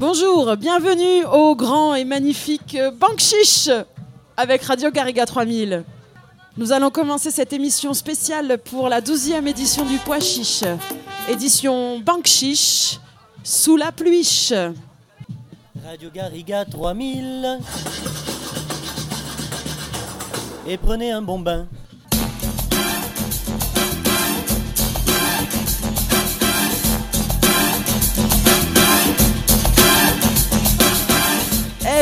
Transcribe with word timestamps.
Bonjour, 0.00 0.56
bienvenue 0.56 1.26
au 1.26 1.54
grand 1.54 1.94
et 1.94 2.06
magnifique 2.06 2.74
Bankchiche 2.98 3.68
avec 4.34 4.62
Radio 4.62 4.90
Garriga 4.90 5.26
3000. 5.26 5.84
Nous 6.56 6.72
allons 6.72 6.88
commencer 6.88 7.30
cette 7.30 7.52
émission 7.52 7.92
spéciale 7.92 8.56
pour 8.64 8.88
la 8.88 9.02
12e 9.02 9.46
édition 9.46 9.84
du 9.84 9.98
Pois 9.98 10.20
Chiche. 10.20 10.64
Édition 11.28 11.98
Bankchiche 11.98 12.98
sous 13.44 13.76
la 13.76 13.92
pluie. 13.92 14.48
Radio 15.84 16.08
Garriga 16.08 16.64
3000. 16.64 17.58
Et 20.66 20.78
prenez 20.78 21.12
un 21.12 21.20
bon 21.20 21.40
bain. 21.40 21.66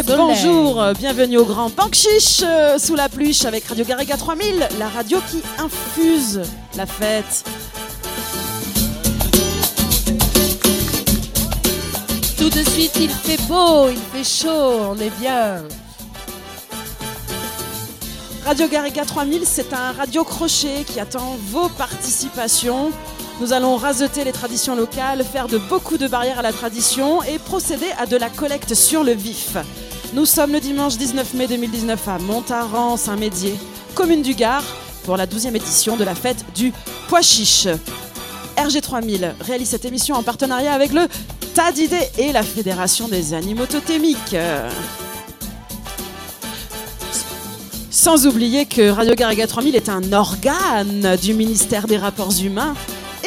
Bonjour, 0.06 0.80
bienvenue 0.96 1.38
au 1.38 1.44
grand 1.44 1.74
Bankchiche 1.74 2.42
euh, 2.44 2.78
sous 2.78 2.94
la 2.94 3.08
pluie 3.08 3.36
avec 3.44 3.64
Radio 3.64 3.84
Garriga 3.84 4.16
3000, 4.16 4.68
la 4.78 4.88
radio 4.88 5.18
qui 5.28 5.42
infuse 5.58 6.40
la 6.76 6.86
fête. 6.86 7.44
Tout 12.36 12.48
de 12.48 12.62
suite, 12.70 12.92
il 13.00 13.10
fait 13.10 13.42
beau, 13.48 13.88
il 13.88 13.98
fait 14.12 14.46
chaud, 14.46 14.90
on 14.90 14.96
est 14.98 15.10
bien. 15.18 15.64
Radio 18.44 18.68
Garriga 18.68 19.04
3000, 19.04 19.42
c'est 19.44 19.72
un 19.72 19.92
radio 19.92 20.22
crochet 20.22 20.84
qui 20.86 21.00
attend 21.00 21.36
vos 21.50 21.68
participations. 21.70 22.92
Nous 23.40 23.52
allons 23.52 23.76
raseter 23.76 24.22
les 24.22 24.32
traditions 24.32 24.76
locales, 24.76 25.24
faire 25.24 25.48
de 25.48 25.58
beaucoup 25.58 25.96
de 25.96 26.06
barrières 26.06 26.38
à 26.38 26.42
la 26.42 26.52
tradition 26.52 27.22
et 27.24 27.38
procéder 27.38 27.90
à 27.98 28.06
de 28.06 28.16
la 28.16 28.30
collecte 28.30 28.74
sur 28.74 29.02
le 29.02 29.12
vif. 29.12 29.56
Nous 30.14 30.24
sommes 30.24 30.52
le 30.52 30.60
dimanche 30.60 30.96
19 30.96 31.34
mai 31.34 31.46
2019 31.46 32.08
à 32.08 32.18
Montaran, 32.18 32.96
Saint-Médier, 32.96 33.54
commune 33.94 34.22
du 34.22 34.34
Gard, 34.34 34.64
pour 35.04 35.18
la 35.18 35.26
12e 35.26 35.54
édition 35.54 35.96
de 35.98 36.04
la 36.04 36.14
fête 36.14 36.44
du 36.54 36.72
Pois 37.08 37.20
Chiche. 37.20 37.68
RG3000 38.56 39.32
réalise 39.40 39.68
cette 39.68 39.84
émission 39.84 40.16
en 40.16 40.22
partenariat 40.22 40.72
avec 40.72 40.94
le 40.94 41.02
TADID 41.54 41.94
et 42.16 42.32
la 42.32 42.42
Fédération 42.42 43.06
des 43.06 43.34
animaux 43.34 43.66
totémiques. 43.66 44.36
Sans 47.90 48.26
oublier 48.26 48.64
que 48.64 48.88
Radio 48.88 49.14
Garriga 49.14 49.46
3000 49.46 49.76
est 49.76 49.90
un 49.90 50.12
organe 50.14 51.16
du 51.20 51.34
ministère 51.34 51.86
des 51.86 51.98
Rapports 51.98 52.32
Humains 52.42 52.74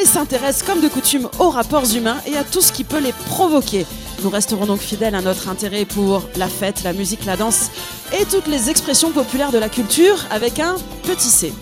et 0.01 0.05
s'intéresse 0.05 0.63
comme 0.63 0.81
de 0.81 0.87
coutume 0.87 1.29
aux 1.37 1.51
rapports 1.51 1.93
humains 1.95 2.17
et 2.25 2.37
à 2.37 2.43
tout 2.43 2.61
ce 2.61 2.71
qui 2.71 2.83
peut 2.83 2.99
les 2.99 3.13
provoquer. 3.27 3.85
Nous 4.23 4.29
resterons 4.29 4.67
donc 4.67 4.79
fidèles 4.79 5.15
à 5.15 5.21
notre 5.21 5.49
intérêt 5.49 5.85
pour 5.85 6.21
la 6.35 6.47
fête, 6.47 6.83
la 6.83 6.93
musique, 6.93 7.25
la 7.25 7.37
danse 7.37 7.71
et 8.13 8.25
toutes 8.25 8.45
les 8.45 8.69
expressions 8.69 9.11
populaires 9.11 9.51
de 9.51 9.57
la 9.57 9.67
culture 9.67 10.25
avec 10.29 10.59
un 10.59 10.75
petit 11.03 11.27
C. 11.27 11.53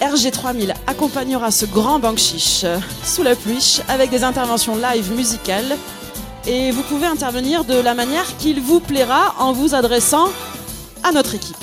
RG3000 0.00 0.74
accompagnera 0.86 1.50
ce 1.50 1.66
grand 1.66 1.98
bankchiche 1.98 2.64
sous 3.02 3.24
la 3.24 3.34
pluie 3.34 3.80
avec 3.88 4.10
des 4.10 4.22
interventions 4.22 4.76
live 4.76 5.12
musicales 5.12 5.76
et 6.46 6.70
vous 6.70 6.82
pouvez 6.82 7.06
intervenir 7.06 7.64
de 7.64 7.74
la 7.74 7.94
manière 7.94 8.36
qu'il 8.36 8.60
vous 8.60 8.78
plaira 8.78 9.34
en 9.40 9.52
vous 9.52 9.74
adressant 9.74 10.28
à 11.02 11.10
notre 11.10 11.34
équipe. 11.34 11.56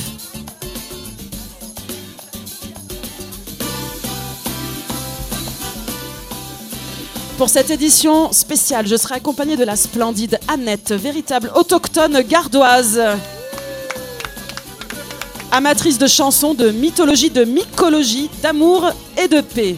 Pour 7.37 7.49
cette 7.49 7.69
édition 7.69 8.31
spéciale, 8.31 8.87
je 8.87 8.95
serai 8.95 9.15
accompagnée 9.15 9.57
de 9.57 9.65
la 9.65 9.75
splendide 9.75 10.39
Annette, 10.47 10.93
véritable 10.93 11.51
autochtone 11.53 12.21
gardoise. 12.21 13.01
Amatrice 15.51 15.97
de 15.97 16.07
chansons, 16.07 16.53
de 16.53 16.69
mythologie, 16.69 17.29
de 17.29 17.43
mycologie, 17.43 18.29
d'amour 18.41 18.89
et 19.21 19.27
de 19.27 19.41
paix. 19.41 19.75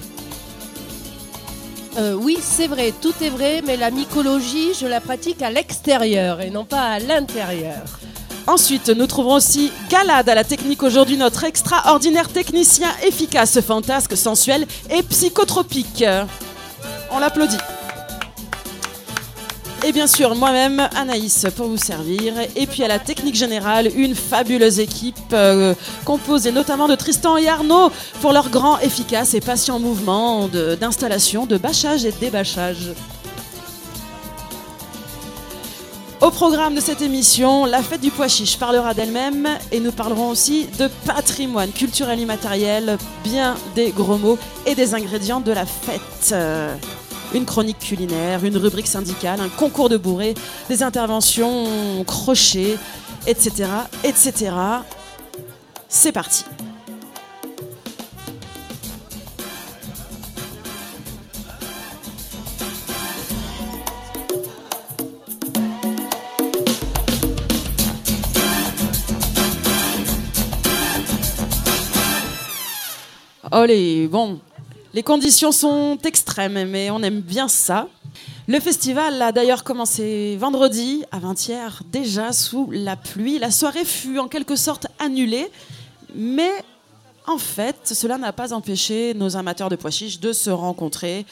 Euh, 1.98 2.14
oui, 2.14 2.38
c'est 2.40 2.68
vrai, 2.68 2.94
tout 3.02 3.14
est 3.22 3.30
vrai, 3.30 3.64
mais 3.66 3.76
la 3.76 3.90
mycologie, 3.90 4.76
je 4.80 4.86
la 4.86 5.02
pratique 5.02 5.42
à 5.42 5.50
l'extérieur 5.50 6.42
et 6.42 6.52
non 6.52 6.64
pas 6.64 6.84
à 6.84 7.00
l'intérieur. 7.00 8.00
Ensuite, 8.46 8.90
nous 8.90 9.08
trouverons 9.08 9.36
aussi 9.36 9.72
Galade 9.90 10.30
à 10.30 10.36
la 10.36 10.44
technique 10.44 10.84
aujourd'hui, 10.84 11.18
notre 11.18 11.44
extraordinaire 11.44 12.30
technicien 12.30 12.90
efficace, 13.04 13.60
fantasque, 13.62 14.16
sensuel 14.16 14.68
et 14.92 15.02
psychotropique. 15.02 16.06
On 17.18 17.20
l'applaudit. 17.20 17.58
Et 19.84 19.92
bien 19.92 20.06
sûr, 20.06 20.36
moi-même, 20.36 20.88
Anaïs, 20.96 21.48
pour 21.56 21.68
vous 21.68 21.78
servir. 21.78 22.36
Et 22.56 22.68
puis 22.68 22.84
à 22.84 22.88
la 22.88 23.00
technique 23.00 23.34
générale, 23.34 23.90
une 23.96 24.14
fabuleuse 24.14 24.80
équipe 24.80 25.16
euh, 25.34 25.74
composée 26.06 26.52
notamment 26.52 26.88
de 26.88 26.94
Tristan 26.94 27.38
et 27.38 27.50
Arnaud 27.50 27.92
pour 28.22 28.34
leur 28.34 28.50
grand, 28.52 28.78
efficace 28.82 29.34
et 29.34 29.42
patient 29.42 29.80
mouvement 29.80 30.48
de- 30.48 30.76
d'installation, 30.76 31.48
de, 31.48 31.58
bâchage 31.58 32.06
et 32.06 32.12
de 32.12 32.18
débâchage. 32.18 32.92
Au 36.22 36.30
programme 36.30 36.76
de 36.76 36.82
cette 36.82 37.02
émission, 37.02 37.66
la 37.66 37.82
fête 37.82 38.02
du 38.02 38.12
pois 38.12 38.28
chiche 38.28 38.58
parlera 38.58 38.94
d'elle-même 38.94 39.48
et 39.72 39.80
nous 39.80 39.92
parlerons 39.92 40.30
aussi 40.30 40.68
de 40.78 40.88
patrimoine 41.06 41.72
culturel 41.72 42.20
immatériel, 42.20 42.98
bien 43.24 43.56
des 43.76 43.90
gros 43.92 44.18
mots 44.18 44.38
et 44.66 44.76
des 44.76 44.94
ingrédients 44.94 45.40
de 45.40 45.52
la 45.52 45.66
fête. 45.66 46.34
Une 47.34 47.46
chronique 47.46 47.80
culinaire, 47.80 48.44
une 48.46 48.58
rubrique 48.58 48.88
syndicale, 48.88 49.40
un 49.42 49.50
concours 49.50 49.90
de 49.90 49.98
bourrées, 49.98 50.34
des 50.70 50.82
interventions 50.84 52.04
crochets, 52.06 52.78
etc. 53.28 53.70
etc. 54.04 54.52
C'est 55.90 56.12
parti. 56.12 56.46
Allez, 73.50 74.08
bon, 74.08 74.40
les 74.98 75.04
conditions 75.04 75.52
sont 75.52 76.00
extrêmes, 76.06 76.68
mais 76.68 76.90
on 76.90 77.04
aime 77.04 77.22
bien 77.22 77.48
ça. 77.48 77.88
Le 78.48 78.60
festival 78.60 79.22
a 79.22 79.32
d'ailleurs 79.32 79.64
commencé 79.64 80.36
vendredi, 80.38 81.04
avant-hier, 81.12 81.84
déjà 81.92 82.34
sous 82.34 82.72
la 82.72 82.96
pluie. 82.96 83.38
La 83.38 83.52
soirée 83.52 83.86
fut 83.86 84.18
en 84.18 84.28
quelque 84.28 84.56
sorte 84.56 84.88
annulée, 84.98 85.52
mais 86.16 86.50
en 87.28 87.38
fait, 87.38 87.76
cela 87.84 88.18
n'a 88.18 88.34
pas 88.34 88.54
empêché 88.54 89.14
nos 89.14 89.38
amateurs 89.38 89.70
de 89.70 89.76
pois 89.76 89.92
chiches 89.92 90.20
de 90.20 90.34
se 90.34 90.50
rencontrer. 90.50 91.28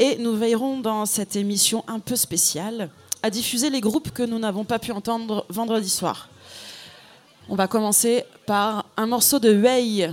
Et 0.00 0.16
nous 0.16 0.34
veillerons 0.34 0.80
dans 0.80 1.06
cette 1.06 1.36
émission 1.36 1.84
un 1.86 2.00
peu 2.00 2.16
spéciale 2.16 2.90
à 3.22 3.30
diffuser 3.30 3.70
les 3.70 3.80
groupes 3.80 4.10
que 4.10 4.24
nous 4.24 4.40
n'avons 4.40 4.64
pas 4.64 4.80
pu 4.80 4.90
entendre 4.90 5.46
vendredi 5.48 5.90
soir. 5.90 6.28
On 7.48 7.54
va 7.54 7.68
commencer 7.68 8.24
par 8.46 8.84
un 8.96 9.06
morceau 9.06 9.38
de 9.38 9.54
Wei. 9.54 10.10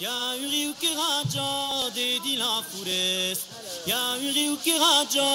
Ya 0.00 0.10
un 0.10 0.48
rio 0.48 0.74
que 0.80 0.94
raja 0.94 1.90
de 1.92 2.36
la 2.36 2.62
forest. 2.62 3.42
Ya 3.84 3.98
un 4.14 4.32
rio 4.32 4.56
que 4.62 4.78
raja. 4.78 5.26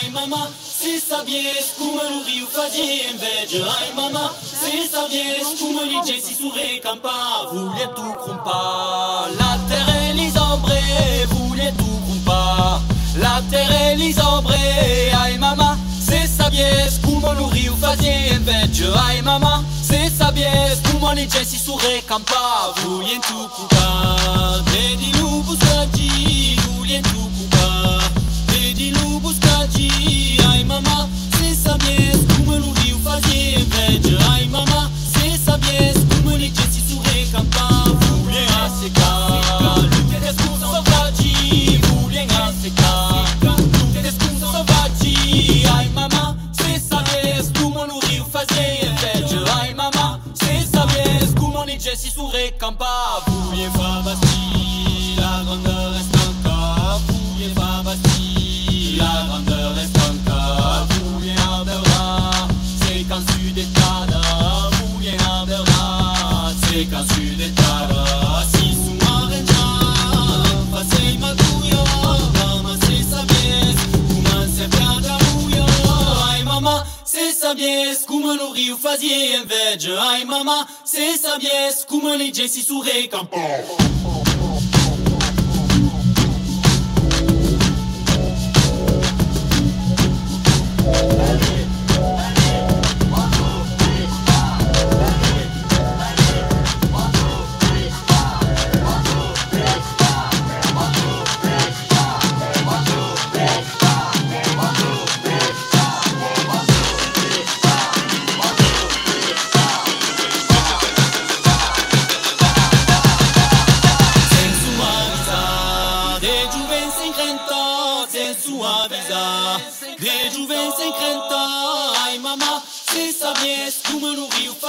Ai 0.00 0.10
mamá, 0.10 0.48
se 0.62 0.98
sabies 0.98 1.74
como 1.76 2.00
o 2.00 2.24
rio 2.24 2.46
fazia 2.46 3.10
inveja. 3.10 3.66
Ai 3.78 3.92
mamá, 3.94 4.32
se 4.42 4.88
sabies 4.88 5.58
como 5.58 5.82
ele 5.82 6.00
disse 6.06 6.34
se 6.34 6.48
recampa. 6.48 7.48
Voulait 7.52 7.88
tout 7.94 8.14
crompa. 8.24 9.28
La 9.38 9.58
terre 9.68 10.08
est 10.08 10.14
lisambrée, 10.14 11.26
voulait 11.28 11.72
tout 11.72 12.00
crompa. 12.06 12.80
La 13.16 13.42
terre 13.50 13.70
est 13.70 13.96
lisambrée. 13.96 15.12
Ai 15.20 15.36
mamá, 15.36 15.76
se 16.00 16.26
sabies 16.26 16.98
como 17.04 17.28
o 17.28 17.48
rio 17.48 17.76
fazia 17.76 18.36
inveja. 18.36 18.86
Ai 19.06 19.20
mamá, 19.20 19.62
se 19.82 20.08
sabies 20.08 20.87
como 20.98 21.12
ele 21.12 21.26
disse 21.26 21.58
se 21.58 21.70
recampa. 21.70 22.74
Voulait 22.82 23.20
tout 23.20 23.48
crompa. 23.48 24.62
Dedi 24.72 25.12
lu 25.18 25.42
buscaji, 25.42 26.56
voulait 26.66 27.02
tout 27.02 27.30
crompa. 27.36 27.98
Dedi 28.48 28.90
lu 28.90 29.20
buscaji. 29.20 30.38
Ai 30.50 30.64
mamá, 30.64 31.08
se 31.38 31.54
sabies 31.54 32.18
como 32.36 32.52
o 32.52 32.72
rio 32.80 32.98
fazia 33.04 33.60
inveja. 33.60 34.18
Ai 34.32 34.46
mamá, 34.48 34.90
sabies 51.80 52.14
como 52.14 52.28
ele 52.28 52.50
disse 52.50 53.22
se 53.22 53.27
se 77.48 77.54
sapesse 77.54 78.04
come 78.06 78.34
lo 78.34 78.52
rio 78.52 78.76
fazia 78.76 79.38
invegia 79.38 79.98
ai 80.10 80.24
mamma 80.24 80.66
se 80.82 81.16
sapesse 81.16 81.86
come 81.86 82.16
le 82.16 82.30
gessi 82.30 82.60
su 82.60 82.82
re 82.82 83.06
campo 83.08 83.38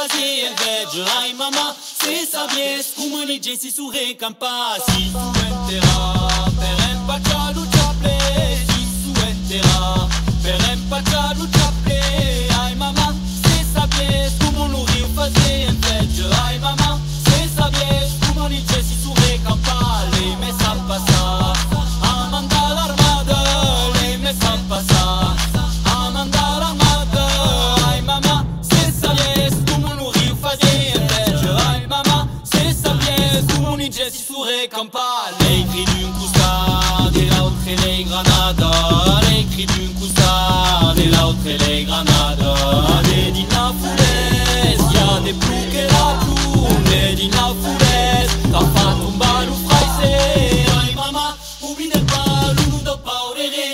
fazia 0.07 0.49
invegia 0.49 1.17
ai 1.17 1.33
mamma 1.33 1.75
se 1.75 2.25
sabies 2.25 2.93
come 2.95 3.25
le 3.25 3.37
gente 3.39 3.69
su 3.69 3.89
recampa 3.89 4.77
si 4.87 5.11
tu 5.11 5.17
enterà 5.17 6.49
per 6.57 6.89
empacciare 6.91 7.53
lo 7.53 7.67
ciaple 7.69 8.65
si 8.67 9.11
tu 9.11 9.19
enterà 9.19 10.07
per 10.41 10.69
empacciare 10.69 11.37
lo 11.37 11.47
le 34.61 34.67
cri 34.67 35.85
d'un 35.85 36.11
costa 36.19 36.51
de 37.13 37.21
l'autre 37.31 37.71
granada 38.05 38.71
les 39.29 39.45
cri 39.45 39.65
d'un 39.65 39.91
costa 39.97 40.93
de 40.97 41.03
l'autre 41.13 41.85
granada 41.85 42.53
y'a 44.93 45.19
des 45.23 45.33
ploucs 45.33 45.69
que 45.71 45.83
la 45.93 46.07
ploue 46.19 46.67
des 46.89 47.15
din 47.15 47.29
la 47.31 47.47
foulaise 47.61 48.33
t'as 48.51 48.67
fa 48.73 48.85
lo 49.47 49.55
fraise 49.65 50.11
ai 50.81 50.93
mamma 50.95 51.37
oublie 51.61 51.89
pas 51.89 52.51
l'uno 52.57 52.93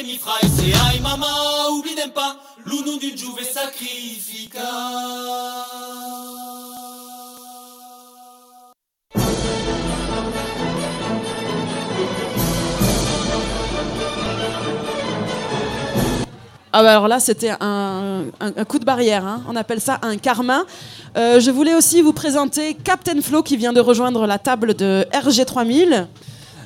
mi 0.05 0.17
fraise 0.17 0.65
ai 0.87 0.99
mamma 0.99 1.33
oublie 1.71 2.07
pas 2.13 2.35
l'uno 2.63 2.97
du 2.99 3.15
giuve 3.15 3.43
sacrifica 3.43 4.69
Ah 16.77 16.83
bah 16.83 16.91
alors 16.91 17.07
là, 17.07 17.21
c'était 17.21 17.51
un, 17.61 18.23
coup 18.67 18.79
de 18.79 18.83
barrière. 18.83 19.25
hein. 19.25 19.41
On 19.47 19.55
appelle 19.55 19.79
ça 19.79 19.97
un 20.01 20.17
karma. 20.17 20.63
Euh, 21.15 21.39
je 21.39 21.49
voulais 21.49 21.73
aussi 21.73 22.01
vous 22.01 22.11
présenter 22.11 22.73
Captain 22.73 23.21
Flo 23.21 23.43
qui 23.43 23.55
vient 23.55 23.71
de 23.71 23.79
rejoindre 23.79 24.27
la 24.27 24.39
table 24.39 24.73
de 24.73 25.05
RG3000. 25.13 26.05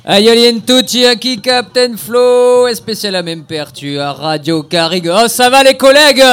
Aïe 0.06 0.62
tutti 0.66 1.06
a 1.06 1.16
qui 1.16 1.40
Captain 1.40 1.96
Flo? 1.96 2.74
Spécial 2.74 3.16
à 3.18 3.22
même 3.22 3.44
pertu 3.44 4.00
à 4.00 4.12
Radio 4.14 4.64
Carrigo. 4.64 5.12
Oh 5.14 5.28
ça 5.28 5.52
va 5.52 5.62
les 5.62 5.78
collègues? 5.78 6.26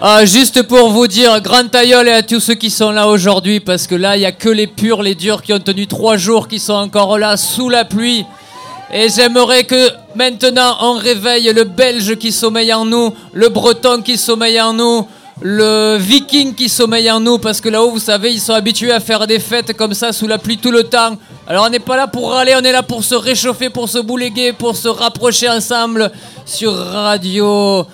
Ah, 0.00 0.24
juste 0.24 0.64
pour 0.64 0.88
vous 0.88 1.06
dire, 1.06 1.40
grand 1.42 1.70
tailleul 1.70 2.08
et 2.08 2.12
à 2.12 2.22
tous 2.24 2.40
ceux 2.40 2.54
qui 2.54 2.70
sont 2.70 2.90
là 2.90 3.06
aujourd'hui, 3.06 3.60
parce 3.60 3.86
que 3.86 3.94
là, 3.94 4.16
il 4.16 4.22
y 4.22 4.26
a 4.26 4.32
que 4.32 4.48
les 4.48 4.66
purs, 4.66 5.00
les 5.00 5.14
durs 5.14 5.42
qui 5.42 5.52
ont 5.52 5.60
tenu 5.60 5.86
trois 5.86 6.16
jours, 6.16 6.48
qui 6.48 6.58
sont 6.58 6.72
encore 6.72 7.20
là 7.20 7.36
sous 7.36 7.68
la 7.68 7.84
pluie. 7.84 8.26
Et 8.92 9.08
j'aimerais 9.08 9.62
que 9.64 9.90
maintenant 10.14 10.76
on 10.80 10.94
réveille 10.94 11.52
le 11.52 11.64
Belge 11.64 12.16
qui 12.16 12.32
sommeille 12.32 12.72
en 12.72 12.84
nous, 12.84 13.14
le 13.32 13.48
Breton 13.48 14.02
qui 14.02 14.16
sommeille 14.16 14.60
en 14.60 14.72
nous, 14.72 15.06
le 15.40 15.96
Viking 15.98 16.54
qui 16.54 16.68
sommeille 16.68 17.10
en 17.10 17.20
nous, 17.20 17.38
parce 17.38 17.60
que 17.60 17.68
là-haut, 17.68 17.90
vous 17.90 17.98
savez, 17.98 18.32
ils 18.32 18.40
sont 18.40 18.54
habitués 18.54 18.92
à 18.92 19.00
faire 19.00 19.26
des 19.26 19.38
fêtes 19.38 19.76
comme 19.76 19.94
ça 19.94 20.12
sous 20.12 20.26
la 20.26 20.38
pluie 20.38 20.58
tout 20.58 20.70
le 20.70 20.84
temps. 20.84 21.16
Alors 21.46 21.66
on 21.66 21.70
n'est 21.70 21.80
pas 21.80 21.96
là 21.96 22.06
pour 22.06 22.30
râler, 22.30 22.54
on 22.56 22.64
est 22.64 22.72
là 22.72 22.82
pour 22.82 23.02
se 23.02 23.14
réchauffer, 23.14 23.70
pour 23.70 23.88
se 23.88 23.98
bouléguer, 23.98 24.52
pour 24.52 24.76
se 24.76 24.88
rapprocher 24.88 25.48
ensemble 25.48 26.10
sur 26.44 26.74
Radio 26.74 27.86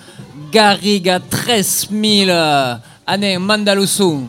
Garriga 0.51 1.19
13000. 1.19 2.31
Année 3.11 3.39
Mandalusu. 3.39 4.27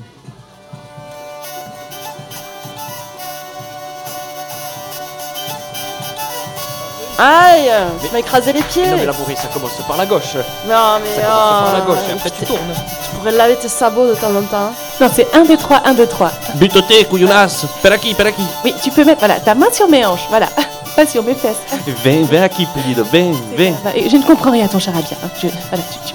Aïe 7.23 7.71
Tu 8.03 8.11
m'as 8.13 8.19
écrasé 8.21 8.53
les 8.55 8.63
pieds 8.63 8.87
Non 8.87 8.97
mais 8.97 9.05
la 9.05 9.13
bourrée 9.13 9.37
ça 9.37 9.49
commence 9.53 9.73
par 9.87 9.97
la 9.99 10.07
gauche. 10.07 10.35
Non 10.67 10.99
mais... 11.03 11.15
Ça 11.17 11.29
commence 11.29 11.63
par 11.65 11.73
la 11.75 11.81
oh, 11.83 11.87
gauche 11.89 11.99
et 12.09 12.13
après 12.13 12.31
tu 12.31 12.45
tournes. 12.47 12.59
Tu 13.05 13.17
pourrais 13.17 13.33
laver 13.33 13.57
tes 13.57 13.69
sabots 13.69 14.09
de 14.09 14.15
temps 14.15 14.35
en 14.35 14.43
temps. 14.43 14.73
Non, 15.01 15.09
c'est 15.15 15.27
1, 15.35 15.45
2, 15.45 15.57
3, 15.57 15.83
1, 15.85 15.95
2, 15.95 16.07
3. 16.07 16.31
Butoté, 16.55 17.05
couillonnasse, 17.05 17.67
per 17.83 17.93
aquí, 17.93 18.15
per 18.15 18.27
aquí. 18.27 18.43
Oui, 18.65 18.75
tu 18.83 18.91
peux 18.91 19.05
mettre 19.05 19.19
voilà, 19.21 19.39
ta 19.41 19.55
main 19.55 19.67
sur 19.73 19.89
mes 19.89 20.05
hanches, 20.07 20.27
voilà. 20.31 20.47
Pas 20.97 21.07
sur 21.07 21.23
mes 21.23 21.35
fesses. 21.35 21.57
Viens, 22.03 22.23
viens 22.31 22.43
aquí, 22.43 22.67
Pulido, 22.67 23.05
viens, 23.13 23.33
viens. 23.57 23.75
Bah, 23.85 23.91
et 23.95 24.09
Je 24.09 24.17
ne 24.17 24.23
comprends 24.25 24.51
rien 24.51 24.65
à 24.65 24.69
ton 24.69 24.79
charabia. 24.79 25.17
hein. 25.25 25.29
Je- 25.41 25.49
voilà, 25.69 25.85
tu- 25.93 26.13
tu- 26.13 26.15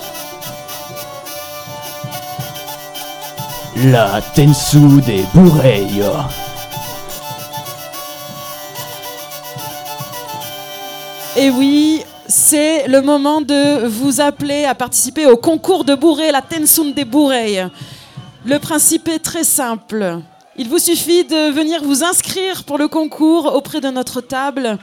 La 3.90 4.22
Tensu 4.34 5.02
des 5.02 5.26
Bourreilles. 5.34 6.04
Et 11.38 11.50
oui, 11.50 12.02
c'est 12.30 12.88
le 12.88 13.02
moment 13.02 13.42
de 13.42 13.88
vous 13.88 14.22
appeler 14.22 14.64
à 14.64 14.74
participer 14.74 15.26
au 15.26 15.36
concours 15.36 15.84
de 15.84 15.94
bourrée, 15.94 16.32
la 16.32 16.42
Tensun 16.42 16.92
des 16.92 17.04
bourreilles. 17.04 17.68
Le 18.46 18.58
principe 18.58 19.10
est 19.10 19.20
très 19.20 19.44
simple. 19.44 20.22
Il 20.58 20.70
vous 20.70 20.80
suffit 20.80 21.26
de 21.26 21.52
venir 21.52 21.84
vous 21.84 22.06
inscrire 22.06 22.64
pour 22.64 22.78
le 22.78 22.88
concours 22.88 23.54
auprès 23.54 23.82
de 23.82 23.90
notre 23.90 24.22
table 24.22 24.78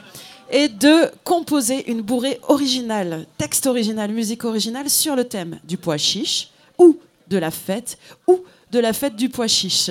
et 0.51 0.67
de 0.67 1.09
composer 1.23 1.89
une 1.89 2.01
bourrée 2.01 2.39
originale, 2.47 3.25
texte 3.39 3.65
original, 3.65 4.11
musique 4.11 4.45
originale 4.45 4.91
sur 4.91 5.15
le 5.15 5.23
thème 5.23 5.59
du 5.63 5.77
pois 5.77 5.97
chiche 5.97 6.49
ou 6.77 6.99
de 7.29 7.37
la 7.39 7.49
fête 7.49 7.97
ou 8.27 8.41
de 8.71 8.77
la 8.77 8.93
fête 8.93 9.15
du 9.15 9.29
pois 9.29 9.47
chiche. 9.47 9.89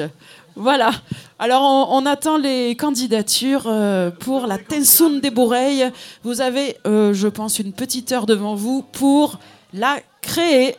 Voilà. 0.56 0.92
Alors 1.38 1.62
on, 1.90 2.04
attend 2.04 2.36
les 2.36 2.76
candidatures 2.76 3.64
euh, 3.66 4.10
pour 4.10 4.46
la 4.46 4.58
Tensun 4.58 5.18
des 5.20 5.30
Bourreilles. 5.30 5.90
Vous 6.24 6.40
avez, 6.40 6.76
euh, 6.86 7.14
je 7.14 7.28
pense, 7.28 7.58
une 7.58 7.72
petite 7.72 8.12
heure 8.12 8.26
devant 8.26 8.54
vous 8.54 8.82
pour 8.92 9.38
la 9.72 9.98
créer. 10.20 10.76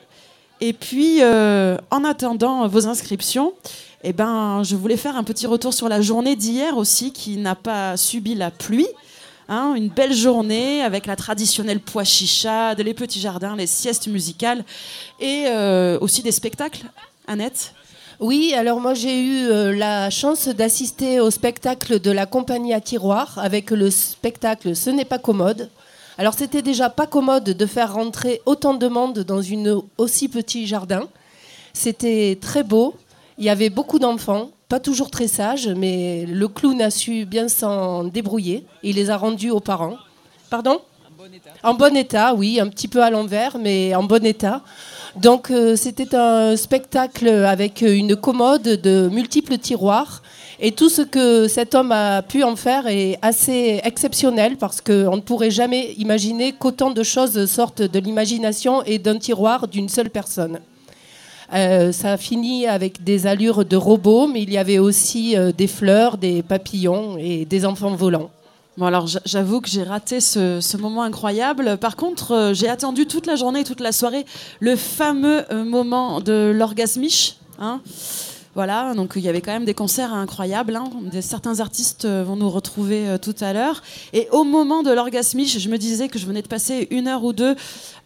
Et 0.62 0.74
puis, 0.74 1.18
euh, 1.22 1.78
en 1.92 2.04
attendant 2.04 2.68
vos 2.68 2.88
inscriptions, 2.88 3.54
eh 4.04 4.14
ben, 4.14 4.62
je 4.64 4.76
voulais 4.76 4.96
faire 4.96 5.18
un 5.18 5.24
petit 5.24 5.48
retour 5.48 5.74
sur 5.74 5.90
la 5.90 6.02
journée 6.02 6.36
d'hier 6.36 6.78
aussi, 6.78 7.12
qui 7.12 7.38
n'a 7.38 7.56
pas 7.56 7.98
subi 7.98 8.36
la 8.36 8.52
pluie. 8.52 8.88
Hein, 9.50 9.74
une 9.76 9.90
belle 9.90 10.14
journée 10.14 10.82
avec 10.84 11.06
la 11.06 11.18
traditionnelle 11.18 11.82
pois 11.82 12.06
chichade, 12.06 12.80
les 12.80 12.94
petits 12.94 13.20
jardins, 13.20 13.58
les 13.58 13.68
siestes 13.68 14.08
musicales 14.08 14.64
et 15.20 15.48
aussi 16.00 16.22
des 16.22 16.32
spectacles. 16.32 16.86
Annette? 17.28 17.74
Oui, 18.24 18.54
alors 18.54 18.80
moi 18.80 18.94
j'ai 18.94 19.20
eu 19.20 19.50
euh, 19.50 19.76
la 19.76 20.10
chance 20.10 20.48
d'assister 20.48 21.20
au 21.20 21.30
spectacle 21.30 22.00
de 22.00 22.10
la 22.10 22.26
compagnie 22.26 22.74
à 22.74 22.80
tiroir 22.80 23.38
avec 23.38 23.70
le 23.70 23.92
spectacle 23.92 24.78
Ce 24.78 24.90
n'est 24.90 25.04
pas 25.04 25.18
commode. 25.18 25.70
Alors 26.18 26.34
c'était 26.34 26.62
déjà 26.62 26.90
pas 26.90 27.06
commode 27.06 27.44
de 27.44 27.66
faire 27.66 27.96
rentrer 27.96 28.42
autant 28.46 28.76
de 28.76 28.88
monde 28.88 29.20
dans 29.20 29.42
une 29.42 29.82
aussi 29.98 30.30
petit 30.30 30.68
jardin. 30.68 31.10
C'était 31.74 32.38
très 32.40 32.64
beau. 32.64 32.96
Il 33.38 33.44
y 33.44 33.50
avait 33.50 33.70
beaucoup 33.70 34.00
d'enfants, 34.00 34.52
pas 34.70 34.80
toujours 34.80 35.12
très 35.12 35.28
sages, 35.28 35.68
mais 35.68 36.26
le 36.26 36.48
clown 36.48 36.82
a 36.82 36.92
su 36.92 37.26
bien 37.26 37.50
s'en 37.50 38.06
débrouiller. 38.06 38.66
Il 38.84 38.96
les 38.96 39.10
a 39.10 39.18
rendus 39.18 39.52
aux 39.52 39.60
parents. 39.60 39.98
Pardon? 40.50 40.80
En 41.62 41.74
bon 41.74 41.94
état, 41.98 42.34
oui, 42.34 42.62
un 42.62 42.70
petit 42.70 42.88
peu 42.88 43.04
à 43.04 43.10
l'envers, 43.10 43.58
mais 43.58 43.94
en 43.96 44.04
bon 44.04 44.26
état. 44.26 44.62
Donc 45.16 45.52
euh, 45.52 45.76
c'était 45.76 46.16
un 46.16 46.56
spectacle 46.56 47.28
avec 47.28 47.82
une 47.82 48.16
commode 48.16 48.64
de 48.64 49.10
multiples 49.10 49.60
tiroirs 49.60 50.24
Et 50.60 50.72
tout 50.72 50.90
ce 50.90 51.04
que 51.04 51.48
cet 51.48 51.76
homme 51.76 51.92
a 51.92 52.24
pu 52.24 52.44
en 52.44 52.56
faire 52.56 52.88
est 52.88 53.20
assez 53.22 53.80
exceptionnel 53.84 54.58
parce 54.58 54.82
qu'on 54.82 55.16
ne 55.16 55.22
pourrait 55.22 55.52
jamais 55.52 55.94
imaginer 55.98 56.54
qu'autant 56.54 56.90
de 56.90 57.04
choses 57.04 57.46
sortent 57.46 57.84
de 57.84 58.00
l'imagination 58.00 58.82
et 58.84 58.98
d'un 58.98 59.20
tiroir 59.20 59.68
d'une 59.68 59.90
seule 59.90 60.10
personne. 60.10 60.60
Euh, 61.54 61.92
ça 61.92 62.14
a 62.14 62.18
fini 62.18 62.66
avec 62.66 63.04
des 63.04 63.28
allures 63.28 63.66
de 63.66 63.76
robot, 63.76 64.28
mais 64.28 64.42
il 64.42 64.52
y 64.52 64.58
avait 64.58 64.80
aussi 64.80 65.38
euh, 65.38 65.52
des 65.52 65.68
fleurs, 65.68 66.18
des 66.18 66.42
papillons 66.42 67.18
et 67.20 67.46
des 67.46 67.66
enfants 67.66 67.94
volants. 67.94 68.32
Bon 68.76 68.88
alors 68.88 69.06
j'avoue 69.26 69.62
que 69.62 69.70
j'ai 69.70 69.84
raté 69.84 70.20
ce, 70.20 70.60
ce 70.60 70.78
moment 70.78 71.04
incroyable. 71.04 71.78
Par 71.78 71.96
contre, 71.96 72.32
euh, 72.32 72.54
j'ai 72.56 72.68
attendu 72.68 73.06
toute 73.06 73.28
la 73.28 73.36
journée, 73.36 73.64
toute 73.64 73.82
la 73.82 73.92
soirée, 73.92 74.26
le 74.62 74.76
fameux 74.76 75.46
euh, 75.52 75.64
moment 75.64 76.22
de 76.22 76.52
l'orgasmiche. 76.56 77.36
Hein 77.60 77.82
voilà, 78.56 78.94
donc 78.94 79.14
il 79.16 79.24
y 79.24 79.30
avait 79.30 79.42
quand 79.42 79.52
même 79.52 79.66
des 79.66 79.74
concerts 79.74 80.14
incroyables. 80.14 80.76
hein. 80.76 80.90
Certains 81.22 81.60
artistes 81.60 82.06
euh, 82.06 82.24
vont 82.24 82.36
nous 82.36 82.50
retrouver 82.52 83.08
euh, 83.08 83.18
tout 83.18 83.34
à 83.42 83.52
l'heure. 83.52 83.82
Et 84.14 84.28
au 84.32 84.44
moment 84.44 84.84
de 84.84 84.92
l'orgasmiche, 84.92 85.58
je 85.58 85.70
me 85.70 85.78
disais 85.78 86.08
que 86.08 86.20
je 86.20 86.28
venais 86.28 86.44
de 86.44 86.48
passer 86.48 86.88
une 86.92 87.08
heure 87.08 87.24
ou 87.24 87.34
deux 87.34 87.56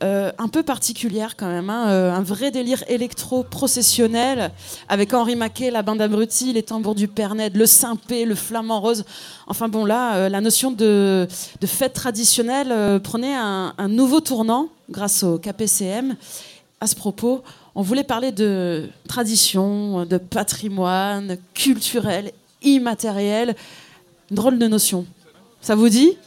euh, 0.04 0.32
un 0.38 0.48
peu 0.48 0.64
particulière 0.64 1.36
quand 1.36 1.48
même. 1.48 1.70
hein. 1.70 2.14
Un 2.14 2.22
vrai 2.22 2.52
délire 2.52 2.82
électro-processionnel 2.88 4.52
avec 4.88 5.14
Henri 5.14 5.36
Maquet, 5.36 5.70
la 5.72 5.82
bande 5.82 6.02
abrutie, 6.02 6.54
les 6.54 6.64
tambours 6.64 6.96
du 6.96 7.08
Père 7.10 7.36
Ned, 7.36 7.56
le 7.58 7.66
Saint-Pé, 7.66 8.24
le 8.24 8.36
flamant 8.36 8.80
rose. 8.80 9.04
Enfin 9.48 9.68
bon, 9.68 9.84
là, 9.86 10.30
la 10.30 10.40
notion 10.42 10.72
de, 10.72 11.28
de 11.60 11.68
fête 11.68 11.94
traditionnelle 11.94 13.02
prenait 13.02 13.36
un, 13.36 13.74
un 13.78 13.88
nouveau 13.88 14.22
tournant 14.22 14.70
grâce 14.90 15.24
au 15.24 15.38
KPCM. 15.40 16.16
À 16.80 16.86
ce 16.86 16.96
propos, 16.96 17.42
on 17.78 17.84
voulait 17.84 18.04
parler 18.04 18.32
de 18.32 18.90
tradition, 19.08 20.04
de 20.04 20.18
patrimoine 20.18 21.38
culturel, 21.54 22.32
immatériel. 22.64 23.56
Une 24.32 24.36
drôle 24.36 24.58
de 24.58 24.66
notion. 24.66 25.06
Ça 25.62 25.76
vous 25.76 25.88
dit? 25.88 26.18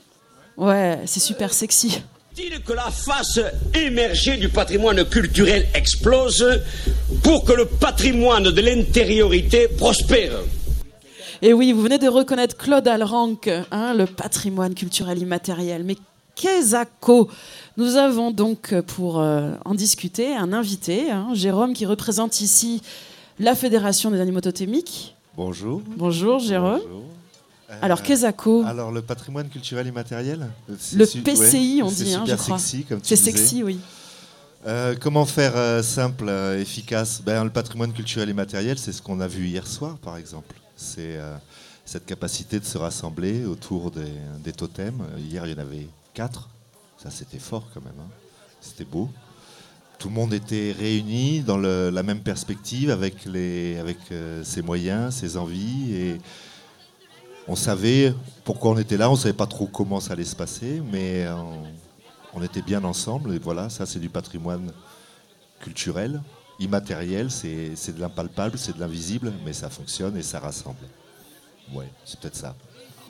Ouais, 0.56 1.00
c'est 1.06 1.18
super 1.18 1.52
sexy. 1.52 2.02
Faut-il 2.36 2.60
que 2.62 2.72
la 2.72 2.88
face 2.92 3.40
émergée 3.74 4.36
du 4.36 4.48
patrimoine 4.48 5.04
culturel 5.04 5.66
explose 5.74 6.62
pour 7.24 7.44
que 7.44 7.52
le 7.52 7.64
patrimoine 7.64 8.44
de 8.44 8.60
l'intériorité 8.60 9.66
prospère 9.66 10.38
Et 11.42 11.52
oui, 11.52 11.72
vous 11.72 11.82
venez 11.82 11.98
de 11.98 12.06
reconnaître 12.06 12.56
Claude 12.56 12.86
Alranc, 12.86 13.34
hein, 13.72 13.94
le 13.94 14.06
patrimoine 14.06 14.74
culturel 14.74 15.18
immatériel. 15.18 15.82
Mais 15.82 15.96
qu'est-ce 16.40 17.26
Nous 17.76 17.96
avons 17.96 18.30
donc, 18.30 18.74
pour 18.86 19.20
euh, 19.20 19.52
en 19.64 19.74
discuter, 19.74 20.34
un 20.34 20.52
invité, 20.52 21.10
hein, 21.10 21.28
Jérôme, 21.34 21.72
qui 21.74 21.86
représente 21.86 22.40
ici 22.40 22.82
la 23.38 23.54
Fédération 23.54 24.10
des 24.10 24.20
animaux 24.20 24.40
totémiques. 24.40 25.14
Bonjour. 25.36 25.82
Bonjour, 25.96 26.38
Jérôme. 26.38 26.80
Bonjour. 26.82 27.04
Euh, 27.70 27.78
Alors, 27.82 28.02
qu'est-ce 28.02 28.26
Alors, 28.66 28.90
le 28.90 29.02
patrimoine 29.02 29.48
culturel 29.48 29.86
immatériel 29.86 30.48
c'est 30.78 30.96
Le 30.96 31.06
PCI, 31.06 31.76
ouais, 31.76 31.82
on 31.82 31.88
c'est 31.90 32.04
dit, 32.04 32.14
hein, 32.14 32.24
je 32.26 32.34
crois. 32.34 32.58
sexy, 32.58 32.84
comme 32.84 33.00
tu 33.00 33.08
C'est 33.08 33.16
sexy, 33.16 33.62
oui. 33.62 33.78
Euh, 34.66 34.94
comment 35.00 35.24
faire 35.24 35.52
euh, 35.56 35.82
simple, 35.82 36.26
euh, 36.28 36.60
efficace? 36.60 37.22
Ben, 37.24 37.44
Le 37.44 37.50
patrimoine 37.50 37.92
culturel 37.92 38.28
immatériel, 38.28 38.78
c'est 38.78 38.92
ce 38.92 39.00
qu'on 39.00 39.20
a 39.20 39.28
vu 39.28 39.46
hier 39.46 39.66
soir, 39.66 39.96
par 39.98 40.16
exemple. 40.18 40.54
C'est 40.76 41.16
euh, 41.16 41.36
cette 41.84 42.04
capacité 42.06 42.60
de 42.60 42.64
se 42.64 42.76
rassembler 42.76 43.44
autour 43.46 43.90
des, 43.90 44.12
des 44.44 44.52
totems. 44.52 45.00
Euh, 45.00 45.18
Hier, 45.18 45.46
il 45.46 45.52
y 45.52 45.54
en 45.54 45.58
avait 45.62 45.86
quatre. 46.14 46.48
Ça, 46.98 47.10
c'était 47.10 47.38
fort 47.38 47.64
quand 47.72 47.82
même. 47.82 47.98
hein. 48.00 48.08
C'était 48.60 48.84
beau. 48.84 49.08
Tout 49.98 50.08
le 50.08 50.14
monde 50.14 50.32
était 50.32 50.74
réuni 50.78 51.40
dans 51.40 51.58
la 51.58 52.02
même 52.02 52.20
perspective, 52.20 52.90
avec, 52.90 53.26
euh, 53.26 54.42
ses 54.44 54.62
moyens, 54.62 55.14
ses 55.14 55.36
envies. 55.36 55.94
Et 55.94 56.20
on 57.48 57.54
savait 57.56 58.14
pourquoi 58.44 58.70
on 58.72 58.78
était 58.78 58.96
là. 58.96 59.10
On 59.10 59.14
ne 59.14 59.18
savait 59.18 59.34
pas 59.34 59.46
trop 59.46 59.66
comment 59.66 60.00
ça 60.00 60.14
allait 60.14 60.24
se 60.24 60.36
passer, 60.36 60.82
mais 60.90 61.28
on, 61.28 61.64
on 62.34 62.42
était 62.42 62.62
bien 62.62 62.82
ensemble. 62.84 63.34
Et 63.34 63.38
voilà, 63.38 63.68
ça, 63.68 63.84
c'est 63.84 63.98
du 63.98 64.08
patrimoine 64.08 64.72
culturel, 65.60 66.22
immatériel. 66.58 67.30
C'est 67.30 67.94
de 67.94 68.00
l'impalpable, 68.00 68.56
c'est 68.58 68.74
de 68.74 68.80
l'invisible, 68.80 69.32
mais 69.44 69.52
ça 69.52 69.68
fonctionne 69.68 70.16
et 70.16 70.22
ça 70.22 70.40
rassemble. 70.40 70.78
Ouais, 71.74 71.90
c'est 72.06 72.18
peut-être 72.18 72.36
ça. 72.36 72.56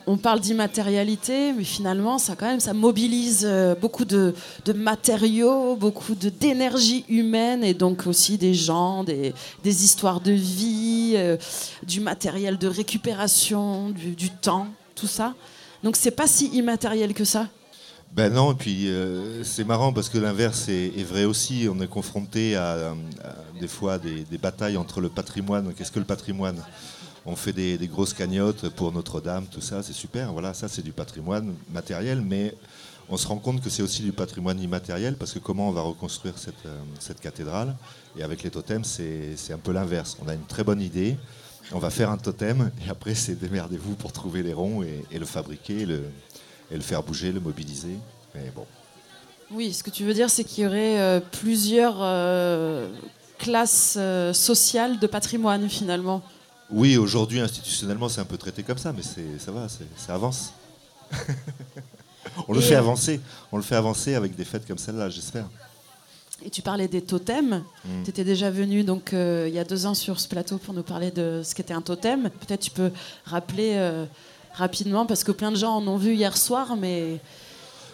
On 0.06 0.16
parle 0.16 0.40
d'immatérialité, 0.40 1.52
mais 1.52 1.64
finalement, 1.64 2.18
ça 2.18 2.34
quand 2.34 2.46
même, 2.46 2.60
ça 2.60 2.72
mobilise 2.72 3.42
euh, 3.44 3.74
beaucoup 3.74 4.04
de, 4.04 4.34
matériaux, 4.74 5.76
beaucoup 5.76 6.14
d'énergie 6.14 7.04
humaine, 7.08 7.62
et 7.62 7.74
donc 7.74 8.06
aussi 8.06 8.38
des 8.38 8.54
gens, 8.54 9.04
des, 9.04 9.34
des 9.62 9.84
histoires 9.84 10.20
de 10.20 10.32
vie, 10.32 11.12
euh, 11.16 11.36
du 11.82 12.00
matériel 12.00 12.58
de 12.58 12.66
récupération, 12.66 13.90
du, 13.90 14.30
temps, 14.30 14.68
tout 14.94 15.06
ça. 15.06 15.34
Donc 15.84 15.96
c'est 15.96 16.10
pas 16.10 16.26
si 16.26 16.46
immatériel 16.48 17.14
que 17.14 17.24
ça. 17.24 17.48
Ben 18.12 18.32
non, 18.32 18.52
et 18.52 18.56
puis 18.56 18.88
euh, 18.88 19.44
c'est 19.44 19.64
marrant 19.64 19.92
parce 19.92 20.08
que 20.08 20.18
l'inverse 20.18 20.68
est, 20.68 20.92
est 20.98 21.04
vrai 21.04 21.24
aussi. 21.24 21.68
On 21.72 21.80
est 21.80 21.86
confronté 21.86 22.56
à, 22.56 22.72
à 22.72 23.60
des 23.60 23.68
fois 23.68 23.98
des, 23.98 24.24
des 24.24 24.38
batailles 24.38 24.76
entre 24.76 25.00
le 25.00 25.08
patrimoine. 25.08 25.72
Qu'est-ce 25.74 25.92
que 25.92 26.00
le 26.00 26.04
patrimoine 26.04 26.60
On 27.26 27.36
fait 27.36 27.52
des, 27.52 27.78
grosses 27.86 28.14
cagnottes 28.14 28.68
pour 28.70 28.92
Notre-Dame, 28.92 29.46
tout 29.50 29.60
ça, 29.60 29.82
c'est 29.82 29.92
super. 29.92 30.32
Voilà, 30.32 30.54
ça 30.54 30.68
c'est 30.68 30.82
du 30.82 30.92
patrimoine 30.92 31.54
matériel, 31.70 32.22
mais 32.22 32.54
on 33.10 33.16
se 33.16 33.26
rend 33.26 33.36
compte 33.36 33.60
que 33.60 33.68
c'est 33.68 33.82
aussi 33.82 34.02
du 34.02 34.12
patrimoine 34.12 34.60
immatériel 34.60 35.16
parce 35.16 35.32
que 35.32 35.38
comment 35.38 35.68
on 35.68 35.72
va 35.72 35.82
reconstruire 35.82 36.38
cette, 36.38 36.64
euh, 36.64 37.14
cathédrale 37.20 37.76
Et 38.16 38.22
avec 38.22 38.42
les 38.42 38.50
totems, 38.50 38.84
c'est 38.84 39.52
un 39.52 39.58
peu 39.58 39.72
l'inverse. 39.72 40.16
On 40.24 40.28
a 40.28 40.34
une 40.34 40.46
très 40.46 40.64
bonne 40.64 40.80
idée. 40.80 41.16
On 41.72 41.78
va 41.78 41.90
faire 41.90 42.10
un 42.10 42.16
totem 42.16 42.70
et 42.84 42.90
après 42.90 43.14
c'est 43.14 43.34
démerdez-vous 43.34 43.94
pour 43.96 44.12
trouver 44.12 44.42
les 44.42 44.52
ronds 44.52 44.82
et, 44.82 45.18
le 45.18 45.26
fabriquer, 45.26 45.86
le, 45.86 46.04
et 46.70 46.74
le 46.74 46.80
faire 46.80 47.02
bouger, 47.02 47.32
le 47.32 47.40
mobiliser. 47.40 47.96
Mais 48.34 48.50
bon, 48.54 48.64
Oui, 49.50 49.72
ce 49.72 49.82
que 49.82 49.90
tu 49.90 50.04
veux 50.04 50.14
dire, 50.14 50.30
c'est 50.30 50.44
qu'il 50.44 50.64
y 50.64 50.66
aurait 50.66 50.98
euh, 51.00 51.20
plusieurs 51.20 51.98
euh, 52.00 52.88
classes 53.38 53.98
sociales 54.32 54.98
de 54.98 55.06
patrimoine 55.06 55.68
finalement. 55.68 56.22
Oui, 56.72 56.96
aujourd'hui 56.96 57.40
institutionnellement 57.40 58.08
c'est 58.08 58.20
un 58.20 58.24
peu 58.24 58.36
traité 58.36 58.62
comme 58.62 58.78
ça, 58.78 58.92
mais 58.92 59.02
ça 59.38 59.52
va, 59.52 59.66
ça 59.96 60.14
avance. 60.14 60.52
on 62.48 62.52
le 62.52 62.60
Et, 62.60 62.62
fait 62.62 62.74
avancer, 62.76 63.20
on 63.52 63.56
le 63.56 63.62
fait 63.62 63.76
avancer 63.76 64.14
avec 64.14 64.36
des 64.36 64.44
fêtes 64.44 64.66
comme 64.66 64.78
celle-là, 64.78 65.08
j'espère. 65.08 65.46
Et 66.42 66.48
tu 66.48 66.62
parlais 66.62 66.88
des 66.88 67.02
totems. 67.02 67.62
Mm. 67.84 68.02
Tu 68.04 68.10
étais 68.10 68.24
déjà 68.24 68.50
venu 68.50 68.82
donc 68.82 69.12
euh, 69.12 69.46
il 69.48 69.54
y 69.54 69.58
a 69.58 69.64
deux 69.64 69.84
ans 69.86 69.94
sur 69.94 70.20
ce 70.20 70.26
plateau 70.28 70.56
pour 70.58 70.72
nous 70.72 70.82
parler 70.82 71.10
de 71.10 71.42
ce 71.44 71.54
qu'était 71.54 71.74
un 71.74 71.82
totem. 71.82 72.30
Peut-être 72.30 72.60
tu 72.60 72.70
peux 72.70 72.90
rappeler 73.26 73.72
euh, 73.74 74.06
rapidement 74.54 75.04
parce 75.04 75.22
que 75.22 75.32
plein 75.32 75.50
de 75.50 75.56
gens 75.56 75.76
en 75.76 75.86
ont 75.86 75.98
vu 75.98 76.14
hier 76.14 76.36
soir, 76.36 76.76
mais 76.76 77.20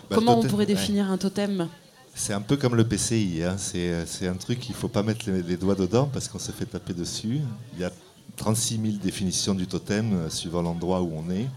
Bah, 0.08 0.16
comment 0.16 0.34
totem, 0.36 0.46
on 0.46 0.50
pourrait 0.50 0.66
ouais. 0.66 0.74
définir 0.74 1.10
un 1.10 1.18
totem? 1.18 1.68
C'est 2.14 2.32
un 2.34 2.40
peu 2.40 2.56
comme 2.56 2.76
le 2.76 2.86
PCI, 2.86 3.42
hein. 3.42 3.56
c'est 3.58 3.90
euh, 3.90 4.06
c'est 4.06 4.28
un 4.28 4.36
truc 4.36 4.60
qu'il 4.60 4.74
ne 4.74 4.80
faut 4.80 4.88
pas 4.88 5.02
mettre 5.02 5.28
les, 5.28 5.42
les 5.42 5.56
doigts 5.56 5.74
dedans 5.74 6.08
parce 6.12 6.28
qu'on 6.28 6.38
se 6.38 6.52
fait 6.52 6.66
taper 6.66 6.94
dessus. 6.94 7.40
Il 7.74 7.80
y 7.80 7.84
a 7.84 7.90
36 8.36 8.80
000 8.82 8.96
définitions 9.02 9.54
du 9.54 9.66
totem 9.66 10.12
euh, 10.12 10.30
suivant 10.30 10.62
l'endroit 10.62 11.00
où 11.00 11.12
on 11.16 11.30
est. 11.30 11.48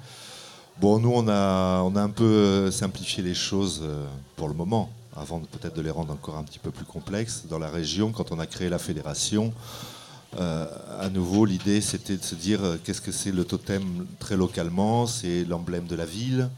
Bon, 0.79 0.97
nous, 0.97 1.11
on 1.13 1.27
a, 1.27 1.81
on 1.81 1.95
a 1.95 2.01
un 2.01 2.09
peu 2.09 2.23
euh, 2.23 2.71
simplifié 2.71 3.21
les 3.21 3.33
choses 3.33 3.81
euh, 3.83 4.05
pour 4.37 4.47
le 4.47 4.53
moment, 4.53 4.89
avant 5.15 5.41
peut-être 5.41 5.75
de 5.75 5.81
les 5.81 5.91
rendre 5.91 6.13
encore 6.13 6.37
un 6.37 6.43
petit 6.43 6.59
peu 6.59 6.71
plus 6.71 6.85
complexes. 6.85 7.43
Dans 7.49 7.59
la 7.59 7.69
région, 7.69 8.11
quand 8.11 8.31
on 8.31 8.39
a 8.39 8.45
créé 8.47 8.69
la 8.69 8.79
fédération, 8.79 9.53
à 10.37 11.09
nouveau, 11.09 11.43
l'idée, 11.43 11.81
c'était 11.81 12.15
de 12.15 12.23
se 12.23 12.35
dire 12.35 12.59
qu'est-ce 12.83 13.01
que 13.01 13.11
c'est 13.11 13.31
le 13.31 13.45
totem 13.45 14.05
très 14.19 14.37
localement? 14.37 15.07
C'est 15.07 15.43
l'emblème 15.43 15.87
de 15.87 15.95
la 15.95 16.05
ville? 16.05 16.49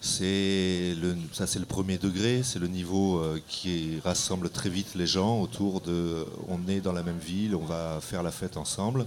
C'est 0.00 0.94
le, 1.02 1.16
ça, 1.32 1.48
c'est 1.48 1.58
le 1.58 1.64
premier 1.64 1.98
degré, 1.98 2.42
c'est 2.44 2.60
le 2.60 2.68
niveau 2.68 3.20
qui 3.48 3.98
rassemble 4.04 4.48
très 4.48 4.70
vite 4.70 4.94
les 4.94 5.08
gens 5.08 5.40
autour 5.40 5.80
de. 5.80 6.24
On 6.46 6.68
est 6.68 6.80
dans 6.80 6.92
la 6.92 7.02
même 7.02 7.18
ville, 7.18 7.56
on 7.56 7.64
va 7.64 7.98
faire 8.00 8.22
la 8.22 8.30
fête 8.30 8.56
ensemble. 8.56 9.06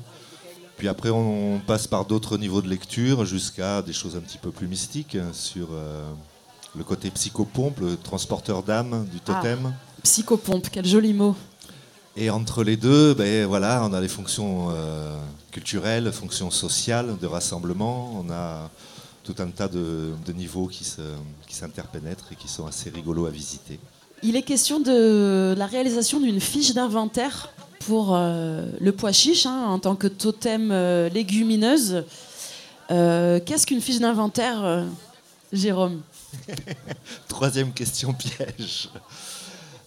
Puis 0.78 0.88
après, 0.88 1.10
on, 1.10 1.60
passe 1.66 1.88
par 1.88 2.06
d'autres 2.06 2.38
niveaux 2.38 2.62
de 2.62 2.70
lecture 2.70 3.26
jusqu'à 3.26 3.82
des 3.82 3.94
choses 3.94 4.16
un 4.16 4.20
petit 4.20 4.38
peu 4.38 4.52
plus 4.52 4.68
mystiques 4.68 5.16
hein, 5.16 5.30
sur 5.34 5.70
euh, 5.72 6.08
le 6.76 6.84
côté 6.84 7.10
psychopompe, 7.10 7.80
le 7.80 7.98
transporteur 7.98 8.62
d'âme 8.62 9.08
du 9.12 9.20
totem. 9.20 9.74
Psychopompe, 10.04 10.68
quel 10.72 10.86
joli 10.86 11.14
mot. 11.14 11.36
Et 12.16 12.30
entre 12.30 12.64
les 12.64 12.78
deux, 12.78 13.16
ben 13.16 13.46
voilà, 13.48 13.84
on 13.84 13.94
a 13.94 14.00
les 14.00 14.08
fonctions 14.08 14.68
euh, 14.72 15.18
culturelles, 15.52 16.12
fonctions 16.12 16.52
sociales, 16.52 17.18
de 17.20 17.28
rassemblement. 17.28 18.14
On 18.16 18.32
a 18.32 18.70
tout 19.24 19.36
un 19.40 19.48
tas 19.48 19.68
de, 19.68 20.12
de 20.26 20.34
niveaux 20.34 20.68
qui 20.68 20.86
s'interpénètrent 21.50 22.32
et 22.32 22.36
qui 22.36 22.48
sont 22.48 22.68
assez 22.68 22.90
rigolos 22.92 23.26
à 23.26 23.32
visiter. 23.32 23.80
Il 24.24 24.36
est 24.36 24.44
question 24.44 24.80
de 24.80 25.54
la 25.58 25.66
réalisation 25.66 26.20
d'une 26.20 26.40
fiche 26.40 26.74
d'inventaire 26.74 27.50
pour 27.80 28.16
euh, 28.16 28.66
le 28.80 28.92
pois 28.92 29.12
chiche 29.12 29.46
hein, 29.46 29.64
en 29.68 29.80
tant 29.80 29.96
que 29.96 30.08
totem 30.08 30.70
euh, 30.72 31.10
légumineuse. 31.10 32.04
Euh, 32.92 33.40
Qu'est-ce 33.46 33.68
qu'une 33.68 33.82
fiche 33.82 34.00
d'inventaire, 34.00 34.84
Jérôme? 35.54 36.02
Troisième 37.28 37.72
question 37.74 38.14
piège. 38.14 38.90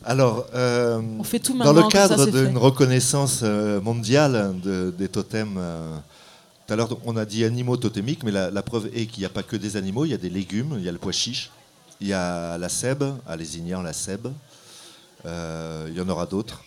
Alors, 0.05 0.47
euh, 0.55 1.01
On 1.19 1.25
fait 1.25 1.39
tout 1.41 1.57
dans 1.57 1.73
le 1.73 1.83
cadre 1.89 2.27
d'une 2.27 2.57
reconnaissance 2.57 3.43
mondiale 3.43 4.55
de- 4.63 4.95
des 4.97 5.09
totems 5.09 5.57
euh, 5.59 5.97
tout 6.67 6.75
à 6.75 6.77
l'heure, 6.77 6.97
on 7.05 7.17
a 7.17 7.25
dit 7.25 7.45
animaux 7.45 7.77
totémiques, 7.77 8.23
mais 8.23 8.31
la, 8.31 8.49
la 8.51 8.63
preuve 8.63 8.89
est 8.95 9.07
qu'il 9.07 9.21
n'y 9.23 9.27
a 9.27 9.31
pas 9.31 9.43
que 9.43 9.57
des 9.57 9.77
animaux, 9.77 10.05
il 10.05 10.13
y 10.13 10.15
a 10.15 10.19
des 10.19 10.31
légumes, 10.31 10.75
il 10.79 10.85
y 10.85 10.89
a 10.89 10.93
le 10.93 10.99
pois 10.99 11.11
chiche, 11.13 11.51
il 12.01 12.07
y 12.07 12.13
a 12.13 12.57
la 12.59 12.69
sèbe, 12.69 13.03
à 13.27 13.37
Lézignan, 13.37 13.83
la 13.83 13.93
sèbe, 13.93 14.29
Euh, 15.27 15.87
il 15.91 15.99
y 15.99 16.01
en 16.01 16.09
aura 16.09 16.25
d'autres. 16.25 16.63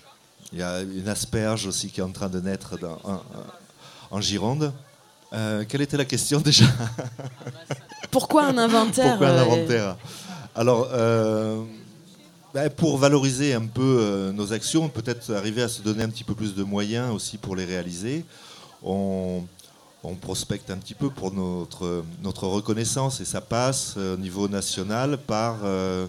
Il 0.53 0.59
y 0.59 0.63
a 0.63 0.81
une 0.81 1.09
asperge 1.09 1.65
aussi 1.65 1.89
qui 1.89 1.99
est 1.99 2.03
en 2.03 2.11
train 2.11 2.29
de 2.29 2.39
naître 2.39 2.77
dans- 2.77 2.99
en, 3.03 3.21
en 4.11 4.21
Gironde. 4.21 4.71
Euh, 5.33 5.65
quelle 5.67 5.81
était 5.81 5.97
la 5.97 6.05
question 6.05 6.39
déjà? 6.51 6.65
Pourquoi 8.11 8.45
un 8.45 8.57
inventaire 8.57 9.09
Pourquoi 9.17 9.29
un 9.29 9.37
euh, 9.37 9.41
inventaire? 9.41 9.97
Alors, 10.55 10.89
euh, 10.93 11.63
ben, 12.53 12.69
pour 12.69 12.99
valoriser 12.99 13.55
un 13.55 13.65
peu 13.65 14.31
nos 14.35 14.53
actions, 14.53 14.87
peut-être 14.89 15.33
arriver 15.33 15.63
à 15.63 15.67
se 15.67 15.81
donner 15.81 16.03
un 16.03 16.09
petit 16.09 16.23
peu 16.23 16.35
plus 16.35 16.53
de 16.53 16.63
moyens 16.63 17.11
aussi 17.11 17.37
pour 17.39 17.55
les 17.55 17.65
réaliser, 17.65 18.23
on, 18.83 19.43
on 20.03 20.13
prospecte 20.15 20.69
un 20.69 20.77
petit 20.77 20.93
peu 20.93 21.09
pour 21.09 21.33
notre, 21.33 22.03
notre 22.21 22.45
reconnaissance 22.47 23.19
et 23.21 23.25
ça 23.25 23.41
passe 23.41 23.97
au 23.97 24.17
niveau 24.17 24.47
national 24.47 25.17
par 25.17 25.61
euh, 25.63 26.05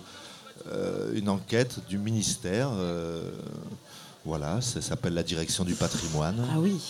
une 1.14 1.30
enquête 1.30 1.78
du 1.88 1.96
ministère. 1.96 2.68
euh, 2.74 3.30
voilà, 4.24 4.60
ça 4.60 4.80
s'appelle 4.80 5.14
la 5.14 5.22
direction 5.22 5.64
du 5.64 5.74
patrimoine. 5.74 6.44
Ah 6.52 6.58
oui. 6.58 6.80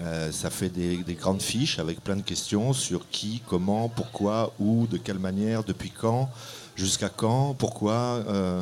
Euh, 0.00 0.30
ça 0.32 0.50
fait 0.50 0.68
des, 0.68 0.98
des 0.98 1.14
grandes 1.14 1.40
fiches 1.42 1.78
avec 1.78 2.02
plein 2.02 2.16
de 2.16 2.22
questions 2.22 2.72
sur 2.72 3.08
qui, 3.10 3.40
comment, 3.46 3.88
pourquoi, 3.88 4.52
où, 4.58 4.86
de 4.86 4.98
quelle 4.98 5.18
manière, 5.18 5.64
depuis 5.64 5.90
quand, 5.90 6.30
jusqu'à 6.76 7.08
quand, 7.08 7.54
pourquoi. 7.54 7.92
euh, 8.28 8.60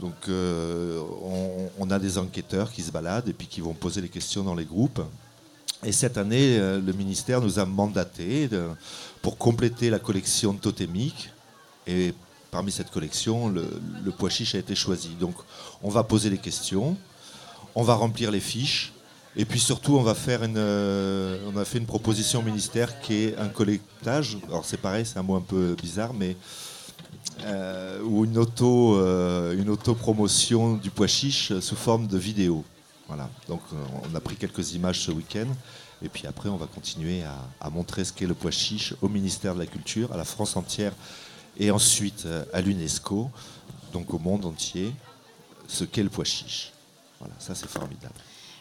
donc 0.00 0.14
euh, 0.28 1.00
on, 1.22 1.70
on 1.78 1.90
a 1.90 1.98
des 1.98 2.18
enquêteurs 2.18 2.72
qui 2.72 2.82
se 2.82 2.90
baladent 2.90 3.28
et 3.28 3.32
puis 3.32 3.46
qui 3.46 3.60
vont 3.60 3.74
poser 3.74 4.00
les 4.00 4.08
questions 4.08 4.42
dans 4.42 4.54
les 4.54 4.64
groupes. 4.64 5.00
Et 5.84 5.92
cette 5.92 6.16
année, 6.16 6.58
le 6.58 6.92
ministère 6.92 7.40
nous 7.42 7.58
a 7.58 7.66
mandaté 7.66 8.48
de- 8.48 8.70
pour 9.20 9.36
compléter 9.36 9.90
la 9.90 9.98
collection 9.98 10.54
totémique. 10.54 11.30
Et 11.86 12.14
parmi 12.50 12.72
cette 12.72 12.90
collection, 12.90 13.48
le, 13.50 13.66
le 14.02 14.10
pois 14.10 14.30
chiche 14.30 14.54
a 14.54 14.58
été 14.58 14.74
choisi. 14.74 15.10
Donc 15.20 15.34
on 15.82 15.90
va 15.90 16.02
poser 16.02 16.30
les 16.30 16.38
questions, 16.38 16.96
on 17.74 17.82
va 17.82 17.94
remplir 17.94 18.30
les 18.30 18.40
fiches. 18.40 18.92
Et 19.36 19.44
puis 19.44 19.58
surtout, 19.58 19.96
on 19.96 20.02
va 20.02 20.14
faire 20.14 20.44
une, 20.44 20.56
euh, 20.56 21.60
a 21.60 21.64
fait 21.64 21.78
une 21.78 21.86
proposition 21.86 22.38
au 22.38 22.42
ministère 22.42 23.00
qui 23.00 23.14
est 23.14 23.36
un 23.36 23.48
collectage. 23.48 24.38
Alors 24.48 24.64
c'est 24.64 24.76
pareil, 24.76 25.04
c'est 25.04 25.18
un 25.18 25.24
mot 25.24 25.34
un 25.34 25.40
peu 25.40 25.74
bizarre, 25.74 26.14
mais 26.14 26.36
euh, 27.44 28.00
ou 28.02 28.24
euh, 28.24 29.58
une 29.58 29.68
auto-promotion 29.70 30.74
du 30.74 30.90
pois 30.90 31.08
chiche 31.08 31.58
sous 31.58 31.74
forme 31.74 32.06
de 32.06 32.16
vidéo. 32.16 32.64
Voilà. 33.08 33.28
Donc 33.48 33.60
on 34.08 34.14
a 34.14 34.20
pris 34.20 34.36
quelques 34.36 34.74
images 34.74 35.00
ce 35.00 35.10
week-end. 35.10 35.48
Et 36.02 36.08
puis 36.08 36.26
après, 36.26 36.48
on 36.48 36.56
va 36.56 36.66
continuer 36.66 37.22
à, 37.22 37.34
à 37.60 37.70
montrer 37.70 38.04
ce 38.04 38.12
qu'est 38.12 38.26
le 38.26 38.34
pois 38.34 38.50
chiche 38.50 38.94
au 39.02 39.08
ministère 39.08 39.54
de 39.54 39.60
la 39.60 39.66
Culture, 39.66 40.12
à 40.12 40.16
la 40.16 40.24
France 40.24 40.56
entière, 40.56 40.92
et 41.58 41.70
ensuite 41.70 42.26
à 42.52 42.60
l'UNESCO, 42.60 43.30
donc 43.92 44.12
au 44.12 44.18
monde 44.18 44.44
entier, 44.44 44.92
ce 45.66 45.84
qu'est 45.84 46.02
le 46.02 46.10
pois 46.10 46.24
chiche. 46.24 46.73
Voilà, 47.18 47.34
ça 47.38 47.54
c'est 47.54 47.68
formidable. 47.68 48.14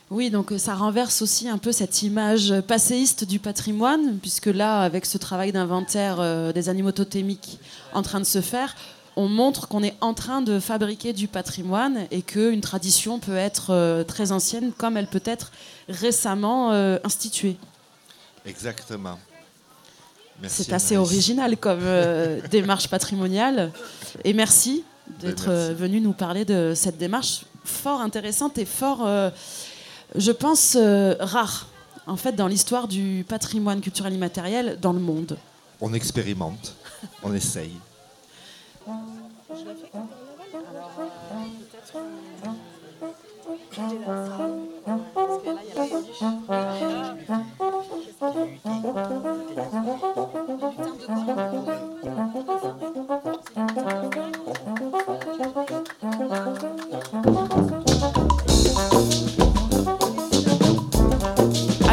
Oui, 0.09 0.29
donc 0.29 0.51
euh, 0.51 0.57
ça 0.57 0.75
renverse 0.75 1.21
aussi 1.21 1.47
un 1.49 1.57
peu 1.57 1.71
cette 1.71 2.03
image 2.03 2.53
passéiste 2.67 3.23
du 3.23 3.39
patrimoine, 3.39 4.17
puisque 4.19 4.47
là, 4.47 4.81
avec 4.81 5.05
ce 5.05 5.17
travail 5.17 5.51
d'inventaire 5.51 6.17
euh, 6.19 6.51
des 6.51 6.69
animaux 6.69 6.91
totémiques 6.91 7.59
en 7.93 8.01
train 8.01 8.19
de 8.19 8.25
se 8.25 8.41
faire, 8.41 8.75
on 9.15 9.27
montre 9.27 9.67
qu'on 9.67 9.83
est 9.83 9.95
en 10.01 10.13
train 10.13 10.41
de 10.41 10.59
fabriquer 10.59 11.13
du 11.13 11.27
patrimoine 11.27 12.07
et 12.11 12.21
qu'une 12.21 12.61
tradition 12.61 13.19
peut 13.19 13.35
être 13.35 13.71
euh, 13.71 14.03
très 14.03 14.31
ancienne 14.31 14.71
comme 14.77 14.97
elle 14.97 15.07
peut 15.07 15.21
être 15.25 15.51
récemment 15.87 16.71
instituée. 17.03 17.57
Exactement. 18.45 19.19
C'est 20.47 20.73
assez 20.73 20.97
original 20.97 21.57
comme 21.57 21.83
démarche 22.51 22.87
patrimoniale. 22.87 23.71
Et 24.23 24.33
merci 24.33 24.83
d'être 25.19 25.47
Ben, 25.47 25.51
euh, 25.51 25.73
venu 25.77 26.01
nous 26.01 26.13
parler 26.13 26.45
de 26.45 26.73
cette 26.75 26.97
démarche 26.97 27.45
fort 27.63 28.01
intéressante 28.01 28.57
et 28.57 28.65
fort, 28.65 29.05
euh, 29.05 29.29
je 30.15 30.31
pense, 30.31 30.75
euh, 30.79 31.15
rare, 31.19 31.67
en 32.07 32.15
fait, 32.15 32.33
dans 32.33 32.47
l'histoire 32.47 32.87
du 32.87 33.25
patrimoine 33.27 33.81
culturel 33.81 34.13
immatériel 34.13 34.77
dans 34.81 34.93
le 34.93 34.99
monde. 34.99 35.37
On 35.81 35.93
expérimente, 35.93 36.75
on 37.23 37.33
essaye. 37.33 37.73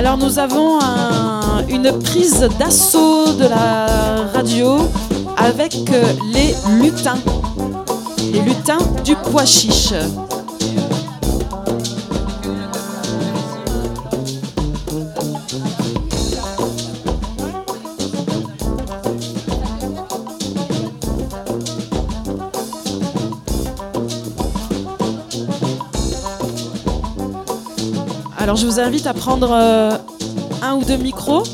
Alors 0.01 0.17
nous 0.17 0.39
avons 0.39 0.81
un- 0.81 1.63
une 1.69 1.93
prise 1.99 2.49
d'assaut 2.59 3.35
de 3.35 3.45
la 3.45 4.31
radio 4.35 4.79
avec 5.37 5.75
euh, 5.93 6.03
les 6.33 6.55
lutins. 6.83 7.19
Les 8.33 8.41
lutins 8.41 8.79
du 9.05 9.15
pois 9.17 9.45
chiche. 9.45 9.93
Alors 28.51 28.59
je 28.59 28.67
vous 28.67 28.81
invite 28.81 29.07
à 29.07 29.15
prendre 29.15 29.53
euh, 29.53 29.93
un 30.61 30.75
ou 30.75 30.83
deux 30.85 30.97
micros. 30.97 31.45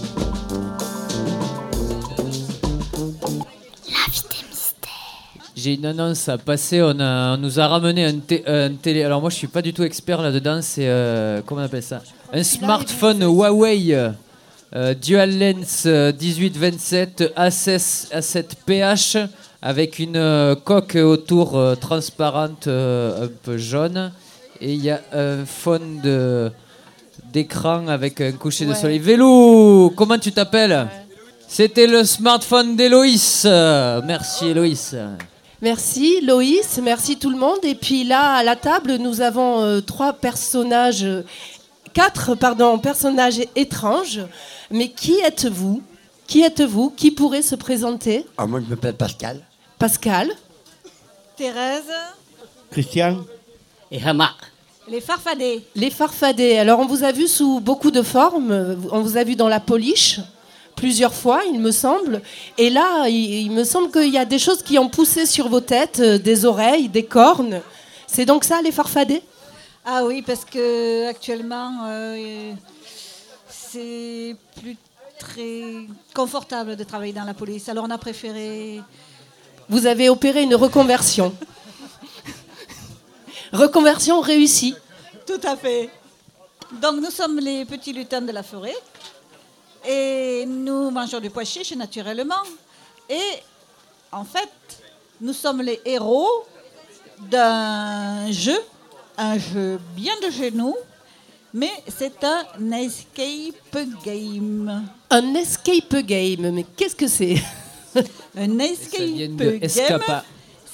J'ai 5.54 5.74
une 5.74 5.85
annonce 5.85 6.26
à 6.30 6.38
passer. 6.38 6.80
On, 6.82 6.98
a- 7.00 7.35
on 7.35 7.37
nous 7.37 7.61
a 7.61 7.66
ramené 7.66 8.06
un, 8.06 8.14
un 8.46 8.70
télé. 8.74 9.02
Alors 9.02 9.20
moi, 9.20 9.28
je 9.28 9.37
suis 9.37 9.46
pas 9.46 9.61
du 9.61 9.74
tout 9.74 9.82
expert 9.82 10.22
là-dedans. 10.22 10.61
C'est 10.62 10.88
euh, 10.88 11.42
comment 11.44 11.61
on 11.61 11.64
appelle 11.64 11.82
ça? 11.82 12.00
Un 12.32 12.42
smartphone 12.42 13.22
Huawei 13.22 13.94
euh, 14.74 14.94
Dual 14.94 15.38
Lens 15.38 15.85
euh, 15.85 16.12
1827 16.18 17.35
A7 17.37 18.11
A7 18.14 18.44
PH 18.64 19.16
avec 19.61 19.98
une 19.98 20.16
euh, 20.16 20.54
coque 20.54 20.96
autour 20.96 21.59
euh, 21.59 21.74
transparente 21.74 22.68
euh, 22.68 23.26
un 23.26 23.28
peu 23.42 23.59
jaune 23.59 24.12
et 24.61 24.72
il 24.72 24.82
y 24.82 24.90
a 24.90 25.00
un 25.12 25.44
fond 25.44 25.80
de 26.02 26.50
d'écran 27.32 27.88
avec 27.88 28.20
un 28.20 28.32
coucher 28.32 28.66
de 28.66 28.74
soleil. 28.74 28.98
Vélo, 28.98 29.92
comment 29.96 30.18
tu 30.18 30.32
t'appelles 30.32 30.88
C'était 31.48 31.86
le 31.86 32.04
smartphone 32.04 32.76
d'Héloïse. 32.76 33.44
Merci 34.04 34.48
Héloïse. 34.48 34.96
Merci 35.62 36.20
Loïs, 36.20 36.78
merci 36.82 37.16
tout 37.18 37.30
le 37.30 37.38
monde. 37.38 37.64
Et 37.64 37.74
puis 37.74 38.04
là, 38.04 38.34
à 38.34 38.42
la 38.42 38.56
table, 38.56 38.96
nous 38.96 39.22
avons 39.22 39.62
euh, 39.62 39.80
trois 39.80 40.12
personnages, 40.12 41.02
euh, 41.02 41.22
quatre 41.94 42.34
pardon, 42.34 42.78
personnages 42.78 43.40
étranges. 43.56 44.20
Mais 44.70 44.90
qui 44.90 45.18
êtes-vous 45.20 45.82
Qui 46.26 46.42
êtes-vous 46.42 46.90
Qui 46.90 47.10
pourrait 47.10 47.40
se 47.42 47.54
présenter 47.54 48.26
Ah, 48.36 48.46
moi, 48.46 48.60
je 48.62 48.68
m'appelle 48.68 48.94
Pascal. 48.94 49.40
Pascal 49.78 50.30
Thérèse, 51.36 51.82
Christian. 52.70 53.18
Et 53.90 54.02
Hama. 54.02 54.30
Les 54.88 55.01
farfadets. 55.01 55.62
Les 55.75 55.90
farfadets. 55.90 56.59
Alors, 56.59 56.79
on 56.79 56.87
vous 56.87 57.03
a 57.03 57.12
vu 57.12 57.27
sous 57.27 57.61
beaucoup 57.61 57.90
de 57.90 58.03
formes. 58.03 58.77
On 58.92 59.01
vous 59.01 59.16
a 59.16 59.25
vu 59.25 59.35
dans 59.35 59.49
la 59.49 59.61
polish 59.61 60.20
plusieurs 60.77 61.14
fois, 61.14 61.40
il 61.51 61.59
me 61.59 61.72
semble. 61.72 62.22
Et 62.59 62.70
là, 62.70 63.09
il, 63.09 63.46
il 63.46 63.51
me 63.51 63.64
semble 63.64 63.90
qu'il 63.90 64.12
y 64.12 64.18
a 64.18 64.25
des 64.27 64.38
choses 64.38 64.62
qui 64.62 64.79
ont 64.79 64.88
poussé 64.88 65.27
sur 65.27 65.49
vos 65.49 65.61
têtes, 65.61 66.01
euh, 66.01 66.18
des 66.18 66.44
oreilles, 66.44 66.88
des 66.88 67.05
cornes. 67.05 67.62
C'est 68.07 68.27
donc 68.27 68.44
ça, 68.44 68.61
les 68.62 68.70
farfadets? 68.70 69.22
Ah 69.85 70.05
oui, 70.05 70.22
parce 70.22 70.44
que 70.44 71.09
actuellement, 71.09 71.72
euh, 71.87 72.53
c'est 73.49 74.37
plus 74.61 74.77
très 75.18 75.87
confortable 76.14 76.77
de 76.77 76.85
travailler 76.85 77.12
dans 77.12 77.25
la 77.25 77.35
police. 77.35 77.68
Alors 77.68 77.87
on 77.88 77.90
a 77.90 77.99
préféré. 77.99 78.81
Vous 79.68 79.87
avez 79.87 80.09
opéré 80.09 80.42
une 80.42 80.55
reconversion. 80.55 81.35
Reconversion 83.52 84.20
réussie. 84.20 84.74
Tout 85.26 85.40
à 85.42 85.56
fait. 85.56 85.90
Donc 86.80 86.96
nous 86.96 87.11
sommes 87.11 87.38
les 87.38 87.64
petits 87.64 87.92
lutins 87.92 88.22
de 88.22 88.32
la 88.32 88.42
forêt 88.42 88.74
et 89.87 90.44
nous 90.46 90.90
mangeons 90.90 91.20
du 91.20 91.30
pois 91.30 91.44
chiche 91.44 91.72
naturellement. 91.76 92.42
Et 93.09 93.20
en 94.11 94.24
fait, 94.24 94.50
nous 95.20 95.32
sommes 95.32 95.62
les 95.62 95.80
héros 95.85 96.44
d'un 97.30 98.30
jeu, 98.30 98.59
un 99.16 99.38
jeu 99.38 99.78
bien 99.94 100.14
de 100.22 100.30
chez 100.30 100.50
nous, 100.50 100.74
mais 101.54 101.70
c'est 101.88 102.22
un 102.24 102.72
escape 102.72 103.78
game. 104.04 104.88
Un 105.11 105.35
escape 105.35 105.96
game, 106.04 106.50
mais 106.50 106.66
qu'est-ce 106.76 106.96
que 106.96 107.06
c'est? 107.06 107.37
Un 108.37 108.59
Ça 108.59 109.04
vient 109.04 109.28
escape 109.28 109.37
de 109.37 109.50
game. 109.56 110.22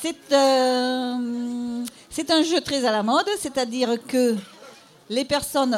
C'est 0.01 0.33
euh, 0.33 1.85
c'est 2.13 2.31
un 2.31 2.43
jeu 2.43 2.61
très 2.61 2.85
à 2.85 2.93
la 2.93 3.03
mode, 3.03 3.27
c'est-à-dire 3.39 3.97
que 4.07 4.37
les 5.09 5.25
personnes 5.25 5.77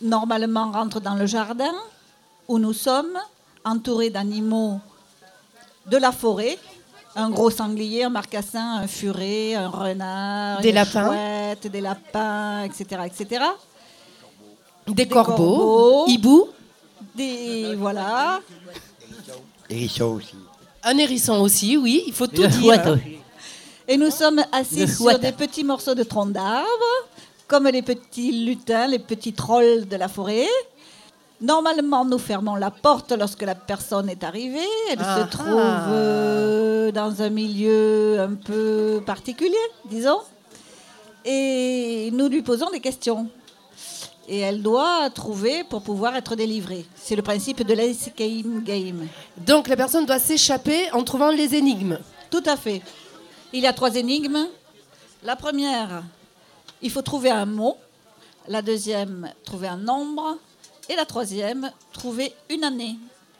normalement 0.00 0.70
rentrent 0.70 1.00
dans 1.00 1.14
le 1.16 1.26
jardin 1.26 1.72
où 2.48 2.58
nous 2.58 2.72
sommes, 2.72 3.18
entourés 3.64 4.10
d'animaux 4.10 4.80
de 5.86 5.96
la 5.96 6.12
forêt. 6.12 6.58
Un 7.16 7.30
gros 7.30 7.50
sanglier, 7.50 8.04
un 8.04 8.08
marcassin, 8.10 8.78
un 8.82 8.86
furet, 8.86 9.54
un 9.54 9.68
renard, 9.68 10.60
Des 10.60 10.70
une 10.70 10.74
lapins. 10.74 11.06
chouette, 11.08 11.66
des 11.68 11.80
lapins, 11.80 12.62
etc., 12.64 13.02
etc. 13.06 13.44
Des, 14.86 15.06
corbeaux. 15.08 15.34
corbeaux, 15.36 16.06
hiboux, 16.08 16.48
Des 17.14 17.74
voilà. 17.76 18.40
Hérisson 19.70 20.14
aussi. 20.16 20.34
un 20.82 20.98
hérisson 20.98 21.40
aussi, 21.40 21.76
oui, 21.76 22.04
il 22.08 22.12
faut 22.12 22.26
tout 22.26 22.46
dire. 22.46 22.98
Et 23.86 23.96
nous 23.98 24.10
sommes 24.10 24.42
assis 24.50 24.88
sur 24.88 25.18
des 25.18 25.32
petits 25.32 25.64
morceaux 25.64 25.94
de 25.94 26.04
troncs 26.04 26.32
d'arbres, 26.32 26.66
comme 27.46 27.68
les 27.68 27.82
petits 27.82 28.32
lutins, 28.32 28.86
les 28.86 28.98
petits 28.98 29.34
trolls 29.34 29.86
de 29.86 29.96
la 29.96 30.08
forêt. 30.08 30.46
Normalement, 31.40 32.04
nous 32.06 32.18
fermons 32.18 32.54
la 32.54 32.70
porte 32.70 33.12
lorsque 33.12 33.42
la 33.42 33.54
personne 33.54 34.08
est 34.08 34.24
arrivée. 34.24 34.58
Elle 34.90 34.98
Ah 35.00 35.20
se 35.20 35.30
trouve 35.36 35.46
euh, 35.48 36.92
dans 36.92 37.20
un 37.20 37.28
milieu 37.28 38.20
un 38.20 38.34
peu 38.34 39.02
particulier, 39.04 39.54
disons. 39.90 40.20
Et 41.26 42.10
nous 42.14 42.28
lui 42.28 42.40
posons 42.40 42.70
des 42.70 42.80
questions. 42.80 43.28
Et 44.26 44.38
elle 44.38 44.62
doit 44.62 45.10
trouver 45.10 45.64
pour 45.64 45.82
pouvoir 45.82 46.16
être 46.16 46.34
délivrée. 46.34 46.86
C'est 46.96 47.16
le 47.16 47.22
principe 47.22 47.62
de 47.66 47.74
l'escape 47.74 48.64
game. 48.64 49.06
Donc 49.46 49.68
la 49.68 49.76
personne 49.76 50.06
doit 50.06 50.18
s'échapper 50.18 50.90
en 50.92 51.02
trouvant 51.02 51.30
les 51.30 51.54
énigmes. 51.54 51.98
Tout 52.30 52.42
à 52.46 52.56
fait. 52.56 52.80
Il 53.54 53.60
y 53.60 53.68
a 53.68 53.72
trois 53.72 53.94
énigmes. 53.94 54.48
La 55.22 55.36
première, 55.36 56.02
il 56.82 56.90
faut 56.90 57.02
trouver 57.02 57.30
un 57.30 57.46
mot. 57.46 57.78
La 58.48 58.62
deuxième, 58.62 59.32
trouver 59.44 59.68
un 59.68 59.76
nombre. 59.76 60.38
Et 60.88 60.96
la 60.96 61.06
troisième, 61.06 61.70
trouver 61.92 62.34
une 62.50 62.64
année. 62.64 62.96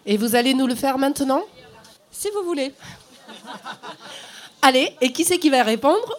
Et 0.06 0.16
vous 0.16 0.36
allez 0.36 0.54
nous 0.54 0.68
le 0.68 0.76
faire 0.76 0.98
maintenant 0.98 1.42
Si 2.12 2.30
vous 2.30 2.44
voulez. 2.44 2.72
Allez, 4.62 4.96
et 5.00 5.12
qui 5.12 5.24
c'est 5.24 5.38
qui 5.38 5.50
va 5.50 5.64
répondre 5.64 6.16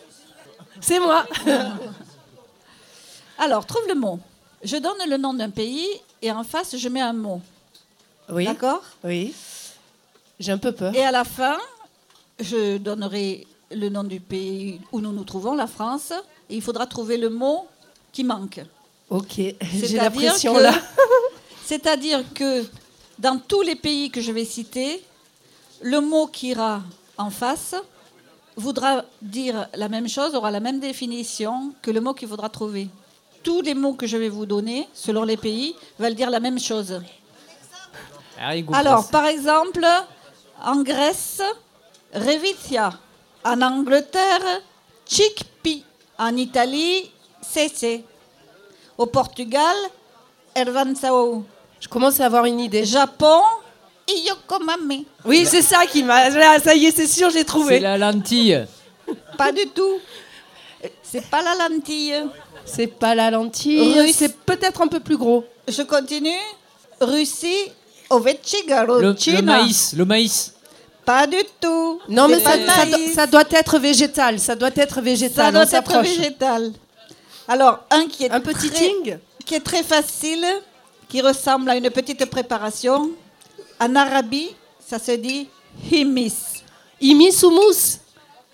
C'est 0.81 0.99
moi. 0.99 1.25
Alors, 3.37 3.65
trouve 3.65 3.87
le 3.87 3.95
mot. 3.95 4.19
Je 4.61 4.75
donne 4.75 5.09
le 5.09 5.15
nom 5.15 5.33
d'un 5.33 5.51
pays 5.51 5.87
et 6.21 6.33
en 6.33 6.43
face, 6.43 6.75
je 6.75 6.89
mets 6.89 6.99
un 6.99 7.13
mot. 7.13 7.41
Oui. 8.27 8.43
D'accord? 8.43 8.83
Oui. 9.05 9.33
J'ai 10.37 10.51
un 10.51 10.57
peu 10.57 10.73
peur. 10.73 10.93
Et 10.93 11.05
à 11.05 11.11
la 11.11 11.23
fin, 11.23 11.57
je 12.41 12.75
donnerai 12.77 13.47
le 13.71 13.89
nom 13.89 14.03
du 14.03 14.19
pays 14.19 14.79
où 14.91 14.99
nous 15.01 15.11
nous 15.11 15.23
trouvons, 15.23 15.55
la 15.55 15.67
France. 15.67 16.11
Et 16.49 16.55
il 16.55 16.61
faudra 16.61 16.85
trouver 16.85 17.17
le 17.17 17.29
mot 17.29 17.67
qui 18.11 18.23
manque. 18.23 18.61
Ok, 19.09 19.27
j'ai 19.37 19.53
la 19.61 19.87
C'est-à-dire 19.87 20.11
pression 20.31 20.53
que- 20.55 20.59
là. 20.61 20.73
C'est-à-dire 21.65 22.23
que 22.33 22.63
dans 23.17 23.37
tous 23.39 23.61
les 23.61 23.75
pays 23.75 24.11
que 24.11 24.21
je 24.21 24.31
vais 24.31 24.45
citer, 24.45 25.03
le 25.81 25.99
mot 25.99 26.27
qui 26.27 26.49
ira 26.49 26.81
en 27.17 27.29
face 27.29 27.75
voudra 28.55 29.03
dire 29.21 29.67
la 29.75 29.89
même 29.89 30.07
chose, 30.07 30.33
aura 30.35 30.51
la 30.51 30.59
même 30.59 30.79
définition 30.79 31.73
que 31.81 31.91
le 31.91 32.01
mot 32.01 32.13
qu'il 32.13 32.27
faudra 32.27 32.49
trouver. 32.49 32.87
Tous 33.43 33.61
les 33.61 33.73
mots 33.73 33.93
que 33.93 34.07
je 34.07 34.15
vais 34.17 34.29
vous 34.29 34.45
donner, 34.45 34.87
selon 34.93 35.23
les 35.23 35.37
pays, 35.37 35.75
veulent 35.99 36.15
dire 36.15 36.29
la 36.29 36.39
même 36.39 36.59
chose. 36.59 36.99
Alors, 38.73 39.07
par 39.09 39.25
exemple, 39.27 39.85
en 40.63 40.81
Grèce, 40.81 41.41
Revizia. 42.13 42.97
En 43.45 43.61
Angleterre, 43.61 44.61
chickpea. 45.07 45.83
En 46.17 46.35
Italie, 46.35 47.11
cc. 47.41 48.03
Au 48.97 49.05
Portugal, 49.05 49.75
Ervansao. 50.55 51.43
Je 51.79 51.87
commence 51.87 52.19
à 52.19 52.25
avoir 52.25 52.45
une 52.45 52.59
idée. 52.59 52.85
Japon, 52.85 53.41
Iyokomame. 54.07 55.03
Oui, 55.25 55.45
c'est 55.45 55.61
ça 55.61 55.85
qui 55.85 56.03
m'a. 56.03 56.29
Là, 56.29 56.59
ça 56.59 56.73
y 56.73 56.85
est, 56.85 56.91
c'est 56.95 57.07
sûr, 57.07 57.29
j'ai 57.29 57.43
trouvé. 57.43 57.75
C'est 57.75 57.81
la 57.81 57.97
lentille. 57.97 58.65
Pas 59.37 59.51
du 59.51 59.67
tout. 59.67 59.99
C'est 61.03 61.29
pas 61.29 61.41
la 61.41 61.69
lentille. 61.69 62.15
C'est 62.65 62.87
pas 62.87 63.13
la 63.13 63.29
lentille. 63.29 63.99
Russe. 64.01 64.15
C'est 64.17 64.35
peut-être 64.37 64.81
un 64.81 64.87
peu 64.87 64.99
plus 64.99 65.17
gros. 65.17 65.45
Je 65.67 65.83
continue. 65.83 66.31
Russie, 67.01 67.65
Le, 68.09 68.15
Ovechigaro-China. 68.15 69.39
le 69.41 69.45
maïs, 69.45 69.93
le 69.95 70.05
maïs. 70.05 70.54
Pas 71.05 71.27
du 71.27 71.37
tout. 71.61 71.99
Non, 72.09 72.27
mais 72.27 72.39
ça, 72.39 72.51
ça 72.51 72.85
doit- 72.85 73.13
ça 73.13 73.27
doit 73.27 73.43
être 73.51 73.77
végétal. 73.79 74.39
Ça 74.39 74.55
doit 74.55 74.71
être 74.75 74.95
Ça 74.95 75.01
végétal. 75.01 75.53
doit 75.53 75.61
On 75.71 75.77
être 75.77 76.01
végétal. 76.01 76.71
Alors, 77.47 77.79
un 77.91 78.07
qui 78.07 78.23
est 78.25 78.31
Un 78.31 78.39
petit 78.39 78.69
très, 78.69 78.79
ting 78.85 79.17
qui 79.45 79.53
est 79.55 79.59
très 79.59 79.83
facile, 79.83 80.43
qui 81.07 81.21
ressemble 81.21 81.69
à 81.69 81.75
une 81.75 81.89
petite 81.91 82.25
préparation. 82.25 83.11
En 83.79 83.95
Arabie, 83.95 84.49
ça 84.85 84.97
se 84.97 85.11
dit 85.11 85.47
himis. 85.91 86.33
Imis 87.01 87.43
ou 87.43 87.51
mousse? 87.51 87.99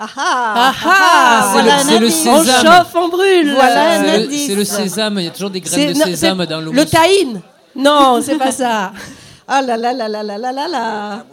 Ah 0.03 0.07
ah, 0.17 0.53
Ah 0.57 0.73
ah, 0.83 0.89
ah, 0.89 1.49
voilà 1.53 1.77
c'est 1.83 1.95
un 1.95 1.99
le- 1.99 2.09
c'est 2.09 2.25
le 2.29 2.31
On 2.31 2.43
sésame. 2.43 2.65
chauffe, 2.65 2.95
on 2.95 3.07
brûle. 3.07 3.53
Voilà 3.53 3.91
un 3.91 4.03
C'est 4.03 4.17
le, 4.17 4.23
indice. 4.25 4.47
c'est 4.47 4.55
le 4.55 4.65
sésame, 4.65 5.19
il 5.19 5.25
y 5.25 5.27
a 5.27 5.31
toujours 5.31 5.51
des 5.51 5.61
C'est- 5.63 5.69
graines 5.85 5.93
de 5.93 5.99
non, 5.99 6.05
sésame 6.05 6.45
dans 6.47 6.59
le 6.59 6.71
Le 6.71 6.85
tahine 6.85 7.41
Non, 7.75 8.19
c'est 8.21 8.37
pas 8.37 8.51
ça. 8.51 8.91
Ah 9.53 9.61
là 9.61 9.75
là 9.77 9.91
là 9.93 10.07
là 10.07 10.23
là 10.23 10.37
là 10.37 10.51
là 10.53 10.67
là. 10.67 11.25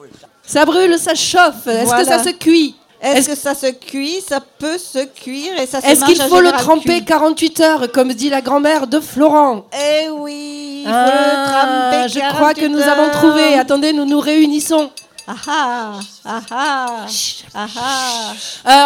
Ça 0.49 0.65
brûle, 0.65 0.99
ça 0.99 1.15
chauffe. 1.15 1.67
Est-ce 1.67 1.85
Voilà. 1.85 2.03
que 2.05 2.09
ça 2.09 2.25
se 2.25 2.31
cuit? 2.31 2.75
Est-ce 3.01 3.29
que 3.29 3.37
ça 3.37 3.55
se 3.55 3.67
cuit? 3.67 4.21
Ça 4.27 4.41
peut 4.41 4.79
se 4.79 5.05
cuire 5.05 5.53
et 5.61 5.67
ça 5.67 5.81
se 5.81 5.87
Est-ce 5.87 6.05
qu'il 6.05 6.21
faut 6.21 6.41
le 6.41 6.51
tremper 6.53 6.97
cuit. 6.97 7.05
48 7.05 7.61
heures, 7.61 7.93
comme 7.93 8.13
dit 8.13 8.29
la 8.31 8.41
grand-mère 8.41 8.87
de 8.89 8.99
Florent? 8.99 9.67
Eh 9.73 10.09
oui, 10.11 10.85
il 10.85 10.89
faut 10.89 10.93
Ah, 10.93 11.07
le 11.07 12.01
tremper 12.01 12.09
Je 12.09 12.19
crois 12.35 12.55
que 12.55 12.61
48 12.61 12.69
nous 12.71 12.81
avons 12.83 13.11
trouvé. 13.11 13.55
Attendez, 13.59 13.93
nous 13.93 14.05
nous 14.07 14.19
réunissons. 14.21 14.91
Ah 15.29 15.35
ah, 15.47 15.93
ah 16.25 16.41
ah, 16.51 17.07
ah 17.55 17.67
ah. 17.77 18.33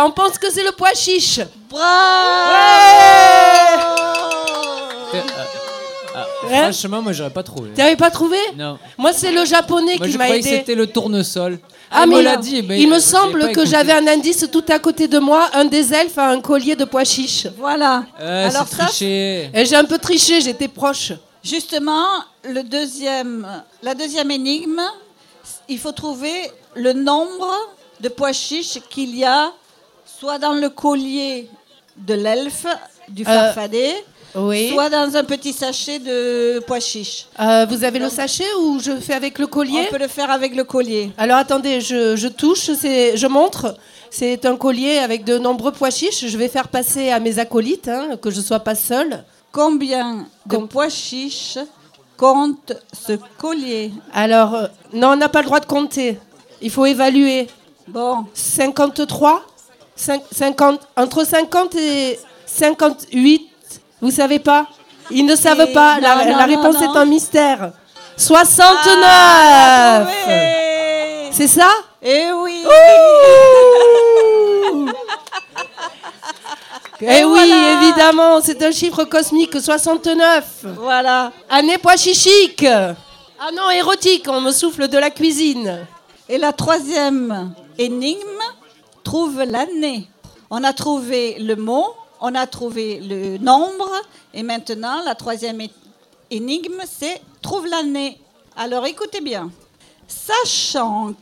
Euh, 0.02 0.06
on 0.06 0.10
pense 0.10 0.36
que 0.38 0.50
c'est 0.52 0.64
le 0.64 0.72
pois 0.72 0.92
chiche. 0.94 1.38
Euh, 1.38 1.78
ah, 6.14 6.26
Hein 6.50 6.62
franchement, 6.72 7.02
moi, 7.02 7.12
j'aurais 7.12 7.30
pas 7.30 7.42
trouvé. 7.42 7.70
Tu 7.74 7.80
n'avais 7.80 7.96
pas 7.96 8.10
trouvé 8.10 8.36
Non. 8.56 8.78
Moi, 8.98 9.12
c'est 9.12 9.32
le 9.32 9.44
japonais 9.44 9.96
Moi, 9.96 10.06
qui 10.06 10.12
je 10.12 10.18
m'a 10.18 10.24
croyais 10.24 10.42
que 10.42 10.46
aidé. 10.48 10.56
c'était 10.58 10.74
le 10.74 10.86
tournesol. 10.86 11.58
Ah, 11.90 12.02
il 12.04 12.10
mais 12.10 12.16
me 12.16 12.22
l'a 12.22 12.36
dit, 12.38 12.62
mais 12.62 12.80
il 12.80 12.88
me 12.88 12.98
semble 12.98 13.52
que 13.52 13.66
j'avais 13.66 13.92
un 13.92 14.06
indice 14.06 14.46
tout 14.50 14.64
à 14.68 14.78
côté 14.78 15.08
de 15.08 15.18
moi. 15.18 15.50
Un 15.52 15.66
des 15.66 15.92
elfes 15.92 16.16
a 16.18 16.28
un 16.30 16.40
collier 16.40 16.74
de 16.74 16.84
pois 16.84 17.04
chiche. 17.04 17.46
Voilà. 17.58 18.04
Euh, 18.20 18.48
Alors 18.48 18.66
ça, 18.66 18.86
triché. 18.86 19.50
J'ai 19.54 19.76
un 19.76 19.84
peu 19.84 19.98
triché, 19.98 20.40
j'étais 20.40 20.68
proche. 20.68 21.12
Justement, 21.44 22.06
le 22.44 22.62
deuxième, 22.62 23.46
la 23.82 23.94
deuxième 23.94 24.30
énigme, 24.30 24.80
il 25.68 25.78
faut 25.78 25.92
trouver 25.92 26.50
le 26.74 26.92
nombre 26.94 27.50
de 28.00 28.08
pois 28.08 28.32
chiches 28.32 28.78
qu'il 28.88 29.14
y 29.16 29.24
a 29.24 29.52
soit 30.18 30.38
dans 30.38 30.52
le 30.54 30.70
collier 30.70 31.48
de 31.96 32.14
l'elfe, 32.14 32.66
du 33.08 33.24
farfadet, 33.24 33.92
oui. 34.34 34.70
soit 34.70 34.88
dans 34.90 35.14
un 35.16 35.24
petit 35.24 35.52
sachet 35.52 35.98
de 35.98 36.60
pois 36.66 36.80
chiches. 36.80 37.26
Euh, 37.40 37.66
vous 37.68 37.84
avez 37.84 37.98
le 37.98 38.08
sachet 38.08 38.46
ou 38.60 38.78
je 38.80 38.92
fais 38.96 39.14
avec 39.14 39.38
le 39.38 39.46
collier 39.46 39.86
On 39.88 39.90
peut 39.90 39.98
le 40.02 40.08
faire 40.08 40.30
avec 40.30 40.54
le 40.54 40.64
collier. 40.64 41.10
Alors 41.18 41.36
attendez, 41.38 41.80
je, 41.80 42.16
je 42.16 42.28
touche, 42.28 42.70
je 42.72 43.26
montre. 43.26 43.76
C'est 44.10 44.44
un 44.44 44.56
collier 44.56 44.98
avec 44.98 45.24
de 45.24 45.38
nombreux 45.38 45.72
pois 45.72 45.90
chiches. 45.90 46.26
Je 46.26 46.36
vais 46.38 46.48
faire 46.48 46.68
passer 46.68 47.10
à 47.10 47.18
mes 47.20 47.38
acolytes, 47.38 47.88
hein, 47.88 48.16
que 48.20 48.30
je 48.30 48.38
ne 48.38 48.42
sois 48.44 48.60
pas 48.60 48.74
seule. 48.74 49.24
Combien 49.52 50.26
de 50.46 50.56
pois 50.58 50.88
chiches 50.88 51.58
compte 52.16 52.72
ce 52.92 53.14
collier 53.38 53.90
Alors, 54.12 54.54
euh, 54.54 54.66
non, 54.92 55.08
on 55.12 55.16
n'a 55.16 55.28
pas 55.28 55.40
le 55.40 55.46
droit 55.46 55.60
de 55.60 55.66
compter. 55.66 56.18
Il 56.60 56.70
faut 56.70 56.86
évaluer. 56.86 57.48
Bon, 57.88 58.24
53 58.34 59.42
Cin- 59.96 60.20
50, 60.30 60.80
Entre 60.96 61.24
50 61.24 61.74
et 61.74 62.18
58, 62.46 63.48
vous 64.02 64.10
savez 64.10 64.38
pas? 64.38 64.66
Ils 65.10 65.24
ne 65.24 65.34
savent 65.34 65.60
Et- 65.68 65.72
pas. 65.72 65.94
non, 65.96 66.02
la 66.02 66.14
non, 66.16 66.36
la 66.36 66.46
non, 66.46 66.56
réponse 66.62 66.80
non. 66.80 66.92
est 66.94 66.98
un 66.98 67.04
mystère. 67.06 67.72
69 68.16 69.02
Ah, 69.04 70.04
C'est 71.32 71.46
ça? 71.48 71.68
Eh 72.02 72.30
oui 72.32 72.64
Eh 77.04 77.24
oui, 77.24 77.48
voilà. 77.48 77.72
évidemment, 77.82 78.40
c'est 78.40 78.62
un 78.62 78.70
chiffre 78.70 79.02
cosmique, 79.04 79.60
69. 79.60 80.44
Voilà. 80.78 81.32
Année 81.50 81.76
pois 81.78 81.96
chichique. 81.96 82.64
Ah 82.64 83.50
non, 83.56 83.70
érotique, 83.70 84.26
on 84.28 84.40
me 84.40 84.52
souffle 84.52 84.86
de 84.86 84.98
la 84.98 85.10
cuisine. 85.10 85.84
Et 86.28 86.38
la 86.38 86.52
troisième 86.52 87.54
énigme 87.76 88.20
trouve 89.02 89.42
l'année. 89.42 90.06
On 90.48 90.62
a 90.62 90.72
trouvé 90.72 91.36
le 91.40 91.56
mot, 91.56 91.92
on 92.22 92.34
a 92.36 92.46
trouvé 92.46 93.00
le 93.00 93.36
nombre, 93.38 93.90
et 94.32 94.44
maintenant 94.44 95.02
la 95.04 95.16
troisième 95.16 95.60
énigme, 96.30 96.80
c'est 96.88 97.20
trouve 97.42 97.66
l'année. 97.66 98.16
Alors 98.56 98.86
écoutez 98.86 99.20
bien. 99.20 99.50
Sachant 100.06 101.14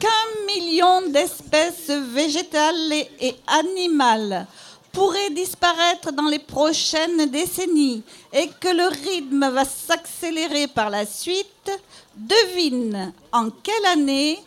qu'un 0.00 0.44
million 0.46 1.08
d'espèces 1.10 1.90
végétales 1.90 2.92
et 3.20 3.36
animales 3.46 4.46
pourraient 4.92 5.30
disparaître 5.30 6.10
dans 6.10 6.26
les 6.26 6.38
prochaines 6.38 7.26
décennies 7.26 8.02
et 8.32 8.48
que 8.48 8.68
le 8.68 8.86
rythme 8.86 9.50
va 9.50 9.66
s'accélérer 9.66 10.68
par 10.68 10.88
la 10.88 11.04
suite, 11.04 11.70
devine 12.16 13.12
en 13.30 13.50
quelle 13.50 13.86
année 13.92 14.38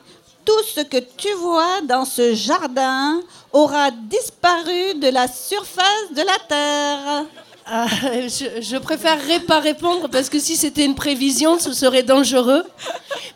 tout 0.49 0.63
ce 0.75 0.81
que 0.81 0.97
tu 0.97 1.31
vois 1.33 1.81
dans 1.83 2.05
ce 2.05 2.33
jardin 2.33 3.21
aura 3.53 3.91
disparu 3.91 4.95
de 4.95 5.09
la 5.09 5.27
surface 5.27 6.09
de 6.11 6.21
la 6.21 6.39
Terre. 6.47 7.25
Ah, 7.67 7.85
je, 8.23 8.59
je 8.59 8.77
préférerais 8.77 9.41
pas 9.41 9.59
répondre 9.59 10.09
parce 10.09 10.27
que 10.27 10.39
si 10.39 10.55
c'était 10.55 10.85
une 10.85 10.95
prévision, 10.95 11.59
ce 11.59 11.71
serait 11.71 12.01
dangereux. 12.01 12.63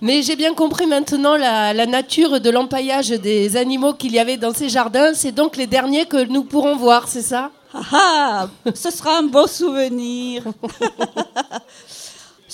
Mais 0.01 0.23
j'ai 0.23 0.35
bien 0.35 0.55
compris 0.55 0.87
maintenant 0.87 1.37
la, 1.37 1.71
la 1.71 1.85
nature 1.85 2.41
de 2.41 2.49
l'empaillage 2.49 3.09
des 3.09 3.57
animaux 3.57 3.93
qu'il 3.93 4.13
y 4.13 4.17
avait 4.17 4.37
dans 4.37 4.53
ces 4.53 4.69
jardins. 4.69 5.13
C'est 5.13 5.33
donc 5.33 5.55
les 5.55 5.67
derniers 5.67 6.07
que 6.07 6.25
nous 6.25 6.43
pourrons 6.43 6.77
voir, 6.77 7.07
c'est 7.07 7.21
ça? 7.21 7.51
Ah, 7.75 7.83
ah, 7.91 8.47
ce 8.73 8.89
sera 8.89 9.19
un 9.19 9.23
beau 9.23 9.45
souvenir. 9.45 10.45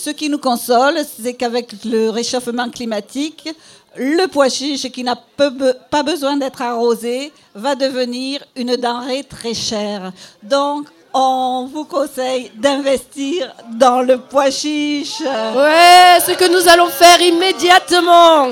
Ce 0.02 0.12
qui 0.12 0.30
nous 0.30 0.38
console, 0.38 0.98
c'est 1.22 1.34
qu'avec 1.34 1.84
le 1.84 2.10
réchauffement 2.10 2.70
climatique, 2.70 3.50
le 3.96 4.28
pois 4.28 4.50
chiche 4.50 4.90
qui 4.92 5.04
n'a 5.04 5.16
pas 5.16 6.04
besoin 6.04 6.38
d'être 6.38 6.62
arrosé 6.62 7.32
va 7.56 7.76
devenir 7.76 8.44
une 8.56 8.76
denrée 8.76 9.24
très 9.24 9.54
chère. 9.54 10.12
Donc, 10.44 10.88
on 11.14 11.68
vous 11.72 11.86
conseille 11.86 12.52
d'investir 12.56 13.54
dans 13.72 14.02
le 14.02 14.20
pois 14.20 14.52
chiche. 14.52 15.22
Ouais, 15.22 16.20
ce 16.26 16.34
que 16.38 16.50
nous 16.50 16.68
allons 16.68 16.90
faire 16.90 17.20
immédiatement. 17.22 18.50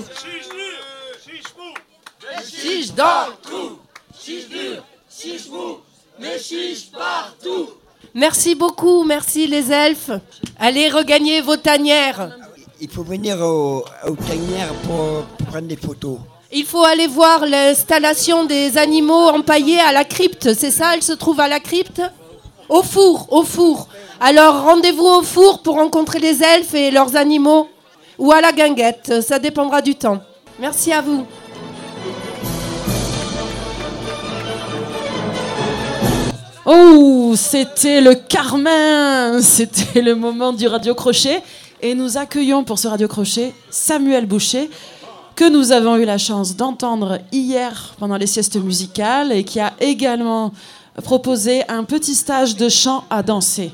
Chiche 2.43 2.93
dans 2.93 3.27
le 3.27 3.33
trou, 3.41 3.79
chiche 4.19 4.47
dur, 4.49 4.83
chiche 5.09 5.47
mou, 5.49 5.77
mais 6.19 6.39
chiche 6.39 6.91
partout. 6.91 7.69
Merci 8.13 8.55
beaucoup, 8.55 9.03
merci 9.03 9.47
les 9.47 9.71
elfes. 9.71 10.11
Allez 10.59 10.89
regagner 10.89 11.41
vos 11.41 11.57
tanières. 11.57 12.29
Il 12.79 12.89
faut 12.89 13.03
venir 13.03 13.39
au, 13.41 13.83
au 14.07 14.15
tanière 14.15 14.71
pour, 14.83 15.23
pour 15.37 15.47
prendre 15.47 15.67
des 15.67 15.75
photos. 15.75 16.19
Il 16.51 16.63
faut 16.63 16.83
aller 16.83 17.07
voir 17.07 17.45
l'installation 17.45 18.45
des 18.45 18.77
animaux 18.77 19.29
empaillés 19.29 19.79
à 19.79 19.91
la 19.91 20.03
crypte, 20.03 20.53
c'est 20.53 20.71
ça 20.71 20.93
Elle 20.93 21.01
se 21.01 21.13
trouve 21.13 21.39
à 21.39 21.47
la 21.47 21.59
crypte? 21.59 22.01
Au 22.69 22.83
four, 22.83 23.27
au 23.31 23.43
four. 23.43 23.87
Alors 24.19 24.63
rendez-vous 24.63 25.05
au 25.05 25.23
four 25.23 25.61
pour 25.63 25.75
rencontrer 25.75 26.19
les 26.19 26.43
elfes 26.43 26.73
et 26.75 26.91
leurs 26.91 27.15
animaux. 27.15 27.67
Ou 28.19 28.31
à 28.31 28.41
la 28.41 28.51
guinguette, 28.51 29.21
ça 29.21 29.39
dépendra 29.39 29.81
du 29.81 29.95
temps. 29.95 30.19
Merci 30.59 30.91
à 30.91 31.01
vous. 31.01 31.25
Oh, 36.65 37.33
c'était 37.37 38.01
le 38.01 38.13
Carmin 38.15 39.41
C'était 39.41 40.01
le 40.01 40.15
moment 40.15 40.51
du 40.51 40.67
radio 40.67 40.93
crochet. 40.93 41.41
Et 41.81 41.93
nous 41.93 42.17
accueillons 42.17 42.63
pour 42.63 42.79
ce 42.79 42.87
radio 42.87 43.07
crochet 43.07 43.53
Samuel 43.69 44.25
Boucher, 44.25 44.69
que 45.35 45.47
nous 45.47 45.71
avons 45.71 45.95
eu 45.97 46.05
la 46.05 46.17
chance 46.17 46.55
d'entendre 46.55 47.19
hier 47.31 47.93
pendant 47.99 48.17
les 48.17 48.25
siestes 48.25 48.55
musicales 48.55 49.31
et 49.31 49.43
qui 49.43 49.59
a 49.59 49.73
également 49.79 50.51
proposé 51.03 51.61
un 51.69 51.83
petit 51.83 52.15
stage 52.15 52.55
de 52.55 52.67
chant 52.67 53.03
à 53.11 53.21
danser. 53.21 53.71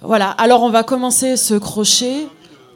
Voilà, 0.00 0.30
alors 0.30 0.64
on 0.64 0.70
va 0.70 0.82
commencer 0.82 1.36
ce 1.36 1.54
crochet 1.54 2.26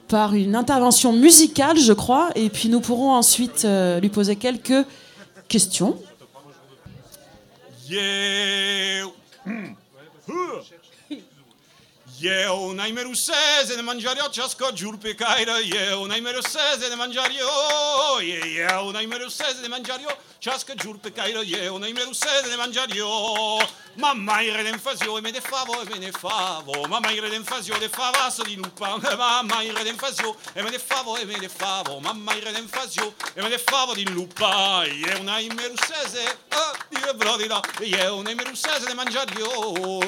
par 0.06 0.35
une 0.35 0.54
intervention 0.54 1.12
musicale, 1.12 1.76
je 1.76 1.92
crois, 1.92 2.30
et 2.37 2.48
puis 2.48 2.68
nous 2.68 2.78
pourrons 2.78 3.11
ensuite 3.11 3.64
euh, 3.64 3.98
lui 3.98 4.11
poser 4.11 4.37
quelques 4.37 4.87
questions. 5.48 5.96
Io. 7.90 9.12
Eu 12.20 12.68
un 12.68 12.79
ai 12.79 12.90
mereu 12.90 13.12
ne 13.68 13.74
de 13.74 13.81
mangiare 13.81 14.20
ocească 14.24 14.70
giur 14.74 14.96
pe 14.96 15.14
cairă 15.14 15.52
Eu 15.90 16.05
n-ai 16.05 16.20
mereu 16.20 16.40
ne 16.81 16.88
de 16.88 16.94
mangiare 16.94 17.33
eu 17.38 18.20
Eu 18.70 18.90
n-ai 18.90 19.07
mereu 19.07 19.29
ne 19.29 19.61
de 19.61 19.66
mangiare 19.66 20.02
eu 20.02 20.18
Cească 20.38 20.72
giur 20.76 20.98
pe 20.98 21.11
cairă 21.11 21.40
Eu 21.64 21.76
n-ai 21.79 21.92
mereu 21.92 22.12
seze 22.12 22.48
de 22.48 22.55
mangiare 22.55 22.96
eu 22.96 23.61
Ma 23.98 24.12
mai 24.12 24.52
rede 24.57 24.68
în 24.68 24.79
e 25.16 25.20
me 25.20 25.31
ne 25.31 25.40
favo 25.40 25.72
e 25.81 25.88
me 25.88 25.96
ne 25.98 26.11
favo. 26.11 26.87
Ma 26.88 26.98
mai 26.98 27.18
rede 27.20 27.37
în 27.37 27.42
fazio 27.42 27.74
de 27.79 27.90
di 28.44 28.57
lupa. 28.57 28.98
Ma 29.16 29.40
mai 29.40 29.72
rede 29.76 29.88
în 29.88 29.96
e 30.55 30.62
me 30.62 30.68
ne 30.68 30.76
favo 30.76 31.18
e 31.18 31.24
me 31.24 31.37
ne 31.40 31.46
favo. 31.46 31.98
Ma 32.02 32.12
mai 32.12 32.40
rede 32.44 32.59
în 32.59 32.68
e 33.35 33.40
me 33.40 33.48
ne 33.48 33.57
favo 33.57 33.92
di 33.92 34.05
lupa. 34.05 34.85
Eu 35.11 35.20
un 35.20 35.29
ai 35.29 35.48
mereu 35.57 35.74
seze 35.76 36.38
ah, 36.48 36.72
Io 36.90 37.12
brodila 37.16 37.61
Eu 37.81 38.18
un 38.18 38.26
ai 38.26 38.35
mereu 38.35 38.55
ne 38.55 38.85
de 38.87 38.92
mangiare 38.92 39.33
eu 39.38 40.02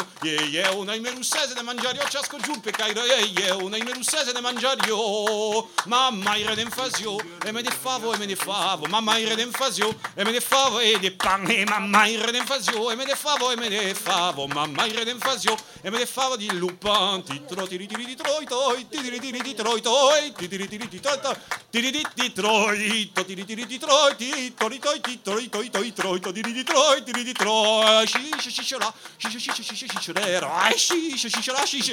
Eu 0.53 0.83
n-ai 0.83 0.99
mereu 0.99 1.23
seze 1.23 1.55
mangiare 1.63 1.98
o 2.01 2.09
ciasco 2.09 2.39
giù 2.39 2.61
pe 2.61 2.71
cairo 2.71 3.03
Io 3.05 3.65
un 3.65 3.73
aimeru 3.73 4.03
sese 4.03 4.33
de 4.33 4.41
mangiare 4.41 4.91
o 4.91 5.69
Mamma 5.87 6.37
ire 6.37 6.55
d'enfasio 6.55 7.17
e 7.45 7.53
me 7.53 7.63
de 7.63 7.71
favo 7.71 8.15
e 8.15 8.19
me 8.19 8.27
ne 8.27 8.37
favo 8.37 8.87
Mamma 8.87 9.19
ire 9.19 9.35
d'enfasio 9.35 9.89
e 10.15 10.25
me 10.25 10.31
ne 10.31 10.41
favo 10.41 10.81
e 10.81 10.99
de 10.99 11.11
pan 11.13 11.49
e 11.51 11.65
mamma 11.65 12.07
ire 12.07 12.31
d'enfasio 12.31 12.91
e 12.91 12.95
me 12.95 13.05
de 13.05 13.15
favo 13.15 13.51
e 13.51 13.57
me 13.57 13.69
ne 13.69 13.95
favo 13.95 14.47
Mamma 14.47 14.87
ire 14.87 15.05
d'enfasio 15.05 15.57
e 15.83 15.91
me 15.91 15.99
ne 15.99 16.07
favo 16.07 16.37
di 16.37 16.51
lupan 16.57 17.23
Titro 17.23 17.67
tiri 17.67 17.87
tiri 17.87 18.05
di 18.05 18.15
troi 18.15 18.45
toi 18.47 18.87
tiri 18.89 19.19
tiri 19.19 19.41
di 19.41 19.55
troi 19.55 19.81
toi 19.81 20.33
tiri 20.37 20.69
tiri 20.69 20.89
di 20.89 21.01
troi 21.01 21.37
tiri 21.71 21.91
di 21.91 22.07
di 22.15 22.33
troi 22.33 23.11
to 23.13 23.25
tiri 23.25 23.45
tiri 23.45 23.67
di 23.67 23.79
troi 23.79 24.17
ti 24.17 24.55
tori 24.55 24.79
toi 24.79 25.01
ti 25.01 25.21
tori 25.23 25.49
toi 25.49 25.71
toi 25.71 25.93
troi 25.93 26.21
to 26.21 26.33
tiri 26.33 26.53
di 26.53 26.65
troi 26.65 27.03
tiri 27.03 27.23
di 27.23 27.33
troi 27.33 28.07
shi 28.07 28.31
shi 28.39 28.51
shi 28.51 28.63
shi 28.63 28.77
shi 29.19 29.31
shi 29.31 29.41
shi 29.41 29.53
shi 29.53 29.63
shi 29.73 29.99
shi 29.99 31.29
shi 31.29 31.43
shi 31.43 31.67
shi 31.67 31.83
shi 31.83 31.88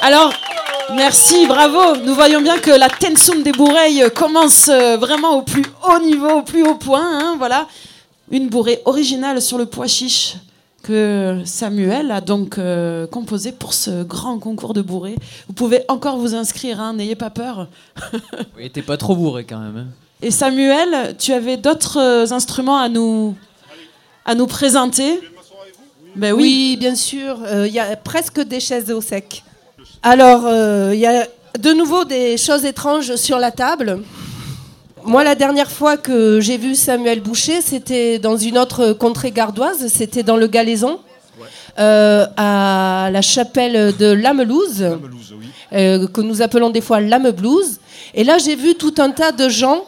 Alors, 0.00 0.32
merci, 0.94 1.46
bravo. 1.46 1.96
Nous 1.96 2.14
voyons 2.14 2.40
bien 2.40 2.58
que 2.58 2.70
la 2.70 2.88
tension 2.88 3.40
des 3.40 3.52
bourreilles 3.52 4.04
commence 4.14 4.68
vraiment 4.68 5.36
au 5.36 5.42
plus 5.42 5.64
haut 5.88 5.98
niveau, 6.00 6.30
au 6.30 6.42
plus 6.42 6.62
haut 6.62 6.76
point. 6.76 7.36
Voilà, 7.36 7.66
une 8.30 8.48
bourrée 8.48 8.80
originale 8.84 9.42
sur 9.42 9.58
le 9.58 9.66
pois 9.66 9.86
chiche 9.86 10.34
que 10.82 11.40
Samuel 11.44 12.10
a 12.10 12.20
donc 12.20 12.58
euh, 12.58 13.06
composé 13.06 13.52
pour 13.52 13.72
ce 13.74 14.02
grand 14.02 14.38
concours 14.38 14.74
de 14.74 14.82
bourrée. 14.82 15.16
Vous 15.46 15.52
pouvez 15.54 15.82
encore 15.88 16.16
vous 16.18 16.34
inscrire, 16.34 16.80
hein, 16.80 16.94
n'ayez 16.94 17.14
pas 17.14 17.30
peur. 17.30 17.68
Oui, 18.56 18.70
t'es 18.70 18.82
pas 18.82 18.96
trop 18.96 19.14
bourré 19.16 19.44
quand 19.44 19.58
même. 19.58 19.76
hein. 19.76 19.86
Et 20.20 20.30
Samuel, 20.30 21.16
tu 21.18 21.32
avais 21.32 21.56
d'autres 21.56 21.98
euh, 21.98 22.26
instruments 22.32 22.78
à 22.78 22.88
nous, 22.88 23.34
à 24.24 24.34
nous 24.34 24.46
présenter? 24.46 25.20
Ben 26.14 26.32
oui. 26.32 26.42
Oui, 26.42 26.76
bien 26.78 26.94
sûr. 26.94 27.38
euh, 27.44 27.66
Il 27.66 27.72
y 27.72 27.80
a 27.80 27.96
presque 27.96 28.40
des 28.40 28.60
chaises 28.60 28.90
au 28.90 29.00
sec. 29.00 29.42
Alors, 30.02 30.42
euh, 30.46 30.90
il 30.94 31.00
y 31.00 31.06
a 31.06 31.26
de 31.58 31.72
nouveau 31.72 32.04
des 32.04 32.36
choses 32.36 32.64
étranges 32.64 33.16
sur 33.16 33.38
la 33.38 33.50
table. 33.50 34.00
Moi, 35.04 35.24
la 35.24 35.34
dernière 35.34 35.70
fois 35.70 35.96
que 35.96 36.40
j'ai 36.40 36.56
vu 36.56 36.74
Samuel 36.76 37.20
Boucher, 37.20 37.60
c'était 37.60 38.18
dans 38.18 38.36
une 38.36 38.56
autre 38.56 38.92
contrée 38.92 39.32
gardoise, 39.32 39.88
c'était 39.88 40.22
dans 40.22 40.36
le 40.36 40.46
Galaison, 40.46 41.00
euh, 41.78 42.26
à 42.36 43.08
la 43.12 43.22
chapelle 43.22 43.96
de 43.96 44.06
Lamelouse, 44.06 44.84
euh, 45.72 46.06
que 46.06 46.20
nous 46.20 46.40
appelons 46.40 46.70
des 46.70 46.80
fois 46.80 47.00
Lame 47.00 47.30
Blues. 47.32 47.80
Et 48.14 48.22
là, 48.22 48.38
j'ai 48.38 48.54
vu 48.54 48.74
tout 48.76 48.94
un 48.98 49.10
tas 49.10 49.32
de 49.32 49.48
gens 49.48 49.84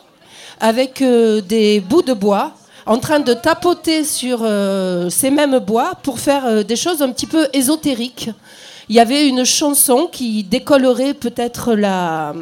avec 0.60 1.00
euh, 1.00 1.40
des 1.40 1.80
bouts 1.80 2.02
de 2.02 2.12
bois 2.12 2.52
en 2.86 2.98
train 2.98 3.20
de 3.20 3.34
tapoter 3.34 4.04
sur 4.04 4.40
ces 5.10 5.30
mêmes 5.30 5.58
bois 5.58 5.92
pour 6.02 6.18
faire 6.18 6.64
des 6.64 6.76
choses 6.76 7.00
un 7.00 7.10
petit 7.12 7.26
peu 7.26 7.48
ésotériques. 7.54 8.28
Il 8.90 8.96
y 8.96 9.00
avait 9.00 9.26
une 9.26 9.44
chanson 9.44 10.06
qui 10.10 10.44
décollerait 10.44 11.14
peut-être 11.14 11.74
la 11.74 12.34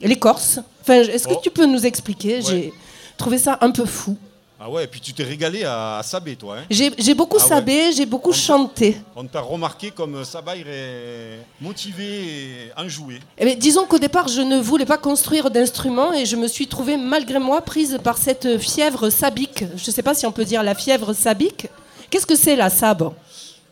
l'écorce. 0.00 0.60
Enfin, 0.90 1.02
est-ce 1.08 1.28
que 1.28 1.34
Oh. 1.34 1.40
tu 1.42 1.50
peux 1.50 1.66
nous 1.66 1.86
expliquer 1.86 2.42
J'ai 2.42 2.72
trouvé 3.16 3.38
ça 3.38 3.58
un 3.60 3.70
peu 3.70 3.84
fou. 3.84 4.16
Ah 4.62 4.68
ouais, 4.68 4.84
et 4.84 4.86
puis 4.86 5.00
tu 5.00 5.14
t'es 5.14 5.22
régalé 5.22 5.64
à, 5.64 5.98
à 5.98 6.02
Sabé, 6.02 6.36
toi. 6.36 6.56
Hein 6.58 6.64
J'ai 6.68 7.14
beaucoup 7.14 7.38
Ah 7.40 7.42
ouais. 7.44 7.48
sabé, 7.48 7.92
j'ai 7.96 8.04
beaucoup 8.04 8.32
chanté. 8.32 8.96
On 9.16 9.24
t'a 9.24 9.40
remarqué 9.40 9.90
comme 9.90 10.22
Sabaïr 10.22 10.66
est 10.68 11.38
motivé 11.62 12.04
et 12.04 12.70
enjoué. 12.76 13.20
Eh 13.38 13.44
bien, 13.46 13.54
disons 13.54 13.86
qu'au 13.86 13.98
départ, 13.98 14.28
je 14.28 14.42
ne 14.42 14.60
voulais 14.60 14.84
pas 14.84 14.98
construire 14.98 15.50
d'instruments 15.50 16.12
et 16.12 16.26
je 16.26 16.36
me 16.36 16.46
suis 16.46 16.66
trouvée, 16.66 16.98
malgré 16.98 17.38
moi, 17.38 17.62
prise 17.62 17.98
par 18.04 18.18
cette 18.18 18.58
fièvre 18.58 19.08
sabique. 19.08 19.64
Je 19.76 19.90
ne 19.90 19.94
sais 19.94 20.02
pas 20.02 20.12
si 20.14 20.26
on 20.26 20.32
peut 20.32 20.44
dire 20.44 20.62
la 20.62 20.74
fièvre 20.74 21.14
sabique. 21.14 21.68
Qu'est-ce 22.10 22.26
que 22.26 22.36
c'est 22.36 22.56
la 22.56 22.68
sabre 22.68 23.14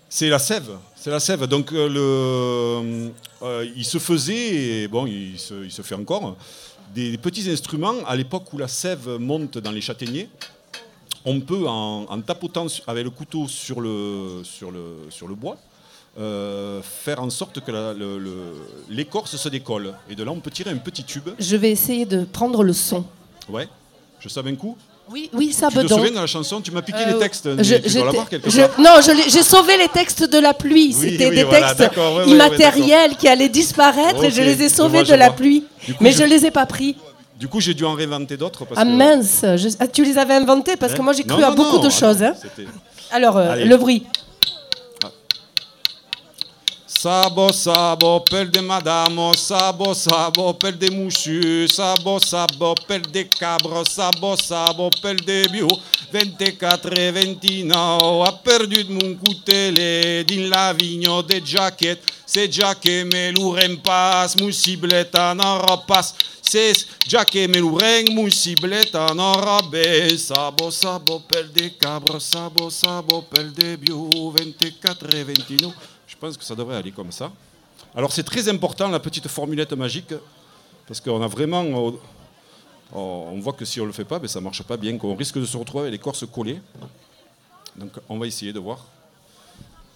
C'est 0.09 0.29
la 0.31 0.39
sève. 0.39 0.71
C'est 0.97 1.11
la 1.11 1.21
sève. 1.21 1.47
Donc 1.47 1.71
euh, 1.75 1.87
le, 1.87 3.13
euh, 3.47 3.67
il 3.77 3.85
se 3.85 3.99
faisait, 3.99 4.55
et 4.85 4.89
bon, 4.89 5.05
il 5.07 5.39
se, 5.39 5.65
il 5.65 5.71
se 5.71 5.83
fait 5.83 5.95
encore, 5.97 6.35
des 6.95 7.19
petits 7.19 7.51
instruments 7.51 7.95
à 8.07 8.17
l'époque 8.17 8.53
où 8.53 8.59
la 8.59 8.69
sève 8.69 9.09
monte 9.19 9.59
dans 9.59 9.71
les 9.71 9.81
châtaigniers. 9.81 10.29
On 11.25 11.41
peut, 11.41 11.67
en, 11.67 12.05
en 12.09 12.21
tapotant 12.21 12.67
avec 12.87 13.05
le 13.05 13.11
couteau 13.11 13.49
sur 13.49 13.81
le, 13.81 14.43
sur 14.45 14.71
le, 14.71 15.09
sur 15.11 15.29
le 15.29 15.35
bois, 15.35 15.59
euh, 16.19 16.81
faire 16.83 17.23
en 17.23 17.29
sorte 17.31 17.61
que 17.61 17.71
l'écorce 18.89 19.37
se 19.37 19.49
décolle. 19.49 19.95
Et 20.09 20.15
de 20.15 20.23
là, 20.23 20.33
on 20.33 20.41
peut 20.41 20.51
tirer 20.51 20.71
un 20.71 20.79
petit 20.79 21.05
tube. 21.05 21.29
Je 21.39 21.57
vais 21.57 21.71
essayer 21.71 22.07
de 22.07 22.25
prendre 22.25 22.63
le 22.63 22.73
son. 22.73 23.05
Ouais. 23.49 23.69
Je 24.21 24.29
savais 24.29 24.51
un 24.51 24.57
coup. 24.57 24.77
Oui, 25.11 25.31
oui, 25.33 25.53
ça 25.53 25.69
Tu 25.71 25.79
te 25.79 25.87
souviens 25.87 26.11
dans 26.11 26.21
la 26.21 26.27
chanson 26.27 26.61
Tu 26.61 26.71
m'as 26.71 26.83
piqué 26.83 26.99
Euh, 27.07 27.13
les 27.13 27.19
textes. 27.19 27.47
mais 27.47 27.65
je- 27.65 27.77
tu 27.77 27.89
dois 27.99 28.27
quelque 28.29 28.51
je- 28.51 28.61
part. 28.61 28.79
Non, 28.79 28.91
j'ai 29.03 29.43
sauvé 29.43 29.77
les 29.79 29.89
textes 29.89 30.29
de 30.29 30.39
la 30.39 30.53
pluie. 30.55 30.95
Oui, 30.99 31.11
C'était 31.11 31.29
oui, 31.31 31.37
des 31.37 31.45
voilà, 31.45 31.75
textes 31.75 31.97
ouais, 31.97 32.03
ouais, 32.17 32.29
immatériels 32.29 33.17
qui 33.17 33.27
allaient 33.29 33.49
disparaître 33.49 34.23
et 34.25 34.31
je 34.31 34.43
les 34.43 34.63
ai 34.63 34.69
sauvés 34.69 35.05
de 35.05 35.15
la 35.15 35.27
vois. 35.29 35.37
pluie. 35.37 35.65
Coup, 35.87 35.93
Mais 36.01 36.13
je- 36.13 36.19
je 36.19 36.25
les 36.25 36.45
ai 36.47 36.51
pas 36.51 36.67
pris. 36.67 36.97
Du 37.39 37.49
coup, 37.49 37.61
j'ai 37.61 37.73
dû 37.73 37.85
en 37.85 37.95
réinventer 37.95 38.37
d'autres. 38.37 38.67
Ah 38.77 38.85
que- 38.85 38.89
mince, 38.91 39.41
je- 39.43 39.69
ah, 39.81 39.87
tu 39.87 40.05
les 40.05 40.19
avais 40.19 40.35
inventés 40.35 40.77
parce 40.77 40.93
que 40.93 41.01
moi 41.03 41.13
j'ai 41.13 41.25
Non, 41.25 41.37
cru 41.37 41.45
à 41.45 41.51
non, 41.51 41.55
beaucoup 41.55 41.77
non, 41.77 41.85
de 41.85 41.91
choses. 41.91 42.23
hein. 42.23 42.35
Alors, 43.11 43.37
euh, 43.39 43.55
le 43.65 43.77
bruit. 43.77 44.05
Sabo, 46.99 47.53
sabo, 47.53 48.21
pel 48.23 48.51
de 48.51 48.61
madame, 48.61 49.33
sabo, 49.37 49.95
sabo, 49.95 50.53
pel 50.55 50.73
de 50.73 50.91
mouchu, 50.91 51.69
sabo, 51.71 52.19
sabo, 52.19 52.75
pel 52.89 53.03
de 53.03 53.25
cabre, 53.25 53.85
sabo, 53.89 54.35
sabo, 54.35 54.91
pel 55.01 55.15
de 55.15 55.47
bio, 55.49 55.69
24 56.11 57.01
e 57.01 57.13
29, 57.13 58.25
ha 58.27 58.33
perdu 58.33 58.85
mon 58.91 59.15
coutele 59.15 60.27
la 60.49 60.73
vigno 60.73 61.23
de 61.23 61.41
jaquette, 61.41 62.03
c'est 62.27 62.49
già 62.49 62.75
che 62.75 63.05
me 63.05 63.31
l'uren 63.31 63.81
pas, 63.81 64.35
mon 64.41 64.51
cibletta 64.51 65.35
non 65.35 65.61
repasse, 65.61 66.15
c'est 66.43 66.85
me 67.47 67.61
l'uren, 67.61 68.13
mon 68.13 68.29
cibletta 68.29 69.15
non 69.15 69.35
rabe, 69.35 70.19
sabo, 70.19 70.69
sabo, 70.73 71.21
pel 71.29 71.49
de 71.53 71.77
cabre, 71.79 72.19
sabo, 72.19 72.69
sabo, 72.71 73.23
pel 73.23 73.53
de 73.53 73.77
bio, 73.77 74.33
24 74.33 75.17
e 75.17 75.23
29. 75.23 75.98
Je 76.19 76.27
pense 76.27 76.37
que 76.37 76.43
ça 76.45 76.57
devrait 76.57 76.77
aller 76.77 76.91
comme 76.91 77.13
ça. 77.13 77.31
Alors 77.95 78.11
c'est 78.11 78.25
très 78.25 78.49
important 78.49 78.89
la 78.89 78.99
petite 78.99 79.29
formulette 79.29 79.73
magique, 79.73 80.13
parce 80.89 81.01
qu'on 81.01 81.23
a 81.23 81.29
vraiment... 81.29 81.63
on 82.93 83.39
voit 83.41 83.53
que 83.53 83.65
si 83.65 83.81
on 83.81 83.85
ne 83.85 83.89
le 83.89 83.93
fait 83.93 84.05
pas, 84.05 84.19
ben, 84.19 84.27
ça 84.27 84.41
ne 84.41 84.45
marche 84.45 84.65
pas 84.65 84.77
bien, 84.77 84.99
qu'on 84.99 85.15
risque 85.15 85.39
de 85.39 85.47
se 85.47 85.57
retrouver 85.57 85.83
avec 85.83 85.93
l'écorce 85.93 86.25
collée. 86.27 86.61
Donc 87.77 87.93
on 88.09 88.19
va 88.19 88.27
essayer 88.27 88.53
de 88.53 88.59
voir. 88.59 88.85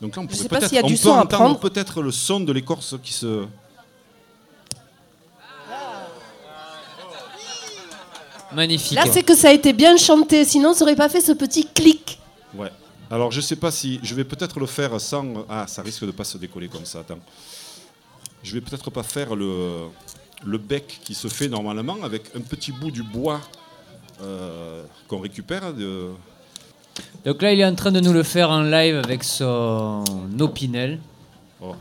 Donc 0.01 0.15
là, 0.15 0.23
on, 0.23 0.27
pourrait 0.29 0.45
pas 0.45 0.59
peut-être- 0.59 0.69
s'il 0.69 0.77
y 0.77 0.81
a 0.81 0.85
on 0.85 0.87
du 0.87 0.97
peut 0.97 1.11
entendre 1.11 1.59
peut-être 1.59 2.03
le 2.03 2.13
son 2.13 2.39
de 2.39 2.53
l'écorce 2.53 2.95
qui 3.03 3.13
se... 3.13 3.45
Magnifique. 8.53 8.97
Là, 8.97 9.07
c'est 9.11 9.25
que 9.25 9.35
ça 9.35 9.49
a 9.49 9.53
été 9.53 9.73
bien 9.73 9.97
chanté, 9.97 10.45
sinon 10.45 10.73
ça 10.73 10.85
aurait 10.85 10.95
pas 10.95 11.09
fait 11.09 11.21
ce 11.21 11.33
petit 11.33 11.67
clic. 11.67 12.21
Ouais. 12.55 12.71
Alors 13.13 13.31
je 13.31 13.41
sais 13.43 13.57
pas 13.57 13.71
si... 13.71 14.01
Je 14.03 14.15
vais 14.15 14.25
peut-être 14.25 14.59
le 14.59 14.67
faire 14.67 14.99
sans... 15.01 15.45
Ah, 15.49 15.67
ça 15.69 15.83
risque 15.83 16.05
de 16.07 16.11
pas 16.13 16.25
se 16.25 16.39
décoller 16.39 16.69
comme 16.69 16.87
ça, 16.87 17.01
attends. 17.01 17.19
Je 18.43 18.55
vais 18.55 18.61
peut-être 18.63 18.91
pas 18.91 19.03
faire 19.03 19.37
le, 19.37 19.83
le 20.45 20.59
bec 20.59 20.99
qui 21.05 21.15
se 21.15 21.29
fait 21.29 21.49
normalement 21.49 21.97
avec 22.03 22.23
un 22.35 22.41
petit 22.41 22.73
bout 22.73 22.91
du 22.91 23.03
bois 23.03 23.41
euh, 24.23 24.83
qu'on 25.09 25.21
récupère. 25.21 25.75
De... 25.75 26.09
Donc 27.27 27.43
là, 27.43 27.53
il 27.53 27.61
est 27.61 27.67
en 27.67 27.75
train 27.75 27.93
de 27.93 28.01
nous 28.01 28.13
le 28.15 28.23
faire 28.23 28.49
en 28.51 28.63
live 28.63 28.97
avec 29.05 29.23
son 29.25 30.05
opinel. 30.41 30.99
Oh. 31.61 31.77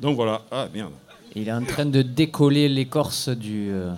Donc 0.00 0.16
voilà. 0.16 0.42
Ah 0.50 0.66
merde. 0.74 0.92
Il 1.36 1.46
est 1.48 1.52
en 1.52 1.64
train 1.64 1.86
de 1.86 2.02
décoller 2.02 2.68
l'écorce 2.68 3.28
du. 3.28 3.68
euh, 3.70 3.92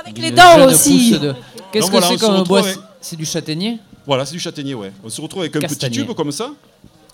Avec 0.00 0.14
d'une 0.14 0.24
les 0.24 0.30
dents 0.32 0.66
aussi. 0.66 1.18
de- 1.18 1.34
Qu'est-ce 1.70 1.86
que 1.86 1.90
voilà, 1.92 2.08
c'est 2.08 2.18
comme 2.18 2.42
bois? 2.42 2.60
avec- 2.60 2.78
C'est 3.00 3.16
du 3.16 3.24
châtaignier? 3.24 3.78
Voilà, 4.06 4.26
c'est 4.26 4.32
du 4.32 4.40
châtaignier, 4.40 4.74
ouais. 4.74 4.92
On 5.02 5.08
se 5.08 5.20
retrouve 5.20 5.42
avec 5.42 5.56
un 5.56 5.60
petit 5.60 5.90
tube 5.90 6.12
comme 6.12 6.32
ça. 6.32 6.52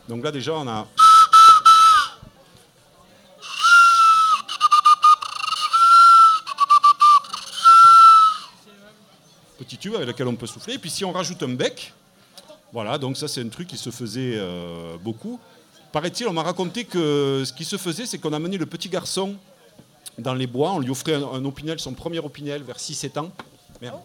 Donc 0.08 0.24
là 0.24 0.32
déjà 0.32 0.54
on 0.54 0.66
a... 0.66 0.88
Petit 9.58 9.76
tube 9.76 9.94
avec 9.94 10.08
lequel 10.08 10.26
on 10.26 10.34
peut 10.34 10.46
souffler. 10.46 10.74
Et 10.74 10.78
puis 10.78 10.90
si 10.90 11.04
on 11.04 11.12
rajoute 11.12 11.42
un 11.44 11.50
bec, 11.50 11.92
voilà, 12.72 12.98
donc 12.98 13.16
ça 13.16 13.28
c'est 13.28 13.42
un 13.42 13.48
truc 13.48 13.68
qui 13.68 13.76
se 13.76 13.90
faisait 13.90 14.34
euh, 14.34 14.96
beaucoup. 15.00 15.38
Paraît-il, 15.92 16.26
on 16.26 16.32
m'a 16.32 16.42
raconté 16.42 16.84
que 16.84 17.44
ce 17.44 17.52
qui 17.52 17.64
se 17.64 17.76
faisait, 17.76 18.06
c'est 18.06 18.18
qu'on 18.18 18.32
amenait 18.32 18.56
le 18.56 18.66
petit 18.66 18.88
garçon 18.88 19.36
dans 20.18 20.34
les 20.34 20.46
bois, 20.46 20.72
on 20.72 20.80
lui 20.80 20.90
offrait 20.90 21.14
un, 21.14 21.22
un 21.22 21.44
opinel, 21.44 21.78
son 21.78 21.92
premier 21.94 22.18
opinel, 22.18 22.62
vers 22.62 22.78
6-7 22.78 23.18
ans. 23.18 23.30
Merde. 23.80 24.00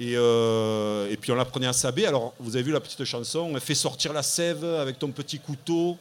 Et, 0.00 0.14
euh, 0.16 1.10
et 1.10 1.16
puis 1.18 1.30
on 1.30 1.34
l'apprenait 1.34 1.66
à 1.66 1.72
saber. 1.74 2.06
Alors 2.06 2.32
vous 2.40 2.56
avez 2.56 2.62
vu 2.62 2.72
la 2.72 2.80
petite 2.80 3.04
chanson, 3.04 3.52
fais 3.60 3.74
sortir 3.74 4.12
la 4.14 4.22
sève 4.22 4.64
avec 4.64 4.98
ton 4.98 5.08
petit 5.10 5.38
couteau. 5.38 5.98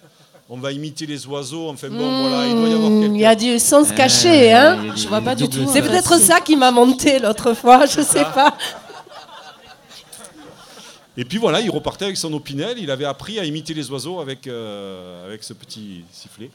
On 0.51 0.57
va 0.57 0.71
imiter 0.71 1.05
les 1.05 1.27
oiseaux. 1.27 1.69
Enfin 1.69 1.89
bon, 1.89 2.21
voilà, 2.27 2.47
il 2.47 2.55
doit 2.55 2.69
y 2.69 2.73
avoir 2.73 2.89
Hmm, 2.89 3.01
quelqu'un. 3.01 3.15
Il 3.15 3.21
y 3.21 3.25
a 3.25 3.35
du 3.35 3.59
sens 3.59 3.91
Euh, 3.91 3.93
caché, 3.95 4.51
hein 4.53 4.79
a 4.79 4.93
des- 4.93 5.01
Je 5.01 5.07
vois 5.07 5.21
pas 5.21 5.35
du 5.35 5.47
tout. 5.49 5.67
C'est 5.71 5.81
sens. 5.81 5.89
peut-être 5.89 6.17
ça 6.19 6.39
qui 6.41 6.55
m'a 6.55 6.71
monté 6.71 7.19
l'autre 7.19 7.53
fois, 7.53 7.85
je 7.85 8.01
sais 8.01 8.23
pas. 8.23 8.57
Et 11.17 11.25
puis 11.25 11.37
voilà, 11.37 11.59
il 11.59 11.69
repartait 11.69 12.05
avec 12.05 12.17
son 12.17 12.31
opinel. 12.33 12.77
Il 12.79 12.89
avait 12.89 13.03
appris 13.05 13.37
à 13.39 13.43
imiter 13.43 13.73
les 13.73 13.91
oiseaux 13.91 14.21
avec, 14.21 14.47
euh, 14.47 15.25
avec 15.27 15.43
ce 15.43 15.51
petit 15.53 16.05
sifflet. 16.13 16.49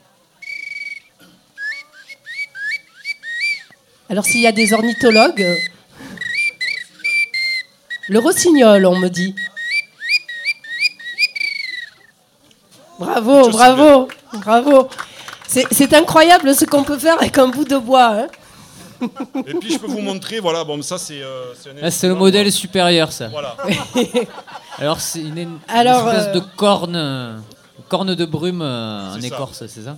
Alors 4.09 4.25
s'il 4.25 4.41
y 4.41 4.47
a 4.47 4.53
des 4.53 4.73
ornithologues, 4.73 5.43
euh, 5.43 5.55
le 8.09 8.19
rossignol, 8.19 8.85
on 8.87 8.97
me 8.97 9.09
dit. 9.09 9.35
Bravo, 12.99 13.49
bravo, 13.51 14.09
bravo. 14.45 14.89
C'est 15.47 15.93
incroyable 15.95 16.55
ce 16.55 16.65
qu'on 16.65 16.85
peut 16.85 16.99
faire 16.99 17.17
avec 17.19 17.37
un 17.39 17.49
bout 17.49 17.65
de 17.65 17.77
bois. 17.77 18.15
hein. 18.23 18.27
Et 19.47 19.55
puis 19.55 19.73
je 19.73 19.79
peux 19.79 19.87
vous 19.87 20.01
montrer, 20.01 20.41
voilà, 20.41 20.65
bon, 20.65 20.81
ça 20.81 20.97
c'est. 20.99 21.21
euh, 21.23 21.53
c'est 21.61 21.75
Là, 21.81 21.91
c'est 21.91 22.09
le 22.09 22.15
modèle 22.15 22.51
supérieur, 22.51 23.13
ça. 23.13 23.29
Voilà. 23.29 23.57
Alors, 24.79 25.01
c'est 25.01 25.21
une, 25.21 25.39
une 25.39 25.59
Alors, 25.69 26.09
espèce 26.09 26.29
euh, 26.29 26.33
de 26.33 26.41
corne, 26.57 26.97
euh, 26.97 27.37
corne 27.89 28.15
de 28.15 28.25
brume 28.25 28.63
euh, 28.63 29.15
en 29.15 29.21
écorce, 29.21 29.65
c'est 29.67 29.83
ça? 29.85 29.97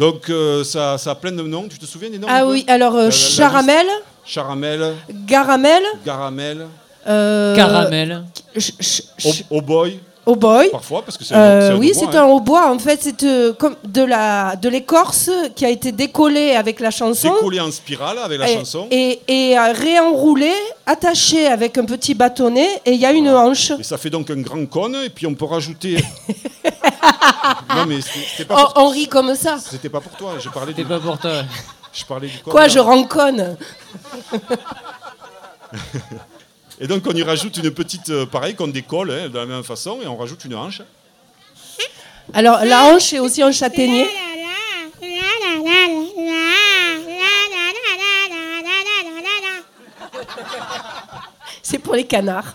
Donc 0.00 0.28
euh, 0.28 0.64
ça, 0.64 0.98
ça 0.98 1.12
a 1.12 1.14
plein 1.14 1.32
de 1.32 1.42
noms. 1.42 1.68
Tu 1.68 1.78
te 1.78 1.86
souviens 1.86 2.10
des 2.10 2.18
noms 2.18 2.26
Ah 2.30 2.46
oui, 2.46 2.64
alors 2.68 2.94
euh, 2.94 2.98
la- 3.02 3.04
la 3.06 3.10
charamel. 3.10 3.86
Charamel, 4.24 4.94
garamel, 5.26 5.82
garamel, 6.04 6.66
Caramel. 7.56 8.24
ch- 8.56 8.74
ch- 9.18 9.44
au, 9.50 9.60
boy, 9.62 9.98
au 10.26 10.36
boy. 10.36 10.68
parfois, 10.70 11.02
parce 11.04 11.16
que 11.16 11.24
c'est 11.24 11.34
Euh, 11.34 11.72
un, 11.74 11.78
oui, 11.78 11.90
hautbois, 11.92 12.10
c'est 12.12 12.16
hein. 12.18 12.22
un 12.24 12.26
hautbois. 12.26 12.70
En 12.70 12.78
fait, 12.78 12.98
c'est 13.02 13.22
euh, 13.22 13.52
comme 13.54 13.76
de 13.84 14.02
la 14.02 14.56
de 14.56 14.68
l'écorce 14.68 15.30
qui 15.56 15.64
a 15.64 15.70
été 15.70 15.90
décollée 15.92 16.52
avec 16.52 16.80
la 16.80 16.90
chanson. 16.90 17.32
décollé 17.34 17.60
en 17.60 17.70
spirale 17.70 18.18
avec 18.18 18.38
la 18.38 18.50
et, 18.50 18.54
chanson. 18.58 18.86
Et, 18.90 19.20
et, 19.28 19.58
euh, 19.58 19.72
réenroulé, 19.72 20.52
attaché 20.86 21.46
avec 21.46 21.78
un 21.78 21.84
petit 21.86 22.14
bâtonnet, 22.14 22.68
et 22.84 22.92
il 22.92 23.00
y 23.00 23.06
a 23.06 23.12
une 23.12 23.30
hanche. 23.30 23.72
Et 23.78 23.82
ça 23.84 23.96
fait 23.96 24.10
donc 24.10 24.28
un 24.30 24.40
grand 24.42 24.66
cône, 24.66 24.96
et 25.04 25.08
puis 25.10 25.26
on 25.26 25.34
peut 25.34 25.46
rajouter. 25.46 25.96
non, 27.74 27.86
mais 27.86 28.00
c'était 28.02 28.18
c'était 28.30 28.44
pas, 28.44 28.54
On, 28.54 28.72
pour... 28.72 28.82
on 28.84 28.88
rit 28.90 29.08
comme 29.08 29.34
ça. 29.34 29.56
c'était 29.58 29.88
pas 29.88 30.00
pour 30.00 30.12
toi, 30.12 30.32
je 30.38 30.48
parlais 30.50 30.72
du, 30.74 30.82
C'est 30.82 30.88
pas 30.88 30.98
pour 31.00 31.18
toi. 31.18 31.42
je 31.92 32.04
parlais 32.04 32.28
du 32.28 32.38
cône. 32.38 32.52
Quoi, 32.52 32.62
là. 32.62 32.68
je 32.68 32.78
renconne 32.80 33.56
Et 36.80 36.86
donc 36.86 37.02
on 37.06 37.12
y 37.12 37.22
rajoute 37.22 37.56
une 37.56 37.70
petite. 37.70 38.08
euh, 38.10 38.26
pareil, 38.26 38.54
qu'on 38.54 38.68
décolle 38.68 39.10
hein, 39.10 39.28
de 39.28 39.34
la 39.38 39.46
même 39.46 39.64
façon, 39.64 39.98
et 40.02 40.06
on 40.06 40.16
rajoute 40.16 40.44
une 40.44 40.54
hanche. 40.54 40.82
Alors, 42.34 42.62
la 42.64 42.84
hanche 42.84 43.12
est 43.14 43.18
aussi 43.20 43.42
un 43.42 43.50
châtaignier. 43.52 44.06
C'est 51.62 51.78
pour 51.78 51.94
les 51.94 52.04
canards. 52.06 52.54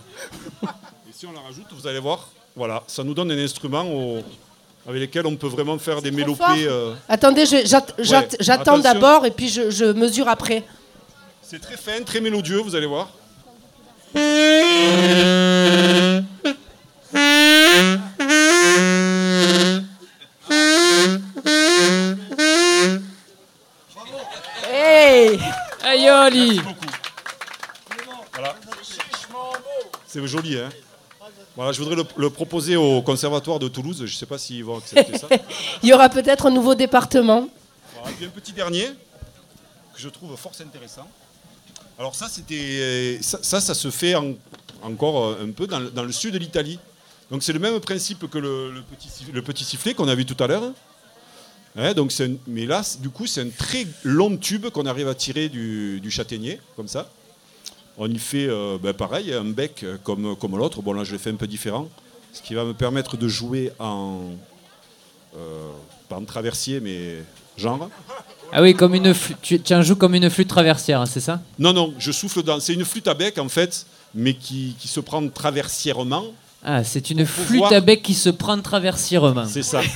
Et 0.62 1.12
si 1.12 1.26
on 1.26 1.32
la 1.32 1.40
rajoute, 1.40 1.66
vous 1.72 1.86
allez 1.86 1.98
voir, 2.00 2.28
voilà, 2.56 2.82
ça 2.86 3.04
nous 3.04 3.14
donne 3.14 3.30
un 3.30 3.38
instrument 3.38 3.82
au- 3.84 4.22
avec 4.88 5.00
lequel 5.00 5.26
on 5.26 5.36
peut 5.36 5.46
vraiment 5.46 5.78
faire 5.78 6.02
des 6.02 6.10
mélopées. 6.10 6.66
euh, 6.66 6.94
Attendez, 7.08 7.44
Ouais, 7.98 8.28
j'attends 8.40 8.78
d'abord 8.82 9.26
et 9.26 9.30
puis 9.30 9.48
je, 9.48 9.70
je 9.70 9.84
mesure 9.86 10.28
après. 10.28 10.62
C'est 11.42 11.60
très 11.60 11.76
fin, 11.76 12.02
très 12.02 12.20
mélodieux, 12.20 12.58
vous 12.58 12.74
allez 12.74 12.86
voir. 12.86 13.08
Hey 24.66 25.38
Aïe, 25.82 26.10
Oli 26.10 26.60
Voilà. 28.32 28.54
C'est 30.06 30.26
joli, 30.26 30.58
hein 30.58 30.68
Voilà, 31.56 31.72
je 31.72 31.78
voudrais 31.80 31.96
le, 31.96 32.04
le 32.16 32.30
proposer 32.30 32.76
au 32.76 33.02
conservatoire 33.02 33.58
de 33.58 33.68
Toulouse. 33.68 33.98
Je 33.98 34.02
ne 34.04 34.08
sais 34.08 34.26
pas 34.26 34.38
s'ils 34.38 34.64
vont 34.64 34.78
accepter 34.78 35.18
ça. 35.18 35.26
Il 35.82 35.88
y 35.88 35.92
aura 35.92 36.08
peut-être 36.08 36.46
un 36.46 36.50
nouveau 36.50 36.74
département. 36.76 37.48
Voilà, 37.94 38.12
puis 38.16 38.26
un 38.26 38.30
petit 38.30 38.52
dernier 38.52 38.86
que 38.86 40.00
je 40.00 40.08
trouve 40.08 40.36
fort 40.36 40.52
intéressant. 40.60 41.08
Alors 41.98 42.14
ça, 42.14 42.28
c'était 42.28 43.18
ça, 43.22 43.60
ça, 43.60 43.74
se 43.74 43.90
fait 43.90 44.14
en- 44.14 44.34
encore 44.82 45.24
euh, 45.24 45.44
un 45.46 45.50
peu 45.52 45.66
dans, 45.66 45.78
le- 45.78 46.12
sud 46.12 46.34
de 46.34 46.38
l'Italie. 46.38 46.78
Donc 47.30 47.42
c'est 47.42 47.52
le 47.52 47.58
même 47.58 47.78
principe 47.80 48.28
que 48.28 48.38
le, 48.38 48.82
petit, 48.90 49.08
sif- 49.08 49.32
le 49.32 49.42
petit 49.42 49.64
sifflet 49.64 49.94
qu'on 49.94 50.08
a 50.08 50.14
vu 50.14 50.26
tout 50.26 50.42
à 50.42 50.46
l'heure. 50.46 50.72
Hein, 51.76 51.92
mais 52.46 52.66
là, 52.66 52.82
du 53.00 53.10
coup, 53.10 53.26
c'est 53.26 53.40
un 53.40 53.48
très 53.48 53.86
long 54.04 54.36
tube 54.36 54.68
qu'on 54.70 54.86
arrive 54.86 55.08
à 55.08 55.14
tirer 55.14 55.48
du, 55.48 56.08
châtaignier, 56.10 56.60
comme 56.76 56.86
ça. 56.86 57.10
On 57.96 58.08
y 58.08 58.18
fait 58.18 58.46
euh, 58.48 58.78
ben, 58.80 58.92
pareil, 58.92 59.32
un 59.32 59.44
bec 59.44 59.84
comme, 60.04 60.36
comme 60.36 60.56
l'autre. 60.56 60.82
Bon, 60.82 60.92
là, 60.92 61.02
je 61.04 61.12
l'ai 61.12 61.18
fait 61.18 61.30
un 61.30 61.36
peu 61.36 61.46
différent. 61.46 61.88
Ce 62.32 62.42
qui 62.42 62.54
va 62.54 62.64
me 62.64 62.74
permettre 62.74 63.16
de 63.16 63.28
jouer 63.28 63.72
en. 63.78 64.32
euh, 65.36 65.70
pas 66.08 66.16
en 66.16 66.24
traversier, 66.24 66.80
mais 66.80 67.22
genre. 67.56 67.88
Ah 68.52 68.62
oui, 68.62 68.74
comme 68.74 68.94
une 68.94 69.12
flûte- 69.14 69.36
tu, 69.42 69.60
tu 69.60 69.74
en 69.74 69.82
joues 69.82 69.96
comme 69.96 70.14
une 70.14 70.30
flûte 70.30 70.48
traversière, 70.48 71.00
hein, 71.00 71.06
c'est 71.06 71.20
ça? 71.20 71.40
Non, 71.58 71.72
non, 71.72 71.92
je 71.98 72.12
souffle 72.12 72.42
dans. 72.42 72.60
C'est 72.60 72.74
une 72.74 72.84
flûte 72.84 73.08
à 73.08 73.14
bec, 73.14 73.38
en 73.38 73.48
fait, 73.48 73.84
mais 74.14 74.34
qui, 74.34 74.76
qui 74.78 74.86
se 74.88 75.00
prend 75.00 75.26
traversièrement. 75.28 76.24
Ah, 76.66 76.82
c'est 76.82 77.10
une 77.10 77.26
flûte 77.26 77.46
pouvoir- 77.60 77.72
à 77.74 77.80
bec 77.80 78.00
qui 78.02 78.14
se 78.14 78.30
prend 78.30 78.58
traversièrement. 78.60 79.44
C'est 79.46 79.62
ça. 79.62 79.80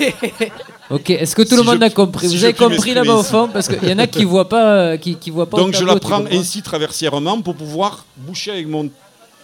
Ok, 0.91 1.11
est-ce 1.11 1.37
que 1.37 1.43
tout 1.43 1.55
le 1.57 1.63
monde 1.65 1.81
je- 1.81 1.85
a 1.85 1.91
compris? 1.91 2.29
si 2.31 2.37
Vous 2.39 2.45
avez 2.45 2.55
compris 2.55 2.95
là-bas 2.95 3.17
au 3.17 3.23
fond? 3.23 3.49
Parce 3.53 3.69
qu'il 3.69 3.87
y 3.87 3.93
en 3.93 3.99
a 3.99 4.07
qui 4.07 4.25
voient 4.25 4.49
pas, 4.49 4.73
euh, 4.73 4.97
qui, 4.97 5.17
qui 5.17 5.29
voient 5.31 5.49
pas 5.49 5.59
Donc 5.59 5.75
je 5.75 5.85
la 5.85 5.97
prends 5.97 6.25
ainsi 6.33 6.63
traversièrement 6.63 7.43
pour 7.43 7.55
pouvoir 7.57 8.07
boucher 8.17 8.53
avec 8.53 8.67
mon, 8.67 8.89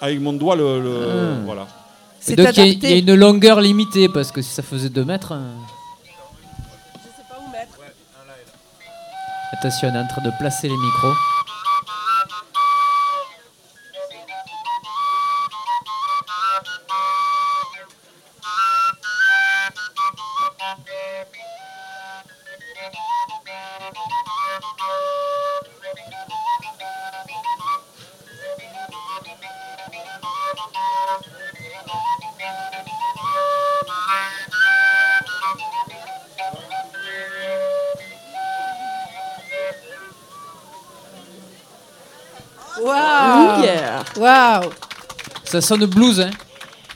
avec 0.00 0.20
mon 0.20 0.32
doigt 0.32 0.56
le. 0.56 0.80
le- 0.80 1.06
Ah. 1.10 1.42
Voilà. 1.44 1.66
Donc 2.28 2.48
il 2.56 2.58
y 2.58 2.60
a- 2.60 2.64
il 2.66 2.88
y, 2.90 2.92
a 2.94 2.96
une 2.96 3.14
longueur 3.14 3.60
limitée 3.60 4.08
parce 4.08 4.32
que 4.32 4.40
si 4.40 4.50
ça 4.50 4.62
faisait 4.62 4.88
2 4.88 5.04
mètres. 5.04 5.32
hein. 5.32 5.42
Attention, 9.52 9.88
on 9.88 9.94
est 9.94 9.98
en 9.98 10.06
train 10.06 10.22
de 10.22 10.30
placer 10.30 10.68
les 10.68 10.76
micros. 10.76 11.14
Ça 45.54 45.60
sonne 45.60 45.86
blues, 45.86 46.20
hein 46.20 46.30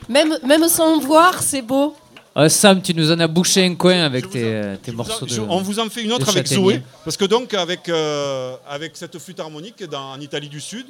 même, 0.09 0.37
même 0.45 0.67
sans 0.67 0.99
voir, 0.99 1.41
c'est 1.41 1.61
beau. 1.61 1.95
Ah, 2.35 2.49
Sam, 2.49 2.81
tu 2.81 2.93
nous 2.93 3.09
en 3.09 3.17
as 3.21 3.27
bouché 3.27 3.63
un 3.65 3.73
coin 3.75 4.03
avec 4.03 4.29
tes, 4.29 4.43
euh, 4.43 4.75
tes 4.83 4.91
morceaux 4.91 5.25
de. 5.25 5.31
Je- 5.31 5.39
on 5.39 5.61
vous 5.61 5.79
en 5.79 5.89
fait 5.89 6.01
une 6.03 6.11
autre 6.11 6.27
avec. 6.27 6.45
Zoé. 6.45 6.81
Parce 7.05 7.15
que 7.15 7.23
donc, 7.23 7.53
avec, 7.53 7.87
euh, 7.87 8.55
avec 8.67 8.97
cette 8.97 9.17
flûte 9.17 9.39
harmonique 9.39 9.81
dans, 9.85 10.11
en 10.11 10.19
Italie 10.19 10.49
du 10.49 10.59
Sud, 10.59 10.87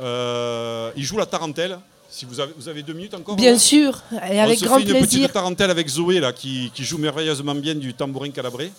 euh, 0.00 0.90
il 0.94 1.02
joue 1.04 1.16
la 1.16 1.24
tarentelle. 1.24 1.78
Si 2.10 2.26
vous 2.26 2.40
avez, 2.40 2.52
vous 2.58 2.68
avez 2.68 2.82
deux 2.82 2.92
minutes 2.92 3.14
encore 3.14 3.36
Bien 3.36 3.52
là 3.52 3.58
sûr, 3.58 4.02
et 4.30 4.38
avec 4.38 4.58
On 4.58 4.60
se 4.60 4.64
grand 4.66 4.76
fait 4.76 4.82
une 4.82 4.88
plaisir. 4.90 5.20
petite 5.20 5.32
tarentelle 5.32 5.70
avec 5.70 5.88
Zoé 5.88 6.20
là, 6.20 6.34
qui, 6.34 6.70
qui 6.74 6.84
joue 6.84 6.98
merveilleusement 6.98 7.54
bien 7.54 7.74
du 7.74 7.94
tambourin 7.94 8.28
calabré. 8.28 8.70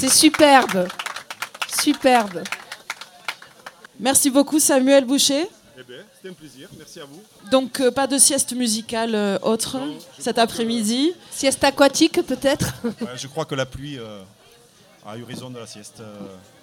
C'est 0.00 0.08
superbe. 0.08 0.88
Superbe. 1.82 2.42
Merci 3.98 4.30
beaucoup 4.30 4.58
Samuel 4.58 5.04
Boucher. 5.04 5.46
Eh 5.78 5.82
bien, 5.82 5.98
c'était 6.16 6.30
un 6.30 6.32
plaisir. 6.32 6.68
Merci 6.78 7.00
à 7.00 7.04
vous. 7.04 7.20
Donc 7.50 7.80
euh, 7.80 7.90
pas 7.90 8.06
de 8.06 8.16
sieste 8.16 8.54
musicale 8.54 9.14
euh, 9.14 9.38
autre 9.42 9.76
cet 10.18 10.38
après-midi. 10.38 11.12
Sieste 11.30 11.62
aquatique 11.64 12.22
peut-être 12.26 12.72
Ouais, 12.84 13.08
je 13.14 13.26
crois 13.26 13.44
que 13.44 13.54
la 13.54 13.66
pluie 13.66 13.98
euh, 13.98 14.22
a 15.06 15.18
eu 15.18 15.22
raison 15.24 15.50
de 15.50 15.58
la 15.58 15.66
sieste 15.66 16.00
euh, 16.00 16.16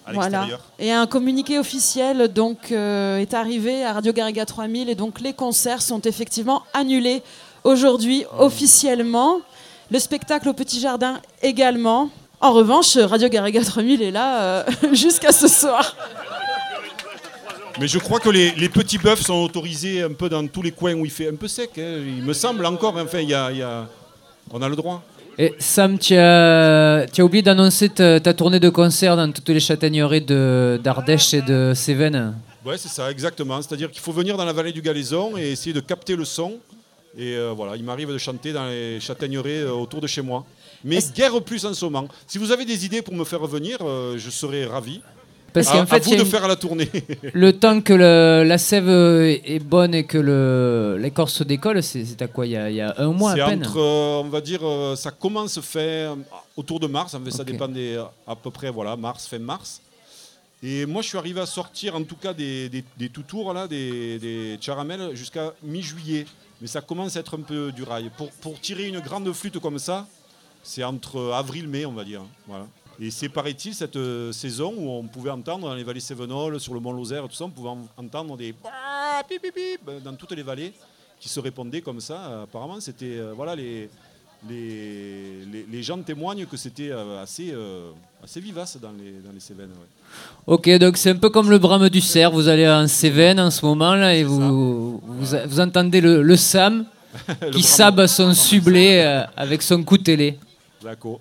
à 0.07 0.13
Voilà. 0.13 0.29
l'extérieur. 0.39 0.61
Et 0.79 0.91
un 0.91 1.05
communiqué 1.05 1.59
officiel 1.59 2.29
donc 2.29 2.71
euh, 2.71 3.19
est 3.19 3.35
arrivé 3.35 3.85
à 3.85 3.93
Radio 3.93 4.13
Garriga 4.13 4.47
3000 4.47 4.89
et 4.89 4.95
donc 4.95 5.19
les 5.21 5.33
concerts 5.33 5.83
sont 5.83 6.01
effectivement 6.01 6.63
annulés 6.73 7.21
aujourd'hui 7.63 8.25
officiellement. 8.39 9.41
Le 9.91 9.99
spectacle 9.99 10.49
au 10.49 10.53
Petit 10.53 10.79
Jardin 10.79 11.21
également. 11.43 12.09
En 12.39 12.53
revanche, 12.53 12.97
Radio 12.97 13.29
Garriga 13.29 13.63
3000 13.63 14.01
est 14.01 14.11
là 14.11 14.41
euh, 14.41 14.63
jusqu'à 14.93 15.31
ce 15.31 15.47
soir. 15.47 15.95
Mais 17.79 17.87
je 17.87 17.97
crois 17.99 18.19
que 18.19 18.29
les, 18.29 18.51
les 18.51 18.69
petits 18.69 18.97
bœufs 18.97 19.15
sont 19.17 19.35
autorisés 19.43 20.01
un 20.03 20.11
peu 20.13 20.29
dans 20.29 20.45
tous 20.47 20.61
les 20.61 20.71
coins 20.71 20.93
où 20.93 21.05
il 21.05 21.11
fait 21.11 21.29
un 21.29 21.35
peu 21.35 21.47
sec. 21.47 21.71
hein. 21.77 21.99
Il 22.05 22.23
me 22.23 22.33
semble 22.33 22.65
encore. 22.65 22.95
Enfin, 22.97 23.19
il 23.19 23.29
y 23.29 23.33
a, 23.33 23.51
il 23.51 23.57
y 23.57 23.61
a- 23.63 23.87
on 24.51 24.61
a 24.61 24.69
le 24.69 24.75
droit. 24.75 25.03
Et 25.39 25.53
Sam, 25.59 25.99
tu 25.99 26.15
as, 26.15 27.05
tu 27.11 27.21
as 27.21 27.25
oublié 27.25 27.43
d'annoncer 27.43 27.89
ta, 27.89 28.19
ta 28.19 28.33
tournée 28.33 28.59
de 28.59 28.69
concert 28.69 29.15
dans 29.15 29.31
toutes 29.31 29.49
les 29.49 29.59
châtaigneries 29.59 30.21
de- 30.21 30.79
d'Ardèche 30.83 31.33
et 31.35 31.41
de 31.41 31.73
Cévennes. 31.75 32.35
Ouais, 32.65 32.77
c'est 32.77 32.87
ça, 32.89 33.09
exactement. 33.11 33.61
C'est-à-dire 33.61 33.91
qu'il 33.91 34.01
faut 34.01 34.11
venir 34.11 34.37
dans 34.37 34.45
la 34.45 34.53
vallée 34.53 34.71
du 34.71 34.81
Galaison 34.81 35.37
et 35.37 35.51
essayer 35.51 35.73
de 35.73 35.79
capter 35.79 36.15
le 36.15 36.25
son. 36.25 36.53
Et 37.17 37.35
euh, 37.35 37.53
voilà, 37.55 37.75
il 37.75 37.83
m'arrive 37.83 38.11
de 38.11 38.17
chanter 38.17 38.53
dans 38.53 38.65
les 38.65 38.99
châtaigneries 38.99 39.61
euh, 39.61 39.71
autour 39.71 40.01
de 40.01 40.07
chez 40.07 40.21
moi. 40.21 40.43
Mais 40.83 40.99
guère 41.15 41.41
plus 41.41 41.65
en 41.65 41.73
ce 41.73 41.85
moment. 41.85 42.07
Si 42.27 42.37
vous 42.37 42.51
avez 42.51 42.65
des 42.65 42.85
idées 42.85 43.01
pour 43.01 43.13
me 43.13 43.23
faire 43.25 43.39
revenir, 43.41 43.77
euh, 43.81 44.17
je 44.17 44.29
serai 44.29 44.65
ravi. 44.65 45.01
Parce 45.53 45.69
à, 45.69 45.83
vous 45.83 46.11
de 46.15 46.15
une- 46.21 46.25
faire 46.25 46.47
la 46.47 46.55
tournée. 46.55 46.89
Le 47.33 47.51
temps 47.53 47.81
que 47.81 47.93
le- 47.93 48.43
la 48.47 48.57
sève 48.59 48.89
est 48.89 49.59
bonne 49.63 49.95
et 49.95 50.03
que 50.05 50.17
le- 50.19 50.97
l'écorce 50.99 51.33
se 51.33 51.43
décolle, 51.43 51.81
c'est 51.81 52.21
à 52.21 52.27
quoi 52.27 52.45
il 52.45 52.51
y, 52.51 52.57
a, 52.57 52.69
il 52.69 52.75
y 52.75 52.81
a 52.81 52.93
un 52.97 53.11
mois 53.11 53.31
à 53.31 53.35
peine 53.47 53.61
entre, 53.65 53.77
euh, 53.79 54.21
on 54.23 54.29
va 54.29 54.41
dire, 54.41 54.59
euh, 54.63 54.95
ça 54.95 55.09
commence 55.09 55.59
fin, 55.61 55.79
euh, 55.79 56.15
autour 56.55 56.79
de 56.79 56.85
mars. 56.87 57.15
En 57.15 57.21
fait, 57.21 57.31
ça 57.31 57.43
dépend 57.43 57.67
des, 57.67 57.97
à 58.27 58.35
peu 58.35 58.51
près, 58.51 58.69
voilà, 58.69 58.95
mars, 58.95 59.25
fin 59.25 59.39
mars. 59.39 59.81
Et 60.61 60.85
moi, 60.85 61.01
je 61.01 61.07
suis 61.07 61.17
arrivé 61.17 61.39
à 61.39 61.45
sortir, 61.45 61.95
en 61.95 62.03
tout 62.03 62.15
cas, 62.17 62.33
des, 62.33 62.67
des, 62.69 62.83
des 62.97 63.09
tout 63.09 63.23
tours, 63.23 63.53
là, 63.53 63.67
des, 63.67 64.19
des 64.19 64.57
caramels, 64.61 65.11
jusqu'à 65.15 65.53
mi-juillet. 65.63 66.25
Mais 66.61 66.67
ça 66.67 66.81
commence 66.81 67.15
à 67.15 67.19
être 67.21 67.35
un 67.37 67.41
peu 67.41 67.71
du 67.71 67.83
rail. 67.83 68.11
Pour, 68.17 68.29
pour 68.41 68.59
tirer 68.59 68.85
une 68.87 68.99
grande 68.99 69.31
flûte 69.33 69.59
comme 69.59 69.77
ça, 69.79 70.07
c'est 70.63 70.83
entre 70.83 71.31
avril-mai, 71.33 71.85
on 71.85 71.93
va 71.93 72.03
dire. 72.03 72.21
Voilà. 72.47 72.65
Et 72.99 73.11
c'est, 73.11 73.29
paraît-il, 73.29 73.75
cette 73.75 73.95
euh, 73.95 74.31
saison 74.31 74.73
où 74.75 74.89
on 74.89 75.03
pouvait 75.03 75.29
entendre 75.29 75.67
dans 75.67 75.75
les 75.75 75.83
vallées 75.83 75.99
Cévenol, 75.99 76.59
sur 76.59 76.73
le 76.73 76.79
mont 76.79 76.91
Lozère, 76.91 77.27
tout 77.27 77.35
ça, 77.35 77.45
on 77.45 77.49
pouvait 77.49 77.69
en- 77.69 77.87
entendre 77.95 78.35
des 78.37 78.55
Ah, 78.65 79.21
pip, 79.29 79.41
pip 79.41 80.03
dans 80.03 80.13
toutes 80.15 80.31
les 80.31 80.41
vallées 80.43 80.73
qui 81.19 81.29
se 81.29 81.39
répondaient 81.39 81.81
comme 81.81 81.99
ça. 82.01 82.15
Euh, 82.27 82.43
Apparemment, 82.43 82.79
c'était. 82.79 83.17
euh, 83.17 83.33
voilà, 83.35 83.55
les, 83.55 83.87
les, 84.49 85.45
les, 85.51 85.65
les 85.71 85.83
gens 85.83 85.97
témoignent 85.99 86.45
que 86.45 86.57
c'était 86.57 86.91
assez, 87.21 87.51
euh, 87.53 87.91
assez 88.23 88.39
vivace 88.39 88.77
dans 88.81 88.91
les, 88.91 89.11
dans 89.23 89.31
les 89.31 89.39
Cévennes. 89.39 89.69
ouais. 89.71 90.13
Ok, 90.47 90.69
donc 90.79 90.97
c'est 90.97 91.11
un 91.11 91.15
peu 91.15 91.29
comme 91.29 91.49
le 91.49 91.57
brame 91.59 91.89
du 91.89 92.01
cerf. 92.01 92.31
Vous 92.31 92.47
allez 92.47 92.67
en 92.67 92.87
Cévennes 92.87 93.39
en 93.39 93.51
ce 93.51 93.65
moment 93.65 93.93
là 93.95 94.15
et 94.15 94.23
vous, 94.23 95.01
vous, 95.01 95.33
vous 95.47 95.59
entendez 95.59 96.01
le, 96.01 96.21
le 96.23 96.35
Sam 96.35 96.85
Le 97.27 97.33
qui 97.51 97.61
brame. 97.61 97.61
sabe 97.63 98.07
son 98.07 98.33
sublé 98.33 99.01
euh, 99.03 99.23
avec 99.35 99.61
son 99.61 99.83
coutelet. 99.83 100.37
D'accord. 100.87 101.19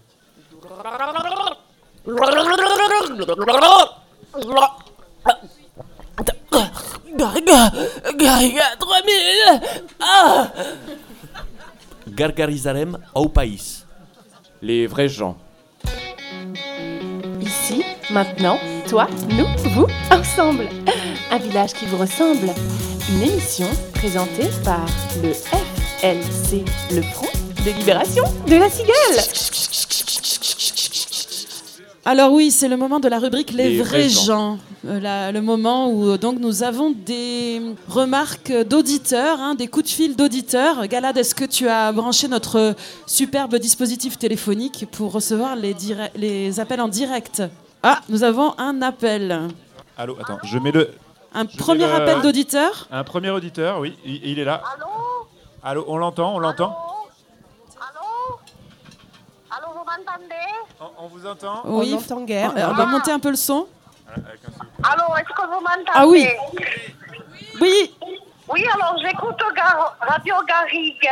Garga, 7.19 7.73
Garga 8.15 8.67
3000 8.79 9.61
Ah 10.01 10.53
Gargarizarem 12.07 12.97
au 13.13 13.29
pays. 13.29 13.83
Les 14.63 14.87
vrais 14.87 15.09
gens. 15.09 15.37
Ici, 17.41 17.83
maintenant, 18.11 18.61
toi, 18.89 19.09
nous, 19.31 19.49
vous, 19.71 19.89
ensemble. 20.13 20.69
Un 21.33 21.39
village 21.39 21.73
qui 21.73 21.87
vous 21.87 21.97
ressemble. 21.97 22.51
Une 23.11 23.23
émission 23.23 23.69
présentée 23.95 24.49
par 24.65 24.87
le 25.25 25.33
FLC, 25.33 26.65
le 26.93 27.03
Front 27.03 27.46
de 27.67 27.71
Libération 27.73 28.23
de 28.47 28.57
la 28.57 28.71
Cigale. 28.71 28.95
Alors 32.05 32.31
oui, 32.33 32.53
c'est 32.53 32.69
le 32.69 32.77
moment 32.77 33.01
de 33.01 33.09
la 33.09 33.19
rubrique 33.19 33.51
Les, 33.51 33.71
Les 33.71 33.79
vrais 33.83 33.89
vrais 34.03 34.09
gens. 34.09 34.25
gens. 34.25 34.59
Euh, 34.87 35.01
la- 35.01 35.33
le 35.33 35.43
moment 35.43 35.89
où 35.91 36.11
euh, 36.11 36.17
donc 36.19 36.39
nous 36.39 36.63
avons 36.63 36.91
des 36.93 37.61
remarques 37.89 38.53
d'auditeurs, 38.53 39.41
hein, 39.41 39.57
des 39.57 39.67
coups 39.67 39.87
de 39.87 39.91
fil 39.91 40.15
d'auditeurs. 40.15 40.87
Galad, 40.87 41.17
est-ce 41.17 41.35
que 41.35 41.45
tu 41.45 41.69
as 41.69 41.91
branché 41.91 42.29
notre 42.29 42.77
superbe 43.07 43.57
dispositif 43.57 44.17
téléphonique 44.17 44.87
pour 44.93 45.11
recevoir 45.11 45.57
les, 45.57 46.61
appels 46.61 46.81
en 46.81 46.87
direct? 46.89 47.43
Ah, 47.83 48.01
nous 48.09 48.23
avons 48.23 48.55
un 48.59 48.81
appel. 48.83 49.49
Allô, 49.99 50.17
attends, 50.21 50.39
je 50.45 50.59
mets 50.59 50.71
le. 50.73 50.91
Un 51.35 51.47
je 51.51 51.57
premier 51.59 51.87
le- 51.87 51.93
appel 51.95 52.21
d'auditeur 52.23 52.87
Un 52.93 53.03
premier 53.03 53.31
auditeur, 53.31 53.81
oui, 53.81 53.97
il, 54.05 54.25
il 54.25 54.39
est 54.39 54.45
là. 54.45 54.63
Allô? 54.77 54.87
Allô, 55.65 55.85
on 55.89 55.97
l'entend, 55.97 56.33
on 56.37 56.39
l'entend 56.39 56.77
Allô, 59.51 59.69
vous 59.75 59.85
m'entendez 60.19 60.35
on, 60.81 61.05
on 61.05 61.07
vous 61.09 61.27
entend 61.27 61.63
Oui. 61.65 61.93
On 61.95 61.97
entend 61.99 62.21
guère. 62.23 62.53
Euh, 62.57 62.67
On 62.71 62.75
va 62.75 62.87
monter 62.87 63.13
un 63.13 63.19
peu 63.19 63.31
le 63.31 63.37
son. 63.37 63.67
Allô, 64.09 65.17
est-ce 65.17 65.29
que 65.35 65.47
vous 65.47 65.61
m'entendez 65.61 65.91
Ah 65.95 66.07
oui. 66.07 66.29
Oui. 67.61 67.97
Oui, 68.49 68.67
alors 68.75 68.97
j'écoute 69.03 69.43
Gar- 69.55 69.97
Radio 70.01 70.35
Garrigue. 70.47 71.11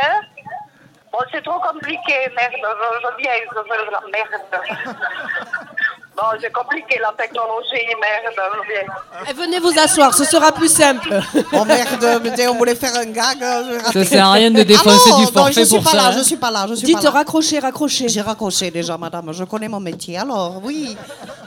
Bon, 1.11 1.19
c'est 1.31 1.43
trop 1.43 1.59
compliqué, 1.59 2.13
merde, 2.35 2.53
je, 2.53 3.07
je 3.07 3.17
viens, 3.21 3.31
je 3.49 3.55
veux 3.59 3.91
la 3.91 4.01
merde. 4.11 4.97
Bon, 6.15 6.23
c'est 6.41 6.51
compliqué 6.53 6.97
la 7.01 7.11
technologie, 7.21 7.85
merde, 7.99 8.33
je. 8.37 9.29
Eh, 9.29 9.33
venez 9.33 9.59
vous 9.59 9.73
asseoir, 9.77 10.13
ce 10.15 10.23
sera 10.23 10.51
plus 10.53 10.69
simple. 10.71 11.09
Oh 11.51 11.65
merde, 11.65 12.21
mais 12.23 12.47
on 12.47 12.55
voulait 12.55 12.75
faire 12.75 12.95
un 12.95 13.05
gag. 13.05 13.41
euh. 13.43 13.79
Ça 13.91 14.05
sert 14.05 14.25
à 14.25 14.31
rien 14.33 14.49
de 14.49 14.63
défoncer 14.63 14.97
Ah 15.07 15.09
non, 15.09 15.17
du 15.17 15.25
non, 15.25 15.31
forfait 15.31 15.53
je 15.53 15.61
suis 15.65 15.75
pour 15.75 15.83
pas 15.83 15.91
ça, 15.91 15.97
Là, 15.97 16.07
hein. 16.07 16.13
Je 16.17 16.23
suis 16.23 16.37
pas 16.37 16.51
là, 16.51 16.65
je 16.69 16.75
suis 16.75 16.85
Dites 16.85 16.95
pas 16.97 17.03
là. 17.03 17.09
raccrocher, 17.11 17.59
raccrocher. 17.59 18.07
J'ai 18.07 18.21
raccroché 18.21 18.71
déjà, 18.71 18.97
madame. 18.97 19.33
Je 19.33 19.43
connais 19.43 19.67
mon 19.67 19.81
métier. 19.81 20.17
Alors, 20.17 20.61
oui. 20.63 20.95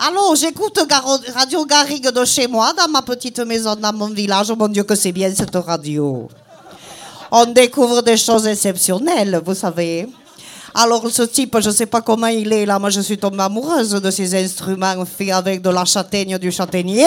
Alors, 0.06 0.36
j'écoute 0.36 0.78
Radio 1.34 1.64
Garrigue 1.64 2.10
de 2.10 2.24
chez 2.26 2.46
moi, 2.46 2.70
dans 2.76 2.88
ma 2.88 3.00
petite 3.00 3.38
maison, 3.38 3.74
dans 3.74 3.92
mon 3.94 4.08
village. 4.08 4.50
Oh 4.50 4.56
mon 4.56 4.68
Dieu, 4.68 4.84
que 4.84 4.94
c'est 4.94 5.12
bien 5.12 5.34
cette 5.34 5.56
radio. 5.56 6.28
On 7.30 7.46
découvre 7.46 8.02
des 8.02 8.18
choses 8.18 8.46
exceptionnelles, 8.46 9.40
vous 9.44 9.54
savez. 9.54 10.08
Alors, 10.74 11.04
ce 11.10 11.22
type, 11.22 11.56
je 11.60 11.68
ne 11.68 11.74
sais 11.74 11.86
pas 11.86 12.00
comment 12.00 12.26
il 12.26 12.52
est 12.52 12.66
là. 12.66 12.78
Moi, 12.78 12.90
je 12.90 13.00
suis 13.00 13.18
tombée 13.18 13.42
amoureuse 13.42 13.90
de 13.90 14.10
ces 14.10 14.34
instruments 14.34 15.04
faits 15.04 15.30
avec 15.30 15.62
de 15.62 15.70
la 15.70 15.84
châtaigne 15.84 16.38
du 16.38 16.50
châtaignier. 16.52 17.06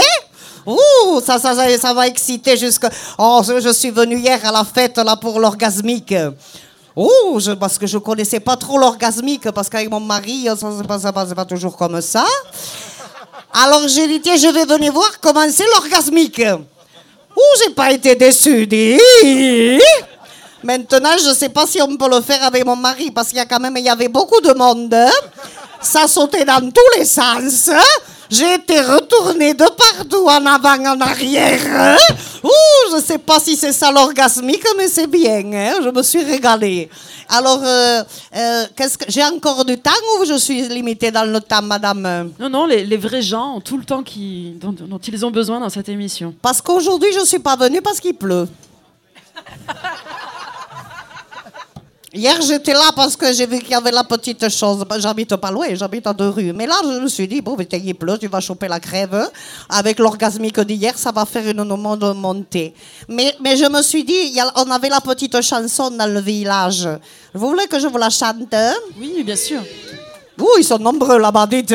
Ouh, 0.65 1.21
ça, 1.25 1.39
ça, 1.39 1.55
ça, 1.77 1.93
va 1.93 2.07
exciter 2.07 2.57
jusque. 2.57 2.85
Oh, 3.17 3.41
je, 3.45 3.71
suis 3.71 3.91
venue 3.91 4.17
hier 4.17 4.39
à 4.45 4.51
la 4.51 4.63
fête 4.63 4.97
là 4.97 5.15
pour 5.15 5.39
l'orgasmique. 5.39 6.13
Oh, 6.95 7.39
je, 7.39 7.51
parce 7.51 7.77
que 7.77 7.87
je 7.87 7.97
connaissais 7.97 8.39
pas 8.39 8.57
trop 8.57 8.77
l'orgasmique, 8.77 9.49
parce 9.51 9.69
qu'avec 9.69 9.89
mon 9.89 9.99
mari, 9.99 10.47
ça 10.57 10.69
ne 10.69 10.83
passe 10.83 11.03
pas, 11.03 11.25
pas 11.25 11.45
toujours 11.45 11.77
comme 11.77 12.01
ça. 12.01 12.25
Alors 13.53 13.87
j'ai 13.87 14.07
dit, 14.19 14.37
je 14.37 14.53
vais 14.53 14.65
venir 14.65 14.93
voir 14.93 15.19
comment 15.19 15.49
c'est 15.49 15.65
l'orgasmique. 15.67 16.41
Ouh, 17.35 17.57
j'ai 17.63 17.73
pas 17.73 17.91
été 17.91 18.15
déçue. 18.15 18.67
Maintenant, 20.63 21.15
je 21.17 21.33
sais 21.33 21.49
pas 21.49 21.65
si 21.65 21.81
on 21.81 21.95
peut 21.97 22.09
le 22.09 22.21
faire 22.21 22.43
avec 22.43 22.65
mon 22.65 22.75
mari, 22.75 23.11
parce 23.11 23.29
qu'il 23.29 23.37
y 23.37 23.41
a 23.41 23.45
quand 23.45 23.59
même, 23.59 23.75
il 23.77 23.83
y 23.85 23.89
avait 23.89 24.07
beaucoup 24.09 24.39
de 24.41 24.53
monde. 24.53 24.95
Ça 25.81 26.07
sautait 26.07 26.45
dans 26.45 26.59
tous 26.71 26.97
les 26.99 27.05
sens. 27.05 27.69
J'ai 28.29 28.53
été 28.53 28.79
retournée 28.79 29.53
de 29.53 29.65
partout, 29.65 30.25
en 30.27 30.45
avant, 30.45 30.85
en 30.85 31.01
arrière. 31.01 31.97
Ouh, 32.43 32.95
je 32.95 33.01
sais 33.01 33.17
pas 33.17 33.39
si 33.39 33.57
c'est 33.57 33.73
ça 33.73 33.91
l'orgasmique, 33.91 34.63
mais 34.77 34.87
c'est 34.87 35.07
bien. 35.07 35.41
hein, 35.53 35.79
Je 35.83 35.89
me 35.89 36.01
suis 36.03 36.23
régalée. 36.23 36.89
Alors, 37.27 37.59
euh, 37.63 38.03
euh, 38.35 38.65
qu'est-ce 38.75 38.97
que 38.97 39.05
j'ai 39.09 39.23
encore 39.23 39.65
du 39.65 39.77
temps 39.79 39.91
ou 40.19 40.25
je 40.25 40.35
suis 40.35 40.61
limitée 40.69 41.11
dans 41.11 41.23
le 41.25 41.39
temps, 41.41 41.61
madame? 41.61 42.31
Non, 42.39 42.49
non, 42.49 42.65
les, 42.67 42.85
les 42.85 42.97
vrais 42.97 43.21
gens 43.21 43.55
ont 43.55 43.61
tout 43.61 43.77
le 43.77 43.83
temps 43.83 44.03
qui, 44.03 44.53
dont, 44.61 44.71
dont 44.73 44.97
ils 44.99 45.25
ont 45.25 45.31
besoin 45.31 45.59
dans 45.59 45.69
cette 45.69 45.89
émission. 45.89 46.33
Parce 46.41 46.61
qu'aujourd'hui, 46.61 47.09
je 47.13 47.25
suis 47.25 47.39
pas 47.39 47.55
venue 47.57 47.81
parce 47.81 47.99
qu'il 47.99 48.13
pleut. 48.15 48.47
Hier, 52.13 52.41
j'étais 52.41 52.73
là 52.73 52.91
parce 52.93 53.15
que 53.15 53.31
j'ai 53.31 53.45
vu 53.45 53.59
qu'il 53.59 53.69
y 53.69 53.73
avait 53.73 53.89
la 53.91 54.03
petite 54.03 54.49
chose. 54.49 54.83
Ben, 54.83 54.99
J'habite 54.99 55.33
pas 55.37 55.49
loin, 55.49 55.67
j'habite 55.71 56.05
à 56.05 56.11
deux 56.11 56.27
rues. 56.27 56.51
Mais 56.51 56.67
là, 56.67 56.75
je 56.83 56.99
me 56.99 57.07
suis 57.07 57.25
dit, 57.25 57.39
bon, 57.39 57.55
putain, 57.55 57.77
il 57.81 57.95
pleut, 57.95 58.17
tu 58.17 58.27
vas 58.27 58.41
choper 58.41 58.67
la 58.67 58.81
crève. 58.81 59.29
Avec 59.69 59.97
l'orgasmique 59.97 60.59
d'hier, 60.59 60.97
ça 60.97 61.13
va 61.13 61.25
faire 61.25 61.47
une 61.47 61.63
de 61.63 62.11
montée. 62.13 62.73
Mais, 63.07 63.33
mais 63.39 63.55
je 63.55 63.63
me 63.63 63.81
suis 63.81 64.03
dit, 64.03 64.37
on 64.57 64.69
avait 64.71 64.89
la 64.89 64.99
petite 64.99 65.39
chanson 65.41 65.89
dans 65.89 66.13
le 66.13 66.19
village. 66.19 66.85
Vous 67.33 67.47
voulez 67.47 67.67
que 67.67 67.79
je 67.79 67.87
vous 67.87 67.97
la 67.97 68.09
chante? 68.09 68.53
Oui, 68.99 69.23
bien 69.23 69.37
sûr. 69.37 69.61
Ouh, 70.37 70.57
ils 70.57 70.65
sont 70.65 70.79
nombreux 70.79 71.17
là-bas, 71.17 71.47
dites. 71.47 71.73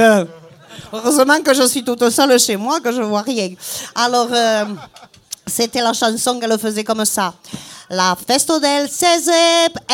Heureusement 0.92 1.40
que 1.40 1.54
je 1.54 1.66
suis 1.66 1.82
toute 1.82 2.10
seule 2.10 2.38
chez 2.38 2.56
moi, 2.56 2.80
que 2.80 2.92
je 2.92 3.00
vois 3.00 3.22
rien. 3.22 3.48
Alors, 3.94 4.28
euh, 4.30 4.64
c'était 5.46 5.80
la 5.80 5.94
chanson 5.94 6.38
qu'elle 6.38 6.58
faisait 6.58 6.84
comme 6.84 7.06
ça. 7.06 7.32
La 7.88 8.16
festa 8.16 8.58
del 8.58 8.88
16 8.88 9.30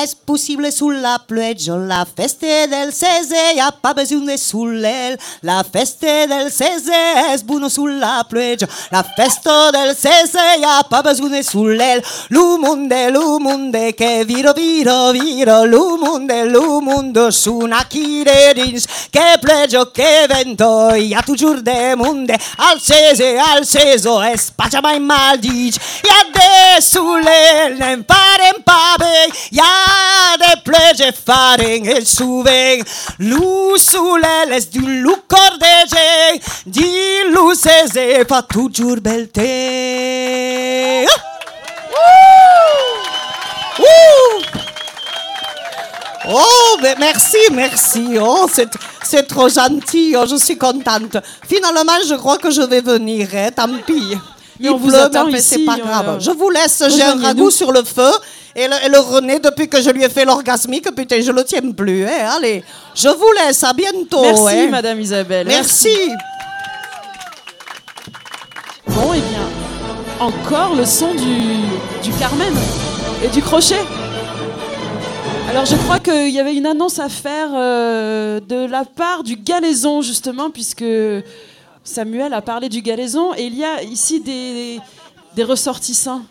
es 0.02 0.14
possible 0.14 0.72
sous 0.72 0.92
la 0.92 1.18
plage. 1.18 1.68
La 1.68 2.06
festa 2.06 2.66
del 2.66 2.90
16 2.90 3.54
y 3.54 3.60
a 3.60 3.70
pas 3.70 3.94
besoin 3.94 4.24
de 4.24 4.38
soleil. 4.38 5.18
La 5.42 5.62
festa 5.62 6.26
del 6.26 6.50
16 6.50 6.90
es 7.34 7.44
buono 7.44 7.68
sulla 7.68 8.24
plage. 8.30 8.66
La 8.90 9.04
festa 9.04 9.70
del 9.72 9.94
16 9.94 10.34
y 10.58 10.64
a 10.64 10.82
pas 10.88 11.02
besoin 11.02 11.32
de 11.32 11.42
soleil. 11.42 12.02
Lu 12.30 12.56
monde, 12.56 13.10
lu 13.10 13.38
monde, 13.38 13.94
che 13.94 14.24
viro, 14.24 14.54
viro, 14.54 15.12
viro. 15.12 15.66
Lu 15.66 15.98
monde, 15.98 16.46
lu 16.46 16.80
monde, 16.80 17.30
su 17.30 17.58
una 17.58 17.84
chire 17.84 18.54
dins. 18.54 18.86
Che 19.10 19.38
plagio, 19.38 19.92
che 19.92 20.26
vento, 20.28 20.96
y 20.96 21.12
a 21.12 21.20
toujours 21.20 21.62
de 21.62 21.94
monde. 21.94 22.38
Al 22.56 22.80
16, 22.80 23.38
al 23.38 23.66
16, 23.66 24.32
es 24.32 24.50
pacha 24.50 24.80
mai 24.80 24.98
mal 24.98 25.38
dic. 25.38 25.76
Y 25.76 26.08
a 26.08 26.24
de 26.32 26.80
soleil, 26.80 27.81
nem 27.82 28.04
faren 28.06 28.62
pa 28.64 28.96
bé. 28.98 29.16
Y 29.50 29.60
a 29.60 30.36
de 30.42 30.52
plage 30.66 31.10
faren 31.26 31.86
el 31.96 32.06
suven. 32.06 32.84
Lu 33.18 33.76
soleil 33.78 34.52
es 34.58 34.70
d'un 34.72 35.02
lu 35.04 35.16
cordege. 35.26 36.40
Di 36.66 36.88
lu 37.34 37.54
16 37.54 38.24
fa 38.30 38.42
toujours 38.42 39.00
bel 39.02 39.26
te. 39.34 39.50
Ouh! 41.92 43.02
Ouh! 43.82 44.42
Oh, 46.28 46.76
mais 46.80 46.94
merci, 46.98 47.36
merci. 47.50 48.16
Oh, 48.20 48.46
c'est, 48.50 48.70
c'est 49.02 49.26
trop 49.26 49.48
gentil. 49.48 50.14
Oh, 50.16 50.24
je 50.30 50.36
suis 50.36 50.56
contente. 50.56 51.16
Finalement, 51.48 51.98
je 52.08 52.14
crois 52.14 52.38
que 52.38 52.50
je 52.50 52.62
vais 52.62 52.80
venir. 52.80 53.28
hein, 53.34 53.50
tant 53.54 53.68
pis. 53.86 54.16
Mais 54.62 54.68
Il 54.68 54.70
on 54.72 54.76
vous 54.78 54.94
attend 54.94 55.30
mais 55.30 55.40
c'est 55.40 55.64
pas 55.64 55.74
euh, 55.74 55.84
grave. 55.84 56.16
Je 56.20 56.30
vous 56.30 56.50
laisse. 56.50 56.82
J'ai 56.88 57.02
un 57.02 57.20
ragoût 57.20 57.50
sur 57.50 57.72
le 57.72 57.82
feu. 57.82 58.10
Et 58.54 58.66
le, 58.68 58.74
et 58.84 58.88
le 58.90 58.98
René, 58.98 59.38
depuis 59.38 59.66
que 59.68 59.80
je 59.80 59.88
lui 59.90 60.04
ai 60.04 60.10
fait 60.10 60.24
l'orgasmique, 60.26 60.94
putain, 60.94 61.20
je 61.22 61.32
le 61.32 61.42
tiens 61.42 61.62
plus. 61.74 62.04
hein. 62.06 62.30
Allez, 62.36 62.62
je 62.94 63.08
vous 63.08 63.32
laisse. 63.38 63.64
À 63.64 63.72
bientôt. 63.72 64.20
Merci, 64.22 64.54
hein. 64.58 64.68
Madame 64.70 65.00
Isabelle. 65.00 65.46
Merci. 65.46 65.88
Bon, 68.88 69.12
et 69.14 69.20
bien, 69.20 69.48
encore 70.20 70.74
le 70.74 70.84
son 70.84 71.14
du, 71.14 71.40
du 72.02 72.12
Carmen 72.18 72.54
et 73.24 73.28
du 73.28 73.40
crochet. 73.42 73.80
Alors 75.48 75.64
je 75.66 75.76
crois 75.76 75.98
qu'il 75.98 76.30
y 76.30 76.40
avait 76.40 76.54
une 76.54 76.66
annonce 76.66 76.98
à 76.98 77.08
faire 77.08 77.48
euh, 77.54 78.40
de 78.40 78.66
la 78.66 78.84
part 78.84 79.22
du 79.22 79.36
Galaison 79.36 80.00
justement 80.00 80.50
puisque 80.50 80.84
Samuel 81.84 82.32
a 82.32 82.42
parlé 82.42 82.68
du 82.68 82.80
Galaison 82.80 83.34
et 83.34 83.44
il 83.46 83.56
y 83.56 83.64
a 83.64 83.82
ici 83.82 84.20
des, 84.20 84.78
des 85.34 85.44
ressortissants. 85.44 86.22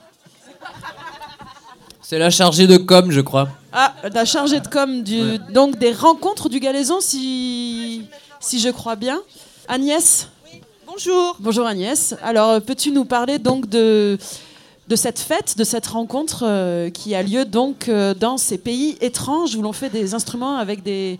C'est 2.01 2.19
la 2.19 2.29
chargée 2.29 2.67
de 2.67 2.77
com, 2.77 3.11
je 3.11 3.21
crois. 3.21 3.49
Ah, 3.73 3.93
la 4.13 4.25
chargée 4.25 4.59
de 4.59 4.67
com 4.67 5.01
du, 5.03 5.39
donc 5.53 5.77
des 5.77 5.91
rencontres 5.93 6.49
du 6.49 6.59
Galaison 6.59 6.99
si, 7.01 8.05
si 8.39 8.59
je 8.59 8.69
crois 8.69 8.95
bien. 8.95 9.21
Agnès? 9.67 10.27
Bonjour. 10.85 11.37
Bonjour 11.39 11.65
Agnès. 11.65 12.15
Alors 12.21 12.61
peux-tu 12.61 12.91
nous 12.91 13.05
parler 13.05 13.39
donc 13.39 13.67
de, 13.69 14.17
de 14.89 14.95
cette 14.97 15.19
fête, 15.19 15.57
de 15.57 15.63
cette 15.63 15.87
rencontre 15.87 16.43
euh, 16.45 16.89
qui 16.89 17.15
a 17.15 17.23
lieu 17.23 17.45
donc 17.45 17.87
euh, 17.87 18.13
dans 18.13 18.37
ces 18.37 18.57
pays 18.57 18.97
étranges 18.99 19.55
où 19.55 19.61
l'on 19.61 19.71
fait 19.73 19.89
des 19.89 20.13
instruments 20.13 20.57
avec 20.57 20.83
des, 20.83 21.17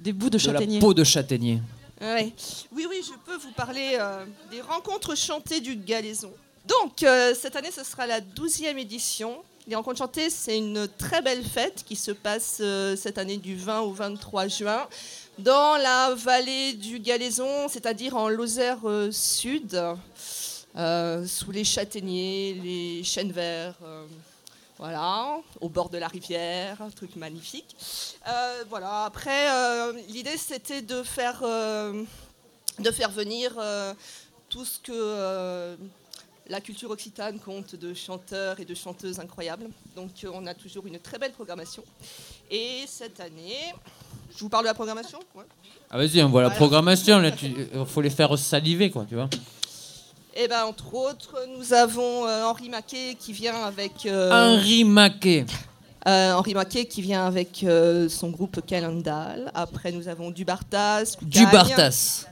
des 0.00 0.12
bouts 0.12 0.30
de 0.30 0.38
De 0.38 0.46
la 0.46 0.52
châtaignier? 0.52 0.78
peau 0.80 0.94
de 0.94 1.04
châtaignier. 1.04 1.60
Ouais. 2.00 2.32
Oui, 2.72 2.86
oui, 2.88 3.02
je 3.04 3.12
peux 3.26 3.36
vous 3.36 3.50
parler 3.52 3.96
euh, 3.98 4.24
des 4.50 4.60
rencontres 4.60 5.16
chantées 5.16 5.60
du 5.60 5.74
Galaison. 5.74 6.32
Donc, 6.66 7.02
euh, 7.02 7.34
cette 7.34 7.56
année, 7.56 7.70
ce 7.72 7.82
sera 7.82 8.06
la 8.06 8.20
12e 8.20 8.78
édition. 8.78 9.42
Les 9.66 9.74
rencontres 9.74 9.98
chantées, 9.98 10.30
c'est 10.30 10.56
une 10.56 10.88
très 10.96 11.22
belle 11.22 11.44
fête 11.44 11.84
qui 11.84 11.96
se 11.96 12.12
passe 12.12 12.58
euh, 12.60 12.94
cette 12.94 13.18
année 13.18 13.36
du 13.36 13.56
20 13.56 13.80
au 13.80 13.92
23 13.92 14.48
juin 14.48 14.86
dans 15.38 15.76
la 15.76 16.14
vallée 16.14 16.72
du 16.72 17.00
Galaison, 17.00 17.68
c'est-à-dire 17.68 18.16
en 18.16 18.28
Lozère 18.28 18.80
Sud, 19.12 19.80
sous 20.74 21.50
les 21.52 21.64
châtaigniers, 21.64 22.60
les 22.62 23.04
chênes 23.04 23.30
verts. 23.30 23.78
Voilà, 24.78 25.40
au 25.60 25.68
bord 25.68 25.90
de 25.90 25.98
la 25.98 26.06
rivière, 26.06 26.80
un 26.80 26.90
truc 26.90 27.16
magnifique. 27.16 27.76
Euh, 28.28 28.62
voilà. 28.70 29.06
Après, 29.06 29.50
euh, 29.50 29.92
l'idée 30.08 30.36
c'était 30.36 30.82
de 30.82 31.02
faire, 31.02 31.40
euh, 31.42 32.04
de 32.78 32.90
faire 32.92 33.10
venir 33.10 33.52
tout 34.48 34.64
ce 34.64 34.78
que 34.78 35.76
la 36.46 36.60
culture 36.60 36.90
occitane 36.90 37.38
compte 37.40 37.74
de 37.74 37.92
chanteurs 37.92 38.60
et 38.60 38.64
de 38.64 38.74
chanteuses 38.74 39.18
incroyables. 39.20 39.68
Donc, 39.96 40.10
on 40.32 40.46
a 40.46 40.54
toujours 40.54 40.86
une 40.86 40.98
très 40.98 41.18
belle 41.18 41.32
programmation. 41.32 41.82
Et 42.50 42.84
cette 42.86 43.20
année, 43.20 43.74
je 44.30 44.38
vous 44.38 44.48
parle 44.48 44.64
de 44.64 44.68
la 44.68 44.74
programmation? 44.74 45.18
Ouais. 45.34 45.44
Ah 45.90 45.98
vas-y, 45.98 46.22
on 46.22 46.28
voit 46.28 46.42
la 46.42 46.50
programmation, 46.50 47.20
il 47.22 47.84
faut 47.84 48.00
les 48.00 48.10
faire 48.10 48.38
saliver, 48.38 48.90
quoi, 48.90 49.04
tu 49.06 49.16
vois. 49.16 49.28
Et 50.40 50.46
ben, 50.46 50.64
entre 50.66 50.94
autres, 50.94 51.34
nous 51.56 51.72
avons 51.72 52.24
euh, 52.24 52.44
Henri 52.44 52.68
Maquet 52.68 53.16
qui 53.18 53.32
vient 53.32 53.60
avec. 53.64 54.06
euh, 54.06 54.30
Henri 54.54 54.84
Maquet. 54.84 55.44
Euh, 56.06 56.32
Henri 56.32 56.54
Maquet 56.54 56.84
qui 56.84 57.02
vient 57.02 57.26
avec 57.26 57.64
euh, 57.64 58.08
son 58.08 58.30
groupe 58.30 58.64
Calendal. 58.64 59.50
Après, 59.52 59.90
nous 59.90 60.06
avons 60.06 60.30
Dubartas. 60.30 61.16
Du 61.22 61.44
Bartas. 61.46 62.26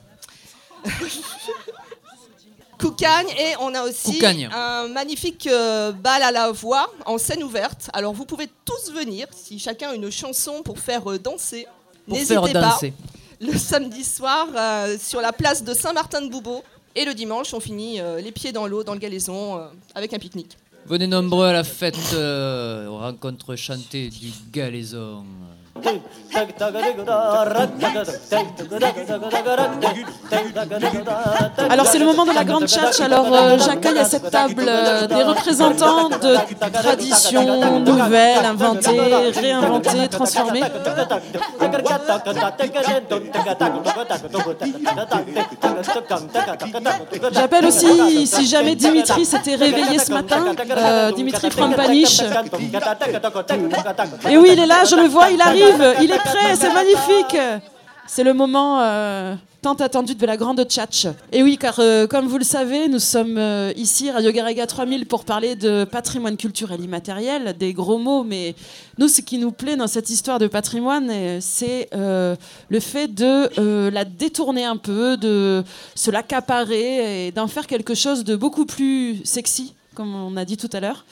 Koukagne 2.79 3.29
et 3.39 3.55
on 3.61 3.75
a 3.75 3.83
aussi 3.83 4.13
Koukagne. 4.15 4.49
un 4.53 4.87
magnifique 4.87 5.49
euh, 5.49 5.91
bal 5.91 6.23
à 6.23 6.31
la 6.31 6.53
voix 6.53 6.89
en 7.07 7.19
scène 7.19 7.43
ouverte. 7.43 7.91
Alors 7.93 8.13
vous 8.13 8.25
pouvez 8.25 8.49
tous 8.65 8.93
venir 8.93 9.27
si 9.33 9.59
chacun 9.59 9.91
a 9.91 9.95
une 9.95 10.13
chanson 10.13 10.63
pour 10.63 10.79
faire 10.79 11.03
danser. 11.19 11.67
Pour 12.07 12.17
N'hésitez 12.17 12.37
pas. 12.53 12.61
danser. 12.61 12.93
Le 13.41 13.59
samedi 13.59 14.05
soir 14.05 14.47
sur 15.01 15.21
la 15.21 15.33
place 15.33 15.65
de 15.65 15.75
Saint-Martin-de-Boubeau 15.75 16.63
et 16.97 17.05
le 17.05 17.15
dimanche 17.15 17.55
on 17.55 17.61
finit 17.61 18.01
euh, 18.01 18.21
les 18.21 18.33
pieds 18.33 18.53
dans 18.53 18.67
l'eau 18.67 18.83
dans 18.83 18.95
le 18.95 18.99
Galaison 18.99 19.59
euh, 19.59 19.67
avec 19.95 20.13
un 20.15 20.19
pique-nique. 20.19 20.57
Venez 20.87 21.07
nombreux 21.07 21.47
à 21.47 21.53
la 21.53 21.65
fête 21.65 21.99
euh, 22.15 22.87
aux 22.87 22.99
rencontres 22.99 23.55
chantées 23.57 24.09
du 24.09 24.31
Galaison. 24.53 25.25
Alors 31.71 31.87
c'est 31.87 31.99
le 31.99 32.05
moment 32.07 32.25
de 32.25 32.33
la 32.33 32.45
grande 32.45 32.67
tchatch. 32.67 33.01
Alors 33.01 33.27
euh, 33.33 33.59
j'accueille 33.59 33.99
à 33.99 34.05
cette 34.05 34.31
table 34.31 34.65
euh, 34.67 35.07
des 35.07 35.23
représentants 35.23 36.09
de 36.09 36.37
traditions 36.73 37.81
nouvelles, 37.81 38.45
inventées, 38.45 39.01
réinventées, 39.35 40.09
transformées. 40.09 40.63
J'appelle 47.33 47.67
aussi, 47.67 48.27
si 48.27 48.47
jamais 48.47 48.75
Dimitri 48.75 49.25
s'était 49.25 49.55
réveillé 49.57 49.99
ce 49.99 50.13
matin, 50.13 50.45
euh, 50.71 51.13
Dimitri 51.13 51.51
Frampaniche. 51.51 52.21
Et 54.29 54.37
oui, 54.37 54.51
il 54.53 54.61
est 54.61 54.67
là, 54.67 54.85
je 54.85 54.97
le 54.97 55.09
vois, 55.09 55.31
il 55.31 55.41
arrive, 55.41 55.66
il 56.03 56.11
est 56.11 56.19
prêt, 56.19 56.57
c'est 56.57 56.73
magnifique. 56.73 57.37
C'est 58.09 58.23
le 58.23 58.35
moment 58.35 58.81
euh, 58.83 59.35
tant 59.63 59.75
attendu 59.75 60.15
de 60.15 60.27
la 60.27 60.37
grande 60.37 60.65
tchatch. 60.65 61.09
Et 61.33 61.43
oui, 61.43 61.59
car 61.59 61.75
euh, 61.81 62.07
comme 62.07 62.27
vous 62.27 62.39
le 62.39 62.45
savez, 62.45 62.89
nous 62.89 63.01
sommes 63.01 63.37
euh, 63.37 63.73
ici, 63.77 64.13
Radio 64.13 64.31
Garriga 64.31 64.65
3000, 64.65 65.07
pour 65.07 65.25
parler 65.25 65.57
de 65.57 65.83
patrimoine 65.85 66.37
culturel 66.37 66.81
immatériel, 66.81 67.57
des 67.59 67.73
gros 67.73 67.99
mots, 67.99 68.23
mais 68.23 68.55
nous, 68.99 69.09
ce 69.09 69.21
qui 69.23 69.39
nous 69.39 69.51
plaît 69.51 69.77
dans 69.77 69.89
cette 69.89 70.09
histoire 70.09 70.39
de 70.39 70.47
patrimoine, 70.47 71.41
c'est 71.41 71.89
le 71.93 72.81
fait 72.81 73.09
de 73.09 73.91
la 73.91 74.05
détourner 74.05 74.65
un 74.65 74.77
peu, 74.77 75.17
de 75.17 75.65
se 75.97 76.13
l'accaparer 76.13 77.27
et 77.27 77.33
d'en 77.33 77.49
faire 77.49 77.67
quelque 77.67 77.95
chose 77.95 78.23
de 78.23 78.37
beaucoup 78.37 78.67
plus 78.67 79.21
sexy, 79.25 79.75
comme 79.95 80.15
on 80.15 80.37
a 80.37 80.45
dit 80.45 80.57
tout 80.57 80.71
à 80.73 80.79
l'heure. 80.81 81.05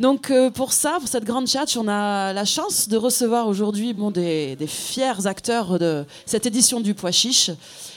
Donc 0.00 0.30
euh, 0.30 0.48
pour 0.48 0.72
ça, 0.72 0.96
pour 0.98 1.08
cette 1.08 1.24
grande 1.24 1.46
chat, 1.46 1.76
on 1.76 1.86
a 1.86 2.32
la 2.32 2.46
chance 2.46 2.88
de 2.88 2.96
recevoir 2.96 3.46
aujourd'hui 3.46 3.92
bon, 3.92 4.10
des, 4.10 4.56
fiers 4.66 5.26
acteurs 5.26 5.78
de 5.78 6.06
cette 6.24 6.46
édition 6.46 6.80
du 6.80 6.94
Pois 6.94 7.12
Chiche 7.12 7.50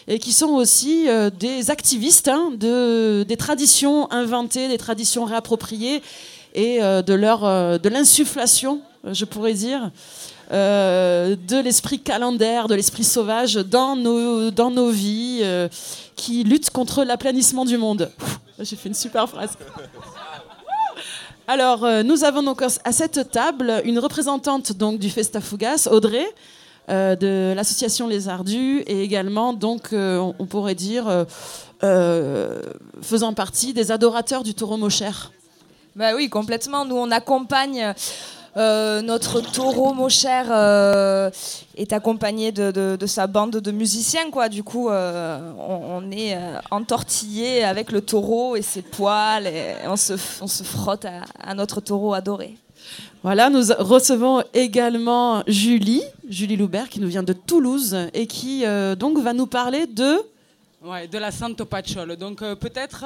et 0.10 0.20
qui 0.20 0.34
sont 0.34 0.50
aussi 0.50 1.08
euh, 1.08 1.30
des 1.30 1.72
activistes 1.72 2.28
hein, 2.28 2.52
de, 2.58 3.24
des 3.26 3.38
traditions 3.38 4.12
inventées, 4.12 4.68
des 4.68 4.78
traditions 4.78 5.24
réappropriées 5.24 6.04
et 6.54 6.84
euh, 6.84 7.02
de, 7.02 7.14
leur, 7.14 7.40
de 7.80 7.90
l'insufflation, 7.90 8.82
je 9.10 9.24
pourrais 9.24 9.54
dire, 9.54 9.90
de 10.52 11.62
l'esprit 11.62 12.00
calendaire, 12.00 12.68
de 12.68 12.76
l'esprit 12.76 13.06
sauvage 13.06 13.56
dans 13.56 13.96
nos, 13.96 14.52
dans 14.52 14.72
nos 14.72 14.90
vies 14.90 15.42
qui 16.18 16.44
luttent 16.44 16.70
contre 16.70 17.06
l'aplanissement 17.06 17.64
du 17.64 17.78
monde. 17.78 18.12
J'ai 18.60 18.76
fait 18.76 18.90
une 18.90 18.94
super 18.94 19.28
phrase. 19.28 19.58
Alors, 21.48 21.84
euh, 21.84 22.04
nous 22.04 22.24
avons 22.24 22.42
donc 22.42 22.62
à 22.62 22.92
cette 22.94 23.32
table 23.32 23.82
une 23.84 24.00
représentante 24.00 24.72
donc 24.72 24.98
du 24.98 25.10
Festa 25.10 25.42
Fugas, 25.42 25.90
Audrey, 25.92 26.26
euh, 26.90 27.18
de 27.18 27.54
l'association 27.54 28.08
Les 28.08 28.30
Ardus, 28.30 28.80
et 28.88 29.04
également, 29.04 29.52
donc, 29.52 29.92
euh, 29.92 30.32
on, 30.40 30.46
pourrait 30.46 30.76
dire, 30.76 31.26
faisant 33.02 33.34
partie 33.34 33.74
des 33.74 33.92
adorateurs 33.92 34.44
du 34.44 34.54
taureau 34.54 34.78
Mocher. 34.78 35.12
Bah 35.98 36.16
oui, 36.16 36.30
complètement. 36.30 36.86
Nous, 36.86 36.96
on 36.96 37.12
accompagne 37.12 37.94
euh, 38.56 39.02
notre 39.02 39.42
taureau, 39.42 39.94
mon 39.94 40.10
cher, 40.10 40.48
euh, 40.52 41.30
est 41.76 41.92
accompagné 41.94 42.52
de, 42.52 42.72
de- 42.72 42.96
de 42.96 43.06
sa 43.08 43.26
bande 43.28 43.58
de 43.58 43.72
musiciens, 43.72 44.30
quoi. 44.32 44.48
Du 44.50 44.64
coup, 44.64 44.90
euh, 44.90 45.40
on, 45.58 46.04
on 46.08 46.12
est 46.12 46.36
euh, 46.36 46.60
entortillé 46.72 47.64
avec 47.64 47.92
le 47.92 48.02
taureau 48.02 48.56
et 48.56 48.62
ses 48.62 48.82
poils, 48.82 49.48
et 49.48 49.76
on 49.88 49.96
se, 49.98 50.14
on 50.42 50.48
se 50.48 50.64
frotte 50.64 51.06
à, 51.06 51.22
à 51.40 51.54
notre 51.56 51.82
taureau 51.82 52.14
adoré. 52.14 52.56
Voilà, 53.24 53.50
nous 53.50 53.64
recevons 53.80 54.44
également 54.54 55.44
Julie, 55.48 56.04
Julie 56.30 56.58
Loubert, 56.58 56.90
qui 56.90 57.00
nous 57.00 57.08
vient 57.08 57.24
de 57.24 57.34
Toulouse 57.34 57.96
et 58.14 58.28
qui 58.28 58.66
euh, 58.66 58.96
donc 58.96 59.18
va 59.20 59.34
nous 59.34 59.48
parler 59.48 59.88
de 59.88 60.22
Ouais, 60.84 61.08
de 61.08 61.18
la 61.18 61.32
Santo 61.32 61.64
Pacciolo. 61.64 62.18
Donc 62.18 62.42
euh, 62.42 62.56
peut-être 62.56 63.06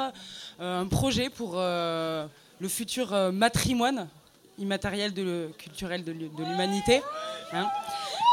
euh, 0.60 0.82
un 0.82 0.88
projet 0.88 1.30
pour 1.30 1.52
euh, 1.56 2.26
le 2.60 2.68
futur 2.68 3.14
euh, 3.14 3.32
matrimoine 3.32 4.08
immatériel 4.58 5.14
de 5.14 5.50
culturel 5.58 6.04
de 6.04 6.12
l'humanité. 6.12 7.02
hein. 7.54 7.68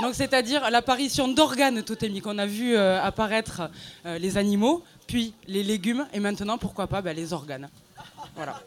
Donc 0.02 0.14
c'est-à-dire 0.14 0.70
l'apparition 0.70 1.28
d'organes 1.28 1.82
totémiques. 1.82 2.26
On 2.26 2.38
a 2.38 2.46
vu 2.46 2.76
euh, 2.76 3.00
apparaître 3.02 3.70
euh, 4.06 4.18
les 4.18 4.36
animaux, 4.36 4.82
puis 5.06 5.34
les 5.46 5.62
légumes, 5.62 6.06
et 6.12 6.20
maintenant 6.20 6.58
pourquoi 6.58 6.86
pas 6.86 7.00
bah, 7.00 7.12
les 7.12 7.32
organes. 7.32 7.68
Voilà. 8.34 8.60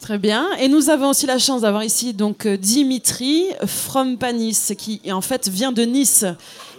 Très 0.00 0.16
bien. 0.16 0.48
Et 0.58 0.68
nous 0.68 0.88
avons 0.88 1.10
aussi 1.10 1.26
la 1.26 1.38
chance 1.38 1.60
d'avoir 1.60 1.84
ici 1.84 2.14
donc 2.14 2.46
euh, 2.46 2.56
Dimitri 2.56 3.48
from 3.66 4.16
Panis, 4.16 4.72
qui 4.78 5.02
en 5.12 5.20
fait 5.20 5.48
vient 5.48 5.72
de 5.72 5.82
Nice 5.82 6.24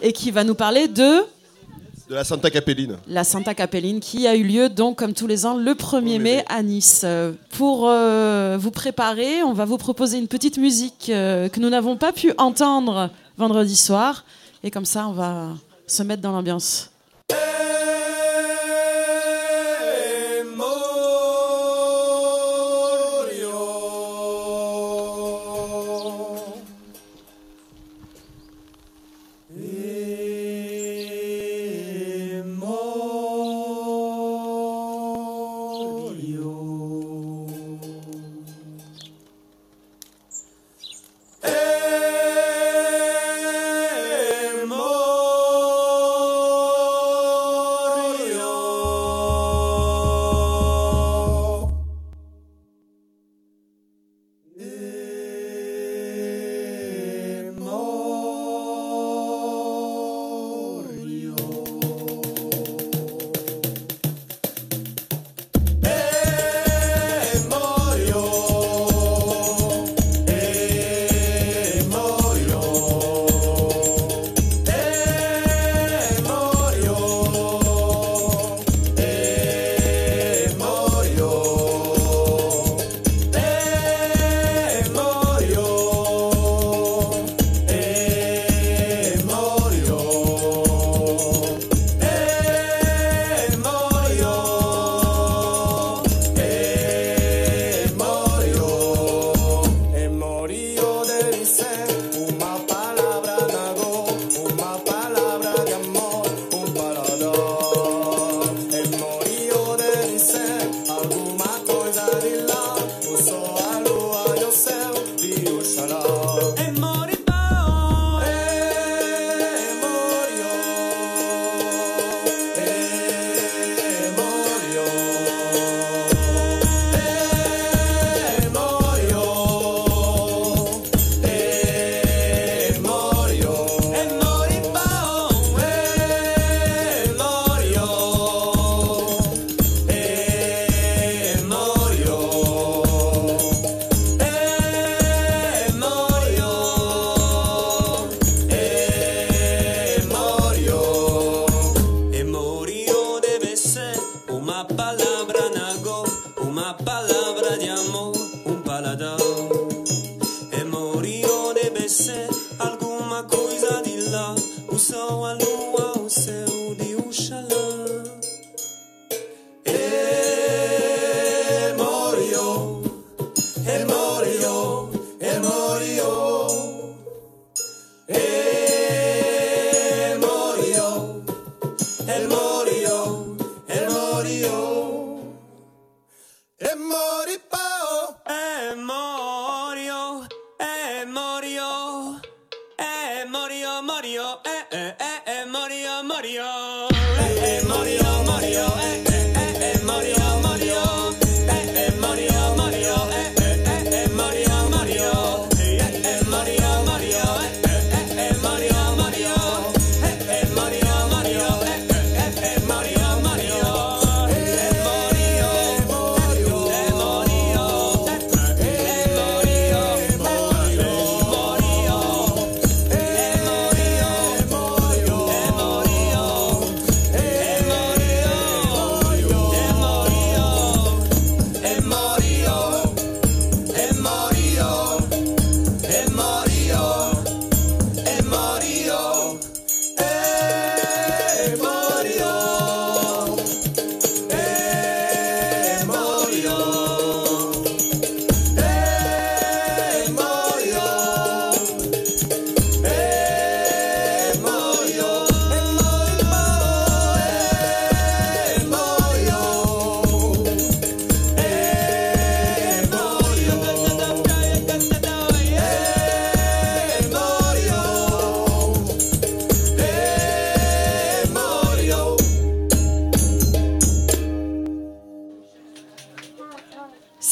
et 0.00 0.12
qui 0.12 0.32
va 0.32 0.42
nous 0.42 0.56
parler 0.56 0.88
de 0.88 1.24
De 2.12 2.16
la 2.16 2.24
Santa 2.24 2.50
Capelline. 2.50 2.98
la 3.08 3.24
Santa 3.24 3.54
Capelline 3.54 3.98
qui 3.98 4.26
a 4.26 4.36
eu 4.36 4.42
lieu 4.42 4.68
donc 4.68 4.98
comme 4.98 5.14
tous 5.14 5.26
les 5.26 5.46
ans 5.46 5.56
le 5.56 5.72
1er 5.72 6.18
mai 6.20 6.44
à 6.46 6.62
Nice. 6.62 7.00
Euh, 7.04 7.32
Pour 7.56 7.88
euh, 7.88 8.58
vous 8.60 8.70
préparer, 8.70 9.42
on 9.42 9.54
va 9.54 9.64
vous 9.64 9.78
proposer 9.78 10.18
une 10.18 10.28
petite 10.28 10.58
musique 10.58 11.08
euh, 11.08 11.48
que 11.48 11.58
nous 11.58 11.70
n'avons 11.70 11.96
pas 11.96 12.12
pu 12.12 12.34
entendre 12.36 13.08
vendredi 13.38 13.76
soir 13.78 14.26
et 14.62 14.70
comme 14.70 14.84
ça 14.84 15.08
on 15.08 15.12
va 15.12 15.54
se 15.86 16.02
mettre 16.02 16.20
dans 16.20 16.32
l'ambiance. 16.32 16.90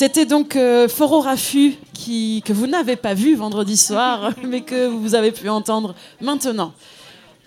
C'était 0.01 0.25
donc 0.25 0.57
euh, 0.57 0.89
Foro 0.89 1.21
Raffu 1.21 1.77
qui, 1.93 2.43
que 2.47 2.55
vous 2.55 2.67
n'avez 2.67 2.97
pas 2.97 3.13
vu 3.13 3.35
vendredi 3.35 3.77
soir, 3.77 4.33
mais 4.43 4.63
que 4.63 4.87
vous 4.87 5.15
avez 5.15 5.31
pu 5.31 5.47
entendre 5.51 5.95
maintenant. 6.23 6.73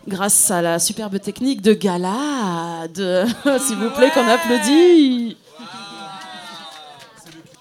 Grâce 0.08 0.52
à 0.52 0.62
la 0.62 0.78
superbe 0.78 1.20
technique 1.20 1.64
de 1.64 1.74
Galade, 1.74 3.28
s'il 3.60 3.76
vous 3.78 3.90
plaît, 3.90 4.12
qu'on 4.14 4.28
applaudit. 4.28 5.36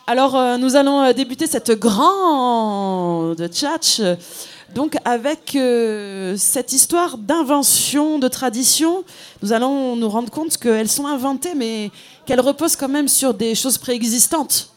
Alors, 0.07 0.36
euh, 0.36 0.59
nous 0.59 0.76
allons 0.76 1.01
euh, 1.01 1.14
débuter 1.14 1.47
cette 1.47 1.70
grande 1.70 3.49
tchatch 3.49 4.03
donc 4.74 4.97
avec 5.05 5.55
euh, 5.55 6.34
cette 6.36 6.72
histoire 6.72 7.18
d'invention, 7.18 8.18
de 8.18 8.28
tradition. 8.28 9.05
Nous 9.43 9.53
allons 9.53 9.97
nous 9.97 10.09
rendre 10.09 10.30
compte 10.30 10.57
qu'elles 10.59 10.88
sont 10.88 11.07
inventées, 11.07 11.55
mais 11.55 11.90
qu'elles 12.26 12.40
reposent 12.40 12.76
quand 12.76 12.88
même 12.88 13.09
sur 13.09 13.34
des 13.34 13.55
choses 13.55 13.78
préexistantes. 13.78 14.72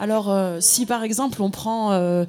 Alors, 0.00 0.30
euh, 0.30 0.56
si 0.60 0.86
par 0.86 1.02
exemple 1.02 1.42
on 1.42 1.50
prend 1.50 1.92
euh, 1.92 2.24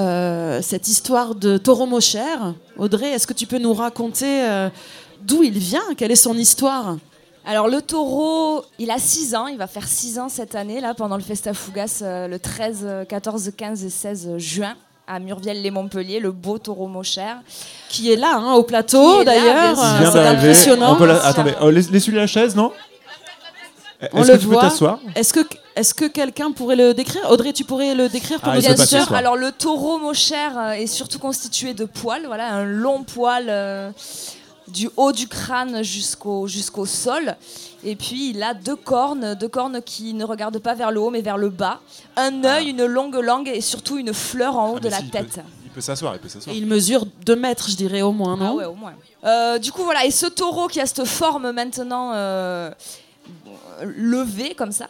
euh, 0.00 0.60
cette 0.62 0.88
histoire 0.88 1.34
de 1.34 1.58
taureau 1.58 1.84
mochère, 1.86 2.54
Audrey, 2.78 3.10
est-ce 3.10 3.26
que 3.26 3.34
tu 3.34 3.46
peux 3.46 3.58
nous 3.58 3.74
raconter 3.74 4.42
euh, 4.48 4.70
d'où 5.20 5.42
il 5.42 5.58
vient? 5.58 5.82
Quelle 5.98 6.10
est 6.10 6.16
son 6.16 6.34
histoire? 6.38 6.96
Alors 7.44 7.68
le 7.68 7.82
taureau, 7.82 8.64
il 8.78 8.90
a 8.90 8.98
6 8.98 9.34
ans, 9.34 9.46
il 9.46 9.58
va 9.58 9.66
faire 9.66 9.86
6 9.86 10.18
ans 10.20 10.28
cette 10.30 10.54
année, 10.54 10.80
là, 10.80 10.94
pendant 10.94 11.16
le 11.16 11.22
Festa 11.22 11.52
Fugas, 11.52 11.98
euh, 12.02 12.28
le 12.28 12.38
13, 12.38 12.78
euh, 12.84 13.04
14, 13.04 13.50
15 13.58 13.84
et 13.84 13.90
16 13.90 14.38
juin, 14.38 14.74
à 15.06 15.18
Murviel-les-Montpellier, 15.18 16.18
le 16.20 16.30
beau 16.32 16.56
taureau 16.58 16.86
mochère. 16.86 17.38
Qui 17.90 18.10
est 18.12 18.16
là, 18.16 18.36
hein, 18.38 18.54
au 18.54 18.62
plateau, 18.62 19.22
d'ailleurs. 19.24 19.76
c'est 20.10 20.18
impressionnant. 20.18 20.92
On 20.94 20.96
peut 20.96 21.06
la- 21.06 21.26
Attendez, 21.26 21.52
oh, 21.60 21.68
laisse- 21.68 21.90
laisse-lui 21.90 22.16
la 22.16 22.26
chaise, 22.26 22.54
non? 22.56 22.72
On 24.14 24.22
Est-ce 24.22 24.32
le 24.32 24.36
que 24.38 24.42
tu 24.42 24.48
peux 24.48 24.56
t'asseoir? 24.56 24.98
Est-ce 25.14 25.32
que, 25.34 25.40
est 25.76 25.92
que 25.94 26.04
quelqu'un 26.06 26.52
pourrait 26.52 26.76
le 26.76 26.94
décrire? 26.94 27.28
Audrey, 27.30 27.52
tu 27.52 27.64
pourrais 27.64 27.94
le 27.94 28.08
décrire 28.08 28.40
pour 28.40 28.52
Ah, 28.52 28.56
auditeurs 28.58 28.76
s'asseoir. 28.78 29.12
Alors 29.14 29.36
le 29.36 29.52
taureau 29.52 29.98
mochère 29.98 30.58
euh, 30.58 30.70
est 30.72 30.86
surtout 30.86 31.18
constitué 31.18 31.74
de 31.74 31.84
poils, 31.84 32.26
voilà, 32.26 32.52
un 32.52 32.64
long 32.64 33.02
poil 33.04 33.46
euh, 33.48 33.90
du 34.68 34.88
haut 34.96 35.12
du 35.12 35.28
crâne 35.28 35.82
jusqu'au 35.82 36.46
jusqu'au 36.46 36.86
sol. 36.86 37.36
Et 37.84 37.96
puis 37.96 38.30
il 38.30 38.42
a 38.42 38.54
deux 38.54 38.76
cornes, 38.76 39.34
deux 39.34 39.48
cornes 39.48 39.82
qui 39.82 40.14
ne 40.14 40.24
regardent 40.24 40.60
pas 40.60 40.74
vers 40.74 40.90
le 40.92 41.00
haut 41.00 41.10
mais 41.10 41.20
vers 41.22 41.36
le 41.38 41.48
bas. 41.50 41.80
Un 42.16 42.44
œil, 42.44 42.70
une 42.70 42.84
longue 42.84 43.16
langue 43.16 43.48
et 43.52 43.60
surtout 43.60 43.98
une 43.98 44.14
fleur 44.14 44.56
en 44.56 44.70
haut 44.72 44.80
de 44.80 44.88
Ah. 44.88 44.90
mais 44.90 44.90
la 44.90 44.98
si, 44.98 45.04
il 45.04 45.10
peut- 45.10 45.18
tête. 45.18 45.44
Il 45.64 45.70
peut 45.70 45.80
s'asseoir, 45.80 46.14
il 46.14 46.20
peut 46.20 46.28
s'asseoir. 46.28 46.54
Il 46.54 46.66
mesure 46.66 47.06
2 47.24 47.34
mètres, 47.34 47.70
je 47.70 47.76
dirais, 47.76 48.02
au 48.02 48.12
moins, 48.12 48.36
non? 48.36 48.48
Ah 48.50 48.54
ouais, 48.54 48.64
au 48.66 48.74
moins. 48.74 48.92
Euh, 49.24 49.56
du 49.58 49.72
coup, 49.72 49.84
voilà. 49.84 50.04
Et 50.04 50.10
ce 50.10 50.26
taureau 50.26 50.68
qui 50.68 50.78
a 50.82 50.84
cette 50.86 51.06
forme 51.06 51.50
maintenant 51.50 52.12
euh, 52.14 52.70
levée, 53.82 54.54
comme 54.54 54.72
ça, 54.72 54.88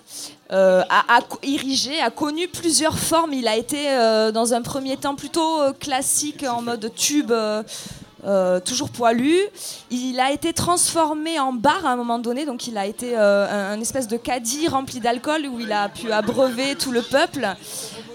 a, 0.53 1.17
a 1.17 1.21
co- 1.23 1.39
érigé, 1.43 2.01
a 2.01 2.11
connu 2.11 2.47
plusieurs 2.49 2.99
formes. 2.99 3.33
Il 3.33 3.49
a 3.49 3.57
été, 3.57 3.89
euh, 3.89 4.31
dans 4.33 4.53
un 4.55 4.63
premier 4.63 4.97
temps, 4.97 5.15
plutôt 5.15 5.61
euh, 5.61 5.73
classique, 5.73 6.45
en 6.49 6.63
mode 6.63 6.93
tube. 6.95 7.33
euh, 7.33 7.63
euh, 8.25 8.61
toujours 8.61 8.89
poilu. 8.91 9.37
Il 9.91 10.21
a 10.21 10.31
été 10.31 10.53
transformé 10.53 11.41
en 11.41 11.53
bar 11.53 11.85
à 11.85 11.91
un 11.91 11.97
moment 11.97 12.21
donné, 12.21 12.47
donc 12.47 12.69
il 12.69 12.79
a 12.79 12.87
été 12.87 13.19
euh, 13.19 13.49
un, 13.51 13.77
un 13.77 13.81
espèce 13.81 14.07
de 14.07 14.17
caddie 14.17 14.69
rempli 14.69 15.01
d'alcool 15.01 15.45
où 15.53 15.59
il 15.59 15.73
a 15.73 15.89
pu 15.89 16.13
abreuver 16.13 16.77
tout 16.77 16.93
le 16.93 17.03
peuple. 17.03 17.49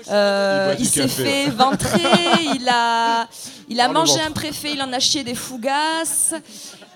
Euh, 0.10 0.76
Il 0.80 0.86
s'est 0.88 1.10
fait 1.10 1.50
ventrer, 1.50 2.00
il 2.56 2.70
a, 2.70 3.28
il 3.68 3.82
a 3.82 3.90
mangé 3.90 4.22
un 4.26 4.32
préfet, 4.32 4.72
il 4.76 4.82
en 4.82 4.94
a 4.94 5.00
chié 5.00 5.26
des 5.26 5.36
fougasses. 5.36 6.34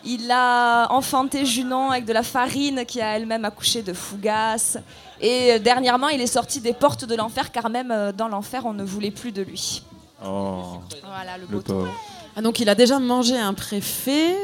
Il 0.05 0.31
a 0.31 0.87
enfanté 0.91 1.45
Junon 1.45 1.91
avec 1.91 2.05
de 2.05 2.13
la 2.13 2.23
farine 2.23 2.85
qui 2.85 3.01
a 3.01 3.17
elle-même 3.17 3.43
accouché 3.43 3.81
de 3.83 3.91
fougasses. 3.93 4.77
Et 5.21 5.53
euh, 5.53 5.59
dernièrement, 5.59 6.09
il 6.09 6.19
est 6.19 6.27
sorti 6.27 6.59
des 6.59 6.73
portes 6.73 7.05
de 7.05 7.15
l'enfer 7.15 7.51
car 7.51 7.69
même 7.69 7.91
euh, 7.91 8.11
dans 8.11 8.27
l'enfer, 8.27 8.65
on 8.65 8.73
ne 8.73 8.83
voulait 8.83 9.11
plus 9.11 9.31
de 9.31 9.43
lui. 9.43 9.83
Oh. 10.25 10.79
Voilà 11.03 11.37
le 11.37 11.43
Le 11.43 11.47
beau 11.47 11.61
pauvre. 11.61 11.93
Ah, 12.35 12.41
donc 12.41 12.59
il 12.59 12.69
a 12.69 12.75
déjà 12.75 12.99
mangé 12.99 13.37
un 13.37 13.53
préfet. 13.53 14.35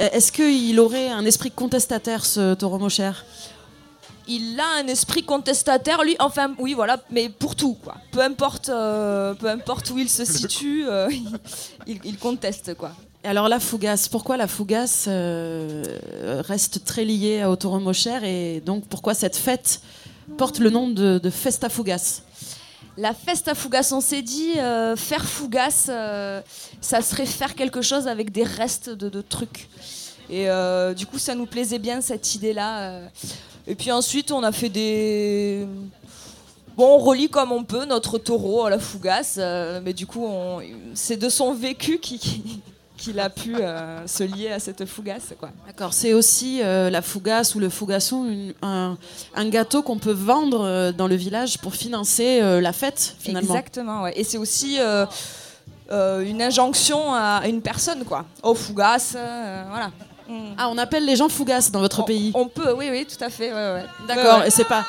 Euh, 0.00 0.08
Est-ce 0.12 0.32
qu'il 0.32 0.78
aurait 0.80 1.08
un 1.08 1.24
esprit 1.24 1.50
contestataire, 1.50 2.24
ce 2.24 2.54
taureau 2.54 2.78
mochère 2.78 3.24
Il 4.26 4.58
a 4.58 4.82
un 4.82 4.86
esprit 4.86 5.24
contestataire, 5.24 6.02
lui. 6.02 6.16
Enfin, 6.18 6.54
oui, 6.58 6.74
voilà, 6.74 6.98
mais 7.10 7.28
pour 7.28 7.54
tout, 7.54 7.74
quoi. 7.74 7.96
Peu 8.10 8.20
importe, 8.20 8.68
euh, 8.68 9.34
peu 9.34 9.48
importe 9.48 9.90
où 9.90 9.98
il 9.98 10.08
se 10.08 10.24
situe, 10.24 10.84
euh, 10.86 11.10
il, 11.86 12.00
il 12.04 12.18
conteste, 12.18 12.74
quoi. 12.74 12.92
Et 13.24 13.26
alors 13.26 13.48
la 13.48 13.58
fougasse, 13.58 14.06
pourquoi 14.08 14.36
la 14.36 14.46
fougasse 14.46 15.06
euh, 15.08 15.82
reste 16.46 16.84
très 16.84 17.06
liée 17.06 17.42
au 17.46 17.56
taureau 17.56 17.80
mochère 17.80 18.22
et 18.22 18.60
donc 18.60 18.84
pourquoi 18.84 19.14
cette 19.14 19.36
fête 19.36 19.80
porte 20.36 20.58
le 20.58 20.70
nom 20.70 20.88
de, 20.88 21.18
de 21.18 21.30
Festa 21.30 21.68
Fougasse 21.68 22.22
La 22.96 23.12
festa 23.14 23.54
fougasse, 23.54 23.92
on 23.92 24.00
s'est 24.00 24.22
dit, 24.22 24.58
euh, 24.58 24.96
faire 24.96 25.24
fougasse, 25.24 25.86
euh, 25.88 26.40
ça 26.80 27.02
serait 27.02 27.26
faire 27.26 27.54
quelque 27.54 27.82
chose 27.82 28.08
avec 28.08 28.32
des 28.32 28.44
restes 28.44 28.90
de, 28.90 29.20
trucs. 29.20 29.68
Et 30.30 30.48
euh, 30.48 30.94
du 30.94 31.06
coup, 31.06 31.18
ça 31.18 31.34
nous 31.34 31.46
plaisait 31.46 31.78
bien 31.78 32.00
cette 32.00 32.34
idée-là. 32.34 33.00
Et 33.66 33.74
puis 33.74 33.90
ensuite, 33.92 34.32
on 34.32 34.42
a 34.42 34.52
fait 34.52 34.68
des. 34.68 35.66
Bon, 36.76 36.96
on 36.96 36.98
relie 36.98 37.28
comme 37.28 37.52
on 37.52 37.62
peut 37.62 37.84
notre 37.84 38.18
taureau 38.18 38.64
à 38.64 38.70
la 38.70 38.78
fougasse, 38.78 39.38
mais 39.82 39.92
du 39.92 40.06
coup, 40.06 40.28
c'est 40.94 41.16
de 41.16 41.28
son 41.28 41.54
vécu 41.54 41.98
qui- 41.98 42.60
qu'il 43.04 43.20
a 43.20 43.28
pu 43.30 43.54
euh, 43.56 44.06
se 44.06 44.24
lier 44.24 44.50
à 44.50 44.58
cette 44.58 44.84
fougasse. 44.86 45.34
D'accord, 45.66 45.92
c'est 45.92 46.14
aussi 46.14 46.60
euh, 46.62 46.88
la 46.90 47.02
fougasse 47.02 47.54
ou 47.54 47.58
le 47.60 47.68
fougasson, 47.68 48.24
une- 48.24 48.54
un, 48.62 48.96
un 49.34 49.48
gâteau 49.48 49.82
qu'on 49.82 49.98
peut 49.98 50.12
vendre 50.12 50.64
euh, 50.64 50.92
dans 50.92 51.06
le 51.06 51.14
village 51.14 51.58
pour 51.58 51.74
financer 51.74 52.40
la 52.60 52.72
fête 52.72 53.14
finalement. 53.18 53.54
Exactement, 53.54 54.02
ouais. 54.02 54.12
Et 54.16 54.24
c'est 54.24 54.38
aussi 54.38 54.78
une 55.90 56.42
injonction 56.42 57.12
à 57.14 57.42
une 57.46 57.60
personne, 57.60 58.04
quoi. 58.04 58.24
Au 58.42 58.54
fougasse, 58.54 59.12
voilà. 59.12 59.90
Mm. 60.28 60.54
Ah, 60.56 60.70
on 60.70 60.78
appelle 60.78 61.04
les 61.04 61.16
gens 61.16 61.28
fougasses 61.28 61.70
dans 61.70 61.80
votre 61.80 62.02
pays 62.06 62.32
On 62.34 62.46
peut, 62.48 62.72
oui, 62.72 62.88
oui, 62.90 63.06
tout 63.06 63.22
à 63.22 63.28
fait. 63.28 63.52
ouais, 63.52 63.72
ouais. 63.74 63.84
D'accord, 64.08 64.42
et 64.44 64.50
c'est 64.50 64.64
pas. 64.64 64.84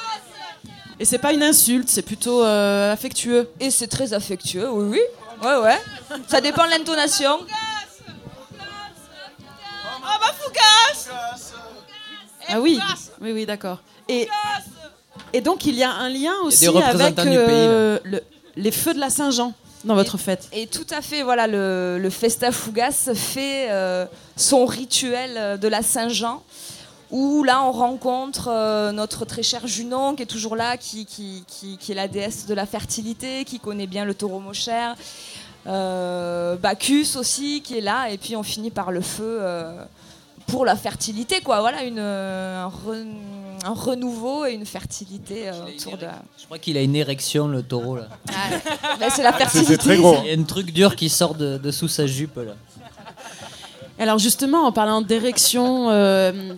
Et 0.97 1.03
c'est 1.03 1.17
pas 1.17 1.33
une 1.33 1.43
insulte, 1.43 1.89
c'est 1.89 2.01
plutôt 2.03 2.41
affectueux. 2.41 3.49
Et 3.59 3.69
c'est 3.69 3.87
très 3.87 4.13
affectueux, 4.13 4.69
oui, 4.71 4.85
oui. 4.91 5.01
Ouais, 5.45 5.57
ouais. 5.57 5.77
Ça 6.27 6.39
dépend 6.39 6.65
de 6.65 6.69
l'intonation. 6.71 7.37
Ah 12.47 12.59
oui, 12.61 12.79
oui, 13.21 13.31
oui, 13.31 13.45
d'accord. 13.45 13.79
Et, 14.07 14.27
et 15.33 15.41
donc 15.41 15.65
il 15.65 15.75
y 15.75 15.83
a 15.83 15.91
un 15.91 16.09
lien 16.09 16.33
aussi 16.43 16.65
avec 17.05 17.15
euh, 17.49 17.99
le- 18.03 18.23
les 18.55 18.71
feux 18.71 18.93
de 18.93 18.99
la 18.99 19.09
Saint-Jean 19.09 19.53
dans 19.83 19.95
votre 19.95 20.17
fête. 20.17 20.47
Et 20.53 20.67
tout 20.67 20.85
à 20.91 21.01
fait, 21.01 21.23
voilà, 21.23 21.47
le, 21.47 21.97
le 21.99 22.09
Festa 22.09 22.51
Fugas 22.51 23.09
fait 23.15 23.67
euh, 23.71 24.05
son 24.35 24.65
rituel 24.65 25.31
euh, 25.37 25.57
de 25.57 25.67
la 25.67 25.81
Saint-Jean, 25.81 26.43
où 27.11 27.43
là 27.43 27.61
on 27.63 27.71
rencontre 27.71 28.49
euh, 28.51 28.91
notre 28.91 29.25
très 29.25 29.43
cher 29.43 29.65
Junon, 29.67 30.15
qui 30.15 30.23
est 30.23 30.27
toujours 30.27 30.55
là, 30.55 30.77
qui, 30.77 31.05
qui, 31.05 31.43
qui- 31.47 31.77
qui 31.77 31.91
est 31.91 31.95
la 31.95 32.07
déesse 32.07 32.45
de 32.45 32.53
la 32.53 32.65
fertilité, 32.65 33.43
qui 33.45 33.59
connaît 33.59 33.87
bien 33.87 34.05
le 34.05 34.13
taureau 34.13 34.39
mochère, 34.39 34.95
euh, 35.67 36.55
Bacchus 36.57 37.15
aussi, 37.17 37.61
qui 37.63 37.77
est 37.77 37.81
là, 37.81 38.09
et 38.09 38.17
puis 38.17 38.35
on 38.35 38.43
finit 38.43 38.71
par 38.71 38.91
le 38.91 39.01
feu 39.01 39.39
euh, 39.41 39.83
pour 40.47 40.65
la 40.65 40.75
fertilité, 40.75 41.41
quoi. 41.41 41.59
Voilà, 41.61 41.83
une, 41.83 41.99
euh, 41.99 42.63
un, 42.65 42.67
re- 42.69 43.05
un 43.65 43.73
renouveau 43.73 44.45
et 44.45 44.53
une 44.53 44.65
fertilité 44.65 45.49
euh, 45.49 45.51
autour 45.75 45.97
de. 45.97 46.05
Je 46.39 46.45
crois 46.45 46.59
qu'il 46.59 46.77
a 46.77 46.81
une 46.81 46.95
érection, 46.95 47.47
le 47.47 47.63
taureau, 47.63 47.95
là. 47.97 48.07
Ben, 48.99 49.09
c'est 49.09 49.23
la 49.23 49.33
fertilité. 49.33 49.73
Il 49.95 50.27
y 50.27 50.31
a 50.35 50.39
un 50.39 50.43
truc 50.43 50.71
dur 50.71 50.95
qui 50.95 51.09
sort 51.09 51.33
de, 51.35 51.57
de 51.57 51.71
sous 51.71 51.87
sa 51.87 52.05
jupe, 52.07 52.35
là. 52.37 52.53
Alors 53.97 54.17
justement, 54.19 54.65
en 54.67 54.71
parlant 54.73 55.01
d'érection, 55.01 55.89
euh, 55.89 56.53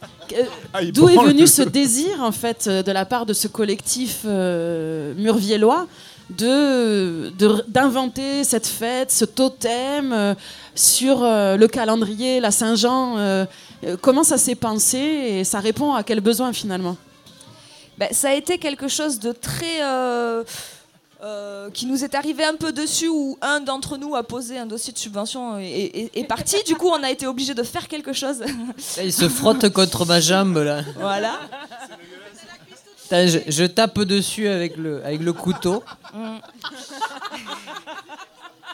Ah, 0.74 0.80
d'où 0.86 1.08
est 1.08 1.16
venu 1.24 1.46
ce 1.46 1.62
désir 1.62 2.22
en 2.24 2.32
fait 2.32 2.68
de 2.68 2.92
la 2.92 3.06
part 3.06 3.28
de 3.28 3.34
ce 3.34 3.48
collectif 3.48 4.22
euh, 4.26 5.14
murviellois 5.16 5.86
de 6.32 7.30
de- 7.38 7.64
d'inventer 7.68 8.44
cette 8.44 8.66
fête, 8.66 9.12
ce 9.12 9.24
totem 9.24 10.12
euh, 10.14 10.34
sur 10.74 11.22
euh, 11.24 11.58
le 11.58 11.68
calendrier, 11.68 12.40
la 12.40 12.50
Saint-Jean 12.50 13.18
Comment 14.02 14.24
ça 14.24 14.38
s'est 14.38 14.56
pensé 14.56 14.98
et 14.98 15.44
ça 15.44 15.60
répond 15.60 15.94
à 15.94 16.04
quel 16.04 16.20
besoin 16.20 16.52
finalement 16.54 16.98
Ben, 17.98 18.10
ça 18.12 18.30
a 18.30 18.34
été 18.34 18.58
quelque 18.58 18.88
chose 18.88 19.20
de 19.20 19.32
très. 19.32 19.82
euh, 19.84 20.44
euh, 21.24 21.72
qui 21.72 21.88
nous 21.88 22.04
est 22.04 22.14
arrivé 22.14 22.44
un 22.44 22.54
peu 22.56 22.72
dessus 22.72 23.08
où 23.08 23.40
un 23.42 23.60
d'entre 23.60 23.98
nous 23.98 24.16
a 24.16 24.22
posé 24.22 24.60
un 24.60 24.68
dossier 24.68 24.94
de 24.94 25.00
subvention 25.00 25.58
et 25.58 25.66
et- 25.66 26.20
est 26.20 26.24
parti. 26.26 26.58
Du 26.68 26.76
coup, 26.76 26.90
on 26.90 27.02
a 27.02 27.10
été 27.10 27.26
obligé 27.26 27.56
de 27.56 27.64
faire 27.64 27.88
quelque 27.88 28.14
chose. 28.14 28.40
Là, 28.42 29.04
il 29.04 29.12
se 29.12 29.28
frotte 29.28 29.68
contre 29.74 30.06
ma 30.06 30.20
jambe, 30.22 30.58
là. 30.58 30.84
voilà. 31.00 31.40
Je, 33.10 33.40
je 33.48 33.64
tape 33.64 34.00
dessus 34.02 34.48
avec 34.48 34.78
le, 34.78 35.04
avec 35.04 35.22
le 35.22 35.34
couteau. 35.34 35.82
Mm. 36.14 36.36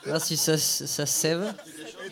Voir 0.05 0.19
si 0.21 0.35
ça, 0.35 0.57
ça 0.57 1.05
sève. 1.05 1.53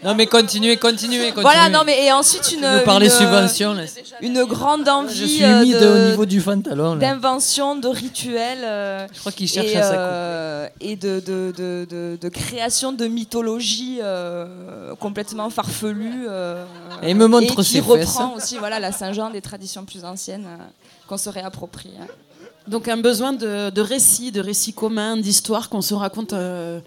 Non, 0.04 0.16
mais 0.16 0.26
continuez, 0.26 0.78
continuez, 0.78 1.20
continuez. 1.28 1.42
Voilà, 1.44 1.70
non, 1.70 1.84
mais 1.86 2.04
et 2.06 2.12
ensuite 2.12 2.52
une. 2.54 2.62
Tu 2.62 2.66
nous 2.66 2.80
parlais 2.84 3.06
une, 3.06 3.12
subvention, 3.12 3.74
là. 3.76 3.84
Une 4.22 4.44
grande 4.46 4.90
envie. 4.90 5.16
Je 5.16 5.26
suis 5.26 5.44
euh, 5.44 5.62
humide 5.62 5.80
de- 5.80 5.88
au 5.88 6.10
niveau 6.10 6.26
du 6.26 6.42
pantalon. 6.42 6.96
D'invention, 6.96 7.76
de 7.76 7.88
rituels. 7.88 8.64
euh, 8.64 9.08
Je 9.14 9.20
crois 9.20 9.32
qu'il 9.32 9.48
cherche 9.48 9.68
et, 9.68 9.78
à 9.78 9.84
sa 9.84 9.94
euh, 9.94 10.68
Et 10.80 10.96
de, 10.96 11.20
de, 11.20 11.54
de, 11.56 11.86
de- 11.88 12.18
de 12.20 12.30
création 12.30 12.92
de 12.94 13.06
mythologie 13.08 14.00
euh, 14.02 14.96
complètement 15.00 15.50
farfelue. 15.52 16.26
euh, 16.28 16.64
Et 17.04 17.12
il 17.12 17.16
me 17.16 17.28
montre 17.28 17.54
et 17.54 17.56
qui 17.56 17.64
ses 17.64 17.80
reprend 17.80 18.34
fesses. 18.34 18.44
aussi 18.44 18.58
voilà, 18.58 18.80
la 18.80 18.92
Saint-Jean 18.92 19.30
des 19.30 19.42
traditions 19.42 19.86
plus 19.86 20.04
anciennes 20.04 20.46
euh, 20.48 20.64
qu'on 21.08 21.18
se 21.18 21.30
réapproprie. 21.30 21.92
hein. 22.02 22.08
Donc 22.68 22.88
un 22.88 22.98
besoin 22.98 23.34
de, 23.34 23.70
de 23.72 23.82
récits, 23.82 24.32
de 24.32 24.40
récits 24.40 24.74
communs, 24.74 25.18
d'histoires 25.18 25.68
qu'on 25.70 25.82
se 25.82 25.94
raconte 25.96 26.34
euh, 26.34 26.80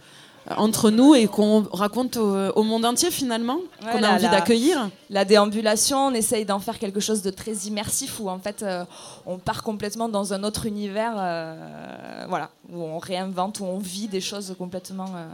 entre 0.59 0.91
nous 0.91 1.15
et 1.15 1.27
qu'on 1.27 1.63
raconte 1.73 2.19
au, 2.19 2.51
au 2.51 2.63
monde 2.65 2.85
entier 2.85 3.11
finalement, 3.11 3.57
Ouais, 3.83 3.93
qu'on 3.93 3.99
a 3.99 4.01
la- 4.03 4.13
envie 4.15 4.29
d'accueillir. 4.29 4.91
La 5.09 5.25
déambulation, 5.25 6.09
on 6.09 6.11
essaye 6.13 6.45
d'en 6.45 6.59
faire 6.59 6.79
quelque 6.79 7.01
chose 7.01 7.23
de 7.23 7.31
très 7.31 7.53
immersif 7.67 8.21
où 8.21 8.29
en 8.29 8.39
fait 8.39 8.63
euh, 8.63 8.85
on 9.25 9.39
part 9.39 9.63
complètement 9.63 10.09
dans 10.09 10.35
un 10.35 10.45
autre 10.45 10.67
univers, 10.67 11.15
euh, 11.17 12.25
voilà, 12.29 12.51
où 12.71 12.83
on 12.83 12.99
réinvente, 12.99 13.61
où 13.61 13.65
on 13.65 13.79
vit 13.79 14.07
des 14.09 14.21
choses 14.21 14.55
complètement 14.59 15.09
euh, 15.17 15.27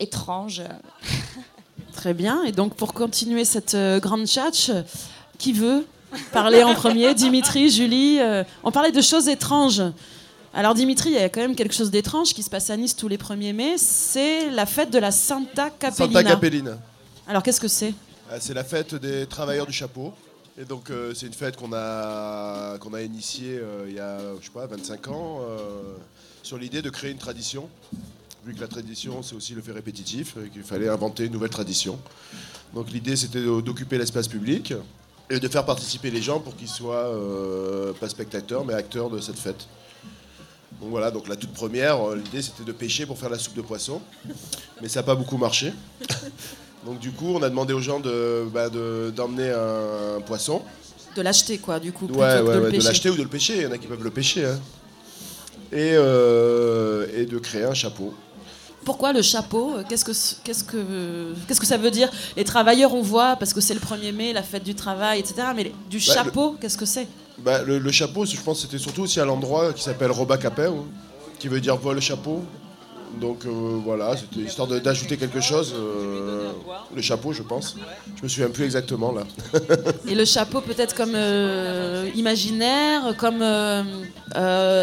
étranges. 0.00 0.62
Très 1.92 2.14
bien. 2.14 2.42
Et 2.44 2.52
donc 2.52 2.74
pour 2.74 2.92
continuer 2.94 3.44
cette 3.44 3.76
grande 4.02 4.26
tchatch, 4.26 4.70
qui 5.38 5.52
veut 5.52 5.86
parler 6.32 6.62
en 6.62 6.74
premier? 6.74 7.14
Dimitri, 7.24 7.70
Julie. 7.70 8.18
on 8.64 8.72
parlait 8.72 8.92
de 8.92 9.00
choses 9.02 9.28
étranges. 9.28 9.82
Alors 10.58 10.72
Dimitri, 10.72 11.10
il 11.10 11.16
y 11.16 11.18
a 11.18 11.28
quand 11.28 11.42
même 11.42 11.54
quelque 11.54 11.74
chose 11.74 11.90
d'étrange 11.90 12.32
qui 12.32 12.42
se 12.42 12.48
passe 12.48 12.70
à 12.70 12.78
Nice 12.78 12.96
tous 12.96 13.08
les 13.08 13.18
1er 13.18 13.52
mai. 13.52 13.74
C'est 13.76 14.48
la 14.50 14.64
fête 14.64 14.90
de 14.90 14.98
la 14.98 15.10
Santa 15.10 15.68
Capellina. 15.68 16.20
Santa 16.20 16.30
Capellina. 16.30 16.78
Alors 17.28 17.42
qu'est-ce 17.42 17.60
que 17.60 17.68
c'est? 17.68 17.92
Ah, 18.30 18.40
C'est 18.40 18.54
la 18.54 18.64
fête 18.64 18.94
des 18.94 19.26
travailleurs 19.26 19.66
du 19.66 19.74
chapeau. 19.74 20.14
Et 20.58 20.64
donc 20.64 20.88
euh, 20.88 21.12
c'est 21.14 21.26
une 21.26 21.34
fête 21.34 21.56
qu'on 21.56 21.74
a, 21.74 22.78
qu'on 22.78 22.94
a 22.94 23.02
initiée 23.02 23.58
euh, 23.58 23.84
il 23.86 23.96
y 23.96 24.00
a, 24.00 24.16
je 24.40 24.46
sais 24.46 24.50
pas, 24.50 24.66
25 24.66 25.08
ans, 25.08 25.40
euh, 25.42 25.94
sur 26.42 26.56
l'idée 26.56 26.80
de 26.80 26.88
créer 26.88 27.10
une 27.10 27.18
tradition. 27.18 27.68
Vu 28.46 28.54
que 28.54 28.60
la 28.62 28.68
tradition, 28.68 29.22
c'est 29.22 29.34
aussi 29.34 29.52
le 29.52 29.60
fait 29.60 29.72
répétitif, 29.72 30.38
et 30.42 30.48
qu'il 30.48 30.62
fallait 30.62 30.88
inventer 30.88 31.26
une 31.26 31.32
nouvelle 31.32 31.50
tradition. 31.50 31.98
Donc 32.72 32.90
l'idée, 32.90 33.16
c'était 33.16 33.42
d'occuper 33.42 33.98
l'espace 33.98 34.26
public 34.26 34.72
et 35.28 35.38
de 35.38 35.48
faire 35.48 35.66
participer 35.66 36.10
les 36.10 36.22
gens 36.22 36.40
pour 36.40 36.56
qu'ils 36.56 36.68
soient 36.68 37.08
euh, 37.08 37.92
pas 37.92 38.08
spectateurs, 38.08 38.64
mais 38.64 38.72
acteurs 38.72 39.10
de 39.10 39.20
cette 39.20 39.38
fête. 39.38 39.66
Donc 40.80 40.90
voilà, 40.90 41.10
donc 41.10 41.26
la 41.28 41.36
toute 41.36 41.52
première, 41.52 42.00
euh, 42.06 42.16
l'idée 42.16 42.42
c'était 42.42 42.64
de 42.64 42.72
pêcher 42.72 43.06
pour 43.06 43.18
faire 43.18 43.30
la 43.30 43.38
soupe 43.38 43.54
de 43.54 43.62
poisson, 43.62 44.00
mais 44.82 44.88
ça 44.88 45.00
n'a 45.00 45.04
pas 45.04 45.14
beaucoup 45.14 45.38
marché. 45.38 45.72
Donc 46.84 46.98
du 46.98 47.10
coup, 47.12 47.28
on 47.34 47.42
a 47.42 47.48
demandé 47.48 47.72
aux 47.72 47.80
gens 47.80 47.98
de, 47.98 48.44
bah, 48.52 48.68
de- 48.68 49.10
d'emmener 49.16 49.50
un, 49.50 50.20
poisson. 50.20 50.62
De 51.16 51.22
l'acheter 51.22 51.58
quoi, 51.58 51.80
du 51.80 51.92
coup, 51.92 52.06
Ouais, 52.06 52.12
que 52.12 52.18
ouais, 52.18 52.28
de 52.28 52.36
le 52.36 52.46
ouais, 52.46 52.66
de 52.66 52.70
pêcher. 52.72 52.86
l'acheter 52.88 53.10
ou 53.10 53.16
de 53.16 53.22
le 53.22 53.28
pêcher. 53.28 53.56
Il 53.56 53.62
y 53.62 53.66
en 53.66 53.72
a 53.72 53.78
qui 53.78 53.86
peuvent 53.86 54.04
le 54.04 54.10
pêcher. 54.10 54.44
hein. 54.44 54.60
Et, 55.72 55.92
euh, 55.94 57.06
et 57.16 57.24
de 57.26 57.38
créer 57.38 57.64
un 57.64 57.74
chapeau. 57.74 58.14
Pourquoi 58.86 59.12
le 59.12 59.20
chapeau? 59.20 59.72
Qu'est-ce 59.88 60.04
que 60.04 60.12
qu'est-ce 60.44 60.64
que 60.64 61.34
qu'est-ce 61.46 61.60
que 61.60 61.66
ça 61.66 61.76
veut 61.76 61.90
dire? 61.90 62.08
Les 62.36 62.44
travailleurs, 62.44 62.94
on 62.94 63.02
voit 63.02 63.34
parce 63.36 63.52
que 63.52 63.60
c'est 63.60 63.74
le 63.74 63.80
1er 63.80 64.12
mai, 64.12 64.32
la 64.32 64.42
fête 64.44 64.62
du 64.64 64.74
travail, 64.76 65.18
etc. 65.20 65.34
Mais 65.56 65.72
du 65.90 65.98
Bah, 65.98 66.14
chapeau, 66.14 66.56
qu'est-ce 66.60 66.78
que 66.78 66.86
c'est? 66.86 67.06
Bah, 67.38 67.62
le, 67.62 67.78
le 67.78 67.90
chapeau, 67.90 68.24
je 68.24 68.36
pense, 68.36 68.60
c'était 68.62 68.78
surtout 68.78 69.02
aussi 69.02 69.18
à 69.20 69.24
l'endroit 69.24 69.72
qui 69.74 69.82
s'appelle 69.82 70.10
Roba 70.12 70.38
Capel, 70.38 70.70
qui 71.38 71.48
veut 71.48 71.60
dire 71.60 71.76
vol 71.76 72.00
chapeau. 72.00 72.42
Donc 73.20 73.44
euh, 73.44 73.50
voilà, 73.84 74.14
c'était 74.16 74.40
histoire 74.46 74.68
d'ajouter 74.68 75.16
quelque 75.16 75.40
chose. 75.40 75.74
euh, 75.76 76.50
le 76.94 77.02
chapeau, 77.02 77.32
je 77.32 77.42
pense. 77.42 77.76
Je 78.18 78.22
me 78.22 78.28
souviens 78.28 78.50
plus 78.50 78.64
exactement 78.64 79.10
là. 79.12 79.22
Et 80.08 80.14
le 80.14 80.24
chapeau 80.24 80.60
peut-être 80.60 80.94
comme 80.94 81.14
euh, 81.14 82.08
imaginaire, 82.14 83.14
comme 83.18 83.42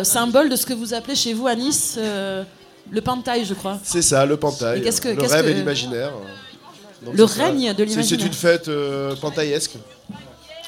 symbole 0.04 0.50
de 0.50 0.56
ce 0.58 0.66
que 0.66 0.74
vous 0.74 0.94
appelez 0.94 1.16
chez 1.16 1.34
vous 1.34 1.48
à 1.48 1.56
Nice 1.56 1.98
le 2.92 3.02
pantail, 3.02 3.46
je 3.46 3.54
crois. 3.54 3.80
C'est 3.84 4.02
ça, 4.02 4.26
le 4.26 4.38
pantail. 4.38 4.82
Que- 4.82 5.08
le 5.10 5.22
rêve 5.24 5.46
que- 5.46 5.50
et 5.50 5.54
l'imaginaire. 5.54 6.12
Le 7.12 7.28
ça. 7.28 7.44
règne 7.44 7.74
de 7.74 7.84
l'imaginaire. 7.84 8.06
C'est 8.20 8.26
une 8.26 8.34
fête 8.34 8.68
euh, 8.70 9.16
pantaillesque, 9.16 9.74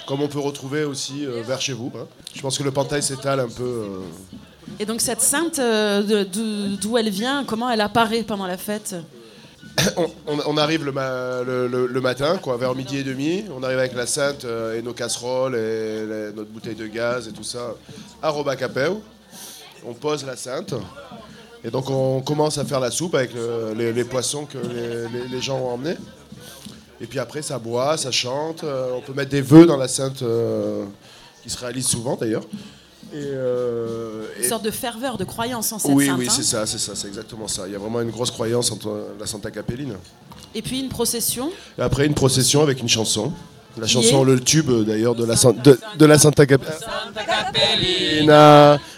comme 0.07 0.22
on 0.22 0.28
peut 0.28 0.39
retrouver 0.39 0.84
aussi 0.84 1.26
euh, 1.26 1.41
vers 1.45 1.61
chez 1.61 1.74
vous. 1.74 1.91
hein. 1.95 2.05
Je 2.34 2.41
pense 2.41 2.57
que 2.57 2.63
le 2.63 2.72
pantail 2.72 3.01
s'étale 3.01 3.39
un 3.39 3.47
peu. 3.47 3.63
euh, 3.63 3.99
Et 4.80 4.86
donc 4.86 4.99
cette 5.01 5.22
sainte, 5.22 5.59
d'où 5.59 6.97
elle 6.97 7.09
vient, 7.09 7.43
comment 7.45 7.70
elle 7.70 7.82
apparaît 7.82 8.24
pendant 8.24 8.47
la 8.47 8.57
fête 8.57 8.95
on, 9.97 10.07
on- 10.28 10.39
on 10.47 10.57
arrive 10.57 10.84
le, 10.86 10.91
ma- 10.93 11.41
le- 11.43 11.68
le- 11.68 11.88
le 11.88 12.01
matin, 12.01 12.38
quoi, 12.41 12.55
vers 12.57 12.74
midi 12.76 12.97
et 12.97 13.03
demi. 13.03 13.43
On 13.55 13.61
arrive 13.63 13.80
avec 13.80 13.93
la 13.93 14.05
Sainte 14.07 14.45
et 14.76 14.82
nos 14.82 14.93
casseroles 14.93 15.55
et 15.55 16.05
les- 16.05 16.34
notre 16.34 16.49
bouteille 16.49 16.76
de 16.76 16.88
gaz 16.88 17.28
et 17.28 17.32
tout 17.34 17.43
ça 17.43 17.76
à 18.22 18.30
Robacapeu. 18.30 18.93
On 19.86 19.93
pose 19.93 20.26
la 20.26 20.36
Sainte. 20.38 20.74
Et 21.66 21.72
donc 21.72 21.89
on 21.89 22.22
commence 22.22 22.59
à 22.59 22.66
faire 22.66 22.80
la 22.80 22.91
soupe 22.91 23.16
avec 23.16 23.34
le- 23.34 23.74
les, 23.76 23.91
les 23.91 24.03
poissons 24.03 24.45
que 24.45 24.59
les, 24.59 25.07
les- 25.11 25.28
les 25.28 25.41
gens 25.41 25.57
ont 25.57 25.70
emmenés. 25.74 25.97
Et 27.01 27.07
puis 27.07 27.20
après, 27.20 27.41
ça 27.41 27.57
boit, 27.59 27.97
ça 27.97 28.09
chante. 28.11 28.63
euh, 28.63 28.91
on 28.95 29.01
peut 29.01 29.11
mettre 29.13 29.32
des 29.32 29.41
vœux 29.41 29.66
dans 29.66 29.76
la 29.76 29.88
Sainte, 29.89 30.22
euh, 30.22 30.86
qui 31.43 31.49
se 31.49 31.57
réalisent 31.57 31.88
souvent 31.88 32.16
d'ailleurs. 32.16 32.43
Et, 33.13 33.18
euh, 33.18 34.28
Une 34.38 34.45
et- 34.45 34.47
sorte 34.47 34.63
de 34.63 34.72
ferveur, 34.72 35.18
de 35.18 35.26
croyance 35.26 35.72
en 35.74 35.80
cette 35.80 35.91
oui, 35.91 36.05
sainte. 36.07 36.20
oui, 36.20 36.28
hein. 36.30 36.34
c'est 36.36 36.43
ça, 36.43 36.66
c'est 36.66 36.78
ça, 36.78 36.93
c'est 36.95 37.07
exactement 37.07 37.47
ça. 37.47 37.63
Il 37.68 37.74
y 37.74 37.76
a 37.76 37.80
vraiment 37.80 38.01
une 38.01 38.11
grosse 38.11 38.32
croyance 38.32 38.72
en 38.72 38.78
la 39.20 39.26
Santa 39.26 39.51
Capellina. 39.51 39.95
Et 40.53 40.61
puis 40.61 40.80
une 40.80 40.89
procession. 40.89 41.49
Et 41.78 41.82
après, 41.82 42.05
une 42.05 42.13
procession 42.13 42.61
avec 42.61 42.80
une 42.80 42.89
chanson. 42.89 43.34
La 43.78 43.88
chanson, 43.88 44.24
le 44.24 44.39
tube 44.39 44.72
d'ailleurs 44.86 45.16
de 45.16 45.26
de, 45.26 45.80
de 45.97 46.05
la 46.05 46.18
Santa 46.18 46.45
Capellina. 46.45 46.78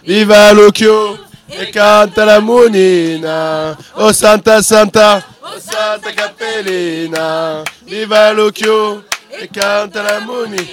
Viva 0.06 0.54
l'occhio 0.54 1.18
e 1.50 1.70
canta 1.70 2.26
la 2.26 2.40
monina. 2.40 3.76
Oh 3.94 4.12
Santa 4.12 4.62
Santa, 4.62 5.24
oh 5.42 5.60
Santa 5.60 6.12
Capellina, 6.12 7.64
viva 7.86 8.32
l'occhio 8.34 9.04
et 9.32 9.48
canta 9.48 10.04
la 10.04 10.20
monina. 10.20 10.64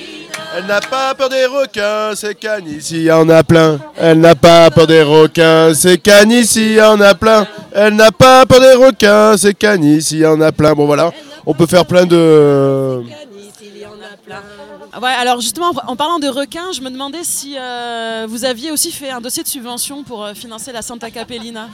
Elle 0.56 0.66
n'a 0.66 0.80
pas 0.80 1.14
peur 1.14 1.28
des 1.28 1.46
requins, 1.46 2.14
c'est 2.14 2.36
canne 2.36 2.68
ici, 2.68 3.02
y 3.02 3.10
en 3.10 3.28
a 3.28 3.42
plein. 3.42 3.80
Elle 3.96 4.20
n'a 4.20 4.36
pas 4.36 4.70
peur 4.70 4.86
des 4.86 5.02
requins, 5.02 5.74
c'est 5.74 5.98
canne 5.98 6.30
ici, 6.30 6.74
y 6.74 6.80
en 6.80 7.00
a 7.00 7.14
plein. 7.14 7.46
Elle 7.72 7.94
n'a 7.96 8.12
pas 8.12 8.46
peur 8.46 8.60
des 8.60 8.74
requins, 8.74 9.36
c'est 9.36 9.54
canne 9.54 9.82
ici, 9.82 10.18
y 10.18 10.26
en 10.26 10.40
a 10.40 10.52
plein. 10.52 10.74
Bon 10.74 10.86
voilà, 10.86 11.10
on 11.44 11.54
peut 11.54 11.66
faire 11.66 11.84
plein 11.84 12.06
de... 12.06 13.02
Ouais, 15.02 15.08
alors 15.08 15.40
justement, 15.40 15.72
en 15.88 15.96
parlant 15.96 16.20
de 16.20 16.28
requins, 16.28 16.70
je 16.72 16.80
me 16.80 16.88
demandais 16.88 17.24
si 17.24 17.56
euh, 17.58 18.26
vous 18.28 18.44
aviez 18.44 18.70
aussi 18.70 18.92
fait 18.92 19.10
un 19.10 19.20
dossier 19.20 19.42
de 19.42 19.48
subvention 19.48 20.04
pour 20.04 20.24
euh, 20.24 20.34
financer 20.34 20.70
la 20.70 20.82
Santa 20.82 21.10
Capellina. 21.10 21.68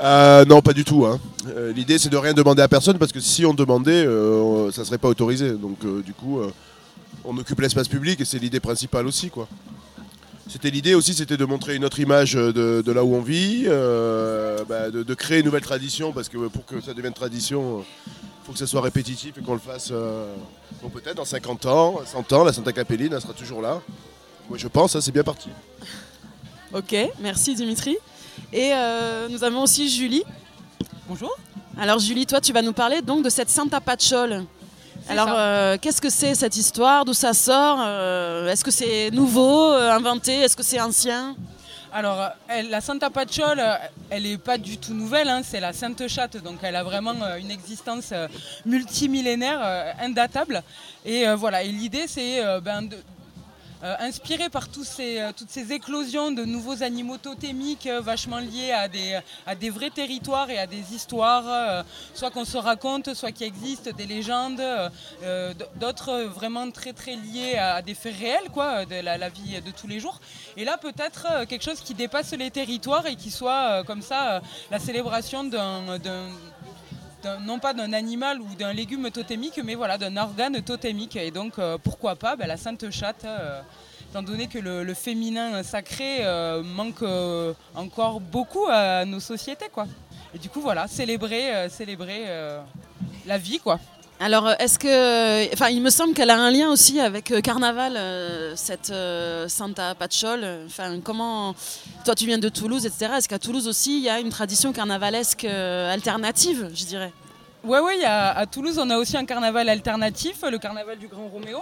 Euh, 0.00 0.44
non, 0.44 0.62
pas 0.62 0.72
du 0.72 0.84
tout. 0.84 1.04
hein. 1.04 1.18
L'idée, 1.74 1.98
c'est 1.98 2.08
de 2.08 2.16
rien 2.16 2.34
demander 2.34 2.62
à 2.62 2.68
personne 2.68 2.98
parce 2.98 3.10
que 3.10 3.18
si 3.20 3.44
on 3.44 3.52
demandait, 3.52 4.06
ça 4.72 4.84
serait 4.84 4.98
pas 4.98 5.08
autorisé. 5.08 5.52
Donc, 5.52 5.78
du 6.04 6.12
coup, 6.14 6.40
on 7.24 7.36
occupe 7.36 7.60
l'espace 7.60 7.88
public 7.88 8.20
et 8.20 8.24
c'est 8.24 8.38
l'idée 8.38 8.60
principale 8.60 9.06
aussi, 9.06 9.28
quoi. 9.28 9.48
C'était 10.52 10.68
l'idée 10.68 10.94
aussi, 10.94 11.14
c'était 11.14 11.38
de 11.38 11.46
montrer 11.46 11.76
une 11.76 11.84
autre 11.86 11.98
image 11.98 12.34
de, 12.34 12.82
de 12.84 12.92
là 12.92 13.02
où 13.02 13.14
on 13.14 13.22
vit, 13.22 13.64
euh, 13.68 14.62
bah, 14.68 14.90
de, 14.90 15.14
créer 15.14 15.38
une 15.38 15.46
nouvelle 15.46 15.62
tradition 15.62 16.12
parce 16.12 16.28
que 16.28 16.36
pour 16.48 16.66
que 16.66 16.78
ça 16.82 16.92
devienne 16.92 17.14
tradition, 17.14 17.82
il 18.06 18.44
faut 18.44 18.52
que 18.52 18.58
ça 18.58 18.66
soit 18.66 18.82
répétitif 18.82 19.38
et 19.38 19.40
qu'on 19.40 19.54
le 19.54 19.58
fasse. 19.58 19.88
euh, 19.92 20.26
peut-être 20.92 21.16
dans 21.16 21.24
50 21.24 21.64
ans, 21.64 22.00
100 22.04 22.32
ans, 22.34 22.44
la 22.44 22.52
Santa 22.52 22.70
Capellina 22.70 23.18
sera 23.18 23.32
toujours 23.32 23.62
là. 23.62 23.80
Moi, 24.50 24.58
je 24.58 24.68
pense, 24.68 24.94
hein, 24.94 25.00
c'est 25.00 25.10
bien 25.10 25.22
parti. 25.22 25.48
Ok, 26.74 26.94
merci 27.20 27.54
Dimitri. 27.54 27.96
Et 28.52 28.72
euh, 28.74 29.28
nous 29.30 29.44
avons 29.44 29.62
aussi 29.62 29.88
Julie. 29.88 30.24
Bonjour. 31.08 31.34
Alors 31.78 31.98
Julie, 31.98 32.26
toi 32.26 32.42
tu 32.42 32.52
vas 32.52 32.60
nous 32.60 32.74
parler 32.74 33.00
donc 33.00 33.24
de 33.24 33.30
cette 33.30 33.48
Santa 33.48 33.80
Pacciole. 33.80 34.44
Alors 35.08 35.28
euh, 35.36 35.76
qu'est-ce 35.80 36.00
que 36.00 36.10
c'est 36.10 36.34
cette 36.34 36.56
histoire? 36.56 37.04
D'où 37.04 37.12
ça 37.14 37.32
sort? 37.34 37.78
Euh, 37.80 38.48
Est-ce 38.48 38.64
que 38.64 38.70
c'est 38.70 39.10
nouveau, 39.10 39.72
euh, 39.72 39.90
inventé? 39.90 40.32
Est-ce 40.40 40.56
que 40.56 40.62
c'est 40.62 40.80
ancien? 40.80 41.34
Alors, 41.94 42.30
elle- 42.48 42.70
la 42.70 42.80
Santa 42.80 43.10
euh, 43.14 43.74
elle 44.08 44.22
n'est 44.22 44.38
pas 44.38 44.56
du 44.56 44.78
tout 44.78 44.94
nouvelle, 44.94 45.28
hein, 45.28 45.42
c'est 45.44 45.60
la 45.60 45.74
Sainte 45.74 46.08
Chatte, 46.08 46.38
donc 46.42 46.56
elle 46.62 46.76
a 46.76 46.82
vraiment 46.82 47.12
une 47.38 47.50
existence 47.50 48.14
multimillénaire, 48.64 49.60
indatable. 50.00 50.62
Et 51.04 51.26
voilà, 51.34 51.62
et 51.62 51.68
l'idée 51.68 52.04
c'est 52.08 52.40
ben, 52.62 52.82
de- 52.82 52.96
euh, 53.84 53.96
inspiré 53.98 54.48
par 54.48 54.68
euh, 55.00 55.32
toutes 55.36 55.50
ces 55.50 55.72
éclosions 55.72 56.30
de 56.30 56.44
nouveaux 56.44 56.84
animaux 56.84 57.18
totémiques 57.18 57.88
euh, 57.88 58.00
vachement 58.00 58.38
liés 58.38 58.70
à 58.70 58.86
des, 58.86 59.70
vrais 59.70 59.90
territoires 59.90 60.48
et 60.50 60.58
à 60.58 60.68
des 60.68 60.94
histoires, 60.94 61.84
soit 62.14 62.30
qu'on 62.30 62.44
se 62.44 62.56
raconte, 62.56 63.14
soit 63.14 63.32
qui 63.32 63.42
existent, 63.42 63.90
des 63.96 64.06
légendes, 64.06 64.62
d'autres 65.80 66.24
vraiment 66.24 66.70
très 66.70 66.92
très 66.92 67.16
liés 67.16 67.56
à, 67.56 67.82
des 67.82 67.94
faits 67.94 68.14
réels, 68.16 68.50
quoi, 68.52 68.84
de 68.84 69.00
la, 69.00 69.28
vie 69.28 69.60
de 69.60 69.70
tous 69.70 69.86
les 69.86 69.98
jours. 69.98 70.20
Et 70.56 70.64
là 70.64 70.78
peut-être 70.78 71.46
quelque 71.46 71.64
chose 71.64 71.80
qui 71.80 71.94
dépasse 71.94 72.32
les 72.32 72.50
territoires 72.50 73.06
et 73.06 73.16
qui 73.16 73.30
soit 73.30 73.82
comme 73.84 74.02
ça 74.02 74.42
la 74.70 74.78
célébration 74.78 75.44
d'un... 75.44 75.98
non 77.42 77.58
pas 77.58 77.74
d'un 77.74 77.92
animal 77.92 78.40
ou 78.40 78.54
d'un 78.54 78.72
légume 78.72 79.10
totémique, 79.10 79.60
mais 79.64 79.74
voilà, 79.74 79.98
d'un 79.98 80.16
organe 80.16 80.60
totémique. 80.62 81.16
Et 81.16 81.30
donc, 81.30 81.58
euh, 81.58 81.78
pourquoi 81.82 82.16
pas 82.16 82.36
ben, 82.36 82.46
la 82.46 82.56
Sainte 82.56 82.90
Chatte, 82.90 83.24
euh, 83.24 83.60
étant 84.10 84.22
donné 84.22 84.46
que 84.46 84.58
le, 84.58 84.94
féminin 84.94 85.62
sacré 85.62 86.18
euh, 86.20 86.62
manque 86.62 87.04
encore 87.74 88.20
beaucoup 88.20 88.66
à 88.68 89.04
nos 89.04 89.20
sociétés, 89.20 89.68
quoi. 89.72 89.86
Et 90.34 90.38
du 90.38 90.48
coup, 90.48 90.60
voilà, 90.60 90.88
célébrer, 90.88 91.68
célébrer 91.68 92.26
la 93.26 93.38
vie, 93.38 93.58
quoi. 93.58 93.78
Alors, 94.22 94.46
euh, 94.46 94.54
est-ce 94.60 94.78
que. 94.78 95.52
Enfin, 95.52 95.68
il 95.70 95.82
me 95.82 95.90
semble 95.90 96.14
qu'elle 96.14 96.30
a 96.30 96.38
un 96.38 96.50
lien 96.50 96.70
aussi 96.70 97.00
avec 97.00 97.32
euh, 97.32 97.40
Carnaval, 97.40 97.94
euh, 97.96 98.52
cette 98.54 98.90
euh, 98.90 99.48
Santa 99.48 99.94
Pacciole. 99.96 100.46
Enfin, 100.66 101.00
comment. 101.02 101.54
Toi, 102.04 102.14
tu 102.14 102.26
viens 102.26 102.38
de 102.38 102.48
Toulouse, 102.48 102.86
etc. 102.86 103.14
Est-ce 103.16 103.28
qu'à 103.28 103.40
Toulouse 103.40 103.66
aussi, 103.66 103.96
il 103.98 104.04
y 104.04 104.08
a 104.08 104.20
une 104.20 104.28
tradition 104.30 104.72
carnavalesque 104.72 105.44
euh, 105.44 105.92
alternative, 105.92 106.70
je 106.72 106.84
dirais? 106.84 107.12
Ouais, 107.64 107.80
ouais, 107.80 107.98
y 107.98 108.04
a- 108.04 108.30
à 108.38 108.46
Toulouse, 108.46 108.78
on 108.78 108.88
a 108.90 108.96
aussi 108.96 109.16
un 109.16 109.24
carnaval 109.24 109.68
alternatif, 109.68 110.36
le 110.48 110.58
carnaval 110.58 110.98
du 110.98 111.08
Grand 111.08 111.26
Roméo. 111.26 111.58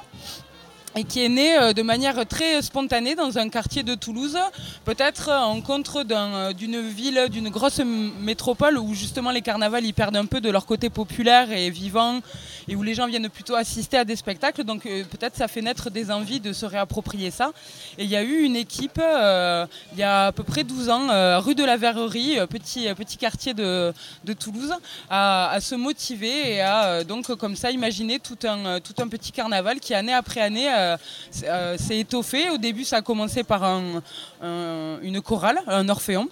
Et 0.97 1.05
qui 1.05 1.24
est 1.24 1.28
né 1.28 1.57
euh, 1.57 1.72
de 1.72 1.82
manière 1.82 2.26
très 2.26 2.62
spontanée 2.62 3.14
dans 3.14 3.38
un 3.38 3.49
quartier 3.49 3.84
de 3.84 3.95
Toulouse, 3.95 4.36
peut-être 4.84 5.30
en 5.30 5.61
contre 5.61 6.05
euh, 6.11 6.53
d'une 6.53 6.80
ville, 6.80 7.28
d'une 7.30 7.49
grosse 7.49 7.80
métropole 8.20 8.76
où 8.76 8.93
justement 8.93 9.30
les 9.30 9.41
carnavals 9.41 9.84
ils 9.84 9.95
perdent 9.95 10.16
un 10.16 10.26
peu 10.26 10.41
de 10.41 10.51
leur 10.51 10.66
côté 10.66 10.91
populaire 10.91 11.53
et 11.53 11.70
vivant 11.70 12.18
et 12.66 12.74
où 12.74 12.82
les 12.82 12.95
gens 12.95 13.07
viennent 13.07 13.28
plutôt 13.28 13.55
assister 13.55 13.99
à 13.99 14.05
des 14.05 14.16
spectacles. 14.16 14.64
Donc 14.64 14.84
euh, 14.84 15.05
peut-être 15.05 15.36
ça 15.36 15.47
fait 15.47 15.62
naître 15.62 15.91
des 15.91 16.11
envies 16.11 16.41
de 16.41 16.53
se 16.53 16.66
réapproprier 16.66 17.30
ça. 17.30 17.53
Et 17.97 18.03
il 18.03 18.11
y 18.11 18.16
a 18.16 18.24
eu 18.24 18.41
une 18.43 18.57
équipe 18.57 19.01
il 19.01 19.99
y 19.99 20.03
a 20.03 20.26
à 20.26 20.32
peu 20.32 20.43
près 20.43 20.64
12 20.64 20.88
ans, 20.88 21.41
rue 21.41 21.55
de 21.55 21.64
la 21.64 21.76
Verrerie, 21.76 22.38
petit, 22.49 22.93
petit 22.95 23.16
quartier 23.16 23.55
de, 23.55 23.93
de 24.24 24.32
Toulouse, 24.32 24.72
à, 25.09 25.51
à 25.51 25.61
se 25.61 25.76
motiver 25.76 26.55
et 26.55 26.61
à 26.61 27.05
donc 27.05 27.32
comme 27.36 27.55
ça 27.55 27.70
imaginer 27.70 28.18
tout 28.18 28.38
un, 28.45 28.80
tout 28.80 28.95
un 28.99 29.09
petit 29.09 29.30
carnaval 29.30 29.78
qui 29.78 29.95
année 29.95 30.12
après 30.12 30.41
année 30.41 30.68
euh, 30.81 30.97
s- 31.33 31.45
euh, 31.47 31.76
s'est 31.78 31.99
étoffé. 31.99 32.51
Au 32.51 32.59
début 32.59 32.85
ça 32.85 32.97
a 32.97 33.03
commencé 33.03 33.43
par 33.45 33.62
un- 33.64 34.03
un- 34.43 34.99
une 35.03 35.20
chorale, 35.20 35.61
un 35.66 35.89
orphéon 35.89 36.28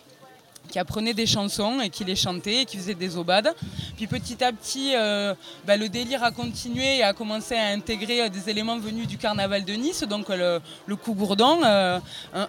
qui 0.70 0.78
apprenait 0.78 1.14
des 1.14 1.24
chansons 1.24 1.80
et 1.80 1.88
qui 1.88 2.04
les 2.04 2.14
chantait 2.14 2.60
et 2.60 2.64
qui 2.66 2.76
faisait 2.76 2.92
des 2.94 3.16
aubades. 3.16 3.54
Puis 3.96 4.06
petit 4.06 4.44
à 4.44 4.52
petit, 4.52 4.92
euh, 4.94 5.32
bah, 5.66 5.78
le 5.78 5.88
délire 5.88 6.22
a 6.22 6.30
continué 6.30 6.98
et 6.98 7.02
a 7.02 7.14
commencé 7.14 7.54
à 7.56 7.68
intégrer 7.68 8.20
euh, 8.20 8.28
des 8.28 8.50
éléments 8.50 8.78
venus 8.78 9.06
du 9.06 9.16
carnaval 9.16 9.64
de 9.64 9.72
Nice, 9.72 10.02
donc 10.02 10.28
euh, 10.28 10.58
le, 10.58 10.62
le 10.86 10.96
cougourdon, 10.96 11.60
euh, 11.64 11.98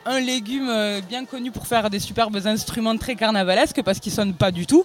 un, 0.06 0.20
légume 0.20 0.68
euh, 0.70 1.00
bien 1.00 1.24
connu 1.24 1.50
pour 1.52 1.66
faire 1.66 1.89
des 1.89 2.00
superbes 2.00 2.36
instruments 2.45 2.97
très 2.97 3.16
carnavalesques 3.16 3.82
parce 3.84 4.00
qu'il 4.02 4.12
sonne 4.12 4.34
pas 4.34 4.52
du 4.52 4.66
tout 4.66 4.84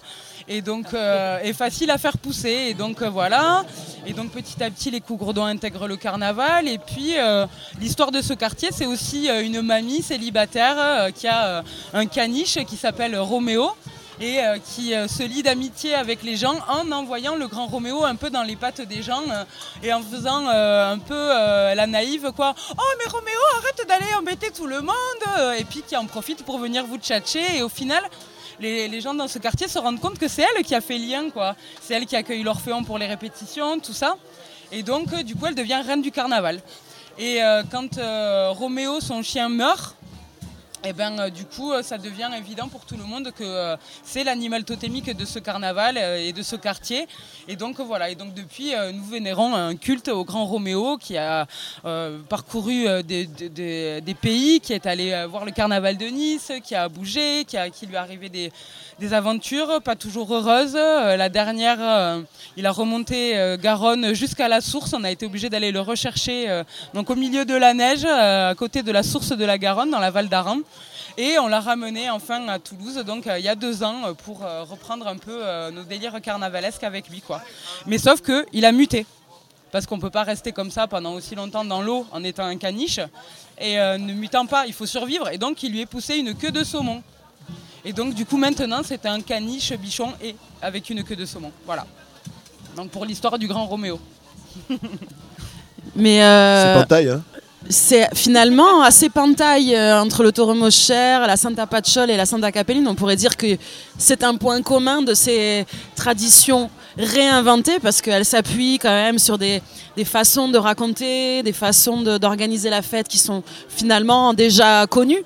et 0.49 0.63
donc 0.63 0.93
euh, 0.93 1.39
est 1.41 1.53
facile 1.53 1.91
à 1.91 1.99
faire 1.99 2.19
pousser. 2.19 2.67
Et 2.69 2.75
donc 2.75 3.03
euh, 3.03 3.09
voilà. 3.09 3.65
Et 4.07 4.13
donc 4.13 4.31
petit 4.31 4.63
à 4.63 4.71
petit 4.71 4.91
les 4.91 5.01
cougourdons 5.01 5.45
intègrent 5.45 5.89
le 5.89 5.97
carnaval. 5.97 6.69
Et 6.69 6.79
puis 6.79 7.19
euh, 7.19 7.47
l'histoire 7.81 8.11
de 8.11 8.21
ce 8.21 8.35
quartier 8.35 8.71
c'est 8.73 8.87
aussi 8.87 9.29
une 9.29 9.63
mamie 9.63 10.03
célibataire 10.03 11.13
qui 11.15 11.27
a 11.27 11.63
un 11.93 12.07
caniche 12.07 12.59
qui 12.67 12.77
s'appelle 12.77 13.17
Roméo 13.19 13.71
et 14.21 14.39
qui 14.65 14.93
se 14.93 15.23
lie 15.25 15.43
d'amitié 15.43 15.95
avec 15.95 16.23
les 16.23 16.37
gens 16.37 16.55
en 16.69 16.93
envoyant 16.93 17.35
le 17.35 17.49
grand 17.49 17.67
Roméo 17.67 18.05
un 18.05 18.15
peu 18.15 18.31
dans 18.31 18.43
les 18.43 18.55
pattes 18.55 18.81
des 18.81 19.03
gens 19.03 19.23
et 19.83 19.93
en 19.93 20.03
faisant 20.03 20.47
un 20.49 20.99
peu 20.99 21.29
la 21.75 21.87
naïve 21.87 22.31
quoi. 22.37 22.55
Oh 22.77 22.93
mais 22.99 23.11
Roméo 23.11 23.41
arrête 23.59 23.89
d'aller 23.89 24.15
embêter 24.15 24.51
tout 24.51 24.67
le 24.67 24.83
monde! 24.83 25.55
Et 25.59 25.65
puis 25.65 25.83
qui 25.87 25.97
en 25.97 26.05
profite 26.05 26.45
pour 26.45 26.59
venir 26.59 26.85
vous 26.87 26.99
tchatcher. 26.99 27.57
Et 27.57 27.63
au 27.63 27.69
final 27.69 28.03
les, 28.65 29.01
gens 29.01 29.15
dans 29.15 29.29
ce 29.29 29.39
quartier 29.39 29.69
se 29.69 29.79
rendent 29.79 30.01
compte 30.01 30.19
que 30.19 30.29
c'est 30.29 30.43
elle 30.43 30.65
qui 30.65 30.75
a 30.75 30.81
fait 30.81 30.99
lien 30.99 31.31
quoi. 31.31 31.55
C'est 31.81 31.95
elle 31.95 32.07
qui 32.07 32.17
accueille 32.17 32.43
l'Orphéon 32.43 32.83
pour 32.85 32.99
les 32.99 33.07
répétitions, 33.07 33.79
tout 33.79 33.93
ça. 33.93 34.17
Et 34.73 34.83
donc 34.83 35.13
euh, 35.13 35.23
du 35.23 35.35
coup 35.35 35.47
elle 35.47 35.55
devient 35.55 35.81
reine 35.87 36.03
du 36.03 36.11
carnaval. 36.11 36.61
Et 37.19 37.43
euh, 37.43 37.63
quand 37.71 37.99
euh, 37.99 38.51
Roméo 38.51 39.01
son 39.01 39.23
chien 39.23 39.49
meurt, 39.49 39.97
et 40.87 40.93
ben, 40.93 41.19
euh, 41.19 41.31
du 41.31 41.47
coup, 41.47 41.73
euh, 41.73 41.83
ça 41.83 41.97
devient 41.97 42.29
évident 42.37 42.69
pour 42.69 42.85
tout 42.85 42.97
le 42.97 43.05
monde 43.05 43.33
que 43.33 43.43
euh, 43.43 43.77
c'est 44.03 44.23
l'animal 44.23 44.65
totémique 44.65 45.17
de 45.17 45.25
ce 45.25 45.39
carnaval 45.39 45.97
et 45.97 46.33
de 46.35 46.43
ce 46.43 46.57
quartier. 46.57 47.07
Et 47.49 47.57
donc 47.57 47.81
voilà. 47.81 48.11
Et 48.11 48.15
donc 48.15 48.35
depuis, 48.35 48.73
nous 48.93 49.05
vénérons 49.05 49.55
un 49.55 49.77
culte 49.77 50.09
au 50.09 50.25
Grand 50.25 50.45
Roméo 50.45 50.99
qui 50.99 51.17
a 51.17 51.47
parcouru 52.29 52.87
des, 53.03 54.17
pays, 54.21 54.61
qui 54.61 54.73
est 54.73 54.87
allé 54.87 55.27
voir 55.29 55.45
le 55.45 55.53
carnaval 55.53 55.97
de 55.97 56.07
Nice, 56.07 56.53
qui 56.63 56.75
a 56.75 56.89
bougé, 56.89 57.45
qui, 57.47 57.57
a, 57.57 57.71
qui 57.71 57.87
lui 57.87 57.95
est 57.95 57.99
arrivé 57.99 58.29
des, 58.29 58.53
des 58.99 59.13
aventures 59.13 59.81
pas 59.83 59.97
toujours 59.97 60.35
heureuses. 60.35 60.75
La 60.75 61.29
dernière, 61.29 62.23
il 62.57 62.67
a 62.67 62.71
remonté 62.71 63.57
Garonne 63.63 64.15
jusqu'à 64.15 64.49
la 64.49 64.61
source. 64.61 64.93
On 64.95 65.05
a 65.05 65.11
été 65.11 65.27
obligé 65.27 65.49
d'aller 65.49 65.73
le 65.73 65.81
rechercher 65.81 66.63
donc 66.95 67.11
au 67.11 67.17
milieu 67.17 67.45
de 67.45 67.55
la 67.55 67.75
neige, 67.75 68.05
à 68.05 68.55
côté 68.55 68.83
de 68.83 68.93
la 68.93 69.03
source 69.03 69.37
de 69.37 69.45
la 69.45 69.59
Garonne, 69.59 69.91
dans 69.91 70.01
la 70.01 70.11
Val 70.11 70.29
d'Aran. 70.29 70.59
Et 71.17 71.39
on 71.39 71.47
l'a 71.47 71.61
ramené 71.61 72.11
enfin 72.11 72.49
à 72.49 72.59
Toulouse, 72.59 72.97
donc 73.07 73.27
euh, 73.27 73.39
il 73.39 73.45
y 73.45 73.49
a 73.49 73.55
deux 73.55 73.85
ans, 73.85 74.03
euh, 74.07 74.15
pour 74.15 74.45
euh, 74.45 74.65
reprendre 74.65 75.07
un 75.07 75.17
peu 75.17 75.43
nos 75.71 75.85
délires 75.85 76.21
carnavalesques 76.21 76.83
avec 76.85 77.09
lui. 77.09 77.21
Quoi. 77.21 77.41
Mais 77.87 77.99
sauf 77.99 78.21
qu'il 78.21 78.65
a 78.65 78.73
muté. 78.73 79.07
Parce 79.71 79.87
qu'on 79.87 79.97
ne 79.97 80.01
peut 80.01 80.11
pas 80.11 80.23
rester 80.23 80.53
comme 80.53 80.71
ça 80.71 80.87
pendant 80.87 81.15
aussi 81.15 81.35
longtemps 81.35 81.65
dans 81.65 81.83
l'eau 81.83 82.07
en 82.13 82.23
étant 82.23 82.45
un 82.45 82.57
caniche. 82.57 83.01
Et 83.61 83.81
euh, 83.81 83.99
ne 83.99 84.13
mutant 84.13 84.47
pas, 84.47 84.67
il 84.67 84.73
faut 84.73 84.87
survivre. 84.87 85.29
Et 85.31 85.39
donc 85.39 85.63
il 85.65 85.73
lui 85.73 85.81
est 85.81 85.87
poussé 85.87 86.17
une 86.17 86.35
queue 86.35 86.53
de 86.53 86.63
saumon. 86.63 87.03
Et 87.85 87.93
donc 87.93 88.15
du 88.15 88.25
coup 88.25 88.37
maintenant 88.37 88.83
c'est 88.85 89.05
un 89.05 89.21
caniche 89.21 89.73
bichon 89.73 90.13
et 90.23 90.37
avec 90.63 90.91
une 90.91 91.03
queue 91.03 91.17
de 91.17 91.27
saumon. 91.27 91.51
Voilà. 91.67 91.87
Donc 92.77 92.91
pour 92.91 93.05
l'histoire 93.05 93.37
du 93.39 93.49
grand 93.49 93.67
Roméo. 93.67 94.01
Mais. 95.97 96.23
euh, 96.23 96.75
C'est 96.75 96.81
pas 96.81 96.87
taille, 96.87 97.09
hein 97.09 97.23
c'est 97.69 98.09
finalement 98.15 98.83
assez 98.83 99.09
pantaille 99.09 99.75
euh, 99.75 100.01
entre 100.01 100.23
le 100.23 100.33
taureau 100.33 100.55
Mosher, 100.55 101.25
la 101.27 101.37
Santa 101.37 101.67
Pacciol 101.67 102.11
et 102.11 102.17
la 102.17 102.27
Santa 102.27 102.53
Capelline. 102.53 102.87
On 102.87 102.95
pourrait 102.95 103.17
dire 103.17 103.37
que 103.37 103.57
c'est 103.99 104.23
un 104.23 104.37
point 104.37 104.61
commun 104.63 105.03
de 105.03 105.15
ces 105.15 105.65
traditions 105.97 106.71
réinventées 106.99 107.79
parce 107.81 108.01
qu'elles 108.01 108.25
s'appuient 108.25 108.79
quand 108.79 108.91
même 108.91 109.19
sur 109.19 109.39
des, 109.39 109.63
des 109.97 110.05
façons 110.05 110.49
de 110.49 110.59
raconter, 110.59 111.43
des 111.43 111.53
façons 111.53 112.03
d'organiser 112.03 112.71
la 112.71 112.83
fête 112.83 113.09
qui 113.09 113.19
sont 113.19 113.43
finalement 113.69 114.35
déjà 114.35 114.87
connues. 114.87 115.23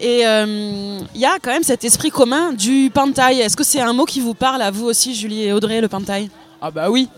Et 0.00 0.26
euh, 0.26 0.98
il 1.14 1.20
y 1.20 1.24
a 1.24 1.38
quand 1.40 1.52
même 1.52 1.62
cet 1.62 1.84
esprit 1.84 2.10
commun 2.10 2.52
du 2.52 2.90
pantaille. 2.92 3.40
Est-ce 3.40 3.56
que 3.56 3.64
c'est 3.64 3.80
un 3.80 3.92
mot 3.92 4.04
qui 4.04 4.20
vous 4.20 4.34
parle 4.34 4.62
à 4.62 4.70
vous 4.70 4.86
aussi, 4.86 5.14
Julie 5.14 5.44
et 5.44 5.52
Audrey, 5.52 5.80
le 5.80 5.88
pantaille? 5.88 6.30
Ah 6.60 6.70
bah 6.70 6.90
oui. 6.90 7.08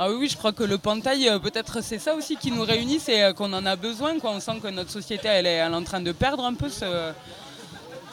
Ah 0.00 0.10
oui, 0.12 0.28
je 0.28 0.36
crois 0.36 0.52
que 0.52 0.62
le 0.62 0.78
pantail, 0.78 1.28
euh, 1.28 1.38
peut-être 1.40 1.82
c'est 1.82 1.98
ça 1.98 2.14
aussi 2.14 2.36
qui 2.36 2.52
nous 2.52 2.62
réunit, 2.62 3.00
c'est 3.00 3.22
euh, 3.24 3.32
qu'on 3.32 3.52
en 3.52 3.66
a 3.66 3.74
besoin. 3.74 4.18
Quoi. 4.20 4.30
On 4.30 4.38
sent 4.40 4.60
que 4.62 4.68
notre 4.68 4.90
société, 4.90 5.26
elle 5.26 5.46
est, 5.46 5.62
en 5.64 5.82
train 5.82 6.00
de 6.00 6.12
perdre 6.12 6.44
un 6.44 6.54
peu 6.54 6.68
ce- 6.68 7.12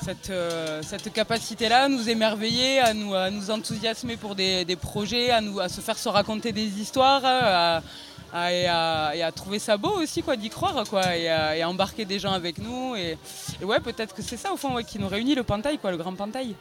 cette, 0.04 0.32
euh, 0.32 0.82
cette 0.84 1.14
capacité-là 1.14 1.84
à 1.84 1.88
nous 1.88 2.10
émerveiller, 2.10 2.80
à 2.80 2.94
nous, 2.96 3.14
à 3.14 3.30
nous 3.30 3.52
enthousiasmer 3.52 4.18
pour 4.18 4.34
des, 4.34 4.66
des 4.66 4.76
projets, 4.76 5.30
à, 5.30 5.42
nous, 5.42 5.60
à 5.60 5.70
se 5.70 5.80
faire 5.80 5.98
se 6.00 6.10
raconter 6.10 6.52
des 6.52 6.82
histoires, 6.82 7.82
à- 8.36 9.16
et, 9.16 9.24
à, 9.24 9.32
trouver 9.32 9.60
ça 9.60 9.78
beau 9.78 10.02
aussi, 10.02 10.22
quoi, 10.22 10.36
d'y 10.36 10.50
croire, 10.50 10.84
quoi, 10.90 11.16
et 11.16 11.30
à, 11.30 11.70
embarquer 11.70 12.06
des 12.06 12.20
gens 12.20 12.34
avec 12.34 12.58
nous. 12.58 12.96
Et, 12.96 13.18
ouais, 13.64 13.80
peut-être 13.80 14.14
que 14.14 14.22
c'est 14.22 14.38
ça 14.38 14.52
au 14.52 14.58
fond 14.58 14.76
qui 14.88 15.00
nous 15.00 15.08
réunit, 15.08 15.36
le 15.36 15.44
pantail, 15.44 15.78
quoi, 15.78 15.92
le 15.92 15.98
grand 15.98 16.14
pantail. 16.14 16.56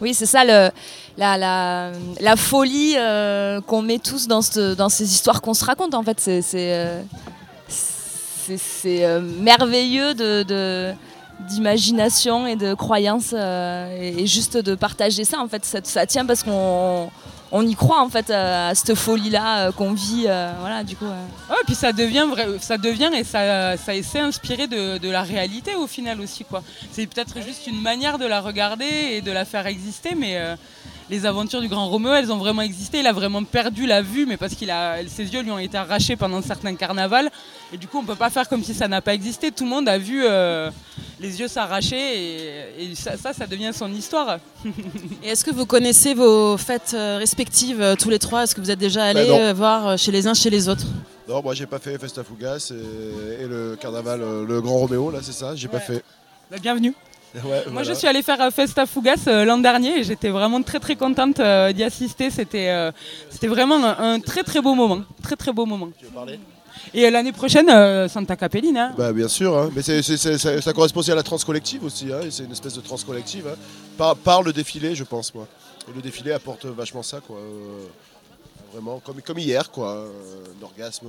Oui, 0.00 0.14
c'est 0.14 0.26
ça 0.26 0.44
la, 0.44 0.72
la, 1.16 2.36
folie 2.36 2.94
euh, 2.96 3.60
qu'on 3.60 3.82
met 3.82 3.98
tous 3.98 4.26
dans, 4.26 4.42
cette- 4.42 4.76
dans 4.76 4.88
ces 4.88 5.04
histoires 5.12 5.40
qu'on 5.40 5.54
se 5.54 5.64
raconte. 5.64 5.94
En 5.94 6.02
fait, 6.02 6.18
c'est 6.20 6.42
euh, 6.54 7.02
euh, 8.86 9.20
merveilleux 9.40 10.14
de, 10.14 10.92
d'imagination 11.48 12.46
et 12.46 12.56
de 12.56 12.74
croyance 12.74 13.30
euh, 13.32 13.98
et, 14.00 14.22
et 14.22 14.26
juste 14.26 14.56
de 14.56 14.74
partager 14.74 15.24
ça. 15.24 15.38
En 15.40 15.48
fait, 15.48 15.64
ça, 15.64 15.78
ça 15.84 16.06
tient 16.06 16.24
parce 16.26 16.42
qu'on 16.42 17.10
on 17.56 17.64
y 17.64 17.76
croit 17.76 18.02
en 18.02 18.08
fait 18.08 18.30
à, 18.30 18.68
à 18.68 18.74
cette 18.74 18.94
folie-là 18.96 19.68
euh, 19.68 19.72
qu'on 19.72 19.92
vit. 19.92 20.24
euh, 20.26 20.52
voilà, 20.58 20.82
du 20.82 20.96
coup. 20.96 21.04
euh. 21.06 21.26
Ouais, 21.50 21.56
puis 21.66 21.76
ça 21.76 21.92
devient 21.92 22.26
vrai, 22.28 22.46
ça 22.60 22.78
devient 22.78 23.10
et 23.14 23.22
ça, 23.22 23.76
s'est 23.76 24.18
inspiré 24.18 24.66
de, 24.66 24.98
de 24.98 25.08
la 25.08 25.22
réalité 25.22 25.76
au 25.76 25.86
final 25.86 26.20
aussi 26.20 26.44
quoi. 26.44 26.62
C'est 26.90 27.06
peut-être 27.06 27.40
juste 27.40 27.66
une 27.68 27.80
manière 27.80 28.18
de 28.18 28.26
la 28.26 28.40
regarder 28.40 28.84
et 29.12 29.20
de 29.20 29.30
la 29.30 29.44
faire 29.44 29.66
exister, 29.68 30.16
mais 30.16 30.36
euh, 30.36 30.56
les 31.10 31.26
aventures 31.26 31.60
du 31.60 31.68
grand 31.68 31.88
Roméo, 31.88 32.14
elles 32.14 32.32
ont 32.32 32.38
vraiment 32.38 32.62
existé. 32.62 33.00
Il 33.00 33.06
a 33.06 33.12
vraiment 33.12 33.44
perdu 33.44 33.86
la 33.86 34.02
vue, 34.02 34.26
mais 34.26 34.36
parce 34.36 34.54
qu'il 34.54 34.70
a, 34.70 34.96
ses 35.06 35.24
yeux 35.32 35.42
lui 35.42 35.50
ont 35.50 35.58
été 35.58 35.76
arrachés 35.76 36.16
pendant 36.16 36.40
certains 36.42 36.74
carnavals, 36.74 37.30
et 37.72 37.76
du 37.76 37.86
coup 37.86 37.98
on 37.98 38.04
peut 38.04 38.14
pas 38.14 38.30
faire 38.30 38.48
comme 38.48 38.62
si 38.64 38.74
ça 38.74 38.88
n'a 38.88 39.00
pas 39.02 39.14
existé. 39.14 39.50
Tout 39.50 39.64
le 39.64 39.70
monde 39.70 39.88
a 39.88 39.98
vu 39.98 40.22
euh, 40.24 40.70
les 41.20 41.40
yeux 41.40 41.48
s'arracher, 41.48 41.96
et, 41.96 42.84
et 42.84 42.94
ça, 42.94 43.16
ça, 43.16 43.32
ça 43.32 43.46
devient 43.46 43.72
son 43.74 43.92
histoire. 43.92 44.38
Et 45.22 45.28
est-ce 45.28 45.44
que 45.44 45.50
vous 45.50 45.66
connaissez 45.66 46.14
vos 46.14 46.56
fêtes 46.56 46.92
euh, 46.94 47.18
respectives 47.18 47.80
euh, 47.82 47.94
tous 47.96 48.10
les 48.10 48.18
trois? 48.18 48.44
Est-ce 48.44 48.54
que 48.54 48.60
vous 48.60 48.70
êtes 48.70 48.78
déjà 48.78 49.04
allés 49.04 49.28
non. 49.28 49.38
euh, 49.38 49.52
voir 49.52 49.98
chez 49.98 50.10
les 50.12 50.26
uns, 50.26 50.34
chez 50.34 50.50
les 50.50 50.68
autres? 50.68 50.84
Non, 51.28 51.42
moi 51.42 51.54
j'ai 51.54 51.66
pas 51.66 51.78
fait 51.78 51.98
Festa 51.98 52.22
Fugas 52.24 52.70
et, 52.72 53.42
et 53.44 53.46
le 53.46 53.76
carnaval, 53.80 54.20
le 54.46 54.60
Grand 54.60 54.78
Roméo, 54.78 55.10
là 55.10 55.20
c'est 55.22 55.32
ça, 55.32 55.54
j'ai 55.54 55.68
pas 55.68 55.80
fait. 55.80 56.02
Bah, 56.50 56.58
bienvenue. 56.60 56.94
Ouais, 57.44 57.64
Moi, 57.70 57.82
je 57.82 57.92
suis 57.92 58.06
allée 58.06 58.22
faire 58.22 58.40
euh, 58.40 58.50
Festa 58.50 58.86
Fugas 58.86 59.24
euh, 59.26 59.44
l'an 59.44 59.58
dernier 59.58 59.98
et 59.98 60.04
j'étais 60.04 60.28
vraiment 60.30 60.62
très 60.62 60.78
très 60.78 60.94
contente 60.94 61.40
euh, 61.40 61.72
d'y 61.72 61.82
assister. 61.82 62.30
C'était 62.30 62.68
euh, 62.68 62.92
c'était 63.28 63.48
vraiment 63.48 63.82
un, 63.84 64.14
un 64.14 64.20
très 64.20 64.44
très 64.44 64.60
beau 64.60 64.74
moment. 64.74 65.02
Très 65.22 65.34
très 65.34 65.52
beau 65.52 65.66
moment. 65.66 65.88
Et 66.92 67.06
euh, 67.06 67.10
l'année 67.10 67.32
prochaine, 67.32 67.68
Santa 68.08 68.36
Capelline. 68.36 68.76
hein. 68.76 68.94
Bah 68.96 69.12
bien 69.12 69.26
sûr, 69.26 69.56
hein. 69.58 69.70
mais 69.74 69.82
ça, 69.82 70.60
ça 70.60 70.72
correspond 70.72 71.00
aussi 71.00 71.10
à 71.10 71.16
la 71.16 71.22
trans 71.24 71.38
collective 71.38 71.84
aussi, 71.84 72.12
hein, 72.12 72.20
et 72.24 72.30
c'est 72.30 72.44
une 72.44 72.52
espèce 72.52 72.74
de 72.74 72.80
trans 72.80 72.98
collective, 73.04 73.48
hein. 73.48 73.56
par, 73.98 74.14
par 74.16 74.42
le 74.42 74.52
défilé 74.52 74.94
je 74.94 75.02
pense 75.04 75.34
moi. 75.34 75.48
Et 75.88 75.92
le 75.94 76.02
défilé 76.02 76.32
apporte 76.32 76.66
vachement 76.66 77.02
ça 77.02 77.20
quoi, 77.20 77.38
vraiment 78.72 79.00
comme, 79.04 79.20
comme 79.22 79.38
hier 79.38 79.70
quoi, 79.70 80.06
l'orgasme 80.60 81.06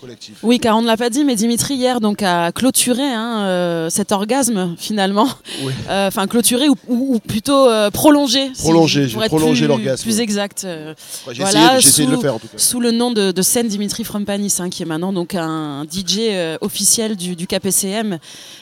collectif. 0.00 0.36
Oui, 0.42 0.58
car 0.58 0.76
on 0.76 0.82
ne 0.82 0.86
l'a 0.86 0.96
pas 0.96 1.10
dit, 1.10 1.24
mais 1.24 1.34
Dimitri 1.36 1.74
hier 1.74 2.00
donc 2.00 2.22
a 2.22 2.52
clôturé 2.52 3.02
hein, 3.02 3.40
euh, 3.46 3.90
cet 3.90 4.12
orgasme 4.12 4.74
finalement. 4.78 5.28
Oui. 5.62 5.72
Euh, 5.90 6.08
Enfin, 6.08 6.26
clôturé 6.26 6.68
ou, 6.68 6.74
ou- 6.86 7.14
ou 7.14 7.18
plutôt 7.18 7.68
euh, 7.68 7.90
prolongé. 7.90 8.50
si- 8.54 8.62
Prolongé, 8.62 9.06
pour 9.08 9.22
j'ai 9.22 9.28
prolongé 9.28 9.66
l'orgasme. 9.66 10.02
Plus 10.02 10.20
exact. 10.20 10.64
euh, 10.64 10.94
Ouais, 11.26 11.34
j'ai 11.34 11.42
essayé 11.42 11.64
de- 11.64 11.80
j'ai 11.80 11.88
essayé 11.88 12.06
de 12.06 12.10
le 12.12 12.16
sous- 12.16 12.22
faire, 12.22 12.34
en 12.34 12.38
tout 12.38 12.46
cas. 12.48 12.58
Sous 12.58 12.80
le 12.80 12.90
nom 12.90 13.10
de, 13.10 13.30
de 13.32 13.42
scène 13.42 13.68
Dimitri 13.68 14.04
Frompanis, 14.04 14.54
hein, 14.60 14.68
qui 14.70 14.82
est 14.82 14.86
maintenant 14.86 15.12
donc 15.12 15.34
un 15.34 15.84
DJ 15.90 16.18
euh, 16.30 16.58
officiel 16.60 17.16
du, 17.16 17.36
du 17.36 17.46
KPCM 17.46 18.18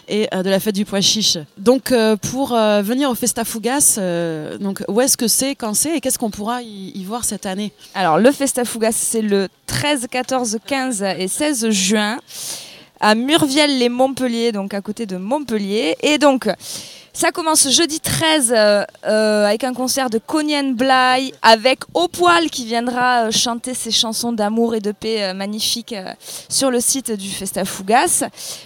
et 0.08 0.28
euh, 0.34 0.42
de 0.42 0.50
la 0.50 0.60
fête 0.60 0.74
du 0.74 0.84
pois 0.84 1.00
chiche. 1.00 1.38
Donc 1.58 1.90
euh, 1.92 2.16
pour 2.16 2.52
euh, 2.54 2.82
venir 2.82 3.10
au 3.10 3.14
Festa 3.14 3.44
Fugas, 3.44 3.96
euh, 3.98 4.56
donc 4.58 4.82
où 4.88 5.00
est-ce 5.00 5.16
que 5.16 5.28
c'est, 5.28 5.54
quand 5.54 5.74
c'est 5.74 5.96
et 5.96 6.00
qu'est-ce 6.00 6.18
qu'on 6.18 6.30
pourra 6.30 6.62
y, 6.62 6.92
y 6.94 7.04
voir 7.04 7.24
cette 7.24 7.46
année? 7.46 7.72
Alors, 7.94 8.18
le 8.18 8.30
Festa 8.32 8.64
Fugas, 8.64 8.92
c'est 8.92 9.22
le 9.22 9.48
13, 9.66 10.06
14, 10.10 10.58
15 10.66 11.02
et 11.02 11.28
16 11.28 11.70
juin 11.70 12.18
à 13.00 13.14
Murviel-les-Montpellier, 13.14 14.52
donc 14.52 14.74
à 14.74 14.80
côté 14.80 15.06
de 15.06 15.16
Montpellier. 15.16 15.96
Et 16.02 16.18
donc, 16.18 16.48
ça 17.12 17.32
commence 17.32 17.70
jeudi 17.70 17.98
13 17.98 18.52
euh, 18.54 18.84
euh, 19.06 19.46
avec 19.46 19.64
un 19.64 19.72
concert 19.72 20.10
de 20.10 20.18
Cognan 20.18 20.72
Blay, 20.72 21.32
avec 21.40 21.80
Au 21.94 22.08
Poil 22.08 22.50
qui 22.50 22.66
viendra 22.66 23.24
euh, 23.24 23.30
chanter 23.30 23.72
ses 23.72 23.90
chansons 23.90 24.32
d'amour 24.32 24.74
et 24.74 24.80
de 24.80 24.92
paix 24.92 25.32
magnifiques 25.32 25.94
sur 26.50 26.70
le 26.70 26.78
site 26.78 27.12
du 27.12 27.30
Festa 27.30 27.64
Fugas. 27.64 28.24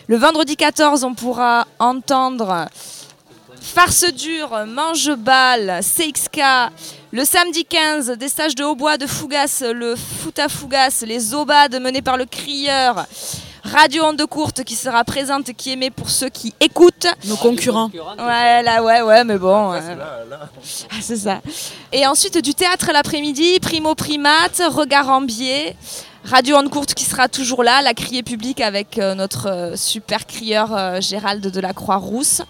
Le 0.08 0.16
vendredi 0.16 0.56
14, 0.56 1.04
on 1.04 1.14
pourra 1.14 1.68
entendre 1.78 2.66
Farce 3.60 4.12
dure, 4.12 4.66
mange 4.66 5.14
balle, 5.14 5.80
CXK. 5.82 6.40
Le 7.12 7.24
samedi 7.24 7.64
15, 7.64 8.10
des 8.10 8.28
stages 8.28 8.54
de 8.54 8.62
hautbois 8.62 8.96
de 8.96 9.06
Fougas, 9.06 9.64
le 9.74 9.96
foot 9.96 10.38
à 10.38 10.48
Fougas, 10.48 11.02
les 11.04 11.34
obades 11.34 11.80
menés 11.80 12.02
par 12.02 12.16
le 12.16 12.24
crieur. 12.24 13.04
Radio 13.64 14.04
Onde 14.04 14.24
Courte 14.26 14.62
qui 14.62 14.76
sera 14.76 15.02
présente, 15.02 15.52
qui 15.54 15.72
émet 15.72 15.90
pour 15.90 16.08
ceux 16.08 16.28
qui 16.28 16.54
écoutent. 16.60 17.08
Nos 17.24 17.36
concurrents. 17.36 17.90
Ouais, 17.92 18.62
là, 18.62 18.82
ouais, 18.82 19.02
ouais, 19.02 19.24
mais 19.24 19.38
bon. 19.38 19.72
euh, 19.72 19.80
ah, 20.90 20.94
c'est 21.00 21.16
ça. 21.16 21.40
Et 21.92 22.06
ensuite, 22.06 22.38
du 22.38 22.54
théâtre 22.54 22.90
l'après-midi, 22.92 23.58
Primo 23.60 23.96
Primate, 23.96 24.62
Regard 24.70 25.08
en 25.10 25.20
biais. 25.20 25.76
Radio 26.24 26.56
Onde 26.58 26.70
Courte 26.70 26.94
qui 26.94 27.04
sera 27.04 27.28
toujours 27.28 27.64
là, 27.64 27.82
la 27.82 27.92
criée 27.94 28.22
publique 28.22 28.60
avec 28.60 28.98
euh, 28.98 29.14
notre 29.14 29.48
euh, 29.48 29.76
super 29.76 30.26
crieur 30.26 30.76
euh, 30.76 31.00
Gérald 31.00 31.44
de 31.44 31.60
la 31.60 31.72
Croix-Rousse. 31.72 32.42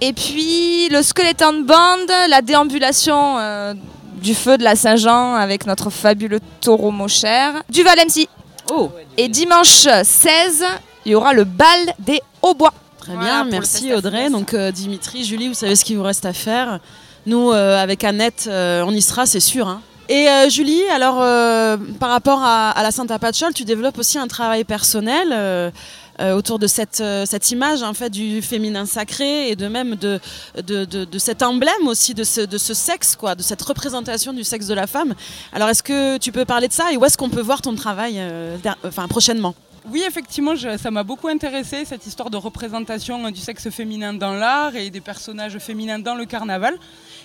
Et 0.00 0.12
puis 0.12 0.88
le 0.90 1.02
Skeleton 1.02 1.62
Band, 1.64 2.06
la 2.28 2.40
déambulation 2.40 3.38
euh, 3.38 3.74
du 4.22 4.34
feu 4.34 4.56
de 4.56 4.62
la 4.62 4.76
Saint-Jean 4.76 5.34
avec 5.34 5.66
notre 5.66 5.90
fabuleux 5.90 6.40
taureau 6.60 6.90
Mocher, 6.90 7.50
du 7.68 7.82
Valency. 7.82 8.28
Oh. 8.70 8.90
Et 9.16 9.28
dimanche 9.28 9.88
16, 10.04 10.64
il 11.04 11.12
y 11.12 11.14
aura 11.14 11.32
le 11.32 11.44
bal 11.44 11.66
des 11.98 12.20
Hauts-Bois. 12.42 12.72
Très 13.00 13.16
bien, 13.16 13.44
merci 13.44 13.92
Audrey. 13.92 14.30
Donc 14.30 14.54
euh, 14.54 14.70
Dimitri, 14.70 15.24
Julie, 15.24 15.48
vous 15.48 15.54
savez 15.54 15.74
ce 15.74 15.84
qu'il 15.84 15.96
vous 15.96 16.02
reste 16.04 16.26
à 16.26 16.32
faire. 16.32 16.78
Nous, 17.26 17.50
euh, 17.50 17.82
avec 17.82 18.04
Annette, 18.04 18.44
euh, 18.48 18.84
on 18.86 18.92
y 18.92 19.02
sera, 19.02 19.26
c'est 19.26 19.40
sûr. 19.40 19.66
hein. 19.66 19.80
Et 20.08 20.28
euh, 20.28 20.48
Julie, 20.48 20.82
alors 20.94 21.18
euh, 21.20 21.76
par 21.98 22.08
rapport 22.10 22.40
à, 22.42 22.70
à 22.70 22.82
la 22.82 22.90
Santa 22.92 23.18
Pachol, 23.18 23.52
tu 23.52 23.64
développes 23.64 23.98
aussi 23.98 24.16
un 24.18 24.26
travail 24.26 24.64
personnel 24.64 25.72
euh, 26.20 26.34
autour 26.34 26.58
de 26.58 26.66
cette, 26.66 27.00
euh, 27.00 27.24
cette 27.26 27.50
image 27.50 27.82
en 27.82 27.94
fait 27.94 28.10
du 28.10 28.42
féminin 28.42 28.86
sacré 28.86 29.50
et 29.50 29.56
de 29.56 29.68
même 29.68 29.94
de, 29.96 30.20
de, 30.62 30.84
de- 30.84 31.18
cet 31.18 31.42
emblème 31.42 31.86
aussi 31.86 32.14
de 32.14 32.24
ce, 32.24 32.40
de 32.40 32.58
ce 32.58 32.74
sexe, 32.74 33.16
quoi, 33.16 33.34
de 33.34 33.42
cette 33.42 33.62
représentation 33.62 34.32
du 34.32 34.44
sexe 34.44 34.66
de 34.66 34.74
la 34.74 34.86
femme. 34.86 35.14
Alors 35.52 35.68
est-ce 35.68 35.82
que 35.82 36.18
tu 36.18 36.32
peux 36.32 36.44
parler 36.44 36.68
de 36.68 36.72
ça 36.72 36.92
et 36.92 36.96
où 36.96 37.04
est-ce 37.04 37.18
qu'on 37.18 37.30
peut 37.30 37.40
voir 37.40 37.60
ton 37.62 37.74
travail 37.74 38.16
euh, 38.18 38.56
enfin, 38.84 39.08
prochainement? 39.08 39.54
Oui, 39.90 40.02
effectivement, 40.06 40.52
ça 40.56 40.90
m'a 40.90 41.02
beaucoup 41.02 41.28
intéressé, 41.28 41.86
cette 41.86 42.06
histoire 42.06 42.28
de 42.28 42.36
représentation 42.36 43.30
du 43.30 43.40
sexe 43.40 43.70
féminin 43.70 44.12
dans 44.12 44.34
l'art 44.34 44.76
et 44.76 44.90
des 44.90 45.00
personnages 45.00 45.56
féminins 45.58 45.98
dans 45.98 46.14
le 46.14 46.26
carnaval. 46.26 46.74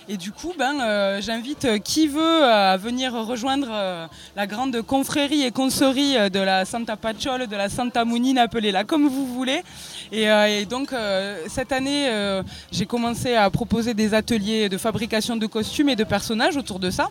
Et 0.06 0.18
du 0.18 0.32
coup, 0.32 0.52
ben, 0.58 0.80
euh, 0.80 1.20
j'invite 1.22 1.64
euh, 1.64 1.78
qui 1.78 2.08
veut 2.08 2.20
euh, 2.20 2.72
à 2.72 2.76
venir 2.76 3.14
rejoindre 3.14 4.08
la 4.36 4.46
grande 4.46 4.82
confrérie 4.82 5.42
et 5.42 5.50
consorie 5.50 6.30
de 6.30 6.40
la 6.40 6.66
Santa 6.66 6.96
Pachol, 6.96 7.46
de 7.46 7.56
la 7.56 7.70
Santa 7.70 8.04
Mounine, 8.04 8.36
appelez-la 8.36 8.84
comme 8.84 9.08
vous 9.08 9.26
voulez. 9.26 9.62
Et, 10.12 10.26
donc, 10.66 10.90
cette 11.48 11.72
année, 11.72 12.08
j'ai 12.70 12.86
commencé 12.86 13.34
à 13.34 13.48
proposer 13.50 13.94
des 13.94 14.14
ateliers 14.14 14.68
de 14.68 14.78
fabrication 14.78 15.36
de 15.36 15.46
costumes 15.46 15.88
et 15.88 15.96
de 15.96 16.04
personnages 16.04 16.56
autour 16.56 16.78
de 16.78 16.90
ça. 16.90 17.10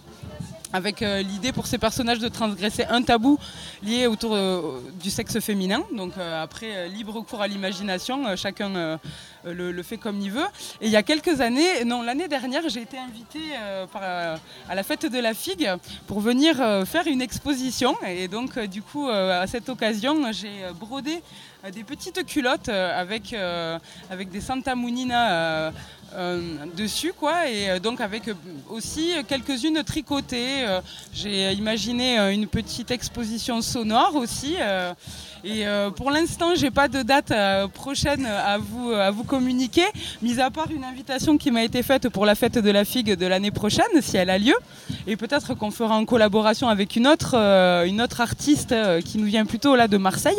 Avec 0.73 1.03
euh, 1.03 1.21
l'idée 1.21 1.51
pour 1.51 1.67
ces 1.67 1.77
personnages 1.77 2.17
de 2.17 2.27
transgresser 2.27 2.83
un 2.89 3.03
tabou 3.03 3.37
lié 3.83 4.07
autour 4.07 4.33
euh, 4.33 4.81
du 5.01 5.11
sexe 5.11 5.39
féminin. 5.39 5.83
Donc 5.95 6.17
euh, 6.17 6.43
après, 6.43 6.89
libre 6.89 7.21
cours 7.21 7.41
à 7.41 7.47
l'imagination, 7.47 8.35
chacun 8.35 8.99
le, 9.45 9.83
fait 9.83 9.97
comme 9.97 10.19
il 10.19 10.31
veut. 10.31 10.47
Et 10.81 10.87
il 10.87 10.89
y 10.89 10.95
a 10.95 11.03
quelques 11.03 11.39
années, 11.41 11.85
non, 11.85 12.01
l'année 12.01 12.27
dernière, 12.27 12.67
j'ai 12.69 12.81
été 12.81 12.97
invitée 12.97 13.55
à 13.93 14.75
la 14.75 14.83
fête 14.83 15.05
de 15.05 15.19
la 15.19 15.33
figue 15.33 15.69
pour 16.07 16.19
venir 16.19 16.55
faire 16.87 17.05
une 17.05 17.21
exposition. 17.21 17.95
Et 18.07 18.27
donc, 18.27 18.57
du 18.59 18.81
coup, 18.81 19.07
à 19.09 19.45
cette 19.45 19.69
occasion, 19.69 20.31
j'ai 20.31 20.63
brodé 20.79 21.21
des 21.71 21.83
petites 21.83 22.25
culottes 22.25 22.69
avec, 22.69 23.35
avec 24.09 24.29
des 24.29 24.41
Santa 24.41 24.75
Munina 24.75 25.71
dessus, 26.77 27.13
quoi, 27.17 27.49
et 27.49 27.69
euh, 27.69 27.79
donc 27.79 27.99
avec 28.01 28.27
euh, 28.27 28.33
aussi 28.69 29.11
quelques-unes 29.27 29.83
tricotées. 29.83 30.65
euh, 30.65 30.81
J'ai 31.13 31.51
imaginé 31.53 32.19
euh, 32.19 32.33
une 32.33 32.47
petite 32.47 32.91
exposition 32.91 33.61
sonore 33.61 34.15
aussi. 34.15 34.55
euh, 34.59 34.93
et 35.45 35.67
euh, 35.67 35.89
pour 35.89 36.09
l'instant, 36.09 36.55
j'ai 36.55 36.71
pas 36.71 36.87
de 36.87 37.01
date 37.01 37.31
euh, 37.31 37.67
prochaine 37.67 38.25
à 38.25 38.57
vous, 38.57 38.91
à 38.91 39.11
vous 39.11 39.25
communiquer, 39.25 39.85
mis 40.21 40.39
à 40.39 40.49
part 40.49 40.71
une 40.71 40.85
invitation 40.85 41.37
qui 41.37 41.51
m'a 41.51 41.63
été 41.63 41.83
faite 41.83 42.07
pour 42.09 42.25
la 42.25 42.35
fête 42.35 42.57
de 42.57 42.71
la 42.71 42.85
figue 42.85 43.13
de 43.15 43.25
l'année 43.25 43.51
prochaine, 43.51 43.93
si 44.01 44.15
elle 44.15 44.29
a 44.29 44.37
lieu. 44.37 44.55
Et 45.05 45.17
peut-être 45.17 45.53
qu'on 45.53 45.71
fera 45.71 45.95
en 45.97 46.05
collaboration 46.05 46.69
avec 46.69 46.95
une 46.95 47.07
autre, 47.07 47.35
euh, 47.35 47.83
une 47.83 48.01
autre 48.01 48.21
artiste 48.21 48.71
euh, 48.71 49.01
qui 49.01 49.17
nous 49.17 49.25
vient 49.25 49.45
plutôt 49.45 49.75
là 49.75 49.89
de 49.89 49.97
Marseille. 49.97 50.37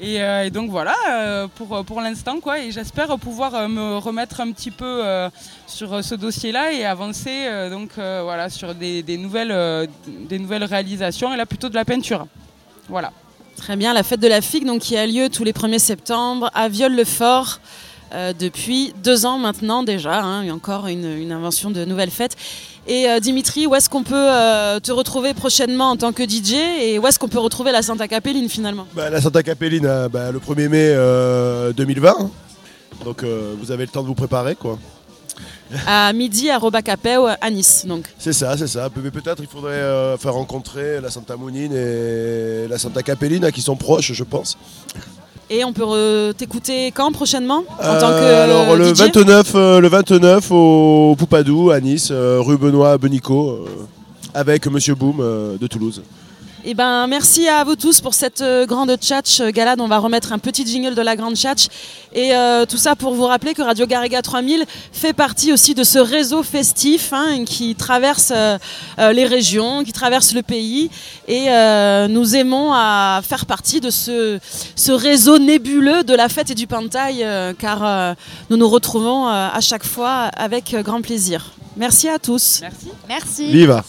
Et, 0.00 0.20
euh, 0.20 0.44
et 0.44 0.50
donc 0.50 0.70
voilà, 0.70 0.94
euh, 1.10 1.46
pour, 1.54 1.84
pour 1.84 2.00
l'instant, 2.00 2.40
quoi. 2.40 2.58
Et 2.58 2.72
j'espère 2.72 3.16
pouvoir 3.18 3.54
euh, 3.54 3.68
me 3.68 3.98
remettre 3.98 4.40
un 4.40 4.50
petit 4.52 4.70
peu 4.70 5.02
sur 5.66 6.04
ce 6.04 6.14
dossier-là 6.14 6.72
et 6.72 6.84
avancer 6.84 7.48
donc 7.70 7.90
voilà 7.96 8.48
sur 8.50 8.74
des, 8.74 9.02
nouvelles, 9.18 9.88
des 10.06 10.38
nouvelles 10.38 10.64
réalisations 10.64 11.32
et 11.32 11.36
là 11.36 11.46
plutôt 11.46 11.68
de 11.68 11.74
la 11.74 11.84
peinture. 11.84 12.26
Voilà. 12.88 13.12
Très 13.56 13.76
bien, 13.76 13.92
la 13.92 14.02
fête 14.02 14.20
de 14.20 14.28
la 14.28 14.40
figue 14.40 14.66
donc, 14.66 14.80
qui 14.82 14.96
a 14.96 15.06
lieu 15.06 15.28
tous 15.28 15.44
les 15.44 15.52
1er 15.52 15.78
septembre 15.78 16.50
à 16.54 16.68
Viol-le-Fort 16.68 17.60
depuis 18.38 18.92
deux 19.02 19.26
ans 19.26 19.38
maintenant 19.38 19.82
déjà. 19.82 20.20
hein. 20.20 20.48
encore 20.50 20.86
une 20.86 21.32
invention 21.32 21.70
de 21.70 21.84
nouvelles 21.84 22.10
fêtes. 22.10 22.36
Et 22.86 23.08
euh, 23.08 23.18
Dimitri, 23.20 23.66
où 23.66 23.74
est-ce 23.74 23.88
qu'on 23.88 24.02
peut 24.02 24.14
euh, 24.14 24.78
te 24.78 24.92
retrouver 24.92 25.32
prochainement 25.32 25.90
en 25.90 25.96
tant 25.96 26.12
que 26.12 26.22
DJ 26.22 26.52
et 26.80 26.98
où 26.98 27.06
est-ce 27.06 27.18
qu'on 27.18 27.28
peut 27.28 27.38
retrouver 27.38 27.72
la 27.72 27.82
Santa 27.82 28.06
Capelline 28.08 28.48
finalement? 28.48 28.86
Bah, 28.94 29.08
la 29.08 29.20
Santa 29.22 29.42
Capelline, 29.42 29.86
euh, 29.86 30.08
bah, 30.08 30.30
le 30.30 30.38
1er 30.38 30.68
mai 30.68 30.88
euh, 30.90 31.72
2020. 31.72 32.14
hein. 32.18 32.30
Donc 33.04 33.24
vous 33.24 33.72
avez 33.72 33.84
le 33.84 33.90
temps 33.90 34.02
de 34.02 34.06
vous 34.06 34.14
préparer 34.14 34.54
quoi. 34.54 34.78
À 35.86 36.12
midi 36.12 36.50
à 36.50 36.58
Robacapeu 36.58 37.26
à 37.40 37.50
Nice. 37.50 37.84
Donc. 37.86 38.04
C'est 38.18 38.32
ça, 38.32 38.56
c'est 38.56 38.66
ça. 38.68 38.88
Peut-être 38.90 39.40
il 39.42 39.48
faudrait 39.48 39.72
euh, 39.72 40.16
faire 40.16 40.34
rencontrer 40.34 41.00
la 41.00 41.10
Santa 41.10 41.36
Mounine 41.36 41.72
et 41.74 42.68
la 42.68 42.78
Santa 42.78 43.02
Capelline 43.02 43.44
hein, 43.44 43.50
qui 43.50 43.62
sont 43.62 43.74
proches, 43.76 44.12
je 44.12 44.24
pense. 44.24 44.56
Et 45.50 45.64
on 45.64 45.72
peut 45.72 46.32
t'écouter 46.36 46.90
quand 46.92 47.12
prochainement 47.12 47.64
en 47.78 47.84
Euh, 47.84 48.00
tant 48.00 48.08
que 48.08 48.42
alors 48.42 48.76
le 48.76 48.94
DJ 48.94 48.98
29, 49.14 49.52
euh, 49.54 49.80
le 49.80 49.88
29 49.88 50.50
au 50.50 51.14
Poupadou 51.18 51.70
à 51.70 51.80
Nice, 51.80 52.08
euh, 52.10 52.38
rue 52.40 52.56
Benoît 52.56 52.96
Benico, 52.96 53.50
euh, 53.50 53.66
avec 54.32 54.66
Monsieur 54.66 54.94
Boom 54.94 55.16
euh, 55.20 55.56
de 55.58 55.66
Toulouse. 55.66 56.02
Eh 56.66 56.72
ben, 56.72 57.06
merci 57.08 57.46
à 57.46 57.62
vous 57.62 57.76
tous 57.76 58.00
pour 58.00 58.14
cette 58.14 58.40
euh, 58.40 58.64
grande 58.64 58.96
tchatch 58.96 59.40
euh, 59.40 59.50
galade. 59.50 59.82
On 59.82 59.86
va 59.86 59.98
remettre 59.98 60.32
un 60.32 60.38
petit 60.38 60.66
jingle 60.66 60.94
de 60.94 61.02
la 61.02 61.14
grande 61.14 61.36
tchatch. 61.36 61.66
Et 62.14 62.34
euh, 62.34 62.64
tout 62.64 62.78
ça 62.78 62.96
pour 62.96 63.12
vous 63.12 63.26
rappeler 63.26 63.52
que 63.52 63.60
Radio 63.60 63.86
Garriga 63.86 64.22
3000 64.22 64.64
fait 64.90 65.12
partie 65.12 65.52
aussi 65.52 65.74
de 65.74 65.84
ce 65.84 65.98
réseau 65.98 66.42
festif 66.42 67.12
hein, 67.12 67.44
qui 67.44 67.74
traverse 67.74 68.32
euh, 68.34 68.56
les 69.12 69.26
régions, 69.26 69.84
qui 69.84 69.92
traverse 69.92 70.32
le 70.32 70.40
pays. 70.40 70.88
Et 71.28 71.50
euh, 71.50 72.08
nous 72.08 72.34
aimons 72.34 72.72
à 72.72 73.20
faire 73.22 73.44
partie 73.44 73.82
de 73.82 73.90
ce, 73.90 74.38
ce 74.74 74.92
réseau 74.92 75.38
nébuleux 75.38 76.02
de 76.02 76.14
la 76.14 76.30
fête 76.30 76.50
et 76.50 76.54
du 76.54 76.66
pantail, 76.66 77.24
euh, 77.24 77.52
car 77.52 77.84
euh, 77.84 78.14
nous 78.48 78.56
nous 78.56 78.70
retrouvons 78.70 79.28
euh, 79.28 79.48
à 79.52 79.60
chaque 79.60 79.84
fois 79.84 80.30
avec 80.34 80.74
grand 80.82 81.02
plaisir. 81.02 81.52
Merci 81.76 82.08
à 82.08 82.18
tous. 82.18 82.60
Merci. 82.62 82.88
Merci. 83.06 83.52
Viva 83.52 83.84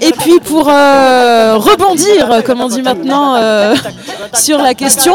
Et 0.00 0.12
puis 0.12 0.40
pour 0.40 0.68
euh, 0.68 1.56
rebondir, 1.56 2.42
comme 2.44 2.57
on 2.60 2.68
dit 2.68 2.82
maintenant, 2.82 3.34
euh, 3.36 3.74
sur 4.34 4.58
la 4.58 4.74
question, 4.74 5.14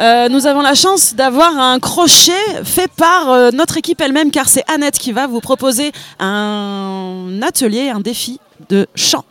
euh, 0.00 0.28
nous 0.28 0.46
avons 0.46 0.60
la 0.62 0.74
chance 0.74 1.14
d'avoir 1.14 1.58
un 1.58 1.78
crochet 1.78 2.32
fait 2.64 2.90
par 2.90 3.30
euh, 3.30 3.50
notre 3.52 3.76
équipe 3.76 4.00
elle-même, 4.00 4.30
car 4.30 4.48
c'est 4.48 4.64
Annette 4.70 4.98
qui 4.98 5.12
va 5.12 5.26
vous 5.26 5.40
proposer 5.40 5.92
un 6.18 7.40
atelier, 7.42 7.90
un 7.90 8.00
défi 8.00 8.40
de 8.68 8.86
chant. 8.94 9.24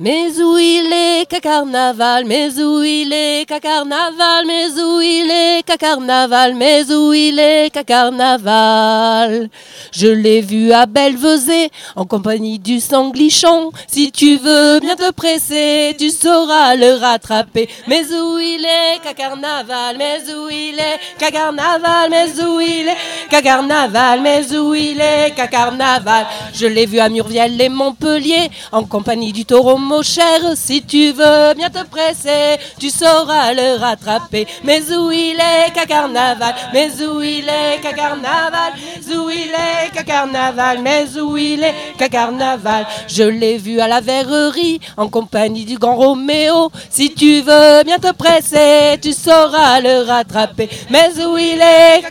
Mais 0.00 0.30
où 0.40 0.56
il 0.58 0.92
est 0.92 1.26
qu'à 1.28 1.40
carnaval, 1.40 2.24
mais 2.24 2.56
où 2.60 2.84
il 2.84 3.12
est 3.12 3.44
qu'à 3.48 3.58
carnaval, 3.58 4.44
mais 4.46 4.80
où 4.80 5.00
il 5.00 5.28
est 5.28 5.64
qu'à 5.64 5.76
carnaval, 5.76 6.54
mais 6.54 6.88
où 6.92 7.12
il 7.12 7.36
est 7.36 7.68
qu'à 7.70 7.82
carnaval. 7.82 9.50
Je 9.90 10.06
l'ai 10.06 10.40
vu 10.40 10.70
à 10.70 10.86
Belvezé 10.86 11.70
en 11.96 12.04
compagnie 12.04 12.60
du 12.60 12.78
sanglichon. 12.78 13.72
Si 13.88 14.12
tu 14.12 14.36
veux 14.36 14.78
bien 14.78 14.94
te 14.94 15.10
presser, 15.10 15.96
tu 15.98 16.10
sauras 16.10 16.76
le 16.76 16.94
rattraper. 17.00 17.68
Mais 17.88 18.04
où 18.04 18.38
il 18.38 18.64
est 18.64 19.00
qu'à 19.02 19.14
carnaval, 19.14 19.96
mais 19.98 20.20
où 20.32 20.48
il 20.48 20.78
est 20.78 21.18
qu'à 21.18 21.32
carnaval, 21.32 22.08
mais 22.08 22.40
où 22.40 22.60
il 22.60 22.86
est 22.86 23.28
qu'à 23.28 23.42
carnaval, 23.42 24.20
mais 24.22 24.56
où 24.56 24.74
il 24.76 25.00
est 25.00 25.34
qu'à 25.34 25.48
carnaval. 25.48 26.24
Je 26.54 26.66
l'ai 26.68 26.86
vu 26.86 27.00
à 27.00 27.08
Murviel 27.08 27.60
et 27.60 27.68
Montpellier 27.68 28.48
en 28.70 28.84
compagnie 28.84 29.32
du 29.32 29.44
taureau 29.44 29.87
mon 29.88 30.02
cher. 30.02 30.40
Si 30.54 30.82
tu 30.82 31.12
veux 31.12 31.54
bien 31.54 31.70
te 31.70 31.82
presser, 31.84 32.60
tu 32.78 32.90
sauras 32.90 33.54
le 33.54 33.80
rattraper. 33.80 34.46
Mais 34.62 34.82
où 34.92 35.10
il 35.10 35.40
est 35.40 35.72
qu'à 35.72 35.86
carnaval, 35.86 36.54
mais 36.72 36.90
où 37.02 37.22
il 37.22 37.48
est 37.48 37.80
qu'à 37.80 37.94
carnaval, 37.94 38.72
où 39.16 39.30
il 39.30 39.50
est 39.50 39.90
qu'à 39.94 40.04
carnaval, 40.04 40.78
mais 40.82 41.06
où 41.18 41.36
il 41.36 41.64
est 41.64 41.74
qu'à 41.96 42.08
carnaval. 42.08 42.86
Je 43.08 43.24
l'ai 43.24 43.56
vu 43.56 43.80
à 43.80 43.88
la 43.88 44.00
verrerie 44.00 44.80
en 44.96 45.08
compagnie 45.08 45.64
du 45.64 45.78
grand 45.78 45.96
Roméo. 45.96 46.70
Si 46.90 47.14
tu 47.14 47.40
veux 47.40 47.82
bien 47.84 47.98
te 47.98 48.12
presser, 48.12 48.98
tu 49.00 49.12
sauras 49.12 49.80
le 49.80 50.06
rattraper. 50.06 50.68
Mais 50.90 51.10
où 51.24 51.38
il 51.38 51.60
est 51.60 52.02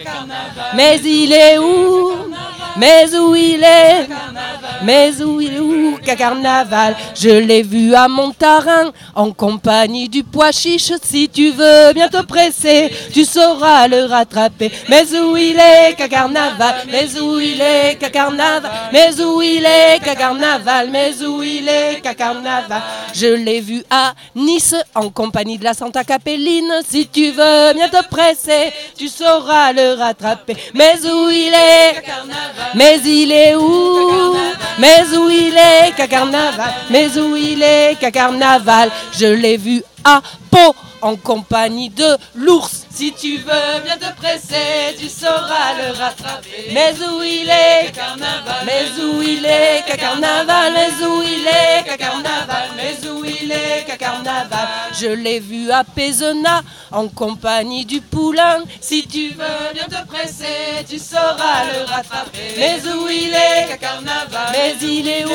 Mais 0.76 1.00
il 1.04 1.32
est 1.32 1.60
où? 1.60 2.12
Mais 2.78 3.16
où 3.16 3.36
il 3.36 3.64
est? 3.64 4.08
Mais 4.84 5.12
où 5.22 5.42
il 5.42 5.58
est 5.58 6.06
qu'à 6.06 6.16
carnaval? 6.16 6.96
Je 7.16 7.30
l'ai 7.30 7.64
vu 7.68 7.94
à 7.94 8.08
Montarin 8.08 8.92
en 9.16 9.32
compagnie 9.32 10.10
du 10.10 10.24
pois 10.24 10.52
chiche. 10.52 10.92
Si 11.04 11.30
tu 11.30 11.52
veux 11.52 11.94
bien 11.94 12.08
te 12.08 12.22
presser, 12.24 12.92
tu 13.14 13.26
sauras 13.26 13.88
le 13.88 14.06
rattraper. 14.06 14.72
Mais 14.90 15.04
où 15.14 15.36
il 15.38 15.60
est 15.60 15.96
qu'à 15.96 16.08
carnaval? 16.08 16.76
Mais 16.90 17.20
où 17.20 17.40
il 17.40 17.62
est 17.62 17.98
qu'à 18.00 18.10
carnaval? 18.10 18.72
Mais 18.94 19.22
où 19.22 19.42
il 19.42 19.66
est 19.66 20.00
qu'à 20.04 20.16
carnaval? 20.16 20.90
Mais 20.90 21.12
où 21.24 21.44
il 21.44 21.68
est 21.68 22.02
qu'à 22.02 22.16
carnaval? 22.16 22.82
Je 23.14 23.28
l'ai 23.28 23.60
vu 23.60 23.84
à 23.90 24.14
Nice 24.36 24.76
en 24.96 25.10
compagnie 25.10 25.58
de 25.58 25.64
la 25.64 25.74
Santa 25.74 26.04
Capelline. 26.04 26.74
Si 26.88 27.08
tu 27.08 27.32
veux 27.32 27.74
bien 27.74 27.90
te 27.90 28.04
presser, 28.08 28.72
tu 28.98 29.08
sauras 29.08 29.74
le 29.74 29.94
rattraper. 29.94 30.56
Mais 30.74 30.96
où 31.04 31.30
il 31.30 31.54
est 31.54 32.04
Mais 32.76 33.00
il 33.04 33.32
est 33.32 33.56
où? 33.56 34.36
Mais 34.80 35.02
où 35.16 35.30
il 35.30 35.56
est 35.56 35.92
qu'à 35.96 36.08
carnaval? 36.08 36.74
Mais 36.90 37.18
où 37.18 37.36
il 37.36 37.57
est 37.62 37.96
qu'à 38.00 38.12
carnaval 38.12 38.92
Je 39.18 39.26
l'ai 39.26 39.58
vu 39.58 39.84
à 40.04 40.22
Pau 40.50 40.76
en 41.02 41.16
compagnie 41.16 41.90
de 41.90 42.18
l'ours. 42.36 42.87
Si 42.98 43.14
tu 43.14 43.38
veux 43.38 43.80
bien 43.84 43.96
te 43.96 44.12
presser, 44.16 44.98
tu 45.00 45.08
sauras 45.08 45.76
le 45.78 45.92
rattraper. 45.96 46.72
Mais 46.72 46.96
où 47.00 47.22
il 47.22 47.48
est, 47.48 47.92
carnaval? 47.92 48.66
Mais 48.66 49.04
où 49.04 49.22
il 49.22 49.46
est, 49.46 49.84
qu'à 49.86 49.98
carnaval? 49.98 50.74
Mais 50.74 51.06
où 51.06 51.22
il 51.22 51.46
est, 51.46 51.84
qu'à 51.86 51.96
carnaval? 51.96 52.70
Mais 52.76 53.08
où 53.08 53.24
il 53.24 53.52
est, 53.52 53.86
qu'à 53.86 53.98
carnaval? 53.98 54.68
Je 55.00 55.10
l'ai 55.10 55.40
vu 55.40 55.70
à 55.70 55.84
Pézona, 55.84 56.64
en 56.92 57.08
compagnie 57.08 57.86
du 57.86 58.02
poulain. 58.02 58.64
Si 58.82 59.06
tu 59.06 59.30
veux 59.30 59.74
bien 59.76 59.86
te 59.86 60.08
presser, 60.08 60.84
tu 60.90 60.98
sauras 60.98 61.66
le 61.72 61.86
rattraper. 61.86 62.56
Mais 62.58 62.80
où 62.92 63.08
il 63.08 63.32
est, 63.32 63.68
qu'à 63.68 63.78
carnaval? 63.78 64.50
Mais 64.54 64.74
il 64.82 65.08
est 65.08 65.24
où? 65.24 65.30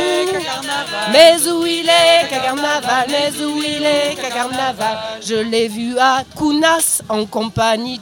Mais 1.12 1.36
où 1.48 1.64
il 1.64 1.88
est, 1.88 2.28
qu'à 2.28 2.40
carnaval? 2.40 3.06
Mais 3.08 3.40
où 3.40 3.62
il 3.62 3.84
est, 3.86 4.16
qu'à 4.20 4.30
carnaval? 4.30 4.98
Je 5.24 5.36
l'ai 5.36 5.68
vu 5.68 5.96
à 5.96 6.24
Kounas, 6.34 7.02
en 7.08 7.24
compagnie 7.24 7.51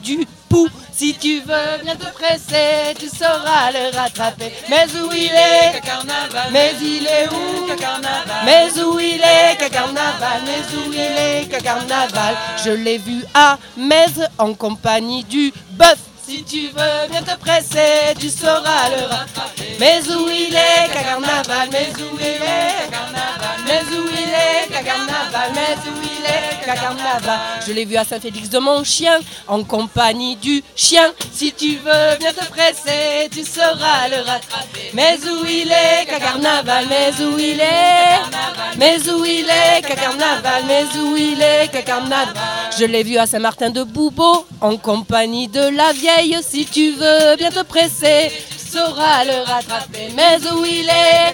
du 0.01 0.25
pou. 0.49 0.67
Si 0.93 1.13
tu 1.15 1.39
veux 1.39 1.83
bien 1.83 1.95
te 1.95 2.05
presser, 2.13 2.93
tu 2.99 3.07
sauras 3.07 3.71
le 3.71 3.95
rattraper. 3.95 4.53
Mais 4.69 4.85
où 4.93 5.11
il 5.11 5.31
est, 5.31 5.81
carnaval. 5.81 6.49
Mais 6.51 6.73
il 6.81 7.07
est 7.07 7.27
où, 7.29 7.75
carnaval. 7.75 8.45
Mais 8.45 8.81
où 8.81 8.99
il 8.99 9.21
est, 9.21 9.69
carnaval. 9.71 10.41
Mais 10.45 10.77
où 10.77 10.93
il 10.93 10.99
est, 10.99 11.63
carnaval. 11.63 12.35
Je 12.63 12.71
l'ai 12.71 12.97
vu 12.97 13.23
à 13.33 13.57
Metz, 13.77 14.19
en 14.37 14.53
compagnie 14.53 15.23
du 15.23 15.51
bœuf. 15.71 15.97
Si 16.31 16.43
tu 16.43 16.67
veux 16.69 17.09
bien 17.09 17.21
te 17.23 17.37
presser, 17.37 18.15
tu 18.17 18.29
sauras 18.29 18.87
le 18.95 19.03
rattraper. 19.03 19.75
Mais 19.81 19.99
où 20.09 20.29
il 20.29 20.55
est, 20.55 20.87
qu'à 20.93 21.03
carnaval 21.03 21.67
Mais 21.69 21.89
où 21.99 22.17
il 22.21 22.25
est, 22.25 22.89
carnaval 22.89 23.59
Mais 23.65 23.81
où 23.93 24.07
il 24.13 24.29
est, 24.29 24.71
qu'à 24.71 24.81
carnaval 24.81 25.51
Mais 25.53 25.89
où 25.89 25.93
il 26.01 26.23
est, 26.25 26.65
qu'à 26.65 26.75
carnaval 26.75 27.39
Je 27.67 27.73
l'ai 27.73 27.83
vu 27.83 27.97
à 27.97 28.05
Saint-Félix 28.05 28.47
de 28.47 28.59
mon 28.59 28.81
chien, 28.85 29.19
en 29.49 29.61
compagnie 29.65 30.37
du 30.37 30.63
chien. 30.73 31.11
Si 31.33 31.51
tu 31.51 31.75
veux 31.75 32.17
bien 32.17 32.31
te 32.31 32.45
presser, 32.45 33.27
tu 33.29 33.43
sauras 33.43 34.07
le 34.09 34.17
rattraper. 34.19 34.91
Mais 34.93 35.17
où 35.25 35.45
il 35.45 35.69
est, 35.69 36.05
qu'à 36.05 36.19
carnaval 36.19 36.85
Mais 36.87 37.11
où 37.25 37.37
il 37.37 37.59
est 37.59 38.77
Mais 38.77 38.99
où 39.09 39.25
il 39.25 39.49
est, 39.49 39.81
qu'à 39.81 39.95
carnaval 39.95 40.63
Mais 40.65 40.85
où 40.97 41.17
il 41.17 41.41
est, 41.41 41.69
qu'à 41.69 41.81
carnaval 41.81 42.33
Je 42.79 42.85
l'ai 42.85 43.03
vu 43.03 43.17
à 43.17 43.27
Saint-Martin 43.27 43.69
de 43.69 43.83
Boubeau, 43.83 44.45
en 44.61 44.77
compagnie 44.77 45.49
de 45.49 45.75
la 45.75 45.91
vieille. 45.91 46.20
Si 46.21 46.65
tu 46.65 46.91
veux 46.91 47.35
bien 47.35 47.49
te 47.49 47.63
presser, 47.63 48.31
tu 48.51 48.59
sauras 48.59 49.25
le 49.25 49.43
rattraper. 49.43 50.09
Mais 50.15 50.37
où 50.51 50.63
il 50.63 50.87
est 50.87 51.33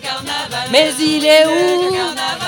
Mais 0.72 0.93
il 0.97 1.26
est 1.26 1.45
où? 1.45 1.91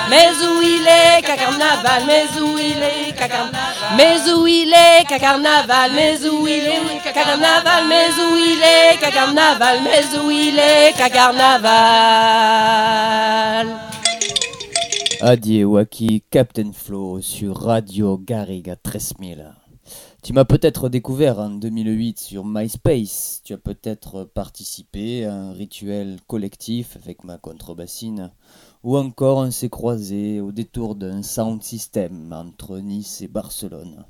Mais 0.10 0.30
où 0.42 0.62
il 0.62 0.88
est, 0.88 1.22
qu'à 1.22 1.36
carnaval? 1.36 2.04
Mais 2.08 2.24
où 2.40 2.58
il 2.58 2.82
est, 2.82 3.14
carnaval? 3.14 3.52
Mais 3.98 4.32
où 4.32 4.48
il 4.48 4.72
est, 4.72 5.04
qu'à 5.06 5.20
carnaval? 5.20 5.92
Mais 5.94 6.18
où 6.30 6.48
il 6.48 6.66
est, 6.66 7.04
qu'à 7.04 7.12
carnaval? 7.12 7.84
Mais 7.90 8.08
où 8.08 8.38
il 8.38 8.62
est, 8.62 8.98
qu'à 9.02 9.12
carnaval? 9.12 9.80
Mais 9.84 10.06
où 10.18 10.32
il 10.32 10.58
est, 10.58 10.94
qu'à 10.98 11.10
carnaval? 11.10 11.68
Adieu 15.20 15.66
Waki, 15.66 16.24
Captain 16.32 16.72
Flo 16.74 17.20
sur 17.20 17.62
Radio 17.62 18.18
Garriga 18.18 18.78
13000. 18.78 19.59
Tu 20.22 20.34
m'as 20.34 20.44
peut-être 20.44 20.90
découvert 20.90 21.40
en 21.40 21.50
2008 21.50 22.20
sur 22.20 22.44
MySpace. 22.46 23.42
Tu 23.46 23.54
as 23.54 23.58
peut-être 23.58 24.26
participé 24.26 25.24
à 25.24 25.34
un 25.34 25.54
rituel 25.54 26.18
collectif 26.28 26.98
avec 26.98 27.24
ma 27.24 27.38
contrebassine. 27.38 28.30
Ou 28.84 28.98
encore 28.98 29.38
on 29.38 29.50
s'est 29.50 29.70
croisé 29.70 30.42
au 30.42 30.52
détour 30.52 30.96
d'un 30.96 31.24
sound 31.24 31.64
system 31.64 32.34
entre 32.34 32.80
Nice 32.80 33.22
et 33.22 33.30
Barcelone. 33.30 34.04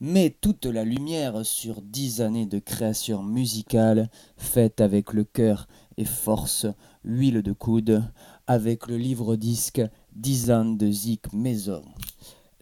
Mais 0.00 0.30
toute 0.30 0.64
la 0.64 0.82
lumière 0.82 1.44
sur 1.44 1.82
dix 1.82 2.22
années 2.22 2.46
de 2.46 2.58
création 2.58 3.22
musicale 3.22 4.08
faite 4.38 4.80
avec 4.80 5.12
le 5.12 5.24
cœur 5.24 5.68
et 5.98 6.06
force, 6.06 6.66
huile 7.04 7.42
de 7.42 7.52
coude, 7.52 8.02
avec 8.46 8.86
le 8.86 8.96
livre-disque 8.96 9.82
10 10.16 10.50
ans 10.50 10.64
de 10.64 10.90
Zik 10.90 11.32
Maison 11.32 11.82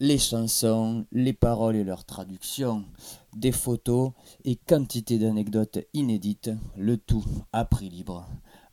les 0.02 0.18
chansons, 0.18 1.06
les 1.12 1.32
paroles 1.32 1.76
et 1.76 1.84
leurs 1.84 2.04
traductions, 2.04 2.84
des 3.36 3.52
photos 3.52 4.10
et 4.44 4.56
quantité 4.56 5.16
d'anecdotes 5.16 5.78
inédites, 5.94 6.50
le 6.76 6.96
tout 6.96 7.24
à 7.52 7.64
prix 7.64 7.88
libre, 7.88 8.26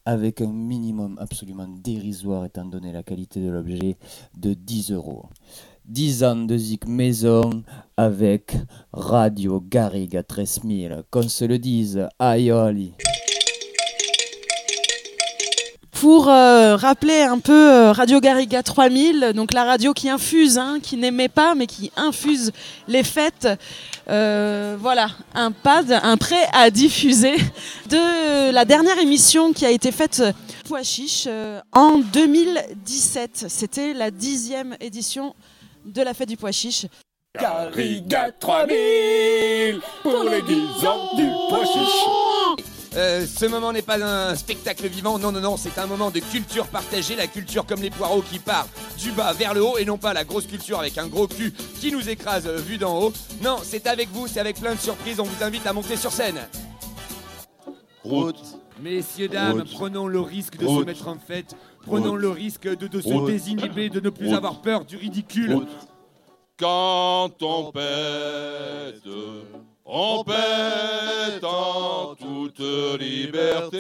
avec 0.06 0.42
un 0.42 0.52
minimum 0.52 1.20
absolument 1.20 1.68
dérisoire 1.68 2.46
étant 2.46 2.66
donné 2.66 2.92
la 2.92 3.04
qualité 3.04 3.42
de 3.42 3.52
l'objet 3.52 4.00
de 4.40 4.56
10 4.56 4.92
euros. 4.94 5.28
10 5.86 6.24
ans 6.24 6.36
de 6.36 6.58
zik 6.58 6.88
maison 6.88 7.64
avec 7.96 8.56
Radio 8.92 9.62
Garriga 9.62 10.24
13000, 10.24 11.04
qu'on 11.12 11.30
se 11.30 11.46
le 11.46 11.60
dise, 11.60 12.08
aïoli. 12.18 12.94
Pour 16.00 16.30
euh, 16.30 16.78
rappeler 16.78 17.24
un 17.24 17.40
peu 17.40 17.52
euh, 17.52 17.92
Radio 17.92 18.22
Garriga 18.22 18.64
3000, 18.64 19.34
donc 19.36 19.52
la 19.52 19.66
radio 19.66 19.94
qui 19.94 20.10
infuse, 20.10 20.58
hein, 20.58 20.80
qui 20.82 20.96
n'aimait 20.96 21.28
pas, 21.28 21.56
mais 21.56 21.68
qui 21.68 21.92
infuse 21.98 22.54
les 22.88 23.04
fêtes. 23.04 23.50
Euh, 24.08 24.78
voilà, 24.80 25.10
un 25.34 25.52
pad, 25.52 25.92
un 25.92 26.16
prêt 26.16 26.48
à 26.54 26.70
diffuser 26.70 27.36
de 27.90 28.52
la 28.52 28.64
dernière 28.64 28.98
émission 29.00 29.52
qui 29.52 29.66
a 29.66 29.72
été 29.72 29.92
faite 29.92 30.24
Pois 30.70 30.84
Chiche 30.84 31.26
euh, 31.28 31.60
en 31.74 31.98
2017. 31.98 33.48
C'était 33.50 33.94
la 33.94 34.10
dixième 34.10 34.78
édition 34.80 35.36
de 35.84 36.02
la 36.02 36.14
fête 36.14 36.30
du 36.30 36.38
Pois 36.38 36.54
Chiche. 36.54 36.86
Garriga 37.38 38.32
3000 38.40 39.82
pour 40.02 40.24
les 40.24 40.42
10 40.44 40.88
ans 40.88 41.16
du 41.16 41.26
pois 41.50 41.66
chiche. 41.66 42.79
Euh, 42.96 43.26
ce 43.28 43.46
moment 43.46 43.72
n'est 43.72 43.84
pas 43.84 44.04
un 44.04 44.36
spectacle 44.36 44.88
vivant, 44.88 45.20
non, 45.20 45.32
non, 45.32 45.42
non, 45.42 45.58
c'est 45.58 45.78
un 45.78 45.86
moment 45.86 46.10
de 46.10 46.20
culture 46.20 46.66
partagée, 46.68 47.16
la 47.16 47.28
culture 47.28 47.66
comme 47.68 47.82
les 47.84 47.92
poireaux 47.92 48.24
qui 48.24 48.40
part 48.40 48.68
du 48.98 49.12
bas 49.12 49.32
vers 49.34 49.54
le 49.54 49.64
haut 49.64 49.78
et 49.78 49.86
non 49.86 49.98
pas 50.00 50.12
la 50.14 50.24
grosse 50.24 50.48
culture 50.48 50.80
avec 50.80 50.98
un 50.98 51.06
gros 51.08 51.28
cul 51.28 51.54
qui 51.80 51.92
nous 51.92 52.10
écrase 52.10 52.48
euh, 52.48 52.58
vu 52.58 52.78
d'en 52.80 52.98
haut. 53.00 53.14
Non, 53.44 53.58
c'est 53.62 53.86
avec 53.86 54.10
vous, 54.12 54.26
c'est 54.28 54.40
avec 54.40 54.60
plein 54.60 54.74
de 54.74 54.80
surprises, 54.80 55.20
on 55.20 55.24
vous 55.24 55.44
invite 55.44 55.68
à 55.68 55.74
monter 55.74 55.98
sur 55.98 56.12
scène. 56.12 56.40
Route. 58.04 58.42
Messieurs, 58.82 59.28
dames, 59.28 59.60
Route. 59.60 59.72
prenons 59.74 60.08
le 60.08 60.22
risque 60.22 60.58
de 60.58 60.66
se 60.66 60.84
mettre 60.84 61.08
en 61.10 61.18
fête, 61.20 61.54
prenons 61.86 62.12
Route. 62.12 62.22
le 62.22 62.30
risque 62.30 62.68
de, 62.68 62.88
de 62.88 63.02
se 63.02 63.10
Route. 63.10 63.28
désinhiber, 63.30 63.90
de 63.90 64.00
ne 64.00 64.10
plus 64.10 64.28
Route. 64.30 64.38
avoir 64.38 64.62
peur 64.62 64.86
du 64.86 64.96
ridicule. 64.98 65.54
Route. 65.54 65.68
Quand 66.58 67.30
on 67.42 67.72
pète, 67.72 69.04
on 69.90 70.24
pète 70.24 71.44
en 71.44 72.16
toute 72.16 72.62
liberté. 73.00 73.78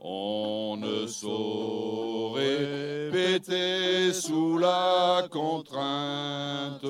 On 0.00 0.76
ne 0.76 1.06
saurait 1.06 3.10
péter 3.12 4.12
sous 4.12 4.58
la 4.58 5.28
contrainte. 5.30 6.84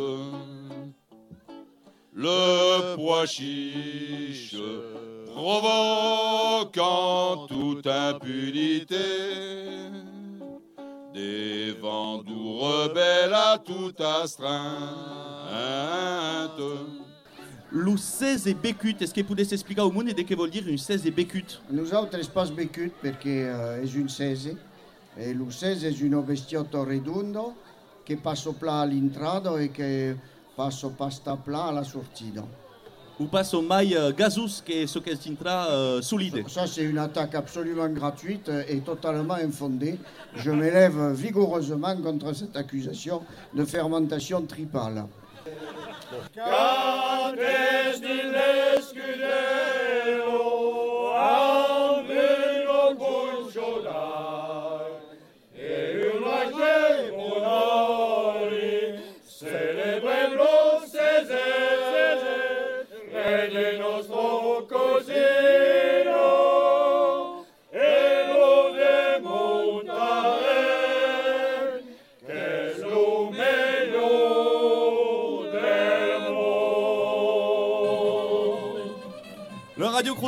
Le 2.14 2.96
pois 2.96 3.26
chiche 3.26 4.56
provoque 5.34 6.78
en 6.78 7.46
toute 7.46 7.86
impunité 7.86 8.96
des 11.16 11.72
vents 11.80 12.18
doux 12.18 12.58
rebelles 12.58 13.32
à 13.32 13.58
toute 13.58 14.00
astreinte. 14.02 14.50
Lo 17.72 17.96
16 17.96 18.54
becut, 18.62 18.96
est-ce 19.00 19.14
que 19.14 19.22
potesse 19.22 19.52
explicar 19.52 19.86
au 19.86 19.90
monde 19.90 20.12
de 20.12 20.22
què 20.22 20.36
vol 20.36 20.50
dir 20.50 20.68
un 20.68 20.76
16 20.76 21.08
becut? 21.16 21.56
Nosaltres 21.72 22.28
pas 22.28 22.52
becut 22.52 22.92
perquè 23.00 23.36
eh, 23.48 23.80
és 23.86 23.96
un 23.96 24.10
16 24.12 24.54
e 25.16 25.32
lo 25.32 25.48
16 25.48 25.88
és 25.88 26.04
un 26.04 26.20
vestiotto 26.24 26.84
redondo 26.84 27.54
che 28.04 28.16
passo 28.16 28.52
pla 28.52 28.82
all'entrada 28.84 29.56
e 29.58 29.70
che 29.72 30.16
passo 30.54 30.90
pasta 30.90 31.36
pla 31.36 31.64
alla 31.72 31.82
sortida. 31.84 32.44
Ou 33.18 33.26
passo 33.26 33.62
mai 33.62 33.94
uh, 33.94 34.12
gasos 34.12 34.60
que 34.60 34.86
ce 34.86 34.98
que 34.98 35.16
s'intra 35.16 35.68
uh, 35.70 36.02
solide? 36.02 36.44
Ça, 36.48 36.66
c'est 36.66 36.82
une 36.82 36.98
attaque 36.98 37.34
absolument 37.34 37.88
gratuite 37.88 38.50
et 38.68 38.80
totalement 38.80 39.34
infondée. 39.34 39.98
Je 40.34 40.50
m'élève 40.50 41.12
vigoureusement 41.14 41.96
contre 41.96 42.34
cette 42.34 42.54
accusation 42.56 43.22
de 43.54 43.64
fermentation 43.64 44.42
tripale. 44.42 45.06
Cantes 46.34 47.40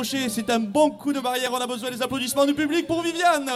C'est 0.03 0.49
un 0.49 0.59
bon 0.59 0.91
coup 0.91 1.11
de 1.11 1.19
barrière. 1.19 1.51
On 1.51 1.57
a 1.57 1.67
besoin 1.67 1.91
des 1.91 2.01
applaudissements 2.01 2.45
du 2.45 2.53
public 2.53 2.87
pour 2.87 3.01
Viviane. 3.01 3.51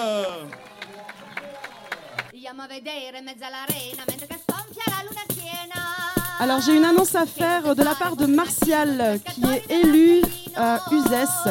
Alors 6.39 6.59
j'ai 6.59 6.75
une 6.75 6.83
annonce 6.83 7.15
à 7.15 7.25
faire 7.25 7.75
de 7.75 7.83
la 7.83 7.95
part 7.95 8.17
de 8.17 8.25
Martial 8.25 9.19
qui 9.33 9.43
est 9.45 9.71
élu 9.71 10.21
à 10.57 10.81
Uzès 10.91 11.49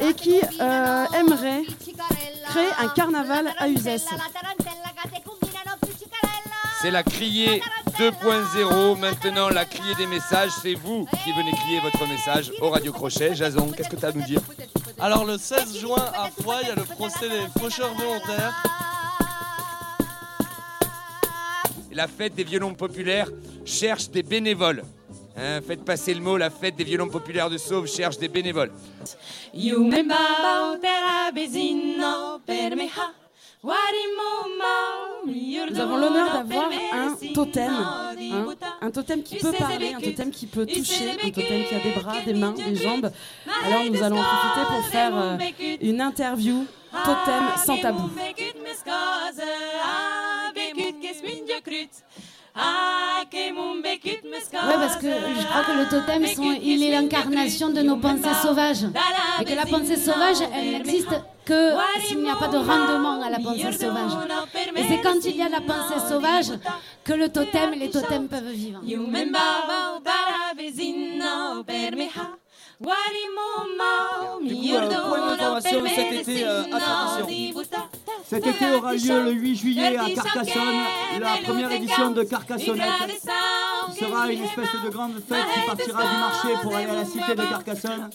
et 0.00 0.12
qui 0.12 0.38
euh, 0.60 1.06
aimerait 1.18 1.62
créer 2.50 2.68
un 2.78 2.88
carnaval 2.88 3.50
à 3.58 3.68
Uzès. 3.68 4.04
C'est 6.82 6.90
la 6.90 7.02
criée 7.02 7.62
2.0. 8.00 8.98
Maintenant, 8.98 9.50
la 9.50 9.66
criée 9.66 9.94
des 9.94 10.06
messages, 10.06 10.52
c'est 10.62 10.72
vous 10.72 11.06
qui 11.22 11.32
venez 11.32 11.52
crier 11.52 11.80
votre 11.80 12.08
message 12.08 12.50
au 12.62 12.70
Radio 12.70 12.92
Crochet. 12.92 13.34
Jason, 13.34 13.70
qu'est-ce 13.72 13.90
que 13.90 13.96
tu 13.96 14.04
as 14.06 14.08
à 14.08 14.12
nous 14.12 14.22
dire? 14.22 14.40
Alors 14.98 15.26
le 15.26 15.36
16 15.36 15.78
juin 15.78 16.06
à 16.14 16.30
Foix, 16.30 16.60
il 16.62 16.68
y 16.68 16.70
a 16.70 16.76
le 16.76 16.84
procès 16.84 17.28
des 17.28 17.60
faucheurs 17.60 17.92
volontaires. 17.92 18.62
La 21.92 22.08
fête 22.08 22.34
des 22.34 22.44
violons 22.44 22.72
populaires 22.72 23.28
cherche 23.66 24.08
des 24.08 24.22
bénévoles. 24.22 24.82
Hein, 25.36 25.60
faites 25.60 25.84
passer 25.84 26.14
le 26.14 26.22
mot, 26.22 26.38
la 26.38 26.48
fête 26.48 26.76
des 26.76 26.84
violons 26.84 27.10
populaires 27.10 27.50
de 27.50 27.58
Sauve 27.58 27.86
cherche 27.86 28.16
des 28.16 28.28
bénévoles. 28.28 28.72
Nous 35.70 35.80
avons 35.80 35.96
l'honneur 35.96 36.32
d'avoir 36.32 36.70
un 36.92 37.16
totem, 37.34 37.72
hein, 37.72 38.14
un 38.80 38.90
totem 38.90 39.22
qui 39.22 39.36
peut 39.36 39.52
parler, 39.52 39.94
un 39.94 40.00
totem 40.00 40.30
qui 40.30 40.46
peut 40.46 40.66
toucher, 40.66 41.10
un 41.22 41.30
totem 41.30 41.64
qui 41.64 41.74
a 41.74 41.80
des 41.80 41.92
bras, 41.92 42.20
des 42.24 42.34
mains, 42.34 42.52
des 42.52 42.76
jambes. 42.76 43.10
Alors 43.64 43.84
nous 43.84 44.02
allons 44.02 44.18
en 44.18 44.24
profiter 44.24 44.66
pour 44.68 44.84
faire 44.86 45.12
euh, 45.14 45.38
une 45.80 46.00
interview 46.00 46.66
totem 47.04 47.44
sans 47.64 47.78
tabou. 47.78 48.10
Ouais, 54.68 54.74
parce 54.74 54.96
que 54.96 55.06
je 55.40 55.46
crois 55.46 55.62
que 55.64 55.72
le 55.72 55.88
totem, 55.88 56.22
sont- 56.34 56.42
il 56.62 56.82
est 56.82 56.90
l'incarnation 56.90 57.68
de 57.70 57.80
nos 57.82 57.96
pensées 57.96 58.34
sauvages. 58.42 58.84
Et 59.40 59.44
que 59.44 59.54
la 59.54 59.66
pensée 59.66 59.96
sauvage, 59.96 60.36
elle 60.54 60.70
n'existe 60.72 61.08
que 61.44 61.60
s'il 62.06 62.18
n'y 62.22 62.30
a 62.30 62.36
pas 62.36 62.48
de 62.48 62.58
rendement 62.58 63.22
à 63.22 63.30
la 63.30 63.38
pensée 63.38 63.60
sauvage. 63.72 64.12
Et 64.76 64.82
c'est 64.88 65.00
quand 65.02 65.24
il 65.24 65.36
y 65.36 65.42
a 65.42 65.48
la 65.48 65.60
pensée 65.60 66.00
sauvage 66.08 66.50
que 67.04 67.12
le 67.12 67.28
totem, 67.28 67.70
les 67.78 67.90
totems 67.90 68.28
peuvent 68.28 68.50
vivre. 68.50 68.80
Du 74.40 74.54
coup, 74.54 74.70
euh, 74.84 74.88
cet 75.94 76.12
été 76.12 76.44
euh, 76.46 76.62
à 76.62 76.78
Carcassonne. 76.80 77.26
Cet 78.28 78.46
été 78.46 78.70
aura 78.72 78.94
lieu 78.94 79.24
le 79.24 79.32
8 79.32 79.56
juillet 79.56 79.96
à 79.96 80.10
Carcassonne, 80.10 80.80
la 81.20 81.36
première 81.44 81.72
édition 81.72 82.10
de 82.10 82.22
Carcassonnette, 82.22 82.84
qui 83.92 84.04
sera 84.04 84.32
une 84.32 84.44
espèce 84.44 84.68
de 84.84 84.90
grande 84.90 85.14
fête 85.28 85.44
qui 85.54 85.66
partira 85.66 86.02
du 86.02 86.16
marché 86.16 86.48
pour 86.62 86.74
aller 86.74 86.90
à 86.90 86.94
la 86.94 87.04
cité 87.04 87.34
de 87.34 87.42
Carcassonne. 87.42 88.10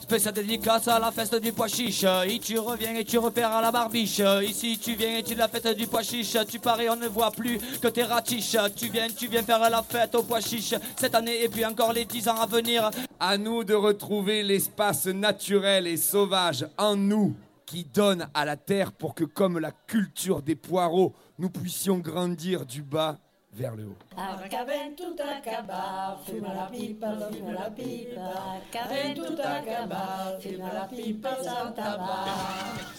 Spéciale 0.00 0.34
dédicace 0.34 0.86
à 0.88 0.98
la 0.98 1.10
fête 1.10 1.34
du 1.36 1.50
pois 1.52 1.66
chiche. 1.66 2.04
Et 2.26 2.38
tu 2.38 2.58
reviens 2.58 2.94
et 2.94 3.04
tu 3.06 3.16
repères 3.16 3.52
à 3.52 3.62
la 3.62 3.72
barbiche. 3.72 4.20
Ici 4.46 4.78
tu 4.78 4.94
viens 4.96 5.16
et 5.16 5.22
tu 5.22 5.34
la 5.34 5.48
fête 5.48 5.74
du 5.78 5.86
pois 5.86 6.02
chiche. 6.02 6.36
Tu 6.46 6.58
parais, 6.58 6.90
on 6.90 6.96
ne 6.96 7.08
voit 7.08 7.30
plus 7.30 7.58
que 7.80 7.88
tes 7.88 8.02
ratiches. 8.02 8.58
Tu 8.76 8.90
viens, 8.90 9.06
tu 9.08 9.28
viens 9.28 9.42
faire 9.42 9.60
la 9.70 9.82
fête 9.82 10.14
au 10.14 10.22
pois 10.22 10.40
chiche. 10.40 10.74
Cette 11.00 11.14
année 11.14 11.42
et 11.42 11.48
puis 11.48 11.64
encore 11.64 11.94
les 11.94 12.04
10 12.04 12.28
ans 12.28 12.38
à 12.38 12.44
venir. 12.46 12.90
À 13.18 13.38
nous 13.38 13.64
de 13.64 13.72
retrouver 13.72 14.42
l'espace 14.42 15.06
naturel 15.06 15.86
et 15.86 15.96
sauvage 15.96 16.66
en 16.76 16.96
nous 16.96 17.34
qui 17.66 17.84
donne 17.84 18.28
à 18.34 18.44
la 18.44 18.56
terre 18.56 18.92
pour 18.92 19.14
que, 19.14 19.24
comme 19.24 19.58
la 19.58 19.72
culture 19.72 20.42
des 20.42 20.56
poireaux, 20.56 21.14
nous 21.38 21.50
puissions 21.50 21.98
grandir 21.98 22.66
du 22.66 22.82
bas 22.82 23.18
vers 23.52 23.76
le 23.76 23.84
haut. 23.84 23.96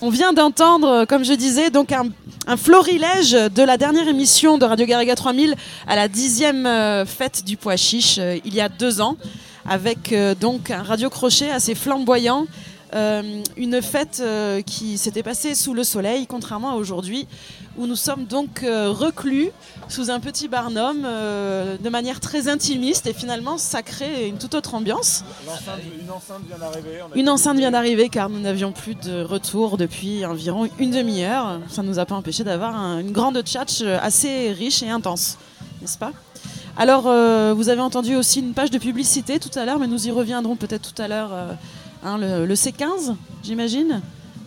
On 0.01 0.09
vient 0.09 0.33
d'entendre, 0.33 0.87
euh, 0.87 1.05
comme 1.05 1.25
je 1.25 1.33
disais, 1.33 1.69
donc 1.69 1.91
un, 1.91 2.05
un 2.47 2.57
florilège 2.57 3.31
de 3.31 3.63
la 3.63 3.77
dernière 3.77 4.07
émission 4.07 4.57
de 4.57 4.65
Radio 4.65 4.85
Garriga 4.85 5.15
3000 5.15 5.55
à 5.87 5.95
la 5.95 6.07
dixième 6.07 6.65
euh, 6.65 7.05
fête 7.05 7.43
du 7.43 7.57
pois 7.57 7.75
chiche 7.75 8.17
euh, 8.19 8.37
il 8.45 8.53
y 8.53 8.61
a 8.61 8.69
deux 8.69 9.01
ans, 9.01 9.17
avec 9.67 10.13
euh, 10.13 10.35
donc 10.35 10.69
un 10.71 10.83
radio 10.83 11.09
crochet 11.09 11.49
assez 11.49 11.75
flamboyant. 11.75 12.45
Euh, 12.93 13.41
une 13.57 13.81
fête 13.81 14.19
euh, 14.21 14.61
qui 14.61 14.97
s'était 14.97 15.23
passée 15.23 15.55
sous 15.55 15.73
le 15.73 15.83
soleil, 15.83 16.27
contrairement 16.27 16.71
à 16.71 16.75
aujourd'hui, 16.75 17.27
où 17.77 17.87
nous 17.87 17.95
sommes 17.95 18.25
donc 18.25 18.63
euh, 18.63 18.89
reclus 18.91 19.49
sous 19.89 20.09
un 20.09 20.19
petit 20.19 20.47
barnum 20.47 21.01
de 21.03 21.89
manière 21.89 22.19
très 22.19 22.47
intimiste, 22.47 23.07
et 23.07 23.13
finalement 23.13 23.57
ça 23.57 23.81
crée 23.81 24.27
une 24.27 24.37
toute 24.37 24.55
autre 24.55 24.75
ambiance. 24.75 25.23
Une 26.01 26.09
enceinte 26.11 26.41
vient 26.47 26.57
d'arriver. 26.57 26.99
Une 27.15 27.29
enceinte 27.29 27.57
vient 27.57 27.71
d'arriver 27.71 28.09
car 28.09 28.29
nous 28.29 28.39
n'avions 28.39 28.71
plus 28.71 28.95
de 28.95 29.23
retour 29.23 29.77
depuis 29.77 30.25
environ 30.25 30.67
une 30.79 30.91
demi-heure. 30.91 31.59
Ça 31.69 31.83
ne 31.83 31.87
nous 31.87 31.99
a 31.99 32.05
pas 32.05 32.15
empêché 32.15 32.43
d'avoir 32.43 32.75
un- 32.75 32.99
une 32.99 33.11
grande 33.11 33.41
chatch 33.45 33.81
assez 33.81 34.51
riche 34.51 34.81
et 34.83 34.89
intense, 34.89 35.37
n'est-ce 35.81 35.97
pas? 35.97 36.11
Alors, 36.77 37.03
vous 37.55 37.69
avez 37.69 37.81
entendu 37.81 38.15
aussi 38.15 38.39
une 38.39 38.53
page 38.53 38.69
de 38.71 38.77
publicité 38.77 39.39
tout 39.39 39.51
à 39.57 39.65
l'heure, 39.65 39.79
mais 39.79 39.87
nous 39.87 40.07
y 40.07 40.11
reviendrons 40.11 40.55
peut-être 40.55 40.93
tout 40.93 41.01
à 41.01 41.07
l'heure. 41.07 41.31
Hein, 42.05 42.17
le, 42.17 42.45
le 42.45 42.53
C15, 42.55 43.15
j'imagine 43.43 44.01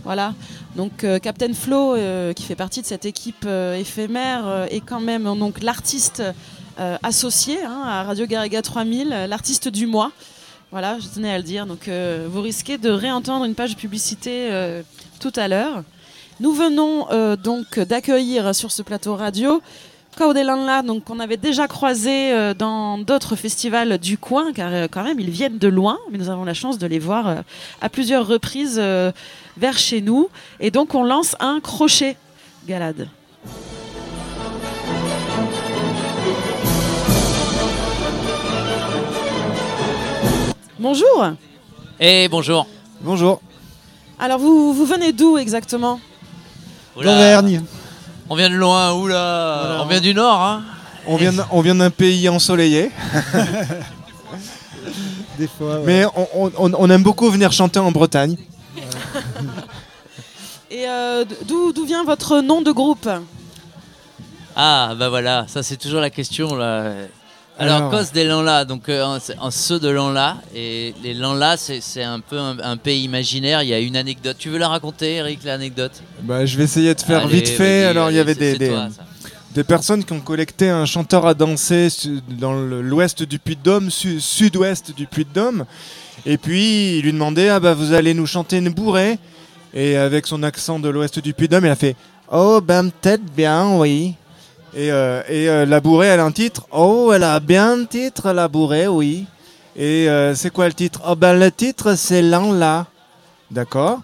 voilà, 0.04 0.32
donc 0.74 1.04
euh, 1.04 1.18
Captain 1.18 1.52
Flo, 1.52 1.94
euh, 1.94 2.32
qui 2.32 2.44
fait 2.44 2.54
partie 2.54 2.80
de 2.80 2.86
cette 2.86 3.04
équipe 3.04 3.44
euh, 3.44 3.74
éphémère, 3.74 4.66
est 4.70 4.80
quand 4.80 5.00
même 5.00 5.24
donc 5.24 5.62
l'artiste 5.62 6.22
associé 7.02 7.62
hein, 7.62 7.82
à 7.84 8.04
Radio 8.04 8.24
Garriga 8.24 8.62
3000, 8.62 9.12
euh, 9.12 9.26
l'artiste 9.26 9.68
du 9.68 9.86
mois. 9.86 10.12
Voilà, 10.70 10.98
je 10.98 11.08
tenais 11.08 11.30
à 11.30 11.36
le 11.36 11.44
dire. 11.44 11.66
Donc, 11.66 11.88
vous 11.88 12.40
risquez 12.42 12.78
de 12.78 12.90
réentendre 12.90 13.46
une 13.46 13.54
page 13.54 13.74
de 13.74 13.80
publicité 13.80 14.50
tout 15.18 15.32
à 15.36 15.48
l'heure. 15.48 15.82
Nous 16.40 16.52
venons 16.52 17.06
donc 17.36 17.78
d'accueillir 17.78 18.54
sur 18.54 18.70
ce 18.70 18.82
plateau 18.82 19.16
radio 19.16 19.62
Kaudelanla, 20.18 20.82
donc 20.82 21.04
qu'on 21.04 21.20
avait 21.20 21.36
déjà 21.36 21.68
croisé 21.68 22.32
euh, 22.32 22.52
dans 22.52 22.98
d'autres 22.98 23.36
festivals 23.36 23.98
du 23.98 24.18
coin, 24.18 24.52
car 24.52 24.70
euh, 24.72 24.88
quand 24.90 25.04
même 25.04 25.20
ils 25.20 25.30
viennent 25.30 25.58
de 25.58 25.68
loin, 25.68 25.96
mais 26.10 26.18
nous 26.18 26.28
avons 26.28 26.44
la 26.44 26.54
chance 26.54 26.76
de 26.76 26.88
les 26.88 26.98
voir 26.98 27.28
euh, 27.28 27.36
à 27.80 27.88
plusieurs 27.88 28.26
reprises 28.26 28.78
euh, 28.82 29.12
vers 29.56 29.78
chez 29.78 30.00
nous. 30.00 30.28
Et 30.58 30.72
donc 30.72 30.96
on 30.96 31.04
lance 31.04 31.36
un 31.38 31.60
crochet 31.60 32.16
galade. 32.66 33.08
Bonjour. 40.80 41.28
Et 42.00 42.26
bonjour. 42.28 42.66
Bonjour. 43.02 43.40
Alors 44.18 44.40
vous, 44.40 44.72
vous 44.72 44.84
venez 44.84 45.12
d'où 45.12 45.38
exactement? 45.38 46.00
D'Auvergne. 46.96 47.62
On 48.30 48.36
vient 48.36 48.50
de 48.50 48.54
loin, 48.54 48.92
oula. 48.92 49.78
On 49.82 49.86
vient 49.86 50.00
du 50.00 50.14
nord, 50.14 50.40
hein. 50.42 50.62
On 51.06 51.16
vient, 51.16 51.32
d'un- 51.32 51.46
on 51.50 51.60
vient 51.62 51.74
d'un 51.76 51.90
pays 51.90 52.28
ensoleillé. 52.28 52.90
Des 55.38 55.46
fois, 55.48 55.76
ouais. 55.80 55.86
Mais 55.86 56.04
on, 56.34 56.50
on- 56.58 56.74
on 56.74 56.90
aime 56.90 57.02
beaucoup 57.02 57.30
venir 57.30 57.52
chanter 57.52 57.78
en 57.78 57.90
Bretagne. 57.92 58.36
Et 60.70 60.86
euh, 60.86 61.24
d'où 61.46 61.72
d'où 61.72 61.86
vient 61.86 62.04
votre 62.04 62.40
nom 62.40 62.60
de 62.60 62.70
groupe? 62.72 63.08
Ah, 64.54 64.92
bah 64.98 65.08
voilà, 65.08 65.46
ça 65.48 65.62
c'est 65.62 65.76
toujours 65.78 66.00
la 66.00 66.10
question 66.10 66.54
là. 66.56 66.92
Alors, 67.60 67.76
Alors. 67.76 67.90
cause 67.90 68.12
des 68.12 68.22
Lanlas, 68.24 68.64
donc 68.64 68.88
euh, 68.88 69.18
en, 69.40 69.50
ceux 69.50 69.80
de 69.80 69.88
Lanlas, 69.88 70.36
et 70.54 70.94
les 71.02 71.12
Lanlas 71.14 71.70
c'est 71.80 72.02
un 72.04 72.20
peu 72.20 72.38
un, 72.38 72.56
un 72.62 72.76
pays 72.76 73.02
imaginaire, 73.02 73.62
il 73.64 73.68
y 73.70 73.74
a 73.74 73.80
une 73.80 73.96
anecdote. 73.96 74.36
Tu 74.38 74.48
veux 74.48 74.58
la 74.58 74.68
raconter, 74.68 75.14
Eric, 75.16 75.40
l'anecdote? 75.44 75.92
Bah, 76.22 76.46
je 76.46 76.56
vais 76.56 76.64
essayer 76.64 76.94
de 76.94 77.00
faire 77.00 77.22
Allez, 77.24 77.34
vite 77.34 77.48
fait. 77.48 77.84
Alors, 77.84 78.10
il 78.10 78.16
y 78.16 78.20
avait 78.20 78.36
des, 78.36 78.56
des, 78.56 78.68
toi, 78.68 78.88
ça. 78.96 79.02
des 79.54 79.64
personnes 79.64 80.04
qui 80.04 80.12
ont 80.12 80.20
collecté 80.20 80.68
un 80.70 80.86
chanteur 80.86 81.26
à 81.26 81.34
danser 81.34 81.88
dans 82.28 82.52
l'ouest 82.54 83.24
du 83.24 83.40
Puy-de-Dôme, 83.40 83.90
su- 83.90 84.20
sud-ouest 84.20 84.94
du 84.96 85.06
Puy-de-Dôme. 85.08 85.64
Et 86.26 86.38
puis, 86.38 86.98
il 86.98 87.02
lui 87.02 87.12
demandait 87.12 87.48
Ah, 87.48 87.58
bah, 87.58 87.74
vous 87.74 87.92
allez 87.92 88.14
nous 88.14 88.26
chanter 88.26 88.58
une 88.58 88.68
bourrée. 88.68 89.18
Et 89.74 89.96
avec 89.96 90.26
son 90.28 90.44
accent 90.44 90.78
de 90.78 90.88
l'ouest 90.88 91.18
du 91.18 91.34
Puy-de-Dôme, 91.34 91.64
il 91.66 91.70
a 91.70 91.76
fait 91.76 91.96
Oh, 92.30 92.60
ben, 92.62 92.88
peut-être 92.90 93.24
bien, 93.34 93.74
oui. 93.76 94.14
Et, 94.74 94.92
euh, 94.92 95.22
euh, 95.30 95.66
la 95.66 95.80
bourrée, 95.80 96.08
elle 96.08 96.20
a 96.20 96.24
un 96.24 96.32
titre 96.32 96.66
Oh, 96.72 97.10
elle 97.14 97.24
a 97.24 97.40
bien 97.40 97.72
un 97.72 97.84
titre, 97.84 98.32
la 98.32 98.48
bourrée, 98.48 98.86
oui. 98.86 99.26
Et 99.76 100.08
euh, 100.08 100.34
c'est 100.34 100.50
quoi 100.50 100.66
le 100.66 100.74
titre 100.74 101.00
Oh, 101.06 101.14
ben, 101.14 101.38
le 101.38 101.50
titre, 101.50 101.94
c'est 101.94 102.22
L'an 102.22 102.52
là. 102.52 102.86
D'accord 103.50 104.00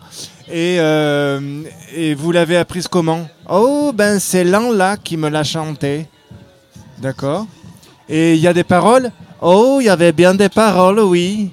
et, 0.51 0.77
et 0.77 2.15
vous 2.15 2.33
l'avez 2.33 2.57
apprise 2.59 2.87
comment 2.87 3.27
Oh, 3.49 3.93
ben 3.95 4.19
c'est 4.19 4.45
l'an 4.45 4.73
là 4.73 4.97
qui 4.99 5.17
me 5.17 5.29
l'a 5.31 5.43
chanté. 5.43 6.07
D'accord 6.99 7.47
Et 8.09 8.35
il 8.35 8.41
y 8.41 8.47
a 8.47 8.53
des 8.53 8.65
paroles 8.65 9.11
Oh, 9.41 9.79
il 9.81 9.87
y 9.87 9.89
avait 9.89 10.13
bien 10.13 10.35
des 10.35 10.49
paroles, 10.51 11.01
oui. 11.01 11.51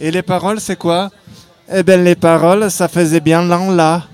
Et 0.00 0.10
les 0.10 0.22
paroles, 0.22 0.60
c'est 0.60 0.76
quoi 0.76 1.10
Eh 1.72 1.82
ben 1.82 2.02
les 2.04 2.14
paroles, 2.14 2.70
ça 2.70 2.88
faisait 2.88 3.20
bien 3.20 3.42
l'an 3.42 3.70
là. 3.70 4.04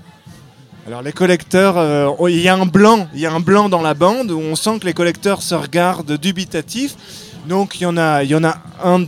Alors 0.87 1.01
les 1.01 1.13
collecteurs, 1.13 1.79
euh, 1.79 2.11
oh, 2.19 2.27
il 2.27 2.39
y 2.39 2.47
a 2.47 2.53
un 2.53 2.67
blanc, 2.67 3.07
il 3.15 3.19
y 3.19 3.25
a 3.25 3.33
un 3.33 3.39
blanc 3.39 3.69
dans 3.69 3.81
la 3.81 3.95
bande 3.95 4.29
où 4.29 4.37
on 4.37 4.55
sent 4.55 4.77
que 4.79 4.85
les 4.85 4.93
collecteurs 4.93 5.41
se 5.41 5.55
regardent 5.55 6.15
dubitatifs. 6.15 6.95
Donc 7.47 7.79
il 7.79 7.83
y 7.83 7.85
en 7.87 7.97
a, 7.97 8.23
il 8.23 8.29
y 8.29 8.35
en 8.35 8.43
a 8.43 8.57
un, 8.83 9.05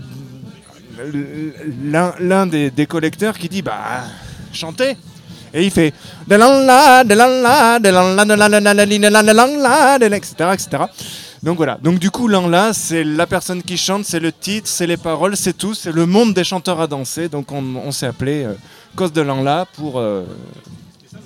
l'un, 2.19 2.47
des, 2.47 2.71
des 2.71 2.87
collecteurs 2.87 3.37
qui 3.37 3.47
dit 3.47 3.61
bah 3.61 4.05
chantez. 4.53 4.97
Et 5.53 5.65
il 5.65 5.71
fait 5.71 5.93
etc., 10.15 10.33
etc. 10.53 10.83
Donc 11.43 11.57
voilà. 11.57 11.77
Donc 11.83 11.99
du 11.99 12.09
coup, 12.09 12.27
l'an 12.27 12.47
là, 12.47 12.73
c'est 12.73 13.03
la 13.03 13.27
personne 13.27 13.61
qui 13.61 13.77
chante, 13.77 14.03
c'est 14.03 14.19
le 14.19 14.31
titre, 14.31 14.67
c'est 14.67 14.87
les 14.87 14.97
paroles, 14.97 15.37
c'est 15.37 15.55
tout, 15.55 15.75
c'est 15.75 15.91
le 15.91 16.07
monde 16.07 16.33
des 16.33 16.43
chanteurs 16.43 16.81
à 16.81 16.87
danser. 16.87 17.29
Donc 17.29 17.51
on, 17.51 17.91
s'est 17.91 18.07
appelé 18.07 18.45
euh, 18.45 18.53
Cause 18.95 19.13
de 19.13 19.21
l'an 19.21 19.43
là 19.43 19.67
pour 19.75 19.99
euh, 19.99 20.23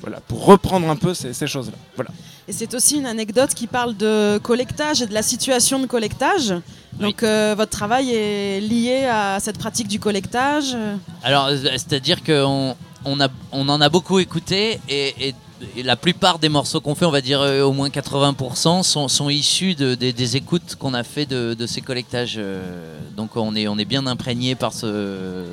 voilà, 0.01 0.19
pour 0.27 0.45
reprendre 0.45 0.89
un 0.89 0.95
peu 0.95 1.13
ces, 1.13 1.33
ces 1.33 1.47
choses-là. 1.47 1.73
Voilà. 1.95 2.09
Et 2.47 2.53
c'est 2.53 2.73
aussi 2.73 2.97
une 2.97 3.05
anecdote 3.05 3.53
qui 3.53 3.67
parle 3.67 3.95
de 3.95 4.39
collectage 4.39 5.01
et 5.01 5.07
de 5.07 5.13
la 5.13 5.21
situation 5.21 5.79
de 5.79 5.85
collectage. 5.85 6.53
Donc 6.99 7.23
euh, 7.23 7.53
votre 7.57 7.71
travail 7.71 8.11
est 8.13 8.59
lié 8.59 9.05
à 9.05 9.39
cette 9.39 9.57
pratique 9.57 9.87
du 9.87 9.99
collectage. 9.99 10.75
Alors, 11.23 11.45
euh, 11.47 11.57
c'est-à-dire 11.73 12.23
qu'on 12.23 12.75
on 13.05 13.19
a, 13.21 13.27
on 13.51 13.69
en 13.69 13.79
a 13.81 13.89
beaucoup 13.89 14.19
écouté 14.19 14.79
et, 14.89 15.29
et- 15.29 15.35
et 15.77 15.83
la 15.83 15.95
plupart 15.95 16.39
des 16.39 16.49
morceaux 16.49 16.81
qu'on 16.81 16.95
fait, 16.95 17.05
on 17.05 17.11
va 17.11 17.21
dire 17.21 17.39
euh, 17.39 17.61
au 17.61 17.71
moins 17.71 17.89
80%, 17.89 18.81
sont, 18.81 19.07
sont 19.07 19.29
issus 19.29 19.75
de- 19.75 19.93
des- 19.93 20.11
des 20.11 20.35
écoutes 20.35 20.75
qu'on 20.79 20.95
a 20.95 21.03
fait 21.03 21.27
de, 21.27 21.53
de 21.53 21.67
ces 21.67 21.81
collectages. 21.81 22.35
euh, 22.39 22.97
donc 23.15 23.37
on 23.37 23.55
est, 23.55 23.67
on 23.67 23.77
est 23.77 23.85
bien 23.85 24.07
imprégné 24.07 24.55
par 24.55 24.73
ce, 24.73 25.45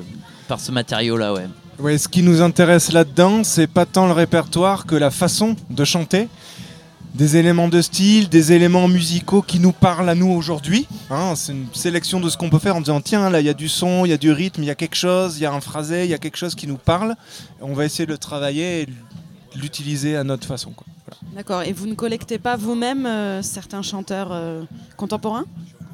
par 0.47 0.59
ce 0.59 0.71
matériau-là, 0.71 1.31
ouais. 1.33 1.45
Ouais, 1.79 1.97
ce 1.97 2.07
qui 2.09 2.23
nous 2.23 2.41
intéresse 2.41 2.91
là-dedans, 2.91 3.43
c'est 3.43 3.67
pas 3.67 3.85
tant 3.85 4.07
le 4.07 4.11
répertoire 4.13 4.85
que 4.85 4.95
la 4.95 5.11
façon 5.11 5.55
de 5.69 5.85
chanter. 5.85 6.27
Des 7.15 7.37
éléments 7.37 7.69
de 7.69 7.81
style, 7.81 8.29
des 8.29 8.51
éléments 8.51 8.87
musicaux 8.87 9.41
qui 9.41 9.59
nous 9.59 9.71
parlent 9.71 10.09
à 10.09 10.13
nous 10.15 10.29
aujourd'hui. 10.29 10.87
hein. 11.09 11.33
c'est 11.35 11.53
une 11.53 11.65
sélection 11.73 12.19
de 12.19 12.29
ce 12.29 12.37
qu'on 12.37 12.49
peut 12.49 12.59
faire 12.59 12.75
en 12.75 12.81
disant 12.81 13.01
tiens, 13.01 13.29
là 13.31 13.39
il 13.39 13.45
y 13.47 13.49
a 13.49 13.53
du 13.55 13.67
son, 13.67 14.05
il 14.05 14.09
y 14.09 14.13
a 14.13 14.17
du 14.17 14.31
rythme, 14.31 14.61
il 14.61 14.67
y 14.67 14.69
a 14.69 14.75
quelque 14.75 14.95
chose, 14.95 15.37
il 15.37 15.41
y 15.41 15.45
a 15.45 15.51
un 15.51 15.59
phrasé, 15.61 16.03
il 16.03 16.11
y 16.11 16.13
a 16.13 16.19
quelque 16.19 16.37
chose 16.37 16.53
qui 16.53 16.67
nous 16.67 16.77
parle. 16.77 17.15
On 17.61 17.73
va 17.73 17.85
essayer 17.85 18.05
de 18.05 18.11
le 18.11 18.17
travailler 18.19 18.81
et 18.83 18.87
l'utiliser 19.55 20.15
à 20.17 20.23
notre 20.23 20.45
façon. 20.45 20.71
quoi. 20.71 20.85
D'accord. 21.35 21.63
Et 21.63 21.73
vous 21.73 21.87
ne 21.87 21.95
collectez 21.95 22.37
pas 22.37 22.57
vous-même 22.57 23.05
euh, 23.07 23.41
certains 23.41 23.81
chanteurs 23.81 24.29
euh, 24.31 24.61
contemporains? 24.95 25.45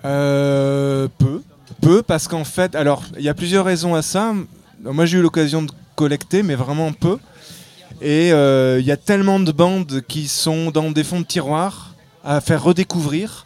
Euh, 0.04 1.08
peu. 1.18 1.42
Peu 1.82 2.02
parce 2.04 2.28
qu'en 2.28 2.44
fait, 2.44 2.76
alors 2.76 3.04
il 3.18 3.24
y 3.24 3.30
a 3.30 3.34
plusieurs 3.34 3.66
raisons 3.66 3.96
à 3.96 4.02
ça. 4.02 4.34
Moi 4.84 5.06
j'ai 5.06 5.18
eu 5.18 5.22
l'occasion 5.22 5.64
de 5.64 5.72
collecter, 5.96 6.44
mais 6.44 6.56
vraiment 6.56 6.92
peu. 6.92 7.18
Et 8.02 8.34
euh, 8.34 8.80
il 8.80 8.86
y 8.86 8.92
a 8.92 8.98
tellement 8.98 9.40
de 9.40 9.52
bandes 9.52 10.02
qui 10.08 10.28
sont 10.28 10.70
dans 10.72 10.92
des 10.92 11.04
fonds 11.04 11.22
de 11.22 11.26
tiroir 11.26 11.94
à 12.24 12.42
faire 12.42 12.64
redécouvrir 12.64 13.46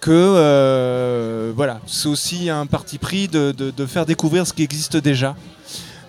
que 0.00 0.10
euh, 0.12 1.52
voilà, 1.56 1.80
c'est 1.86 2.06
aussi 2.08 2.48
un 2.48 2.66
parti 2.66 2.98
pris 2.98 3.26
de, 3.26 3.50
de- 3.52 3.86
faire 3.86 4.06
découvrir 4.06 4.46
ce 4.46 4.52
qui 4.52 4.62
existe 4.62 4.96
déjà. 4.96 5.34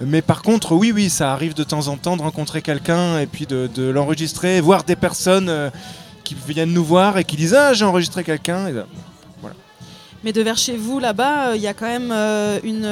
Mais 0.02 0.22
par 0.22 0.44
contre, 0.44 0.74
oui, 0.74 0.92
oui, 0.94 1.10
ça 1.10 1.34
arrive 1.34 1.56
de 1.56 1.64
temps 1.64 1.88
en 1.88 1.98
temps 1.98 2.16
de 2.16 2.22
rencontrer 2.22 2.62
quelqu'un 2.62 3.20
et 3.20 3.26
puis 3.26 3.48
de, 3.48 3.70
l'enregistrer, 3.90 4.62
voir 4.62 4.84
des 4.84 4.96
personnes 4.96 5.50
euh, 5.50 5.70
qui 6.24 6.36
viennent 6.48 6.72
nous 6.72 6.86
voir 6.86 7.18
et 7.18 7.24
qui 7.24 7.36
disent 7.36 7.56
Ah, 7.56 7.74
j'ai 7.74 7.86
enregistré 7.86 8.24
quelqu'un. 8.24 8.70
Voilà. 9.42 9.56
Mais 10.24 10.32
de 10.32 10.42
vers 10.42 10.58
chez 10.58 10.78
vous, 10.78 11.00
là-bas, 11.00 11.56
il 11.56 11.62
y 11.62 11.68
a 11.68 11.74
quand 11.74 11.88
même 11.88 12.12
une, 12.64 12.88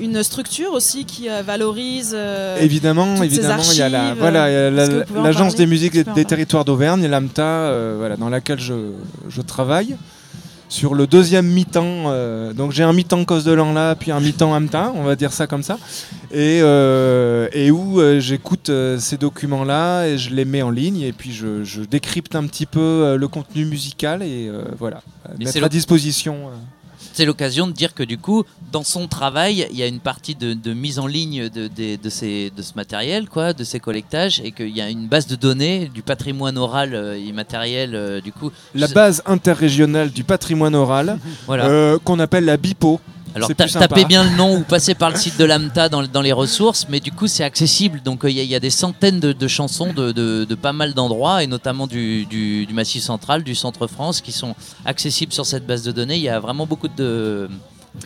une 0.00 0.22
structure 0.22 0.72
aussi 0.72 1.04
qui 1.04 1.28
euh, 1.28 1.42
valorise. 1.42 2.12
euh, 2.14 2.58
Évidemment, 2.60 3.14
toutes 3.16 3.24
évidemment, 3.24 3.62
il 3.72 3.78
y 3.78 3.82
a 3.82 3.88
la, 3.88 4.14
voilà, 4.14 4.46
euh, 4.46 4.70
la- 4.70 5.22
l'agence 5.22 5.54
des 5.54 5.66
musiques 5.66 5.96
des, 6.14 6.24
territoires 6.24 6.64
d'Auvergne, 6.64 7.06
l'AMTA, 7.06 7.42
euh, 7.42 7.94
voilà, 7.98 8.16
dans 8.16 8.28
laquelle 8.28 8.60
je, 8.60 8.74
je 9.28 9.40
travaille. 9.42 9.96
Sur 10.70 10.94
le 10.94 11.06
deuxième 11.06 11.46
mi-temps, 11.46 11.82
euh, 12.08 12.52
donc 12.52 12.72
j'ai 12.72 12.82
un 12.82 12.92
mi-temps 12.92 13.24
cause 13.24 13.42
de 13.42 13.52
l'an 13.52 13.72
là, 13.72 13.94
puis 13.94 14.10
un 14.12 14.20
mi-temps 14.20 14.52
AMTA, 14.52 14.92
on 14.96 15.02
va 15.02 15.16
dire 15.16 15.32
ça 15.32 15.46
comme 15.46 15.62
ça, 15.62 15.78
et, 16.30 16.60
euh, 16.62 17.48
et 17.54 17.70
où 17.70 18.02
euh, 18.02 18.20
j'écoute 18.20 18.68
euh, 18.68 18.98
ces 18.98 19.16
documents-là 19.16 20.04
et 20.08 20.18
je 20.18 20.28
les 20.28 20.44
mets 20.44 20.60
en 20.60 20.68
ligne 20.68 21.00
et 21.00 21.12
puis 21.14 21.32
je, 21.32 21.64
je 21.64 21.80
décrypte 21.80 22.34
un 22.36 22.46
petit 22.46 22.66
peu 22.66 22.80
euh, 22.80 23.16
le 23.16 23.28
contenu 23.28 23.64
musical 23.64 24.22
et 24.22 24.46
euh, 24.52 24.60
voilà, 24.78 25.00
mettre 25.38 25.64
à 25.64 25.70
disposition. 25.70 26.36
C'est 27.18 27.24
l'occasion 27.24 27.66
de 27.66 27.72
dire 27.72 27.94
que 27.94 28.04
du 28.04 28.16
coup, 28.16 28.44
dans 28.70 28.84
son 28.84 29.08
travail, 29.08 29.66
il 29.72 29.76
y 29.76 29.82
a 29.82 29.88
une 29.88 29.98
partie 29.98 30.36
de, 30.36 30.54
de 30.54 30.72
mise 30.72 31.00
en 31.00 31.08
ligne 31.08 31.48
de, 31.48 31.66
de- 31.66 31.96
de 32.00 32.08
ces- 32.10 32.52
de 32.56 32.62
ce 32.62 32.74
matériel, 32.76 33.28
quoi, 33.28 33.52
de 33.52 33.64
ces 33.64 33.80
collectages, 33.80 34.40
et 34.44 34.52
qu'il 34.52 34.68
y 34.68 34.80
a 34.80 34.88
une 34.88 35.08
base 35.08 35.26
de 35.26 35.34
données 35.34 35.90
du 35.92 36.02
patrimoine 36.02 36.56
oral 36.56 36.94
euh, 36.94 37.18
immatériel, 37.18 37.96
euh, 37.96 38.20
du 38.20 38.30
coup. 38.30 38.52
La 38.72 38.86
base 38.86 39.20
interrégionale 39.26 40.10
du 40.12 40.22
patrimoine 40.22 40.76
oral, 40.76 41.18
Voilà. 41.48 41.66
euh, 41.66 41.98
qu'on 42.04 42.20
appelle 42.20 42.44
la 42.44 42.56
BIPO. 42.56 43.00
Alors 43.34 43.48
ta- 43.54 43.66
tapez 43.68 44.04
bien 44.04 44.24
le 44.24 44.36
nom 44.36 44.56
ou 44.58 44.62
passez 44.62 44.94
par 44.94 45.10
le 45.10 45.16
site 45.16 45.38
de 45.38 45.44
l'AMTA 45.44 45.88
dans, 45.88 46.02
dans 46.06 46.22
les 46.22 46.32
ressources, 46.32 46.86
mais 46.88 47.00
du 47.00 47.12
coup 47.12 47.26
c'est 47.26 47.44
accessible. 47.44 48.00
Donc 48.04 48.24
euh, 48.24 48.30
il 48.30 48.36
y, 48.36 48.40
a- 48.40 48.42
il 48.42 48.48
y 48.50 48.54
a 48.54 48.60
des 48.60 48.70
centaines 48.70 49.20
de, 49.20 49.32
de 49.32 49.48
chansons 49.48 49.92
de, 49.92 50.12
de- 50.12 50.44
de 50.48 50.54
pas 50.54 50.72
mal 50.72 50.94
d'endroits, 50.94 51.42
et 51.42 51.46
notamment 51.46 51.86
du, 51.86 52.26
du- 52.26 52.66
du 52.66 52.74
Massif 52.74 53.02
central, 53.02 53.42
du 53.44 53.54
Centre 53.54 53.86
France, 53.86 54.20
qui 54.20 54.32
sont 54.32 54.54
accessibles 54.84 55.32
sur 55.32 55.46
cette 55.46 55.66
base 55.66 55.82
de 55.82 55.92
données. 55.92 56.16
Il 56.16 56.22
y 56.22 56.28
a 56.28 56.40
vraiment 56.40 56.66
beaucoup 56.66 56.88
de... 56.88 57.48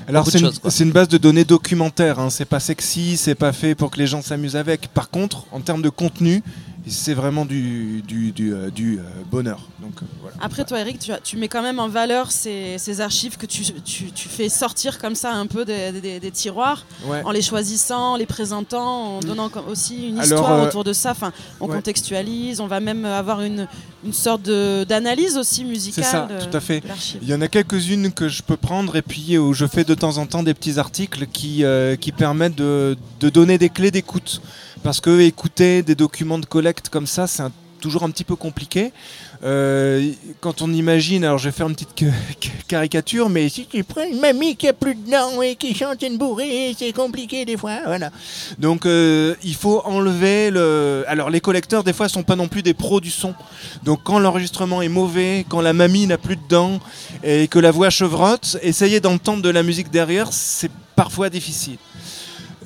Alors 0.08 0.26
une, 0.34 0.50
c'est 0.70 0.84
une 0.84 0.92
base 0.92 1.08
de 1.08 1.18
données 1.18 1.44
documentaire, 1.44 2.18
hein. 2.18 2.30
c'est 2.30 2.44
pas 2.46 2.60
sexy, 2.60 3.16
c'est 3.16 3.34
pas 3.34 3.52
fait 3.52 3.74
pour 3.74 3.90
que 3.90 3.98
les 3.98 4.06
gens 4.06 4.22
s'amusent 4.22 4.56
avec. 4.56 4.88
Par 4.88 5.10
contre, 5.10 5.44
en 5.52 5.60
termes 5.60 5.82
de 5.82 5.90
contenu, 5.90 6.42
c'est 6.90 7.14
vraiment 7.14 7.44
du, 7.44 8.02
du, 8.06 8.32
du, 8.32 8.52
euh, 8.52 8.70
du, 8.70 8.98
euh, 8.98 9.02
bonheur. 9.30 9.68
Donc, 9.80 9.92
euh, 10.02 10.06
voilà. 10.20 10.36
Après, 10.40 10.64
toi, 10.64 10.80
Eric, 10.80 10.98
tu, 10.98 11.12
as- 11.12 11.18
tu 11.20 11.36
mets 11.36 11.48
quand 11.48 11.62
même 11.62 11.78
en 11.78 11.88
valeur 11.88 12.30
ces, 12.32 12.76
ces 12.78 13.00
archives 13.00 13.36
que 13.36 13.46
tu, 13.46 13.62
tu- 13.84 14.10
tu 14.10 14.28
fais 14.28 14.48
sortir 14.48 14.98
comme 14.98 15.14
ça 15.14 15.32
un 15.32 15.46
peu 15.46 15.64
des, 15.64 15.92
des- 15.92 16.18
des 16.20 16.30
tiroirs, 16.30 16.84
Ouais. 17.06 17.22
en 17.24 17.30
les 17.30 17.42
choisissant, 17.42 18.14
en 18.14 18.16
les 18.16 18.26
présentant, 18.26 19.16
en 19.16 19.20
donnant 19.20 19.48
comme- 19.48 19.68
aussi 19.68 20.08
une 20.08 20.18
Alors, 20.18 20.24
histoire 20.24 20.52
euh, 20.52 20.66
autour 20.66 20.82
de 20.84 20.92
ça. 20.92 21.12
Enfin, 21.12 21.32
on 21.60 21.68
ouais. 21.68 21.76
contextualise, 21.76 22.60
on 22.60 22.66
va 22.66 22.80
même 22.80 23.04
avoir 23.04 23.42
une, 23.42 23.68
une 24.04 24.12
sorte 24.12 24.42
d'analyse 24.42 25.36
aussi 25.36 25.64
musicale. 25.64 26.04
C'est 26.04 26.10
ça, 26.10 26.26
de- 26.26 26.44
tout 26.50 26.56
à 26.56 26.60
fait. 26.60 26.82
Il 27.22 27.28
y 27.28 27.34
en 27.34 27.40
a 27.40 27.48
quelques-unes 27.48 28.10
que 28.12 28.28
je 28.28 28.42
peux 28.42 28.56
prendre 28.56 28.96
et 28.96 29.02
puis 29.02 29.38
où 29.38 29.52
je 29.54 29.66
fais 29.66 29.84
de 29.84 29.94
temps 29.94 30.18
en 30.18 30.26
temps 30.26 30.42
des 30.42 30.54
petits 30.54 30.78
articles 30.78 31.26
qui, 31.32 31.64
qui 32.00 32.12
permettent 32.12 32.56
de, 32.56 32.96
de 33.20 33.28
donner 33.28 33.58
des 33.58 33.68
clés 33.68 33.90
d'écoute. 33.92 34.40
Parce 34.82 35.00
que 35.00 35.20
écouter 35.20 35.82
des 35.82 35.94
documents 35.94 36.38
de 36.38 36.46
collecte 36.46 36.88
comme 36.88 37.06
ça, 37.06 37.26
c'est 37.26 37.44
toujours 37.80 38.02
un 38.04 38.10
petit 38.10 38.24
peu 38.24 38.36
compliqué. 38.36 38.92
Euh, 39.44 40.12
quand 40.40 40.62
on 40.62 40.72
imagine, 40.72 41.24
alors 41.24 41.38
je 41.38 41.48
vais 41.48 41.52
faire 41.52 41.68
une 41.68 41.74
petite 41.74 41.88
ca- 41.98 42.12
caricature, 42.68 43.28
mais 43.28 43.48
si 43.48 43.66
tu 43.66 43.82
prends 43.82 44.04
une 44.04 44.20
mamie 44.20 44.54
qui 44.56 44.68
a 44.68 44.72
plus 44.72 44.94
de 44.94 45.10
dents 45.10 45.42
et 45.42 45.56
qui 45.56 45.74
chante 45.74 46.00
une 46.02 46.16
bourrée, 46.16 46.74
c'est 46.78 46.92
compliqué 46.92 47.44
des 47.44 47.56
fois, 47.56 47.78
voilà. 47.86 48.10
Donc 48.58 48.86
euh, 48.86 49.34
il 49.42 49.54
faut 49.56 49.82
enlever 49.84 50.50
le. 50.50 51.04
Alors 51.08 51.28
les 51.30 51.40
collecteurs 51.40 51.82
des 51.82 51.92
fois 51.92 52.08
sont 52.08 52.22
pas 52.22 52.36
non 52.36 52.46
plus 52.48 52.62
des 52.62 52.74
pros 52.74 53.00
du 53.00 53.10
son. 53.10 53.34
Donc 53.84 54.00
quand 54.04 54.18
l'enregistrement 54.20 54.80
est 54.82 54.88
mauvais, 54.88 55.44
quand 55.48 55.60
la 55.60 55.72
mamie 55.72 56.06
n'a 56.06 56.18
plus 56.18 56.36
de 56.36 56.42
dents 56.48 56.78
et 57.24 57.48
que 57.48 57.58
la 57.58 57.72
voix 57.72 57.90
chevrotte, 57.90 58.58
essayer 58.62 59.00
d'entendre 59.00 59.42
de 59.42 59.50
la 59.50 59.62
musique 59.64 59.90
derrière, 59.90 60.32
c'est 60.32 60.70
parfois 60.94 61.30
difficile. 61.30 61.78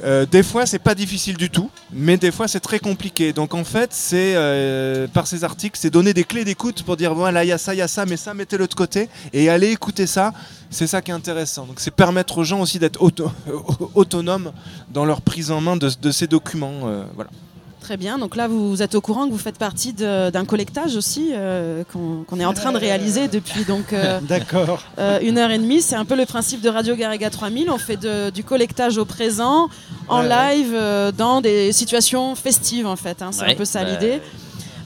Euh, 0.04 0.26
des 0.26 0.42
fois, 0.42 0.66
c'est 0.66 0.78
pas 0.78 0.94
difficile 0.94 1.36
du 1.36 1.48
tout, 1.50 1.70
mais 1.92 2.16
des 2.16 2.30
fois, 2.30 2.48
c'est 2.48 2.60
très 2.60 2.78
compliqué. 2.78 3.32
Donc, 3.32 3.54
en 3.54 3.64
fait, 3.64 3.90
c'est 3.92 4.34
euh, 4.36 5.06
par 5.08 5.26
ces 5.26 5.42
articles, 5.44 5.78
c'est 5.80 5.90
donner 5.90 6.12
des 6.12 6.24
clés 6.24 6.44
d'écoute 6.44 6.82
pour 6.82 6.96
dire 6.96 7.14
voilà, 7.14 7.44
il 7.44 7.48
y 7.48 7.52
a 7.52 7.58
ça, 7.58 7.74
il 7.74 7.78
y 7.78 7.82
a 7.82 7.88
ça, 7.88 8.04
mais 8.06 8.16
ça, 8.16 8.34
mettez-le 8.34 8.66
de 8.66 8.74
côté 8.74 9.08
et 9.32 9.48
allez 9.48 9.70
écouter 9.70 10.06
ça. 10.06 10.32
C'est 10.70 10.86
ça 10.86 11.00
qui 11.00 11.10
est 11.10 11.14
intéressant. 11.14 11.64
Donc, 11.66 11.80
c'est 11.80 11.90
permettre 11.90 12.38
aux 12.38 12.44
gens 12.44 12.60
aussi 12.60 12.78
d'être 12.78 13.00
auto- 13.02 13.30
autonomes 13.94 14.52
dans 14.90 15.04
leur 15.04 15.22
prise 15.22 15.50
en 15.50 15.60
main 15.60 15.76
de, 15.76 15.90
de 16.02 16.10
ces 16.10 16.26
documents. 16.26 16.80
euh, 16.88 17.04
voilà. 17.14 17.30
Très 17.86 17.96
bien, 17.96 18.18
donc 18.18 18.34
là 18.34 18.48
vous 18.48 18.82
êtes 18.82 18.96
au 18.96 19.00
courant 19.00 19.28
que 19.28 19.30
vous 19.32 19.38
faites 19.38 19.58
partie 19.58 19.92
d'un 19.92 20.44
collectage 20.44 20.96
aussi 20.96 21.30
euh, 21.32 21.84
qu'on 21.92 22.40
est 22.40 22.44
en 22.44 22.52
train 22.52 22.72
de 22.72 22.78
réaliser 22.78 23.28
depuis 23.28 23.64
donc 23.64 23.92
euh, 23.92 24.18
D'accord. 24.28 24.82
euh, 24.98 25.20
une 25.22 25.38
heure 25.38 25.52
et 25.52 25.58
demie. 25.58 25.80
C'est 25.82 25.94
un 25.94 26.04
peu 26.04 26.16
le 26.16 26.26
principe 26.26 26.60
de 26.62 26.68
Radio 26.68 26.96
Garriga 26.96 27.30
3000. 27.30 27.70
On 27.70 27.78
fait 27.78 27.96
de- 27.96 28.30
du 28.30 28.42
collectage 28.42 28.98
au 28.98 29.04
présent, 29.04 29.68
en 30.08 30.22
live, 30.22 30.72
euh, 30.74 31.12
dans 31.12 31.40
des 31.40 31.70
situations 31.70 32.34
festives 32.34 32.88
en 32.88 32.96
fait. 32.96 33.22
hein. 33.22 33.28
C'est 33.30 33.44
Ouais, 33.44 33.52
un 33.52 33.54
peu 33.54 33.64
ça 33.64 33.84
l'idée. 33.84 34.20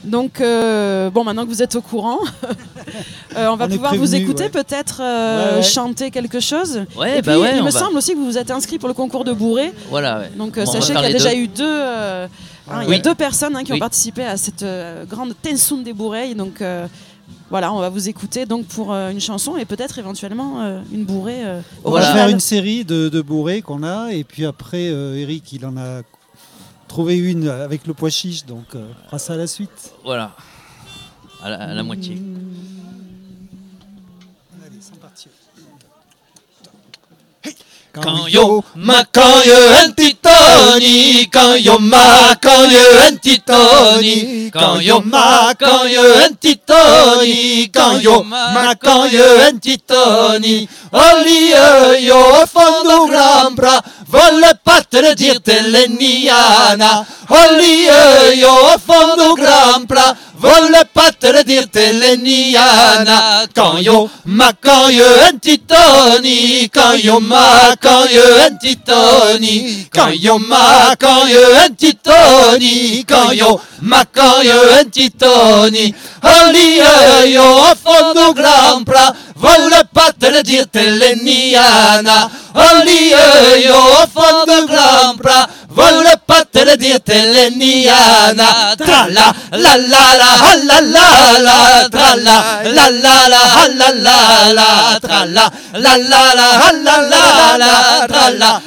Donc 0.03 0.39
euh, 0.39 1.09
bon, 1.09 1.23
maintenant 1.23 1.43
que 1.45 1.49
vous 1.49 1.63
êtes 1.63 1.75
au 1.75 1.81
courant, 1.81 2.19
euh, 3.35 3.47
on 3.47 3.55
va 3.55 3.65
On 3.65 3.69
pouvoir 3.69 3.95
vous 3.95 4.13
écouter 4.13 4.43
ouais. 4.43 4.49
peut-être 4.49 4.99
euh, 5.01 5.49
Ouais, 5.53 5.55
ouais. 5.57 5.63
chanter 5.63 6.11
quelque 6.11 6.39
chose. 6.39 6.81
Ouais, 6.95 7.17
et 7.17 7.21
bah 7.23 7.33
puis 7.33 7.41
ouais, 7.41 7.53
il 7.57 7.63
me 7.63 7.71
va- 7.71 7.79
semble 7.79 7.97
aussi 7.97 8.11
que 8.13 8.17
vous 8.17 8.25
vous 8.25 8.37
êtes 8.37 8.51
inscrit 8.51 8.77
pour 8.77 8.89
le 8.89 8.93
concours 8.93 9.23
de 9.23 9.31
bourré. 9.33 9.71
Voilà, 9.89 10.19
ouais. 10.19 10.31
Donc 10.37 10.55
sachez 10.65 10.93
qu'il 10.93 11.01
y 11.03 11.05
a 11.05 11.11
déjà 11.11 11.31
deux. 11.31 11.37
eu 11.37 11.47
deux, 11.47 11.81
hein, 12.69 12.83
il 12.83 12.89
y 12.89 12.95
a 12.95 12.99
deux 12.99 13.15
personnes 13.15 13.55
hein, 13.55 13.63
qui 13.63 13.73
ont 13.73 13.79
participé 13.79 14.23
à 14.25 14.37
cette 14.37 14.63
euh, 14.63 15.05
grande 15.05 15.33
Tensoun 15.41 15.83
des 15.83 15.93
bourreilles. 15.93 16.35
Donc 16.35 16.61
euh, 16.61 16.87
Voilà, 17.49 17.73
on 17.73 17.79
va 17.79 17.89
vous 17.89 18.07
écouter 18.07 18.45
donc 18.45 18.65
pour 18.65 18.93
euh, 18.93 19.09
une 19.11 19.19
chanson 19.19 19.57
et 19.57 19.65
peut-être 19.65 19.99
éventuellement 19.99 20.61
euh, 20.61 20.81
une 20.93 21.05
bourrée 21.05 21.45
euh, 21.45 21.61
On 21.83 21.91
va 21.91 22.01
faire 22.01 22.29
une 22.29 22.39
série 22.39 22.85
de, 22.85 23.09
de 23.09 23.21
bourrées 23.21 23.61
qu'on 23.61 23.83
a, 23.83 24.11
et 24.11 24.23
puis 24.23 24.45
après, 24.45 24.87
euh, 24.89 25.15
Eric, 25.17 25.51
il 25.53 25.65
en 25.65 25.75
a 25.77 26.01
trouvé 26.87 27.17
une 27.17 27.47
avec 27.47 27.87
le 27.87 27.93
pois 27.93 28.09
chiche, 28.09 28.45
donc 28.45 28.75
euh, 28.75 28.85
on 29.03 29.05
fera 29.07 29.19
ça 29.19 29.33
à 29.33 29.37
la 29.37 29.47
suite. 29.47 29.93
Voilà. 30.03 30.31
À 31.43 31.49
la, 31.49 31.57
à 31.57 31.73
la 31.73 31.83
moitié. 31.83 32.13
Allez, 32.13 32.21
Quand 37.93 38.25
yo 38.27 38.63
ma 38.75 39.03
quand 39.11 39.43
yo 39.43 39.55
un 39.83 39.91
titoni 39.91 41.27
quand 41.29 41.55
yo 41.59 41.77
ma 41.77 42.33
quand 42.41 42.71
yo 42.71 42.79
un 43.05 43.17
titoni 43.17 44.49
quand 44.49 44.79
yo 44.79 45.01
ma 45.01 45.53
quand 45.59 45.87
yo 45.91 46.01
un 46.23 46.33
titoni 46.39 47.69
quand 47.69 47.99
yo 47.99 48.23
ma 48.23 48.75
quand 48.75 49.11
yo 49.11 49.25
un 49.45 49.59
titoni 49.59 50.69
Olli 50.93 51.51
yo 52.07 52.45
fondo 52.47 53.07
grambra 53.07 53.83
volle 54.07 54.57
pattere 54.63 55.13
dirte 55.13 55.59
l'eniana 55.61 57.05
Olli 57.27 57.83
yo 58.39 58.55
fondo 58.79 59.33
grambra 59.33 60.15
volle 60.41 60.81
pattere 60.91 61.43
dirte 61.43 61.93
l'eniana 61.99 63.45
quand 63.53 63.77
yo 63.79 64.09
ma 64.25 64.51
quand 64.53 64.89
yo 64.89 65.05
un 65.27 65.37
titoni 65.39 66.67
quand 66.73 66.97
yo 67.03 67.19
ma 67.19 67.75
quand 67.79 68.09
yo 68.09 68.23
un 68.45 68.57
titoni 68.57 69.87
quand 69.93 70.13
yo 70.19 70.39
ma 70.39 70.95
quand 70.99 71.27
yo 71.27 71.41
un 71.63 71.75
titoni 71.75 73.05
quand 73.05 73.31
yo 73.33 73.59
ma 73.81 74.03
quand 74.05 74.41
yo 74.43 74.57
un 74.79 74.89
titoni. 74.89 75.93
Olli 76.23 76.77
yo 77.33 77.63
a 77.63 77.75
fondo 77.75 78.33
grambra 78.33 79.15
volle 79.35 79.87
pattere 79.91 80.43
dirte 80.43 80.83
l'eniana 80.83 82.29
Olli 82.53 83.09
yo 83.65 83.75
a 84.01 84.07
fondo 84.07 84.65
grambra 84.65 85.47
volle 85.47 85.60
pattere 86.25 86.75
dirte 86.75 87.25
l'eniana 87.25 88.73
tra 88.77 89.05
la 89.09 89.33
la 89.51 89.75
la 89.75 90.03
la 90.19 90.29
la 90.63 90.79
la 90.79 91.37
la 91.39 91.87
tra 91.89 92.15
la 92.15 92.37
la 92.63 92.89
la 92.89 93.27
la 93.27 93.43
la 93.67 93.89
la 93.91 94.51
la 94.51 94.99
tra 94.99 95.25
la 95.25 95.51
la 95.69 95.95
la 95.95 96.61
la 96.75 96.75
la 96.75 97.67
la 97.67 97.77
la 97.77 98.01
tra 98.03 98.29
la 98.31 98.61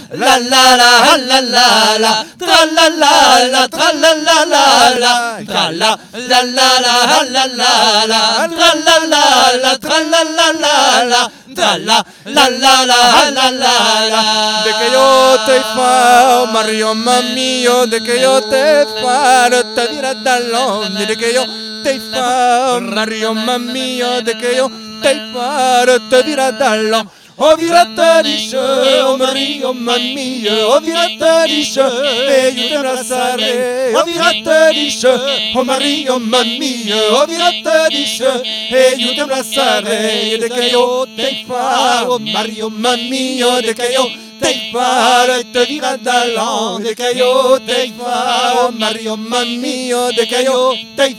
la 16.95 17.21
la 17.21 17.87
De 17.87 18.01
que 18.01 18.21
yo 18.21 18.41
te 18.41 18.85
fa, 19.03 19.49
Mario 19.51 19.65
mio, 19.65 19.65
de 19.65 19.65
que 19.65 19.65
yo 19.65 19.75
te 19.75 19.89
dirà 19.93 20.15
dall'onde, 20.15 21.07
de 21.07 21.17
que 21.17 21.35
yo 21.35 21.45
te 21.83 22.01
fa, 22.11 22.81
Mario 22.81 23.35
mio, 23.35 24.23
de 24.23 24.35
que 24.39 24.57
yo 24.57 24.71
te 25.03 25.13
fa, 25.33 25.85
te 26.11 26.23
dirà 26.23 26.51
dall'onde. 26.53 27.11
O 27.37 27.57
virata 27.57 28.23
dice, 28.23 28.57
o 28.57 29.19
Mario 29.19 29.75
mio, 29.75 30.71
o 30.71 30.81
virata 30.81 31.45
dice, 31.47 31.81
e 31.81 32.51
io 32.55 32.69
te 32.69 32.77
abbracciare. 32.77 33.93
O 33.93 34.05
virata 34.05 34.71
dice, 34.71 35.09
o 35.53 35.65
Mario 35.65 36.21
mio, 36.21 36.97
o 37.23 37.27
virata 37.27 37.89
dice, 37.89 38.25
e 38.71 38.95
io 38.99 39.15
te 39.17 39.21
abbracciare. 39.23 40.39
De 40.39 40.49
que 40.49 40.71
yo 40.71 41.07
te 41.17 41.45
fa, 41.45 42.05
o 42.09 42.21
Mario 42.21 42.71
mio, 42.71 43.61
de 43.61 43.75
que 43.75 43.93
yo 43.93 44.07
te 44.07 44.24
fa, 44.73 45.27
te 45.53 45.67
dirà 45.67 45.97
dall'onde 45.97 46.95
che 46.95 47.11
io 47.15 47.61
te 47.61 47.93
fa, 47.97 48.67
o 48.67 48.71
Mario 48.71 49.17
mio, 49.17 50.11
de 50.13 50.27
che 50.27 50.43
io 50.43 50.77
te 50.95 51.15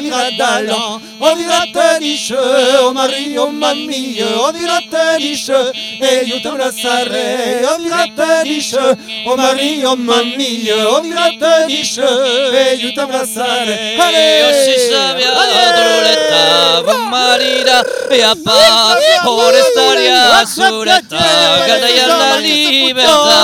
dirà 0.00 0.30
dall'onde. 0.36 1.10
O 1.18 1.34
dirà 1.34 1.64
te 1.72 1.98
dice, 1.98 2.36
o 2.36 2.92
Mario 2.92 3.48
mio, 3.48 4.26
o 4.42 4.50
dirà 4.50 4.80
te 4.92 5.16
dice, 5.16 5.70
e 6.00 6.22
io 6.26 6.40
te 6.40 6.48
abbracciare. 6.48 7.64
O 7.64 7.76
dirà 7.80 8.04
te 8.14 8.42
dice, 8.44 8.78
o 9.24 9.36
Mario 9.36 9.96
mio, 9.96 10.76
o 10.96 11.00
dirà 11.00 11.28
te 11.40 11.64
dice, 11.66 12.04
e 12.52 12.74
io 12.74 12.92
te 12.92 13.00
abbracciare. 13.00 13.74
Io 13.96 14.50
si 14.64 14.74
sabia 14.90 15.32
droletta, 15.72 16.82
marida 17.08 17.82
e 18.10 18.22
a 18.22 18.34
pa, 18.36 18.96
ora 19.24 19.62
staria 19.70 20.44
suretta, 20.44 21.16
gadaya 21.66 22.06
la 22.06 22.36
libertà, 22.36 23.40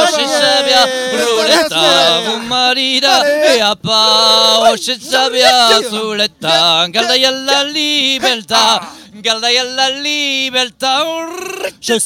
o 0.00 0.06
si 0.06 0.26
sabia 0.26 0.82
ruletta, 1.22 2.38
marida 2.48 3.14
e 3.24 3.60
a 3.60 3.76
pa, 3.76 4.70
o 4.70 4.76
si 4.76 4.98
sabia 5.00 5.78
suretta, 5.88 6.86
gadaya 6.88 7.30
la 7.30 7.62
libertà. 7.62 9.00
La 9.12 9.90
libertà 10.00 11.04
Je 11.80 11.98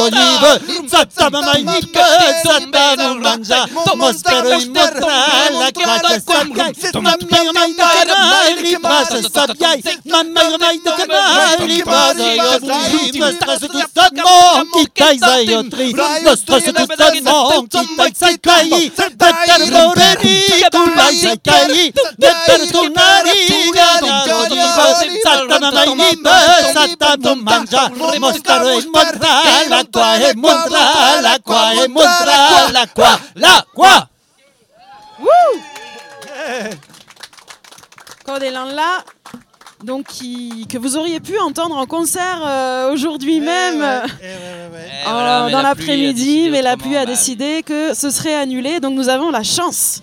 olive, 0.00 0.60
zata 0.88 1.10
zata 1.14 1.40
motra 3.96 4.38
la 5.58 5.70
classe 5.70 6.20
sabia, 6.26 6.70
mai 7.00 7.16
mai 7.54 7.72
de 7.74 7.82
que 7.82 8.14
mai, 8.14 8.57
ripasse 8.62 9.22
sabia, 9.34 9.70
mai 10.04 10.48
mai 10.58 10.78
de 10.84 10.90
que 10.96 11.04
mai, 11.06 11.56
ripasse 11.66 12.28
yotri, 12.36 13.18
le 13.18 13.32
stress 13.32 13.60
du 13.60 13.68
toisson 13.94 14.64
qui 14.72 14.84
taille 14.98 15.18
zayotri, 15.18 15.92
le 16.24 16.36
stress 16.36 16.64
du 16.64 16.72
toisson 16.72 17.66
qui 17.70 17.82
taille 17.96 18.14
sai 18.14 18.38
tai, 18.38 18.68
de 18.68 19.28
perboreni 19.46 20.36
kulai 20.72 21.16
sai 21.22 21.38
tai, 21.38 21.92
de 22.18 22.30
perdonari 22.46 23.38
gagnar 23.74 24.28
olive, 24.40 24.86
zata 25.24 25.70
mai 25.70 25.90
nika, 25.94 26.36
zata 26.74 27.10
non 27.18 27.38
mangia, 27.42 27.90
mospero 28.20 28.68
in 38.28 38.40
motra 38.40 38.44
la 38.44 38.44
qua 38.44 38.44
e 38.44 38.50
motra 38.50 38.50
la 38.50 38.50
qua 38.50 38.50
e 38.50 38.52
motra 38.52 38.64
la 38.64 38.68
qua, 38.68 38.68
la 38.68 38.68
qua. 38.68 38.68
Cordelan 38.68 38.74
là, 38.74 39.04
donc 39.84 40.06
qui- 40.08 40.66
que 40.68 40.76
vous 40.78 40.96
auriez 40.96 41.20
pu 41.20 41.38
entendre 41.38 41.76
en 41.76 41.86
concert 41.86 42.42
euh, 42.46 42.92
aujourd'hui 42.92 43.40
même, 43.40 43.80
euh, 43.82 44.00
en- 45.06 45.12
voilà, 45.12 45.44
mais 45.46 45.52
dans 45.52 45.62
l'après-midi, 45.62 46.48
mais 46.50 46.62
la 46.62 46.76
pluie 46.76 46.96
a 46.96 47.04
bah. 47.06 47.12
décidé 47.12 47.62
que 47.64 47.94
ce 47.94 48.10
serait 48.10 48.34
annulé. 48.34 48.80
Donc 48.80 48.94
nous 48.94 49.08
avons 49.08 49.30
la 49.30 49.42
chance, 49.42 50.02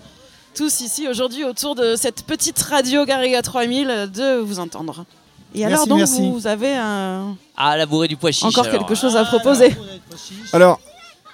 tous 0.54 0.80
ici 0.80 1.06
aujourd'hui 1.08 1.44
autour 1.44 1.74
de 1.74 1.94
cette 1.96 2.22
petite 2.24 2.58
radio 2.62 3.04
Garriga 3.04 3.42
3000, 3.42 4.10
de 4.14 4.38
vous 4.38 4.58
entendre. 4.58 5.04
Et 5.54 5.60
Merci, 5.60 5.74
alors 5.74 5.86
donc 5.86 5.98
merci. 5.98 6.30
vous 6.30 6.46
avez 6.46 6.74
un- 6.74 7.36
Ah, 7.56 7.76
la 7.76 7.86
bourrée 7.86 8.08
du 8.08 8.16
pois 8.16 8.32
chiche. 8.32 8.44
encore 8.44 8.66
alors. 8.66 8.78
quelque 8.80 8.94
chose 8.94 9.16
à 9.16 9.24
proposer. 9.24 9.74
Alors, 10.52 10.80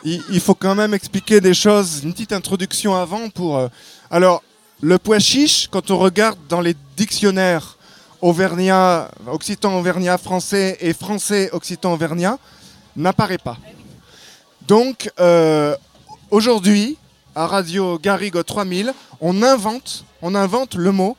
il, 0.05 0.21
il 0.31 0.41
faut 0.41 0.55
quand 0.55 0.75
même 0.75 0.95
expliquer 0.95 1.41
des 1.41 1.55
choses, 1.55 2.01
une 2.05 2.13
petite 2.13 2.33
introduction 2.33 2.95
avant 2.95 3.31
pour. 3.31 3.57
euh, 3.57 3.69
alors, 4.11 4.43
le 4.83 4.99
pois 4.99 5.21
chiche, 5.21 5.69
quand 5.71 5.91
on 5.93 5.99
regarde 5.99 6.39
dans 6.49 6.61
les 6.61 6.75
dictionnaires 6.97 7.79
auvergnat, 8.21 9.11
occitan 9.29 9.79
auvergnat 9.79 10.19
français 10.19 10.77
et 10.81 10.93
français 10.93 11.51
occitan 11.53 11.93
auvergnat, 11.93 12.39
n'apparaît 12.97 13.39
pas. 13.39 13.57
Donc, 14.67 15.11
euh, 15.21 15.77
aujourd'hui, 16.31 16.99
à 17.35 17.47
Radio 17.47 17.99
Garrigo 17.99 18.43
3000, 18.43 18.93
on 19.21 19.43
invente, 19.43 20.05
on 20.21 20.35
invente 20.35 20.75
le 20.75 20.91
mot 20.91 21.17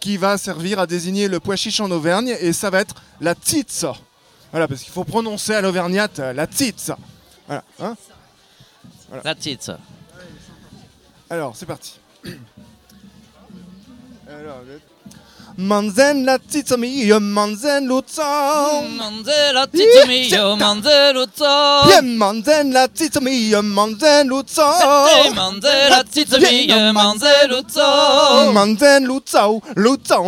qui 0.00 0.16
va 0.16 0.38
servir 0.38 0.78
à 0.78 0.86
désigner 0.86 1.28
le 1.28 1.38
pois 1.38 1.56
chiche 1.56 1.80
en 1.80 1.90
Auvergne 1.90 2.34
et 2.40 2.52
ça 2.54 2.70
va 2.70 2.80
être 2.80 2.94
la 3.20 3.34
titsa. 3.34 3.94
Voilà, 4.50 4.66
parce 4.66 4.82
qu'il 4.82 4.92
faut 4.92 5.04
prononcer 5.04 5.54
à 5.54 5.60
l'auvergnate 5.60 6.18
euh, 6.18 6.32
la 6.32 6.46
titsa. 6.46 6.98
Voilà, 7.46 7.62
hein? 7.78 7.94
Voilà. 9.10 9.34
Ça. 9.60 9.78
Alors, 11.28 11.54
c'est 11.56 11.66
parti. 11.66 12.00
Alors, 14.42 14.64
manzen 15.56 16.24
la 16.24 16.38
tita 16.38 16.76
mia, 16.76 17.18
manzen 17.20 17.86
luzo. 17.86 18.22
Manzen 18.96 19.54
la 19.54 19.66
tita 19.66 20.06
mia, 20.06 20.56
manzen. 20.56 21.16
Yeah, 21.88 22.02
manzen 22.02 22.72
la 22.72 22.88
tita 22.88 23.20
mia, 23.20 23.62
manzen. 23.62 24.28
Manzen 24.28 25.88
la 25.88 26.02
mia, 26.40 26.92
manzen. 28.52 28.52
Manzen 28.52 29.02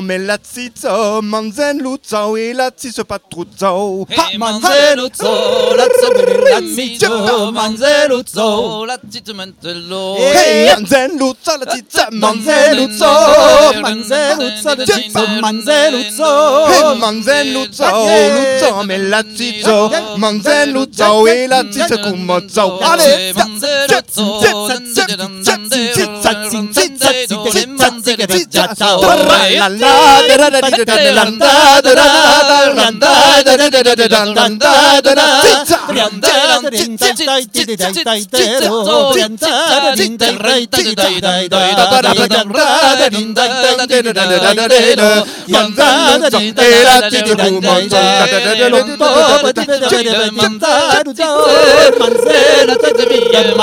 me 0.00 0.18
la 0.18 0.38
tita, 0.38 1.20
manzen 1.22 1.80
e 2.36 2.52
la. 2.54 4.06
Manzeluzzo, 4.38 5.74
lazzo 5.76 6.08
lazzo, 6.50 7.52
manzeluzzo, 7.52 8.84
lazzito 8.84 9.34
mantello. 9.34 10.16
Hey, 10.18 10.66
manzeluzzo, 10.74 11.56
la 11.58 11.66
tita, 11.66 12.08
manzeluzzo, 12.10 13.06
manzeluzzo, 13.80 14.68
la 14.74 14.84
tita, 14.84 15.13
manzeluzzo. 15.40 16.66
Hey, 16.66 16.96
manzeluzzo, 16.98 17.84
luzzo 18.34 18.82
me 18.84 18.98
la 18.98 19.22
tita, 19.22 19.90
manzeluzzo 20.16 21.26
e 21.26 21.46
la 21.46 21.64
tita 21.64 21.98
cumozzo. 21.98 22.78
Allez, 22.80 23.34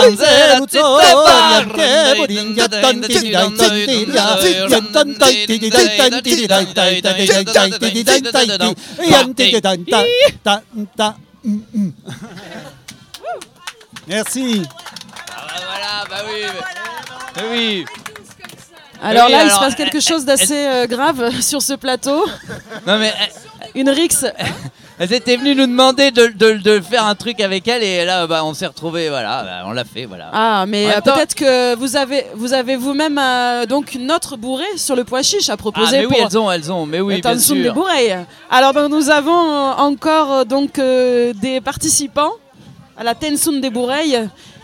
Manzera, 0.02 0.62
Merci. 14.08 14.62
Voilà, 15.66 16.04
bah 16.10 16.24
oui. 16.28 16.42
bah 17.36 17.42
oui. 17.52 17.86
Alors 19.02 19.26
Oui, 19.28 19.32
là, 19.32 19.46
il 19.46 19.52
se 19.52 19.60
passe 19.60 19.76
quelque 19.76 20.00
chose 20.00 20.26
d'assez 20.26 20.68
euh, 20.68 20.86
grave 20.88 21.42
sur 21.42 21.62
ce 21.62 21.74
plateau. 21.74 22.26
Non 22.86 23.00
mais 23.00 23.14
Une 23.76 23.90
rixe. 23.90 24.26
Elle 25.04 25.14
était 25.14 25.36
venue 25.36 25.56
nous 25.56 25.66
demander 25.66 26.12
de, 26.12 26.28
de- 26.28 26.62
de 26.62 26.80
faire 26.80 27.06
un 27.06 27.16
truc 27.16 27.40
avec 27.42 27.68
elle 27.68 27.82
et 27.84 28.06
là 28.06 28.28
bah, 28.28 28.44
on 28.46 28.54
s'est 28.54 28.68
retrouvés, 28.68 29.10
voilà, 29.10 29.44
bah, 29.44 29.64
on 29.66 29.72
l'a 29.72 29.84
fait, 29.84 30.06
voilà. 30.06 30.30
Ah, 30.32 30.66
mais 30.68 30.86
euh, 30.88 31.02
temps- 31.02 31.14
peut-être 31.16 31.34
que 31.36 31.76
vous 31.76 31.96
avez 31.96 32.26
vous 32.36 32.54
avez 32.54 32.76
vous-même 32.76 33.18
euh, 33.18 33.66
donc 33.66 33.96
une 33.96 34.12
autre 34.12 34.38
bourrée 34.38 34.64
sur 34.78 34.96
le 34.96 35.04
pois 35.04 35.24
chiche 35.24 35.50
à 35.50 35.54
Ah 35.54 35.58
proposer 35.58 36.00
mais 36.00 36.06
oui, 36.06 36.16
pour 36.16 36.28
elles 36.28 36.38
ont, 36.38 36.52
elles 36.52 36.72
ont, 36.72 36.86
mais 36.86 37.02
oui, 37.02 37.20
bien 37.22 37.32
Tansoum 37.32 37.58
des 37.58 37.64
sûr. 37.66 37.74
bourreilles. 37.74 38.16
Alors 38.50 38.74
donc, 38.74 38.90
nous 38.92 39.10
avons 39.10 39.32
euh, 39.52 39.72
encore 39.78 40.32
euh, 40.32 40.44
donc 40.44 40.78
euh, 40.78 41.34
des 41.34 41.62
participants 41.62 42.32
à 42.98 43.04
la 43.04 43.16
Tensoun 43.16 43.60
des 43.60 43.70
bourreilles 43.72 44.20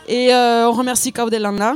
et 0.07 0.29
on 0.33 0.71
remercie 0.71 1.11
Kaudelanda. 1.11 1.73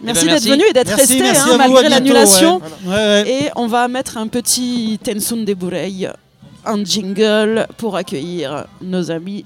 Merci 0.00 0.26
ben, 0.26 0.32
d'être 0.34 0.44
merci. 0.44 0.50
venu 0.50 0.64
et 0.68 0.72
d'être 0.74 0.94
resté 0.94 1.22
hein, 1.26 1.56
malgré 1.56 1.88
l'annulation. 1.88 2.60
ouais. 2.84 2.90
Ouais, 2.90 2.94
ouais. 2.96 3.30
Et 3.30 3.50
on 3.56 3.66
va 3.66 3.88
mettre 3.88 4.18
un 4.18 4.28
petit 4.28 5.00
Tensoun 5.02 5.44
des 5.44 5.54
bourreilles, 5.54 6.08
un 6.66 6.84
jingle 6.84 7.66
pour 7.76 7.96
accueillir 7.96 8.66
nos 8.82 9.10
amis. 9.10 9.44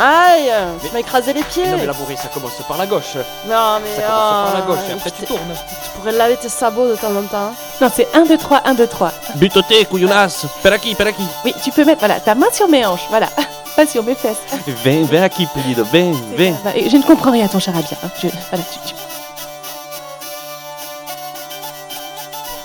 Aïe, 0.00 0.52
tu 0.80 0.92
m'as 0.92 1.00
écrasé 1.00 1.32
les 1.32 1.42
pieds. 1.42 1.66
Non 1.66 1.76
mais 1.76 1.86
la 1.86 1.92
bourrée 1.92 2.14
ça 2.14 2.28
commence 2.32 2.52
par 2.68 2.78
la 2.78 2.86
gauche. 2.86 3.16
Non, 3.48 3.80
mais 3.82 3.96
Ça 3.96 4.02
commence 4.02 4.44
par 4.44 4.54
la 4.54 4.60
oh, 4.64 4.66
gauche 4.68 4.78
et 4.88 4.92
après 4.92 5.10
tu 5.10 5.24
tournes. 5.24 5.40
Tu 5.84 5.90
pourrais 5.98 6.12
laver 6.12 6.36
tes 6.36 6.48
sabots 6.48 6.88
de 6.88 6.94
temps 6.94 7.10
en 7.16 7.22
temps. 7.24 7.52
Non, 7.80 7.90
c'est 7.92 8.06
1, 8.14 8.24
2, 8.26 8.38
3, 8.38 8.62
1, 8.64 8.74
2, 8.74 8.86
3. 8.86 9.12
Butoté, 9.34 9.84
couillonnasse, 9.86 10.46
per 10.62 10.72
aquí, 10.72 10.94
per 10.94 11.08
aquí. 11.08 11.24
Oui, 11.44 11.52
tu 11.64 11.72
peux 11.72 11.84
mettre 11.84 11.98
voilà, 11.98 12.20
ta 12.20 12.36
main 12.36 12.46
sur 12.52 12.68
mes 12.68 12.86
hanches, 12.86 13.06
voilà. 13.10 13.26
Pas 13.76 13.86
sur 13.86 14.04
mes 14.04 14.14
fesses. 14.14 14.36
Viens, 14.84 15.02
viens 15.10 15.22
aquí, 15.24 15.46
Pulido, 15.46 15.84
viens, 15.92 16.12
viens. 16.36 16.54
Bah, 16.64 16.70
et 16.76 16.88
je 16.88 16.96
ne 16.96 17.02
comprends 17.02 17.32
rien 17.32 17.46
à 17.46 17.48
ton 17.48 17.58
charabia. 17.58 17.96
hein. 18.04 18.08
Je- 18.22 18.28
voilà, 18.50 18.64
tu- 18.72 18.88
tu- 18.88 18.94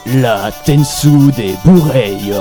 La 0.06 0.52
Tensu 0.66 1.32
des 1.36 1.56
bourreilles. 1.64 2.34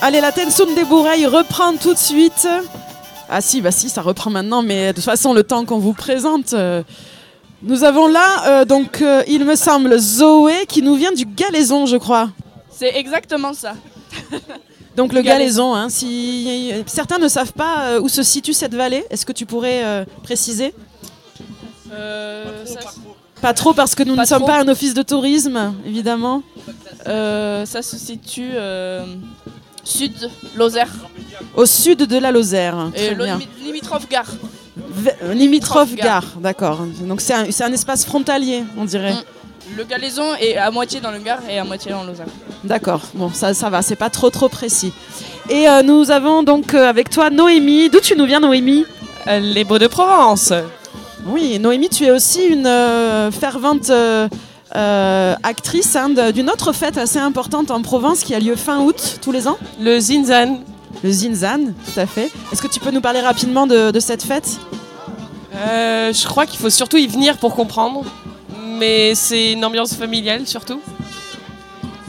Allez, 0.00 0.20
la 0.20 0.32
Tensoun 0.32 0.74
des 0.74 0.84
Bourreilles 0.84 1.26
reprend 1.26 1.74
tout 1.76 1.92
de 1.92 1.98
suite. 1.98 2.46
Ah 3.28 3.40
si, 3.40 3.60
bah 3.60 3.70
si, 3.72 3.88
ça 3.88 4.02
reprend 4.02 4.30
maintenant, 4.30 4.62
mais 4.62 4.88
de 4.88 4.92
toute 4.92 5.04
façon, 5.04 5.32
le 5.32 5.42
temps 5.42 5.64
qu'on 5.64 5.78
vous 5.78 5.92
présente... 5.92 6.52
euh, 6.52 6.82
nous 7.64 7.82
avons 7.82 8.06
là, 8.06 8.44
euh, 8.46 8.64
donc, 8.64 9.02
euh, 9.02 9.24
il 9.26 9.44
me 9.44 9.56
semble, 9.56 9.98
Zoé, 9.98 10.66
qui 10.68 10.80
nous 10.82 10.94
vient 10.94 11.10
du 11.10 11.26
Galaison, 11.26 11.86
je 11.86 11.96
crois. 11.96 12.30
C'est 12.70 12.94
exactement 12.96 13.52
ça. 13.52 13.74
Donc 14.96 15.12
le 15.12 15.22
Galaison. 15.22 15.74
Hein, 15.74 15.88
si 15.90 16.72
certains 16.86 17.18
ne 17.18 17.28
savent 17.28 17.52
pas 17.52 17.86
euh, 17.86 18.00
où 18.00 18.08
se 18.08 18.22
situe 18.22 18.52
cette 18.52 18.74
vallée, 18.74 19.04
est-ce 19.10 19.26
que 19.26 19.32
tu 19.32 19.46
pourrais 19.46 19.84
euh, 19.84 20.04
préciser? 20.22 20.74
Euh, 21.92 22.64
ça, 22.66 22.74
Pas 22.74 22.80
trop 22.82 23.16
parce 23.40 23.94
que 23.94 24.02
nous 24.02 24.14
Pas 24.16 24.22
ne 24.22 24.26
sommes 24.26 24.38
trop. 24.38 24.46
pas 24.46 24.60
un 24.62 24.68
office 24.68 24.94
de 24.94 25.02
tourisme, 25.02 25.74
évidemment. 25.86 26.42
euh, 27.06 27.64
ça 27.66 27.82
se 27.82 27.96
situe 27.96 28.50
euh, 28.54 29.04
sud 29.84 30.12
Lozère 30.56 30.88
Au 31.54 31.66
sud 31.66 32.00
de 32.00 32.18
la 32.18 32.30
Lozère. 32.30 32.90
et 32.94 33.14
limitrophe 33.64 34.08
gare. 34.08 34.26
Limitrophe 35.32 35.94
gare. 35.94 36.24
d'accord. 36.40 36.80
Donc 37.02 37.20
c'est 37.20 37.34
un, 37.34 37.72
espace 37.72 38.04
frontalier, 38.04 38.64
on 38.76 38.84
dirait. 38.84 39.14
Le 39.76 39.84
Galaison 39.84 40.34
est 40.40 40.56
à 40.56 40.70
moitié 40.70 40.98
dans 41.00 41.10
le 41.10 41.18
Gard 41.18 41.40
et 41.48 41.58
à 41.58 41.64
moitié 41.64 41.92
dans 41.92 42.02
Lozère. 42.02 42.26
D'accord, 42.64 43.02
bon, 43.14 43.30
ça, 43.32 43.52
ça 43.52 43.68
va, 43.68 43.82
c'est 43.82 43.96
pas 43.96 44.08
trop 44.08 44.30
trop 44.30 44.48
précis. 44.48 44.92
Et 45.50 45.68
euh, 45.68 45.82
nous 45.82 46.10
avons 46.10 46.42
donc 46.42 46.72
euh, 46.74 46.88
avec 46.88 47.10
toi 47.10 47.28
Noémie. 47.30 47.90
D'où 47.90 48.00
tu 48.00 48.16
nous 48.16 48.24
viens, 48.24 48.40
Noémie? 48.40 48.86
Les 49.26 49.64
Beaux 49.64 49.78
de 49.78 49.86
Provence. 49.86 50.54
Oui, 51.28 51.58
Noémie, 51.58 51.90
tu 51.90 52.04
es 52.04 52.10
aussi 52.10 52.46
une 52.46 52.66
euh, 52.66 53.30
fervente 53.30 53.90
euh, 53.90 54.28
euh, 54.74 55.34
actrice 55.42 55.94
hein, 55.94 56.08
d'une 56.32 56.48
autre 56.48 56.72
fête 56.72 56.96
assez 56.96 57.18
importante 57.18 57.70
en 57.70 57.82
Provence 57.82 58.20
qui 58.20 58.34
a 58.34 58.40
lieu 58.40 58.56
fin 58.56 58.80
août 58.80 59.18
tous 59.20 59.30
les 59.30 59.46
ans. 59.46 59.58
Le 59.78 60.00
Zinzan. 60.00 60.60
Le 61.04 61.10
Zinzan, 61.10 61.66
tout 61.66 62.00
à 62.00 62.06
fait. 62.06 62.30
Est-ce 62.50 62.62
que 62.62 62.68
tu 62.68 62.80
peux 62.80 62.90
nous 62.90 63.02
parler 63.02 63.20
rapidement 63.20 63.66
de, 63.66 63.90
de 63.90 64.00
cette 64.00 64.22
fête? 64.22 64.58
Euh, 65.54 66.14
je 66.14 66.26
crois 66.26 66.46
qu'il 66.46 66.58
faut 66.58 66.70
surtout 66.70 66.96
y 66.96 67.06
venir 67.06 67.36
pour 67.36 67.54
comprendre. 67.54 68.04
Mais 68.78 69.14
c'est 69.14 69.52
une 69.52 69.64
ambiance 69.64 69.94
familiale 69.94 70.46
surtout. 70.46 70.80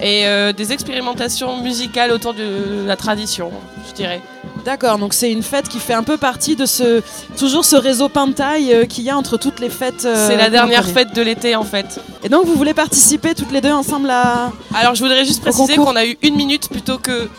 Et 0.02 0.24
des 0.56 0.72
expérimentations 0.72 1.62
musicales 1.62 2.12
autour 2.12 2.34
de 2.34 2.86
la 2.86 2.96
tradition, 2.96 3.52
je 3.90 3.94
dirais. 3.94 4.22
D'accord, 4.66 4.98
donc 4.98 5.14
c'est 5.14 5.32
une 5.32 5.44
fête 5.44 5.68
qui 5.70 5.80
fait 5.80 5.94
un 5.94 6.04
peu 6.04 6.18
partie 6.18 6.56
de 6.56 6.66
ce 6.66 7.02
toujours 7.38 7.66
ce 7.66 7.76
réseau 7.76 8.10
Pentaille 8.10 8.74
euh, 8.74 8.86
qu'il 8.86 9.04
y 9.04 9.10
a 9.10 9.18
entre 9.18 9.38
toutes 9.38 9.60
les 9.60 9.70
fêtes. 9.70 10.06
euh, 10.06 10.28
c'est 10.28 10.36
la 10.36 10.50
dernière 10.50 10.86
fête 10.86 11.14
de 11.14 11.22
l'été 11.22 11.56
en 11.56 11.64
fait. 11.64 12.00
Et 12.24 12.30
donc 12.30 12.46
vous 12.46 12.56
voulez 12.56 12.74
participer 12.74 13.36
toutes 13.36 13.52
les 13.52 13.62
deux 13.62 13.72
ensemble 13.72 14.10
à. 14.10 14.52
Alors 14.74 14.96
je 14.96 15.04
voudrais 15.04 15.26
juste 15.26 15.42
préciser 15.42 15.76
qu'on 15.76 15.96
a 15.96 16.06
eu 16.06 16.18
une 16.22 16.36
minute 16.36 16.70
plutôt 16.70 16.98
que 16.98 17.30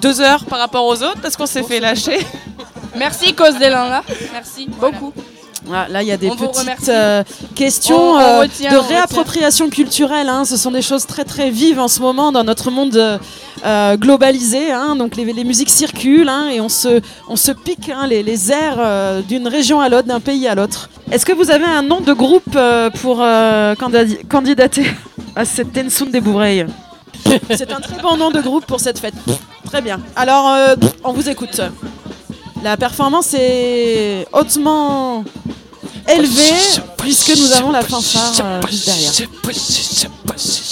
deux 0.00 0.20
heures 0.20 0.44
par 0.44 0.58
rapport 0.58 0.86
aux 0.86 1.02
autres 1.02 1.20
parce 1.20 1.36
qu'on 1.36 1.46
s'est 1.46 1.62
fait 1.62 1.80
lâcher. 1.80 2.18
Merci 2.96 3.34
cause 3.34 3.54
des 3.58 3.70
là. 3.70 4.02
Merci 4.32 4.68
beaucoup. 4.68 5.12
Ah, 5.72 5.86
là, 5.88 6.02
il 6.02 6.08
y 6.08 6.12
a 6.12 6.16
des 6.16 6.28
On 6.28 6.36
petites 6.36 6.88
euh, 6.88 7.22
questions 7.54 7.96
On- 7.96 8.14
on 8.14 8.18
euh, 8.18 8.40
retient, 8.40 8.72
de 8.72 8.78
réappropriation 8.78 9.68
culturelle. 9.70 10.28
hein. 10.28 10.44
Ce 10.44 10.56
sont 10.56 10.70
des 10.72 10.82
choses 10.82 11.06
très 11.06 11.24
très 11.24 11.50
vives 11.50 11.78
en 11.78 11.88
ce 11.88 12.00
moment 12.00 12.32
dans 12.32 12.42
notre 12.42 12.70
monde 12.70 13.20
euh, 13.64 13.96
globalisé. 13.96 14.72
hein. 14.72 14.96
Donc 14.96 15.14
les, 15.16 15.24
les 15.32 15.44
musiques 15.44 15.70
circulent 15.70 16.28
hein, 16.28 16.48
et 16.48 16.60
on 16.60 16.68
se, 16.68 17.00
on 17.28 17.36
se 17.36 17.52
pique 17.52 17.90
les, 18.08 18.22
les 18.24 18.50
airs 18.50 18.76
euh, 18.78 19.22
d'une 19.22 19.46
région 19.46 19.80
à 19.80 19.88
l'autre, 19.88 20.08
d'un 20.08 20.20
pays 20.20 20.48
à 20.48 20.54
l'autre. 20.56 20.88
Est-ce 21.12 21.24
que 21.24 21.32
vous 21.32 21.50
avez 21.50 21.64
un 21.66 21.82
nom 21.82 22.00
de 22.00 22.12
groupe 22.12 22.58
pour 23.00 23.22
candidater 24.28 24.86
à 25.36 25.44
cette 25.44 25.72
Tensoun 25.72 26.10
des 26.10 26.20
Bourreilles? 26.20 26.66
C'est 27.50 27.72
un 27.72 27.80
très 27.80 28.00
bon 28.02 28.16
nom 28.16 28.30
de 28.30 28.40
groupe 28.40 28.66
pour 28.66 28.80
cette 28.80 28.98
fête. 28.98 29.14
Très 29.66 29.80
bien. 29.80 30.00
Alors, 30.16 30.52
on 31.04 31.12
vous 31.12 31.28
écoute. 31.28 31.60
La 32.62 32.76
performance 32.76 33.34
est 33.34 34.26
hautement 34.32 35.24
élevée 36.08 36.54
puisque 36.98 37.36
nous 37.36 37.52
avons 37.52 37.72
la 37.72 37.82
fanfare 37.82 38.32
euh, 38.40 38.60
juste 38.70 38.86
derrière. 38.86 39.12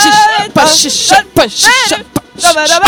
chiche, 0.00 0.50
pas 0.52 0.66
chiche, 0.66 0.90
chiche, 0.90 1.24
pas 1.34 1.48
chiche, 1.48 2.04
pas 2.10 2.22
chiche, 2.36 2.78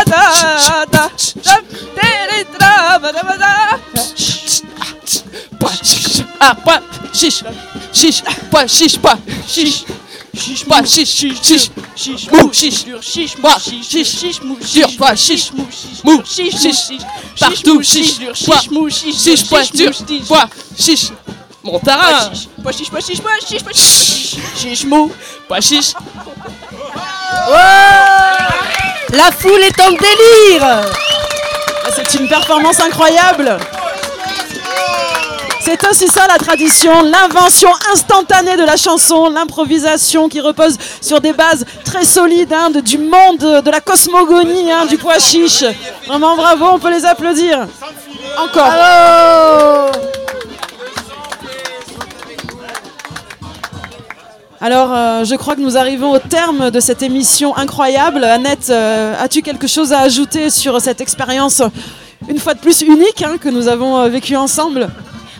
pas 5.59 5.71
chiche, 5.83 6.25
ah, 6.41 6.55
pas 6.55 6.83
chiche, 7.13 7.45
chiche, 7.93 8.23
pas 8.51 8.67
chiche, 8.67 8.99
pas 8.99 9.19
chiche. 9.47 9.85
Chiche, 10.35 10.65
chiche, 10.87 11.35
chiche, 11.35 11.71
chiche, 11.95 12.31
mou, 12.33 12.49
chiche, 12.49 12.99
chiche, 13.03 13.37
pas 13.37 13.59
chiche, 13.61 14.03
chiche, 14.03 14.41
mou, 14.43 14.57
dur, 14.59 14.89
chiche, 15.15 15.53
mou, 16.03 16.23
chiche, 16.23 16.73
chiche, 16.73 16.99
partout, 17.39 17.83
chiche, 17.83 18.19
pas 18.49 19.63
chiche, 19.63 19.77
dur, 19.77 19.93
pas 20.27 20.49
chiche, 20.75 21.13
montarin, 21.63 22.33
Pas 22.65 22.73
chiche, 22.73 22.91
pas 22.91 23.01
chiche, 23.03 23.21
pas 23.21 23.39
chiche, 23.47 23.63
pas 23.63 23.73
chiche. 23.73 24.39
chiche, 24.57 24.87
mou, 24.87 25.13
pas 25.49 25.61
chiche. 25.61 25.95
La 29.15 29.31
foule 29.31 29.61
est 29.63 29.81
en 29.81 29.91
délire 29.91 30.63
Ah, 30.65 31.89
C'est 31.95 32.19
une 32.19 32.29
performance 32.29 32.81
incroyable. 32.81 33.57
C'est 35.65 35.87
aussi 35.89 36.09
ça 36.09 36.27
la 36.27 36.39
tradition, 36.39 37.03
l'invention 37.03 37.71
instantanée 37.93 38.57
de 38.57 38.65
la 38.65 38.77
chanson, 38.77 39.29
l'improvisation 39.31 40.29
qui 40.29 40.41
repose 40.41 40.77
sur 41.01 41.21
des 41.21 41.33
bases 41.33 41.65
très 41.85 42.05
solides 42.05 42.53
hein, 42.53 42.71
de- 42.71 42.81
du 42.81 42.99
monde, 42.99 43.39
de 43.63 43.71
la 43.71 43.81
cosmogonie, 43.81 44.73
hein, 44.73 44.87
du 44.87 44.99
pois 44.99 45.21
chiche. 45.21 45.63
Vraiment 46.09 46.35
bravo, 46.37 46.67
on 46.73 46.79
peut 46.81 46.91
les 46.91 47.05
applaudir. 47.05 47.67
Encore. 48.39 48.73
Alors, 54.65 54.95
euh, 54.95 55.25
je 55.25 55.35
crois 55.35 55.57
que 55.57 55.61
nous 55.61 55.77
arrivons 55.77 56.13
au 56.13 56.21
terme 56.21 56.71
de 56.71 56.79
cette 56.79 57.03
émission 57.03 57.57
incroyable. 57.57 58.23
Annette, 58.23 58.71
euh, 58.71 59.13
as-tu 59.21 59.43
quelque 59.43 59.67
chose 59.67 59.93
à 59.93 59.99
ajouter 59.99 60.51
sur 60.51 60.81
cette 60.81 61.01
expérience, 61.01 61.63
une 62.29 62.39
fois 62.39 62.55
de 62.55 62.61
plus 62.61 62.83
unique, 62.83 63.23
hein, 63.23 63.39
que 63.41 63.49
nous 63.49 63.67
avons 63.67 63.99
euh, 63.99 64.09
vécue 64.09 64.37
ensemble? 64.37 64.89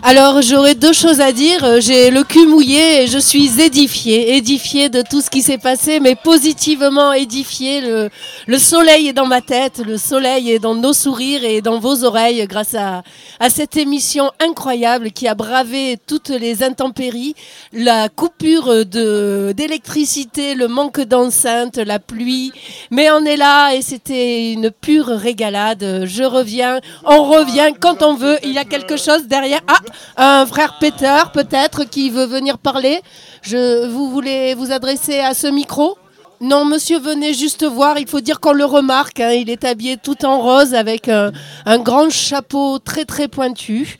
Alors 0.05 0.41
j'aurais 0.41 0.75
deux 0.75 0.91
choses 0.91 1.21
à 1.21 1.31
dire. 1.31 1.63
Euh, 1.63 1.79
J'ai 1.79 2.11
le 2.11 2.23
cul 2.25 2.45
mouillé 2.45 3.03
et 3.03 3.07
je 3.07 3.17
suis 3.17 3.61
édifiée, 3.61 4.35
édifiée 4.35 4.89
de 4.89 5.01
tout 5.01 5.21
ce 5.21 5.29
qui 5.29 5.41
s'est 5.41 5.57
passé, 5.57 6.01
mais 6.01 6.15
positivement 6.15 7.13
édifiée. 7.13 7.79
Le, 7.79 8.09
le 8.45 8.57
soleil 8.57 9.07
est 9.07 9.13
dans 9.13 9.27
ma 9.27 9.39
tête, 9.39 9.81
le 9.85 9.97
soleil 9.97 10.51
est 10.51 10.59
dans 10.59 10.75
nos 10.75 10.91
sourires 10.91 11.45
et 11.45 11.61
dans 11.61 11.79
vos 11.79 12.03
oreilles 12.03 12.45
grâce 12.47 12.75
à, 12.75 13.01
à 13.39 13.49
cette 13.49 13.77
émission 13.77 14.29
incroyable 14.41 15.11
qui 15.11 15.25
a 15.25 15.35
bravé 15.35 15.97
toutes 16.05 16.29
les 16.31 16.63
intempéries, 16.63 17.33
la 17.71 18.09
coupure 18.09 18.85
d'électricité, 18.85 20.53
le 20.53 20.67
manque 20.67 20.99
d'enceinte, 20.99 21.77
la 21.77 21.99
pluie. 21.99 22.51
Mais 22.91 23.09
on 23.09 23.23
est 23.23 23.37
là 23.37 23.73
et 23.73 23.81
c'était 23.81 24.51
une 24.51 24.69
pure 24.69 25.07
régalade. 25.07 26.03
Je 26.03 26.23
reviens, 26.23 26.81
on 27.05 27.23
revient 27.23 27.71
quand 27.79 28.03
on 28.03 28.15
veut. 28.15 28.37
Il 28.43 28.51
y 28.51 28.57
a 28.57 28.65
quelque 28.65 28.97
chose 28.97 29.27
derrière. 29.27 29.61
Ah, 29.69 29.79
un 30.17 30.45
frère 30.45 30.77
Peter 30.79 31.21
peut-être 31.33 31.83
qui 31.83 32.09
veut 32.09 32.25
venir 32.25 32.57
parler. 32.57 33.01
Je, 33.41 33.87
vous 33.87 34.09
voulez 34.09 34.53
vous 34.53 34.71
adresser 34.71 35.19
à 35.19 35.33
ce 35.33 35.47
micro? 35.47 35.97
Non, 36.41 36.65
monsieur, 36.65 36.99
venez 36.99 37.33
juste 37.33 37.63
voir. 37.63 37.97
Il 37.99 38.07
faut 38.07 38.19
dire 38.19 38.39
qu'on 38.39 38.51
le 38.53 38.65
remarque. 38.65 39.19
hein. 39.19 39.31
Il 39.31 39.49
est 39.49 39.63
habillé 39.63 39.97
tout 39.97 40.25
en 40.25 40.41
rose 40.41 40.73
avec 40.73 41.07
un, 41.07 41.31
un 41.65 41.79
grand 41.79 42.09
chapeau 42.09 42.79
très 42.79 43.05
très 43.05 43.27
pointu. 43.27 43.97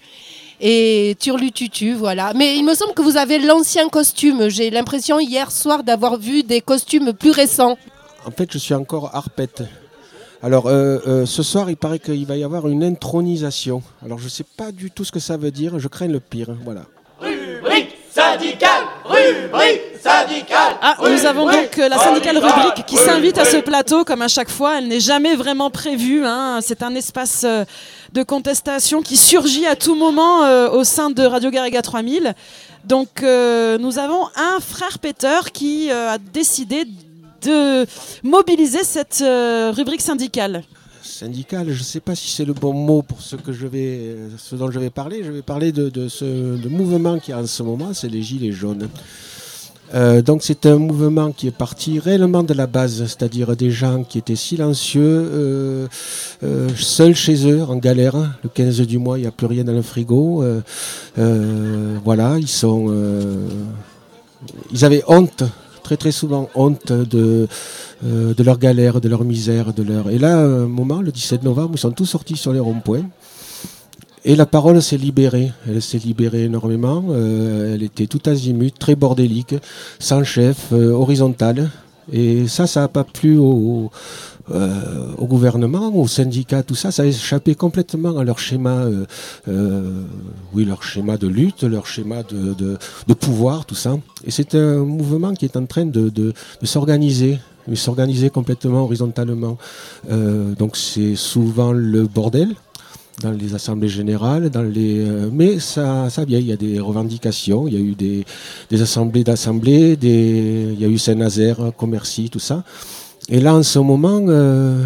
Et 0.65 1.15
turlututu, 1.19 1.93
voilà. 1.93 2.33
Mais 2.35 2.57
il 2.57 2.63
me 2.63 2.73
semble 2.73 2.93
que 2.93 3.01
vous 3.01 3.17
avez 3.17 3.37
l'ancien 3.39 3.89
costume. 3.89 4.49
J'ai 4.49 4.69
l'impression 4.69 5.19
hier 5.19 5.51
soir 5.51 5.83
d'avoir 5.83 6.17
vu 6.17 6.43
des 6.43 6.61
costumes 6.61 7.11
plus 7.13 7.31
récents. 7.31 7.77
En 8.25 8.31
fait, 8.31 8.49
je 8.51 8.57
suis 8.57 8.73
encore 8.73 9.13
arpette. 9.13 9.63
Alors, 10.43 10.67
euh, 10.67 10.99
euh, 11.07 11.25
ce 11.25 11.41
soir, 11.41 11.69
il 11.69 11.77
paraît 11.77 11.99
qu'il 11.99 12.25
va 12.25 12.35
y 12.35 12.43
avoir 12.43 12.67
une 12.67 12.83
intronisation. 12.83 13.81
Alors, 14.05 14.19
je 14.19 14.25
ne 14.25 14.29
sais 14.29 14.43
pas 14.43 14.73
du 14.73 14.91
tout 14.91 15.05
ce 15.05 15.11
que 15.11 15.19
ça 15.19 15.37
veut 15.37 15.51
dire. 15.51 15.79
Je 15.79 15.87
crains 15.87 16.07
le 16.09 16.19
pire. 16.19 16.49
Voilà. 16.65 16.81
Rubrique 17.21 17.95
syndicale, 18.11 18.83
rubrique 19.05 19.81
syndicale. 20.01 20.73
Ah, 20.81 20.97
nous 20.99 21.25
avons 21.25 21.45
donc 21.45 21.79
euh, 21.79 21.87
la 21.87 21.97
syndicale 21.97 22.37
rubrique 22.39 22.85
qui 22.85 22.97
s'invite 22.97 23.37
à 23.37 23.45
ce 23.45 23.57
plateau, 23.57 24.03
comme 24.03 24.21
à 24.21 24.27
chaque 24.27 24.49
fois. 24.49 24.79
Elle 24.79 24.89
n'est 24.89 24.99
jamais 24.99 25.35
vraiment 25.35 25.69
prévue. 25.69 26.25
hein. 26.25 26.59
C'est 26.61 26.83
un 26.83 26.93
espace 26.93 27.43
euh, 27.45 27.63
de 28.11 28.21
contestation 28.23 29.01
qui 29.01 29.15
surgit 29.15 29.65
à 29.65 29.77
tout 29.77 29.95
moment 29.95 30.43
euh, 30.43 30.69
au 30.69 30.83
sein 30.83 31.09
de 31.09 31.23
Radio 31.23 31.51
Garriga 31.51 31.81
3000. 31.81 32.33
Donc, 32.83 33.23
euh, 33.23 33.77
nous 33.77 33.97
avons 33.97 34.27
un 34.35 34.59
frère 34.59 34.99
Peter 34.99 35.39
qui 35.53 35.89
euh, 35.89 36.11
a 36.11 36.17
décidé 36.17 36.83
de 36.83 36.91
mobiliser 38.23 38.83
cette 38.83 39.21
euh, 39.21 39.71
rubrique 39.75 40.01
syndicale. 40.01 40.63
Syndical, 41.01 41.69
je 41.69 41.79
ne 41.79 41.83
sais 41.83 41.99
pas 41.99 42.15
si 42.15 42.29
c'est 42.29 42.45
le 42.45 42.53
bon 42.53 42.73
mot 42.73 43.01
pour 43.01 43.21
ce, 43.21 43.35
que 43.35 43.51
je 43.51 43.67
vais, 43.67 44.15
ce 44.37 44.55
dont 44.55 44.71
je 44.71 44.79
vais 44.79 44.89
parler. 44.89 45.23
Je 45.23 45.31
vais 45.31 45.41
parler 45.41 45.71
de, 45.71 45.89
de 45.89 46.07
ce 46.07 46.25
de 46.25 46.69
mouvement 46.69 47.19
qui 47.19 47.31
est 47.31 47.35
en 47.35 47.45
ce 47.45 47.61
moment, 47.61 47.93
c'est 47.93 48.07
les 48.07 48.21
Gilets 48.21 48.51
jaunes. 48.53 48.89
Euh, 49.93 50.21
donc 50.21 50.41
c'est 50.41 50.65
un 50.65 50.77
mouvement 50.77 51.31
qui 51.31 51.47
est 51.47 51.55
parti 51.55 51.99
réellement 51.99 52.41
de 52.41 52.53
la 52.53 52.65
base, 52.67 53.05
c'est-à-dire 53.05 53.55
des 53.55 53.69
gens 53.69 54.03
qui 54.03 54.17
étaient 54.17 54.35
silencieux, 54.35 55.01
euh, 55.03 55.87
seuls 56.75 57.15
chez 57.15 57.47
eux, 57.47 57.63
en 57.63 57.75
galère. 57.75 58.15
Le 58.43 58.49
15 58.49 58.81
du 58.81 58.97
mois, 58.97 59.19
il 59.19 59.21
n'y 59.21 59.27
a 59.27 59.31
plus 59.31 59.45
rien 59.47 59.63
dans 59.63 59.73
le 59.73 59.81
frigo. 59.81 60.43
Voilà, 61.15 62.37
ils 62.39 62.47
sont, 62.47 62.91
ils 64.71 64.85
avaient 64.85 65.03
honte, 65.07 65.43
très 65.83 65.97
très 65.97 66.11
souvent 66.11 66.49
honte 66.55 66.91
de, 66.91 67.47
euh, 68.05 68.33
de 68.33 68.43
leur 68.43 68.57
galère, 68.57 69.01
de 69.01 69.09
leur 69.09 69.23
misère, 69.23 69.73
de 69.73 69.83
leur. 69.83 70.09
Et 70.09 70.17
là, 70.17 70.37
un 70.37 70.67
moment, 70.67 71.01
le 71.01 71.11
17 71.11 71.43
novembre, 71.43 71.71
ils 71.73 71.79
sont 71.79 71.91
tous 71.91 72.05
sortis 72.05 72.37
sur 72.37 72.53
les 72.53 72.59
ronds-points. 72.59 73.05
Et 74.25 74.35
la 74.35 74.45
parole 74.45 74.81
s'est 74.81 74.97
libérée. 74.97 75.51
Elle 75.67 75.81
s'est 75.81 75.97
libérée 75.97 76.45
énormément. 76.45 77.03
Euh, 77.09 77.75
elle 77.75 77.83
était 77.83 78.07
tout 78.07 78.21
azimut, 78.25 78.73
très 78.77 78.95
bordélique, 78.95 79.55
sans 79.99 80.23
chef, 80.23 80.71
euh, 80.71 80.91
horizontale. 80.91 81.69
Et 82.11 82.47
ça, 82.47 82.67
ça 82.67 82.81
n'a 82.81 82.87
pas 82.87 83.03
plu 83.03 83.37
au, 83.37 83.91
euh, 84.51 85.05
au 85.17 85.25
gouvernement, 85.25 85.93
aux 85.95 86.07
syndicats, 86.07 86.63
tout 86.63 86.75
ça. 86.75 86.91
Ça 86.91 87.03
a 87.03 87.05
échappé 87.05 87.55
complètement 87.55 88.17
à 88.17 88.23
leur 88.23 88.39
schéma, 88.39 88.83
euh, 88.83 89.05
euh, 89.47 90.03
oui, 90.53 90.65
leur 90.65 90.83
schéma 90.83 91.17
de 91.17 91.27
lutte, 91.27 91.63
leur 91.63 91.87
schéma 91.87 92.23
de, 92.23 92.53
de, 92.53 92.77
de 93.07 93.13
pouvoir, 93.13 93.65
tout 93.65 93.75
ça. 93.75 93.97
Et 94.25 94.31
c'est 94.31 94.55
un 94.55 94.79
mouvement 94.79 95.33
qui 95.33 95.45
est 95.45 95.55
en 95.55 95.65
train 95.65 95.85
de, 95.85 96.09
de, 96.09 96.33
s'organiser 96.63 97.39
mais 97.65 97.77
s'organiser 97.77 98.29
complètement 98.29 98.83
horizontalement. 98.83 99.57
Euh, 100.11 100.53
donc 100.53 100.75
c'est 100.75 101.15
souvent 101.15 101.71
le 101.71 102.05
bordel 102.07 102.55
dans 103.21 103.31
les 103.31 103.55
assemblées 103.55 103.87
générales, 103.87 104.49
dans 104.49 104.63
les, 104.63 104.99
euh, 104.99 105.29
mais 105.31 105.59
ça, 105.59 106.09
ça 106.09 106.25
vient, 106.25 106.39
il 106.39 106.47
y 106.47 106.51
a 106.51 106.57
des 106.57 106.79
revendications, 106.79 107.67
il 107.67 107.73
y 107.73 107.77
a 107.77 107.79
eu 107.79 107.95
des, 107.95 108.25
des 108.69 108.81
assemblées 108.81 109.23
d'assemblées, 109.23 109.95
des, 109.95 110.71
il 110.73 110.81
y 110.81 110.83
a 110.83 110.87
eu 110.87 110.97
Saint-Nazaire, 110.97 111.71
Commercy, 111.77 112.29
tout 112.29 112.39
ça. 112.39 112.63
Et 113.29 113.39
là, 113.39 113.55
en 113.55 113.63
ce 113.63 113.79
moment, 113.79 114.21
euh, 114.27 114.85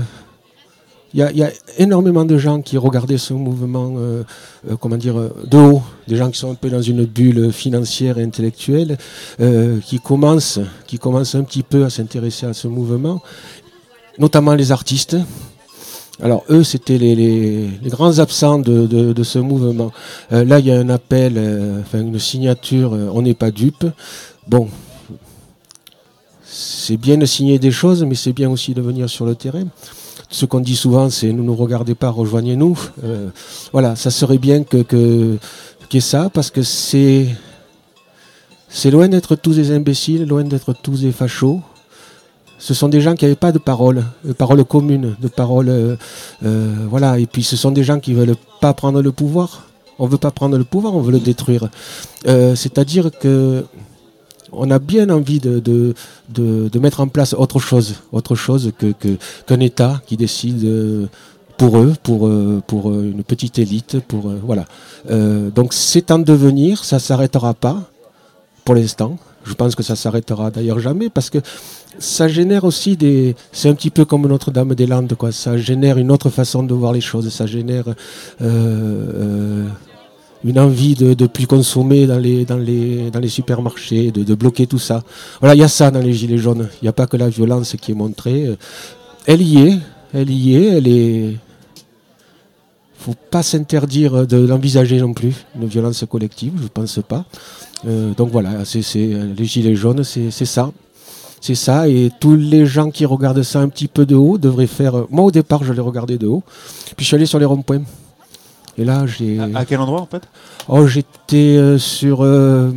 il 1.13 1.19
y, 1.19 1.43
a, 1.43 1.51
énormément 1.77 2.25
de 2.25 2.37
gens 2.37 2.61
qui 2.61 2.77
regardaient 2.77 3.17
ce 3.17 3.33
mouvement, 3.33 3.95
euh, 3.97 4.23
euh, 4.69 4.75
comment 4.79 4.97
dire, 4.97 5.15
de 5.15 5.57
haut, 5.57 5.81
des 6.07 6.15
gens 6.15 6.29
qui 6.29 6.37
sont 6.37 6.51
un 6.51 6.55
peu 6.55 6.69
dans 6.69 6.81
une 6.81 7.05
bulle 7.05 7.51
financière 7.51 8.19
et 8.19 8.23
intellectuelle, 8.23 8.97
qui 9.83 9.99
commencent, 9.99 10.59
qui 10.85 10.99
commencent 10.99 11.35
un 11.35 11.43
petit 11.43 11.63
peu 11.63 11.85
à 11.85 11.89
s'intéresser 11.89 12.45
à 12.45 12.53
ce 12.53 12.67
mouvement, 12.67 13.21
notamment 14.19 14.53
les 14.53 14.71
artistes. 14.71 15.17
Alors 16.21 16.43
eux, 16.49 16.63
c'était 16.63 16.97
les, 16.97 17.69
grands 17.85 18.19
absents 18.19 18.59
de, 18.59 18.85
de- 18.87 19.23
ce 19.23 19.39
mouvement. 19.39 19.91
Là, 20.31 20.59
il 20.59 20.65
y 20.65 20.71
a 20.71 20.79
un 20.79 20.89
appel, 20.89 21.39
enfin 21.81 22.01
une 22.01 22.19
signature, 22.19 22.91
on 22.91 23.21
n'est 23.21 23.35
pas 23.35 23.51
dupe. 23.51 23.85
Bon, 24.47 24.67
c'est 26.49 26.97
bien 26.97 27.17
de 27.17 27.25
signer 27.25 27.59
des 27.59 27.71
choses, 27.71 28.03
mais 28.03 28.15
c'est 28.15 28.33
bien 28.33 28.49
aussi 28.49 28.73
de 28.73 28.81
venir 28.81 29.09
sur 29.09 29.25
le 29.25 29.35
terrain. 29.35 29.65
Ce 30.29 30.45
qu'on 30.45 30.59
dit 30.59 30.75
souvent, 30.75 31.09
c'est 31.09 31.31
ne 31.31 31.41
nous 31.41 31.55
regardez 31.55 31.95
pas, 31.95 32.09
rejoignez-nous. 32.09 32.77
Euh, 33.03 33.29
voilà, 33.71 33.95
ça 33.95 34.11
serait 34.11 34.37
bien 34.37 34.63
que 34.63 34.77
que- 34.83 35.37
y 35.93 36.01
ça, 36.01 36.29
parce 36.33 36.51
que 36.51 36.63
c'est 36.63 37.27
c'est 38.69 38.91
loin 38.91 39.07
d'être 39.07 39.35
tous 39.35 39.55
des 39.55 39.71
imbéciles, 39.71 40.25
loin 40.25 40.43
d'être 40.43 40.73
tous 40.73 41.01
des 41.01 41.11
fachos. 41.11 41.61
Ce 42.59 42.73
sont 42.73 42.89
des 42.89 43.01
gens 43.01 43.15
qui 43.15 43.23
n'avaient 43.23 43.35
pas 43.35 43.51
de 43.51 43.59
parole, 43.59 44.03
de 44.25 44.33
parole 44.33 44.63
commune, 44.65 45.15
de 45.21 45.27
parole. 45.27 45.69
euh, 45.69 45.95
euh, 46.43 46.73
voilà. 46.89 47.19
Et 47.19 47.25
puis 47.25 47.43
ce 47.43 47.55
sont 47.55 47.71
des 47.71 47.83
gens 47.83 47.99
qui 47.99 48.13
veulent 48.13 48.35
pas 48.59 48.73
prendre 48.73 49.01
le 49.01 49.11
pouvoir. 49.11 49.63
On 49.99 50.07
veut 50.07 50.17
pas 50.17 50.31
prendre 50.31 50.57
le 50.57 50.63
pouvoir, 50.63 50.93
on 50.95 51.01
veut 51.01 51.11
le 51.11 51.19
détruire. 51.19 51.69
C'est-à-dire 52.25 53.09
que 53.19 53.65
on 54.51 54.71
a 54.71 54.79
bien 54.79 55.09
envie 55.09 55.39
de, 55.39 55.93
mettre 56.79 56.99
en 56.99 57.07
place 57.07 57.33
autre 57.33 57.59
chose, 57.59 57.95
autre 58.11 58.35
chose 58.35 58.71
qu'un 59.47 59.59
État 59.59 60.01
qui 60.05 60.17
décide 60.17 60.63
euh, 60.65 61.07
pour 61.57 61.77
eux, 61.77 61.93
pour 62.03 62.27
euh, 62.27 62.61
euh, 62.71 63.11
une 63.11 63.23
petite 63.23 63.59
élite, 63.59 63.99
pour 63.99 64.31
voilà. 64.43 64.65
Donc 65.09 65.73
c'est 65.73 66.11
en 66.11 66.19
devenir, 66.19 66.83
ça 66.83 66.99
s'arrêtera 66.99 67.53
pas 67.53 67.83
pour 68.65 68.75
l'instant. 68.75 69.17
Je 69.43 69.53
pense 69.53 69.75
que 69.75 69.83
ça 69.83 69.95
s'arrêtera 69.95 70.51
d'ailleurs 70.51 70.79
jamais 70.79 71.09
parce 71.09 71.29
que 71.29 71.37
ça 71.99 72.27
génère 72.27 72.65
aussi 72.65 72.97
des. 72.97 73.33
C'est 73.53 73.69
un 73.69 73.75
petit 73.75 73.89
peu 73.89 74.03
comme 74.03 74.27
Notre-Dame-des-Landes, 74.27 75.15
quoi. 75.15 75.31
Ça 75.31 75.55
génère 75.55 75.97
une 75.97 76.11
autre 76.11 76.29
façon 76.29 76.63
de 76.63 76.73
voir 76.73 76.91
les 76.91 76.99
choses. 76.99 77.29
Ça 77.29 77.45
génère 77.45 77.85
une 80.43 80.59
envie 80.59 80.95
de, 80.95 81.27
plus 81.27 81.47
consommer 81.47 82.05
dans 82.07 82.19
les, 82.19 82.45
supermarchés, 83.27 84.11
de, 84.11 84.35
bloquer 84.35 84.67
tout 84.67 84.79
ça. 84.79 85.03
Voilà, 85.39 85.55
il 85.55 85.59
y 85.59 85.63
a 85.63 85.67
ça 85.67 85.91
dans 85.91 85.99
les 85.99 86.13
Gilets 86.13 86.37
jaunes. 86.37 86.69
Il 86.81 86.85
n'y 86.85 86.89
a 86.89 86.93
pas 86.93 87.07
que 87.07 87.17
la 87.17 87.29
violence 87.29 87.75
qui 87.79 87.91
est 87.91 87.95
montrée. 87.95 88.55
Elle 89.25 89.41
y 89.41 89.59
est, 89.59 89.77
elle 90.13 90.29
y 90.29 90.55
est, 90.55 90.65
elle 90.65 90.87
est. 90.87 91.37
faut 92.97 93.15
pas 93.29 93.43
s'interdire 93.43 94.27
de 94.27 94.37
l'envisager 94.37 94.99
non 94.99 95.13
plus, 95.13 95.45
une 95.59 95.67
violence 95.67 96.03
collective, 96.09 96.53
je 96.61 96.67
pense 96.67 96.99
pas. 97.07 97.25
Euh, 97.85 98.13
donc 98.15 98.31
voilà, 98.31 98.65
c'est 98.65 98.81
les 98.95 99.45
gilets 99.45 99.75
jaunes, 99.75 100.03
c'est 100.03 100.31
c'est 100.31 100.45
ça. 100.45 100.71
C'est 101.39 101.55
ça, 101.55 101.87
et 101.87 102.09
tous 102.19 102.35
les 102.35 102.65
gens 102.65 102.89
qui 102.89 103.05
regardent 103.05 103.43
ça 103.43 103.59
un 103.59 103.69
petit 103.69 103.87
peu 103.87 104.07
de 104.07 104.15
haut 104.15 104.39
devraient 104.39 104.65
faire. 104.65 105.05
Moi, 105.11 105.23
au 105.23 105.31
départ, 105.31 105.63
je 105.63 105.71
les 105.71 105.81
regardais 105.81 106.17
de 106.17 106.25
haut, 106.25 106.41
puis 106.95 107.03
je 107.03 107.07
suis 107.09 107.15
allé 107.15 107.27
sur 107.27 107.37
les 107.37 107.45
ronds-points. 107.45 107.83
Et 108.77 108.85
là, 108.85 109.05
j'ai. 109.07 109.39
À 109.39 109.65
quel 109.65 109.79
endroit 109.79 110.01
en 110.01 110.05
fait? 110.05 110.23
Oh, 110.67 110.85
j'étais 110.85 111.57
euh, 111.57 111.77
sur 111.77 112.23
euh, 112.23 112.71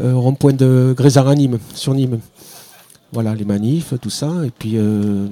euh, 0.00 0.14
rond-point 0.14 0.52
de 0.54 0.94
Grézard 0.96 1.28
à 1.28 1.34
Nîmes, 1.34 1.58
sur 1.74 1.94
Nîmes. 1.94 2.20
Voilà, 3.12 3.34
les 3.34 3.44
manifs, 3.44 3.92
tout 4.00 4.10
ça, 4.10 4.30
et 4.44 4.50
puis 4.50 4.72
euh, 4.76 5.26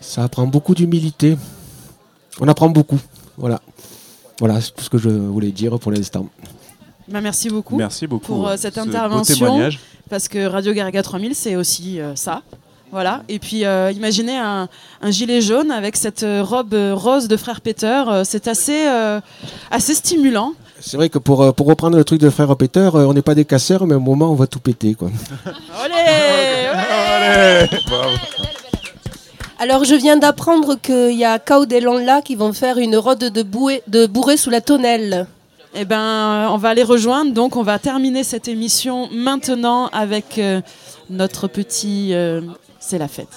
ça 0.00 0.24
apprend 0.24 0.46
beaucoup 0.46 0.74
d'humilité. 0.74 1.38
On 2.40 2.48
apprend 2.48 2.68
beaucoup, 2.68 2.98
voilà. 3.38 3.60
Voilà, 4.38 4.60
c'est 4.60 4.72
tout 4.74 4.84
ce 4.84 4.90
que 4.90 4.98
je 4.98 5.08
voulais 5.08 5.50
dire 5.50 5.78
pour 5.78 5.90
l'instant. 5.90 6.28
Bah, 7.08 7.20
merci 7.22 7.48
beaucoup. 7.48 7.76
Merci 7.76 8.06
beaucoup, 8.06 8.26
pour 8.26 8.50
cette 8.56 8.74
ce 8.74 8.80
intervention. 8.80 9.70
Parce 10.10 10.28
que 10.28 10.46
Radio 10.46 10.72
Garriga 10.72 11.02
3000, 11.02 11.34
c'est 11.34 11.56
aussi 11.56 12.00
euh, 12.00 12.14
ça. 12.14 12.42
Voilà. 12.90 13.22
Et 13.28 13.38
puis, 13.38 13.64
euh, 13.64 13.92
imaginez 13.92 14.36
un, 14.36 14.68
un 15.02 15.10
gilet 15.10 15.40
jaune 15.40 15.70
avec 15.70 15.96
cette 15.96 16.22
euh, 16.22 16.42
robe 16.42 16.72
euh, 16.74 16.94
rose 16.94 17.28
de 17.28 17.36
frère 17.36 17.60
Peter. 17.60 18.02
c'est 18.24 18.48
assez, 18.48 18.86
euh, 18.86 19.20
assez 19.70 19.94
stimulant. 19.94 20.52
C'est 20.80 20.96
vrai 20.96 21.08
que 21.08 21.18
pour, 21.18 21.54
pour 21.54 21.66
reprendre 21.66 21.96
le 21.96 22.04
truc 22.04 22.20
de 22.20 22.30
frère 22.30 22.56
Peter, 22.56 22.88
on 22.94 23.12
n'est 23.12 23.22
pas 23.22 23.34
des 23.34 23.44
casseurs, 23.44 23.86
mais 23.86 23.94
un 23.94 23.98
moment, 23.98 24.30
on 24.30 24.36
va 24.36 24.46
tout 24.46 24.60
péter, 24.60 24.94
quoi. 24.94 25.10
Alors 29.60 29.82
je 29.84 29.96
viens 29.96 30.16
d'apprendre 30.16 30.76
qu'il 30.80 31.16
y 31.18 31.24
a 31.24 31.40
Cao 31.40 31.66
des 31.66 31.80
là 31.80 32.22
qui 32.22 32.36
vont 32.36 32.52
faire 32.52 32.78
une 32.78 32.96
rode 32.96 33.18
de, 33.18 33.42
bouée, 33.42 33.82
de 33.88 34.06
bourrée 34.06 34.36
sous 34.36 34.50
la 34.50 34.60
tonnelle. 34.60 35.26
Eh 35.74 35.84
ben, 35.84 36.48
on 36.50 36.56
va 36.56 36.74
les 36.74 36.82
rejoindre. 36.82 37.32
Donc, 37.32 37.56
on 37.56 37.62
va 37.62 37.78
terminer 37.78 38.24
cette 38.24 38.48
émission 38.48 39.08
maintenant 39.12 39.88
avec 39.88 40.38
euh, 40.38 40.60
notre 41.10 41.46
petit. 41.46 42.10
euh, 42.12 42.40
c'est 42.80 42.98
la 42.98 43.08
fête. 43.08 43.28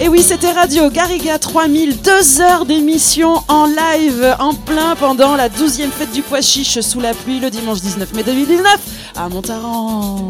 Et 0.00 0.08
oui, 0.08 0.20
c'était 0.22 0.50
Radio 0.50 0.90
Garriga 0.90 1.38
3000, 1.38 2.00
deux 2.02 2.40
heures 2.40 2.66
d'émission 2.66 3.42
en 3.46 3.66
live, 3.66 4.36
en 4.40 4.52
plein 4.52 4.96
pendant 4.96 5.36
la 5.36 5.48
12e 5.48 5.90
fête 5.90 6.10
du 6.12 6.22
pois 6.22 6.40
chiche 6.40 6.80
sous 6.80 7.00
la 7.00 7.14
pluie 7.14 7.38
le 7.38 7.50
dimanche 7.50 7.80
19 7.80 8.12
mai 8.14 8.24
2019 8.24 8.78
à 9.14 9.28
Montaran. 9.28 10.28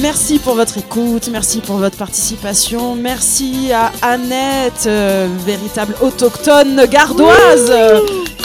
Merci 0.00 0.38
pour 0.38 0.54
votre 0.54 0.78
écoute, 0.78 1.28
merci 1.30 1.60
pour 1.60 1.76
votre 1.76 1.98
participation, 1.98 2.94
merci 2.94 3.70
à 3.70 3.92
Annette, 4.00 4.86
euh, 4.86 5.28
véritable 5.44 5.94
autochtone 6.00 6.86
gardoise, 6.86 7.68
euh, 7.68 8.00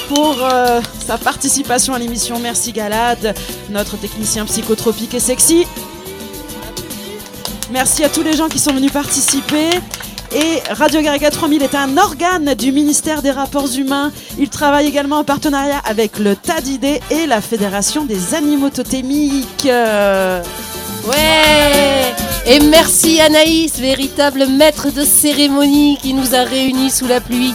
pour 0.10 0.38
euh, 0.41 0.82
sa 1.07 1.18
participation 1.18 1.94
à 1.94 1.99
l'émission. 1.99 2.40
Merci 2.40 2.73
Galad, 2.73 3.34
notre 3.69 3.95
technicien 3.95 4.45
psychotropique 4.45 5.14
et 5.14 5.22
sexy. 5.22 5.65
Merci 7.72 8.03
à 8.03 8.10
tous 8.10 8.23
les 8.23 8.34
gens 8.34 8.49
qui 8.49 8.60
sont 8.60 8.73
venus 8.73 8.91
participer. 8.91 9.69
Et 10.36 10.61
Radio 10.72 11.02
Garriga 11.02 11.30
3000 11.32 11.64
est 11.64 11.76
un 11.76 11.98
organe 11.98 12.53
du 12.56 12.73
ministère 12.73 13.22
des 13.22 13.32
Rapports 13.32 13.69
Humains. 13.77 14.11
Il 14.38 14.49
travaille 14.49 14.88
également 14.88 15.19
en 15.19 15.23
partenariat 15.23 15.80
avec 15.86 16.19
le 16.19 16.36
TADID 16.36 16.99
et 17.11 17.27
la 17.27 17.40
Fédération 17.40 18.03
des 18.03 18.34
animaux 18.34 18.72
totémiques. 18.72 19.69
Ouais 21.07 22.14
Et 22.48 22.60
merci 22.60 23.19
Anaïs, 23.22 23.80
véritable 23.80 24.48
maître 24.48 24.91
de 24.91 25.03
cérémonie 25.03 25.98
qui 26.02 26.14
nous 26.14 26.34
a 26.36 26.44
réunis 26.44 26.90
sous 26.91 27.07
la 27.07 27.22
pluie. 27.22 27.53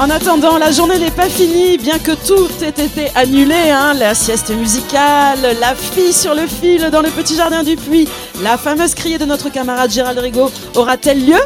En 0.00 0.10
attendant, 0.10 0.58
la 0.58 0.70
journée 0.70 0.96
n'est 0.98 1.10
pas 1.10 1.28
finie, 1.28 1.76
bien 1.76 1.98
que 1.98 2.12
tout 2.12 2.48
ait 2.62 2.68
été 2.68 3.10
annulé. 3.16 3.70
hein. 3.72 3.94
La 3.94 4.14
sieste 4.14 4.50
musicale, 4.50 5.56
la 5.60 5.74
fille 5.74 6.12
sur 6.12 6.34
le 6.36 6.46
fil 6.46 6.88
dans 6.90 7.02
le 7.02 7.10
petit 7.10 7.34
jardin 7.34 7.64
du 7.64 7.74
puits, 7.74 8.06
la 8.40 8.56
fameuse 8.56 8.94
criée 8.94 9.18
de 9.18 9.24
notre 9.24 9.50
camarade 9.50 9.90
Gérald 9.90 10.18
Rigaud 10.20 10.52
aura-t-elle 10.76 11.26
lieu? 11.26 11.40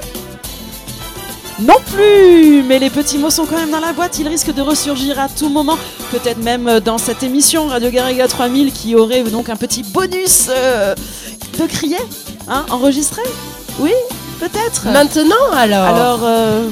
Non 1.62 1.76
plus 1.94 2.62
Mais 2.64 2.78
les 2.78 2.90
petits 2.90 3.18
mots 3.18 3.30
sont 3.30 3.46
quand 3.46 3.56
même 3.56 3.70
dans 3.70 3.80
la 3.80 3.92
boîte, 3.92 4.18
ils 4.18 4.26
risquent 4.26 4.52
de 4.52 4.62
ressurgir 4.62 5.18
à 5.20 5.28
tout 5.28 5.48
moment, 5.48 5.78
peut-être 6.10 6.42
même 6.42 6.80
dans 6.80 6.98
cette 6.98 7.22
émission 7.22 7.66
Radio 7.68 7.90
Garriga 7.90 8.26
3000 8.26 8.72
qui 8.72 8.96
aurait 8.96 9.22
donc 9.22 9.48
un 9.48 9.56
petit 9.56 9.82
bonus 9.82 10.48
euh, 10.50 10.94
de 11.58 11.66
crier, 11.66 11.98
hein, 12.48 12.64
enregistré? 12.70 13.22
Oui, 13.78 13.92
peut-être 14.40 14.86
Maintenant 14.86 15.52
alors? 15.54 15.84
Alors, 15.84 16.20
euh, 16.24 16.68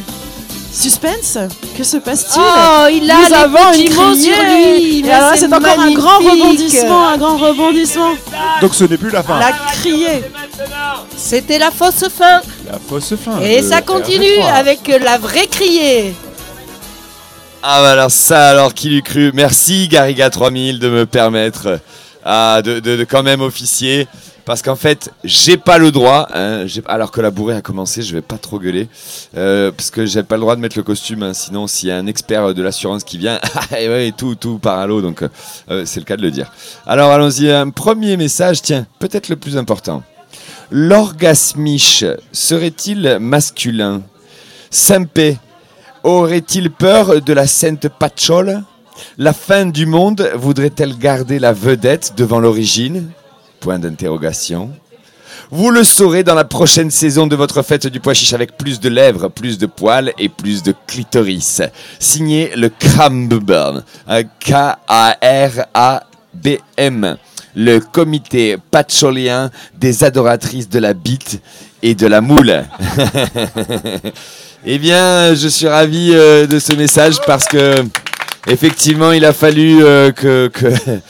suspense, 0.72 1.38
que 1.76 1.84
se 1.84 1.96
passe-t-il? 1.98 2.42
Oh, 2.42 2.86
il 2.92 3.10
a 3.10 3.14
Nous 3.14 3.26
les 3.26 3.32
avons 3.32 3.70
petits 3.70 3.86
une 3.86 3.94
mots 3.94 4.14
sur 4.14 4.32
lui, 4.32 4.98
Et 4.98 5.02
mais 5.02 5.10
alors 5.10 5.30
là, 5.30 5.36
c'est 5.36 5.52
encore 5.52 5.80
un 5.80 5.92
grand 5.92 6.18
rebondissement, 6.18 7.08
un 7.08 7.16
grand 7.16 7.36
rebondissement. 7.36 8.12
Donc 8.60 8.74
ce 8.74 8.84
n'est 8.84 8.98
plus 8.98 9.10
la 9.10 9.22
fin. 9.22 9.38
La 9.38 9.52
criée. 9.52 10.22
C'était 11.16 11.58
la 11.58 11.70
fausse 11.70 12.08
fin. 12.08 12.40
La 12.70 12.78
fausse 12.78 13.14
fin. 13.16 13.40
Et 13.40 13.62
ça 13.62 13.82
continue 13.82 14.24
RG3. 14.24 14.52
avec 14.52 14.88
la 15.02 15.18
vraie 15.18 15.46
criée. 15.46 16.14
Ah 17.62 17.80
bah 17.82 17.90
alors 17.92 18.10
ça, 18.10 18.48
alors 18.50 18.72
qui 18.74 18.88
l'eût 18.88 19.02
cru? 19.02 19.32
Merci 19.34 19.88
Garriga 19.88 20.30
3000 20.30 20.78
de 20.78 20.88
me 20.88 21.04
permettre 21.04 21.80
ah, 22.24 22.62
de, 22.64 22.80
de- 22.80 22.96
de 22.96 23.04
quand 23.04 23.22
même 23.22 23.40
officier. 23.42 24.06
Parce 24.46 24.62
qu'en 24.62 24.74
fait, 24.74 25.10
j'ai 25.22 25.58
pas 25.58 25.78
le 25.78 25.92
droit, 25.92 26.26
hein, 26.34 26.64
alors 26.86 27.12
que 27.12 27.20
la 27.20 27.30
bourrée 27.30 27.54
a 27.54 27.60
commencé, 27.60 28.02
je 28.02 28.12
vais 28.14 28.22
pas 28.22 28.38
trop 28.38 28.58
gueuler, 28.58 28.88
euh, 29.36 29.70
parce 29.70 29.90
que 29.90 30.06
j'ai 30.06 30.22
pas 30.24 30.36
le 30.36 30.40
droit 30.40 30.56
de 30.56 30.60
mettre 30.60 30.76
le 30.76 30.82
costume, 30.82 31.22
hein, 31.22 31.34
sinon 31.34 31.66
s'il 31.68 31.90
y 31.90 31.92
a 31.92 31.96
un 31.98 32.06
expert 32.08 32.52
de 32.52 32.60
l'assurance 32.62 33.04
qui 33.04 33.16
vient, 33.18 33.38
et 33.78 33.88
ouais, 33.88 34.12
tout, 34.16 34.34
tout 34.34 34.58
part 34.58 34.78
à 34.78 34.86
l'eau, 34.88 35.02
donc 35.02 35.22
euh, 35.70 35.82
c'est 35.84 36.00
le 36.00 36.04
cas 36.06 36.16
de 36.16 36.22
le 36.22 36.32
dire. 36.32 36.50
Alors 36.86 37.12
allons-y, 37.12 37.48
un 37.50 37.68
premier 37.70 38.16
message, 38.16 38.62
tiens, 38.62 38.86
peut-être 38.98 39.28
le 39.28 39.36
plus 39.36 39.56
important. 39.56 40.02
L'orgasmiche 40.70 42.04
serait-il 42.30 43.18
masculin? 43.20 44.02
Saint-Pé 44.70 45.36
aurait-il 46.04 46.70
peur 46.70 47.20
de 47.20 47.32
la 47.32 47.48
sainte 47.48 47.88
Patchole 47.88 48.62
La 49.18 49.32
fin 49.32 49.66
du 49.66 49.86
monde 49.86 50.30
voudrait-elle 50.36 50.96
garder 50.96 51.40
la 51.40 51.52
vedette 51.52 52.14
devant 52.16 52.38
l'origine? 52.38 53.10
Point 53.58 53.80
d'interrogation. 53.80 54.70
Vous 55.50 55.70
le 55.70 55.82
saurez 55.82 56.22
dans 56.22 56.36
la 56.36 56.44
prochaine 56.44 56.92
saison 56.92 57.26
de 57.26 57.34
votre 57.34 57.62
fête 57.62 57.88
du 57.88 57.98
pois 57.98 58.14
chiche 58.14 58.34
avec 58.34 58.56
plus 58.56 58.78
de 58.78 58.88
lèvres, 58.88 59.28
plus 59.28 59.58
de 59.58 59.66
poils 59.66 60.12
et 60.18 60.28
plus 60.28 60.62
de 60.62 60.72
clitoris. 60.86 61.62
Signé 61.98 62.52
le 62.54 62.68
Cramburn. 62.68 63.82
K-A-R-A-B-M. 64.38 64.76
Le 67.56 67.80
comité 67.80 68.56
patcholien 68.70 69.50
des 69.78 70.04
adoratrices 70.04 70.68
de 70.68 70.78
la 70.78 70.94
bite 70.94 71.40
et 71.82 71.94
de 71.94 72.06
la 72.06 72.20
moule. 72.20 72.64
eh 74.64 74.78
bien, 74.78 75.34
je 75.34 75.48
suis 75.48 75.66
ravi 75.68 76.10
euh, 76.12 76.46
de 76.46 76.58
ce 76.58 76.74
message 76.74 77.16
parce 77.26 77.46
que, 77.46 77.74
effectivement, 78.46 79.12
il 79.12 79.24
a 79.24 79.32
fallu 79.32 79.82
euh, 79.82 80.12
que, 80.12 80.48
que, 80.48 80.68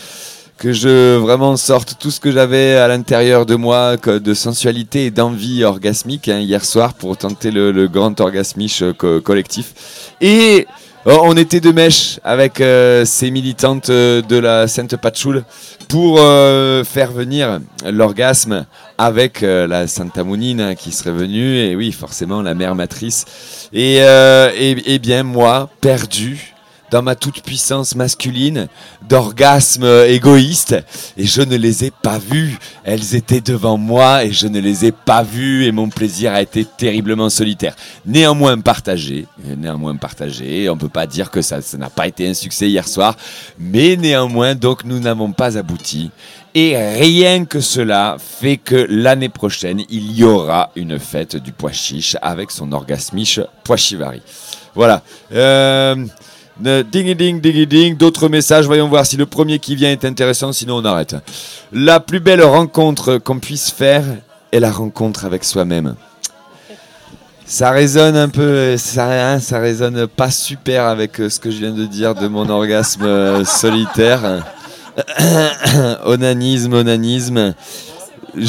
que 0.59 0.73
je 0.73 1.17
vraiment 1.17 1.57
sorte 1.57 1.97
tout 1.99 2.11
ce 2.11 2.21
que 2.21 2.31
j'avais 2.31 2.77
à 2.77 2.87
l'intérieur 2.89 3.47
de 3.47 3.57
moi 3.57 3.97
de 3.97 4.35
sensualité 4.35 5.07
et 5.07 5.11
d'envie 5.11 5.65
orgasmique 5.65 6.29
hein, 6.29 6.39
hier 6.39 6.65
soir 6.65 6.95
pour 6.95 7.17
tenter 7.17 7.51
le, 7.51 7.89
grand 7.89 8.19
orgasmiche 8.21 8.83
euh, 8.83 8.93
co- 8.93 9.21
collectif. 9.21 9.73
Et 10.21 10.67
on 11.07 11.37
était 11.37 11.61
de 11.61 11.73
mèche 11.73 12.21
avec 12.25 12.61
euh, 12.61 13.05
ces 13.05 13.31
militantes 13.31 13.91
euh, 13.91 14.23
de 14.23 14.37
la 14.37 14.69
Sainte 14.69 14.97
Patchoule 14.97 15.45
pour 15.89 16.19
euh, 16.21 16.85
faire 16.85 17.11
venir 17.11 17.61
l'orgasme 17.85 18.67
avec 18.99 19.41
la 19.41 19.87
Santa 19.87 20.21
hein, 20.21 20.75
qui 20.75 20.93
serait 20.93 21.11
venue, 21.11 21.57
et 21.57 21.75
oui, 21.75 21.91
forcément, 21.91 22.43
la 22.43 22.55
mère 22.55 22.75
matrice. 22.75 23.25
Et, 23.73 23.97
et 23.97 24.99
bien, 24.99 25.23
moi, 25.23 25.71
perdu 25.81 26.55
dans 26.91 27.03
ma 27.03 27.15
toute-puissance 27.15 27.95
masculine, 27.95 28.69
d'orgasme 29.09 29.85
égoïste, 30.07 30.77
et 31.17 31.27
je 31.27 31.43
ne 31.43 31.57
les 31.57 31.85
ai 31.85 31.91
pas 31.91 32.19
vues. 32.19 32.59
Elles 32.85 33.15
étaient 33.15 33.41
devant 33.41 33.77
moi 33.77 34.25
et 34.25 34.33
je 34.33 34.47
ne 34.47 34.61
les 34.61 34.87
ai 34.87 34.93
pas 34.93 35.23
vues, 35.23 35.67
et 35.67 35.73
mon 35.73 35.89
plaisir 35.89 36.33
a 36.33 36.43
été 36.43 36.65
terriblement 36.65 37.31
solitaire. 37.31 37.75
Néanmoins 38.07 38.59
partagé, 38.61 39.27
néanmoins 39.57 39.97
partagé, 39.97 40.69
on 40.69 40.77
peut 40.77 40.89
pas 40.89 41.07
dire 41.07 41.31
que 41.31 41.43
ça 41.43 41.61
n'a 41.79 41.91
pas 41.91 42.07
été 42.07 42.29
un 42.29 42.35
succès 42.35 42.69
hier 42.69 42.87
soir, 42.87 43.17
mais 43.59 43.97
néanmoins, 43.97 44.55
donc, 44.55 44.85
nous 44.85 45.01
n'avons 45.01 45.33
pas 45.33 45.59
abouti. 45.59 46.11
Et 46.55 46.77
rien 46.77 47.45
que 47.45 47.61
cela 47.61 48.17
fait 48.19 48.57
que 48.57 48.87
l'année 48.89 49.29
prochaine, 49.29 49.83
il 49.89 50.13
y 50.13 50.25
aura 50.25 50.71
une 50.75 50.99
fête 50.99 51.37
du 51.37 51.53
pois 51.53 51.71
chiche 51.71 52.17
avec 52.21 52.51
son 52.51 52.73
orgasmiche 52.73 53.41
pois 53.63 53.77
chivari. 53.77 54.21
Voilà. 54.75 55.03
Euh, 55.33 55.81
euh, 55.91 56.07
ding 56.59 57.15
ding 57.15 57.41
ding 57.41 57.67
ding. 57.67 57.97
D'autres 57.97 58.29
messages. 58.29 58.67
Voyons 58.67 58.89
voir 58.89 59.07
si 59.07 59.17
le 59.17 59.27
premier 59.27 59.59
qui 59.59 59.77
vient 59.77 59.91
est 59.91 60.05
intéressant. 60.05 60.53
Sinon, 60.53 60.77
on 60.77 60.85
arrête. 60.85 61.17
La 61.73 62.01
plus 62.01 62.21
belle 62.21 62.43
rencontre 62.43 63.19
qu'on 63.19 63.39
puisse 63.39 63.71
faire 63.71 64.05
est 64.53 64.61
la 64.61 64.71
rencontre 64.71 65.25
avec 65.25 65.45
soi-même. 65.45 65.95
Ça 67.47 67.73
résonne 67.73 68.17
un 68.17 68.29
peu, 68.29 68.77
ça, 68.77 69.33
hein, 69.33 69.41
ça 69.41 69.59
résonne 69.59 70.07
pas 70.07 70.31
super 70.31 70.85
avec 70.85 71.21
euh, 71.21 71.29
ce 71.29 71.41
que 71.41 71.51
je 71.51 71.57
viens 71.57 71.73
de 71.73 71.85
dire 71.85 72.15
de 72.15 72.29
mon 72.29 72.49
orgasme 72.49 73.03
euh, 73.03 73.45
solitaire. 73.45 74.45
onanisme, 76.05 76.75
onanisme. 76.75 77.55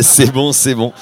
C'est 0.00 0.32
bon, 0.32 0.52
c'est 0.52 0.74
bon. 0.74 0.92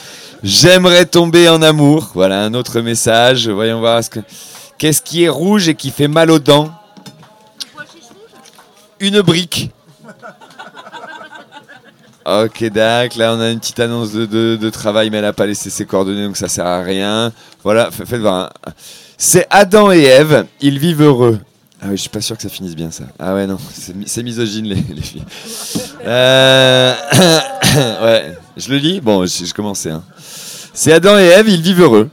J'aimerais 0.42 1.06
tomber 1.06 1.48
en 1.48 1.62
amour. 1.62 2.10
Voilà 2.14 2.42
un 2.42 2.54
autre 2.54 2.80
message. 2.80 3.48
Voyons 3.48 3.78
voir 3.78 4.02
ce 4.02 4.10
que. 4.10 4.20
Qu'est-ce 4.78 5.02
qui 5.02 5.24
est 5.24 5.28
rouge 5.28 5.68
et 5.68 5.74
qui 5.74 5.90
fait 5.90 6.08
mal 6.08 6.30
aux 6.30 6.38
dents 6.38 6.72
Une 9.00 9.20
brique. 9.22 9.70
Ok, 12.26 12.64
d'accord. 12.70 13.18
Là, 13.18 13.34
on 13.34 13.40
a 13.40 13.50
une 13.50 13.60
petite 13.60 13.80
annonce 13.80 14.12
de, 14.12 14.70
travail, 14.70 15.10
mais 15.10 15.18
elle 15.18 15.24
n'a 15.24 15.32
pas 15.34 15.46
laissé 15.46 15.68
ses 15.70 15.84
coordonnées, 15.84 16.24
donc 16.26 16.36
ça 16.36 16.48
sert 16.48 16.66
à 16.66 16.82
rien. 16.82 17.32
Voilà, 17.62 17.90
fa- 17.90 18.06
faites 18.06 18.20
voir. 18.20 18.50
hein. 18.66 18.72
C'est 19.18 19.46
Adam 19.50 19.92
et 19.92 20.02
Ève. 20.04 20.46
Ils 20.60 20.78
vivent 20.78 21.02
heureux. 21.02 21.38
Ah 21.82 21.86
oui, 21.90 21.96
je 21.96 22.02
suis 22.02 22.08
pas 22.10 22.22
sûr 22.22 22.34
que 22.36 22.42
ça 22.42 22.48
finisse 22.48 22.74
bien 22.74 22.90
ça. 22.90 23.04
Ah 23.18 23.34
ouais, 23.34 23.46
non, 23.46 23.58
c'est 23.72 23.94
mi- 23.94 24.08
c'est 24.08 24.22
misogyne 24.22 24.64
les, 24.66 24.82
les 24.94 25.02
filles. 25.02 25.24
Euh, 26.04 26.94
ouais, 28.02 28.38
je 28.56 28.70
le 28.70 28.78
lis? 28.78 29.00
Bon, 29.02 29.26
je, 29.26 29.44
je 29.44 29.52
commençais. 29.52 29.90
hein. 29.90 30.02
C'est 30.72 30.92
Adam 30.94 31.18
et 31.18 31.24
Ève, 31.26 31.48
ils 31.48 31.60
vivent 31.60 31.82
heureux. 31.82 32.08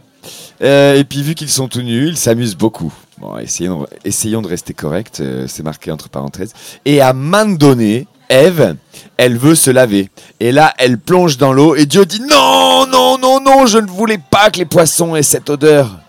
Euh, 0.61 0.95
et 0.95 1.03
puis 1.03 1.23
vu 1.23 1.35
qu'ils 1.35 1.49
sont 1.49 1.67
tout 1.67 1.81
nus, 1.81 2.09
ils 2.09 2.17
s'amusent 2.17 2.55
beaucoup. 2.55 2.93
Bon, 3.17 3.37
essayons, 3.37 3.85
essayons 4.05 4.41
de 4.41 4.47
rester 4.47 4.73
corrects, 4.73 5.19
euh, 5.19 5.45
c'est 5.47 5.63
marqué 5.63 5.91
entre 5.91 6.09
parenthèses. 6.09 6.53
Et 6.85 7.01
à 7.01 7.09
un 7.09 7.13
moment 7.13 7.45
donné, 7.45 8.07
Ève, 8.29 8.75
elle 9.17 9.37
veut 9.37 9.55
se 9.55 9.69
laver. 9.71 10.09
Et 10.39 10.51
là, 10.51 10.73
elle 10.77 10.97
plonge 10.97 11.37
dans 11.37 11.51
l'eau 11.51 11.75
et 11.75 11.85
Dieu 11.85 12.05
dit 12.05 12.21
non, 12.21 12.87
non, 12.87 13.17
non, 13.17 13.39
non, 13.41 13.65
je 13.65 13.77
ne 13.77 13.87
voulais 13.87 14.19
pas 14.19 14.49
que 14.49 14.59
les 14.59 14.65
poissons 14.65 15.15
aient 15.15 15.23
cette 15.23 15.49
odeur. 15.49 15.99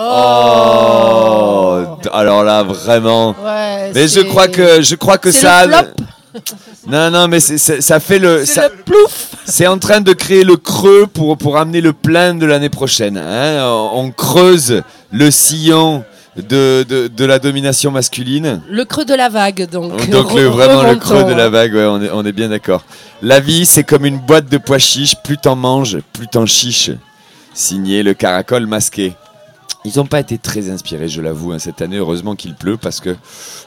Oh, 0.00 1.84
alors 2.12 2.44
là 2.44 2.62
vraiment. 2.62 3.30
Ouais, 3.30 3.90
mais 3.92 4.06
je 4.06 4.20
crois 4.20 4.46
que 4.46 4.80
je 4.80 4.94
crois 4.94 5.18
que 5.18 5.32
ça. 5.32 5.66
le 5.66 5.72
flop. 5.72 6.04
Non 6.86 7.10
non 7.10 7.28
mais 7.28 7.40
ça 7.40 8.00
fait 8.00 8.18
le. 8.18 8.44
C'est 8.44 8.54
ça- 8.54 8.68
le 8.68 8.82
plouf. 8.82 9.30
C'est 9.44 9.66
en 9.66 9.78
train 9.78 10.00
de 10.00 10.12
créer 10.12 10.44
le 10.44 10.56
creux 10.56 11.06
pour 11.12 11.36
pour 11.36 11.56
amener 11.58 11.80
le 11.80 11.92
plein 11.92 12.34
de 12.34 12.46
l'année 12.46 12.68
prochaine. 12.70 13.16
hein. 13.18 13.64
On 13.64 13.90
on 14.04 14.10
creuse 14.10 14.82
le 15.10 15.30
sillon 15.30 16.04
de, 16.36 16.84
de, 16.88 17.08
de 17.08 17.24
la 17.24 17.38
domination 17.38 17.90
masculine. 17.90 18.60
Le 18.70 18.84
creux 18.84 19.04
de 19.04 19.14
la 19.14 19.28
vague, 19.28 19.68
donc. 19.70 20.08
Donc 20.10 20.34
le- 20.34 20.44
vraiment 20.46 20.82
le 20.82 20.96
creux 20.96 21.24
de 21.24 21.32
la 21.32 21.46
hein. 21.46 21.50
vague, 21.50 21.74
ouais, 21.74 21.84
on 21.86 22.02
est, 22.02 22.10
on 22.12 22.24
est 22.24 22.32
bien 22.32 22.48
d'accord. 22.50 22.84
La 23.22 23.40
vie, 23.40 23.66
c'est 23.66 23.82
comme 23.84 24.04
une 24.06 24.18
boîte 24.18 24.48
de 24.48 24.58
pois 24.58 24.78
chiches, 24.78 25.16
plus 25.24 25.36
t'en 25.38 25.56
manges, 25.56 25.98
plus 26.12 26.28
t'en 26.28 26.46
chiches. 26.46 26.90
Signé 27.54 28.02
le 28.04 28.14
caracol 28.14 28.66
masqué. 28.66 29.14
Ils 29.84 29.92
n'ont 29.96 30.06
pas 30.06 30.20
été 30.20 30.38
très 30.38 30.70
inspirés, 30.70 31.08
je 31.08 31.20
l'avoue, 31.20 31.52
hein, 31.52 31.58
cette 31.58 31.82
année. 31.82 31.96
Heureusement 31.96 32.36
qu'il 32.36 32.54
pleut 32.54 32.76
parce 32.76 33.00
que 33.00 33.16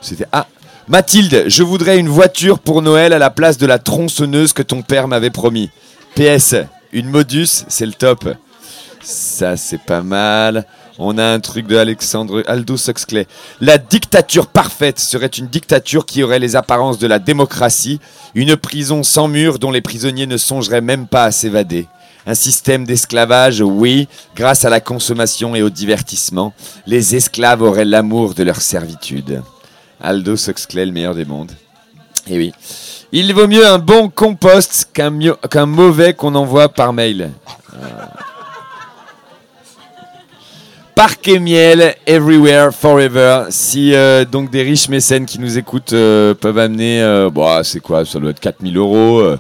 c'était... 0.02 0.28
Ah 0.32 0.46
Mathilde, 0.88 1.46
je 1.48 1.64
voudrais 1.64 2.00
une 2.00 2.10
voiture 2.10 2.60
pour 2.60 2.82
Noël 2.82 3.14
à 3.14 3.20
la 3.20 3.30
place 3.30 3.58
de 3.58 3.68
la 3.68 3.78
tronçonneuse 3.78 4.52
que 4.52 4.64
ton 4.64 4.82
père 4.82 5.08
m'avait 5.08 5.30
promis. 5.30 5.70
PS, 6.16 6.56
une 6.92 7.10
Modus, 7.10 7.66
c'est 7.68 7.86
le 7.86 7.94
top. 7.94 8.28
Ça, 9.02 9.58
c'est 9.58 9.82
pas 9.82 10.02
mal. 10.02 10.66
On 10.98 11.18
a 11.18 11.26
un 11.26 11.40
truc 11.40 11.68
de 11.68 11.78
Alexandre 11.78 12.44
Aldous 12.48 12.90
Huxley. 12.90 13.28
La 13.62 13.78
dictature 13.78 14.48
parfaite 14.48 15.00
serait 15.00 15.28
une 15.28 15.48
dictature 15.48 16.06
qui 16.06 16.24
aurait 16.24 16.40
les 16.40 16.56
apparences 16.56 16.98
de 16.98 17.08
la 17.08 17.20
démocratie, 17.20 18.00
une 18.36 18.56
prison 18.56 19.04
sans 19.04 19.28
murs 19.28 19.60
dont 19.60 19.72
les 19.72 19.82
prisonniers 19.82 20.28
ne 20.28 20.38
songeraient 20.38 20.82
même 20.82 21.08
pas 21.08 21.26
à 21.26 21.32
s'évader. 21.32 21.88
Un 22.28 22.36
système 22.36 22.86
d'esclavage, 22.86 23.62
oui, 23.62 24.08
grâce 24.36 24.66
à 24.66 24.70
la 24.70 24.80
consommation 24.80 25.56
et 25.56 25.62
au 25.62 25.70
divertissement, 25.70 26.54
les 26.86 27.16
esclaves 27.16 27.62
auraient 27.62 27.86
l'amour 27.86 28.34
de 28.34 28.44
leur 28.44 28.62
servitude. 28.62 29.42
Aldous 30.02 30.48
Huxley, 30.48 30.86
le 30.86 30.92
meilleur 30.92 31.16
des 31.16 31.26
mondes. 31.26 31.52
Et 32.28 32.38
oui. 32.38 32.54
Il 33.12 33.34
vaut 33.34 33.48
mieux 33.48 33.68
un 33.68 33.80
bon 33.80 34.10
compost 34.10 34.90
qu'un 34.94 35.66
mauvais 35.66 36.14
qu'on 36.14 36.36
envoie 36.36 36.70
par 36.70 36.94
mail. 36.94 37.32
Euh. 37.74 38.06
Parc 40.96 41.28
et 41.28 41.40
miel, 41.40 41.96
everywhere, 42.06 42.72
forever. 42.74 43.46
Si 43.50 43.94
euh, 43.94 44.24
donc 44.24 44.50
des 44.50 44.62
riches 44.62 44.88
mécènes 44.88 45.26
qui 45.26 45.40
nous 45.40 45.58
écoutent 45.58 45.94
euh, 45.94 46.34
peuvent 46.34 46.60
amener, 46.60 47.28
bon, 47.32 47.64
c'est 47.64 47.80
quoi 47.80 48.06
Ça 48.06 48.20
doit 48.20 48.32
être 48.32 48.40
4000 48.40 48.78
euros 48.78 49.36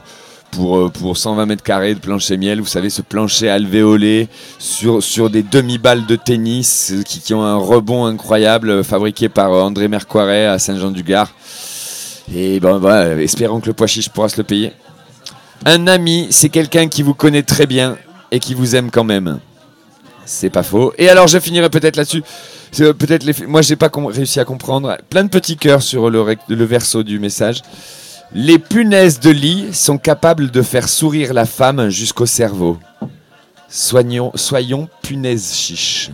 pour, 0.51 0.77
euh, 0.77 0.89
pour 0.89 1.17
120 1.17 1.45
mètres 1.45 1.63
carrés 1.63 1.95
de 1.95 1.99
plancher 1.99 2.37
miel. 2.37 2.59
Vous 2.59 2.67
savez, 2.67 2.89
ce 2.89 3.01
plancher 3.01 3.49
alvéolé 3.49 4.27
sur, 4.59 5.01
sur 5.01 5.29
des 5.29 5.43
demi-balles 5.43 6.05
de 6.05 6.15
tennis 6.15 6.93
qui, 7.05 7.19
qui 7.19 7.33
ont 7.33 7.43
un 7.43 7.55
rebond 7.55 8.05
incroyable, 8.05 8.69
euh, 8.69 8.83
fabriqué 8.83 9.29
par 9.29 9.51
euh, 9.53 9.61
André 9.61 9.87
Mercoiret 9.87 10.45
à 10.45 10.59
Saint-Jean-du-Gard. 10.59 11.31
Et 12.33 12.59
ben 12.59 12.77
voilà, 12.77 13.21
espérons 13.21 13.59
que 13.59 13.67
le 13.67 13.73
pois 13.73 13.87
chiche 13.87 14.09
pourra 14.09 14.29
se 14.29 14.37
le 14.37 14.43
payer. 14.43 14.73
Un 15.65 15.87
ami, 15.87 16.27
c'est 16.29 16.49
quelqu'un 16.49 16.87
qui 16.87 17.03
vous 17.03 17.13
connaît 17.13 17.43
très 17.43 17.65
bien 17.65 17.97
et 18.31 18.39
qui 18.39 18.53
vous 18.53 18.75
aime 18.75 18.91
quand 18.91 19.03
même. 19.03 19.39
C'est 20.25 20.49
pas 20.49 20.63
faux. 20.63 20.93
Et 20.97 21.09
alors, 21.09 21.27
je 21.27 21.39
finirai 21.39 21.69
peut-être 21.69 21.97
là-dessus. 21.97 22.23
Peut-être 22.77 23.23
les... 23.23 23.33
Moi, 23.47 23.61
j'ai 23.61 23.75
pas 23.75 23.89
réussi 23.93 24.39
à 24.39 24.45
comprendre. 24.45 24.97
Plein 25.09 25.23
de 25.23 25.29
petits 25.29 25.57
cœurs 25.57 25.81
sur 25.81 26.09
le, 26.09 26.37
le 26.47 26.65
verso 26.65 27.03
du 27.03 27.19
message. 27.19 27.61
Les 28.33 28.59
punaises 28.59 29.19
de 29.19 29.29
lit 29.29 29.73
sont 29.73 29.97
capables 29.97 30.51
de 30.51 30.61
faire 30.61 30.87
sourire 30.87 31.33
la 31.33 31.45
femme 31.45 31.89
jusqu'au 31.89 32.25
cerveau. 32.25 32.77
Soignons, 33.67 34.31
soyons 34.35 34.87
punaises 35.01 35.53
chiches. 35.53 36.11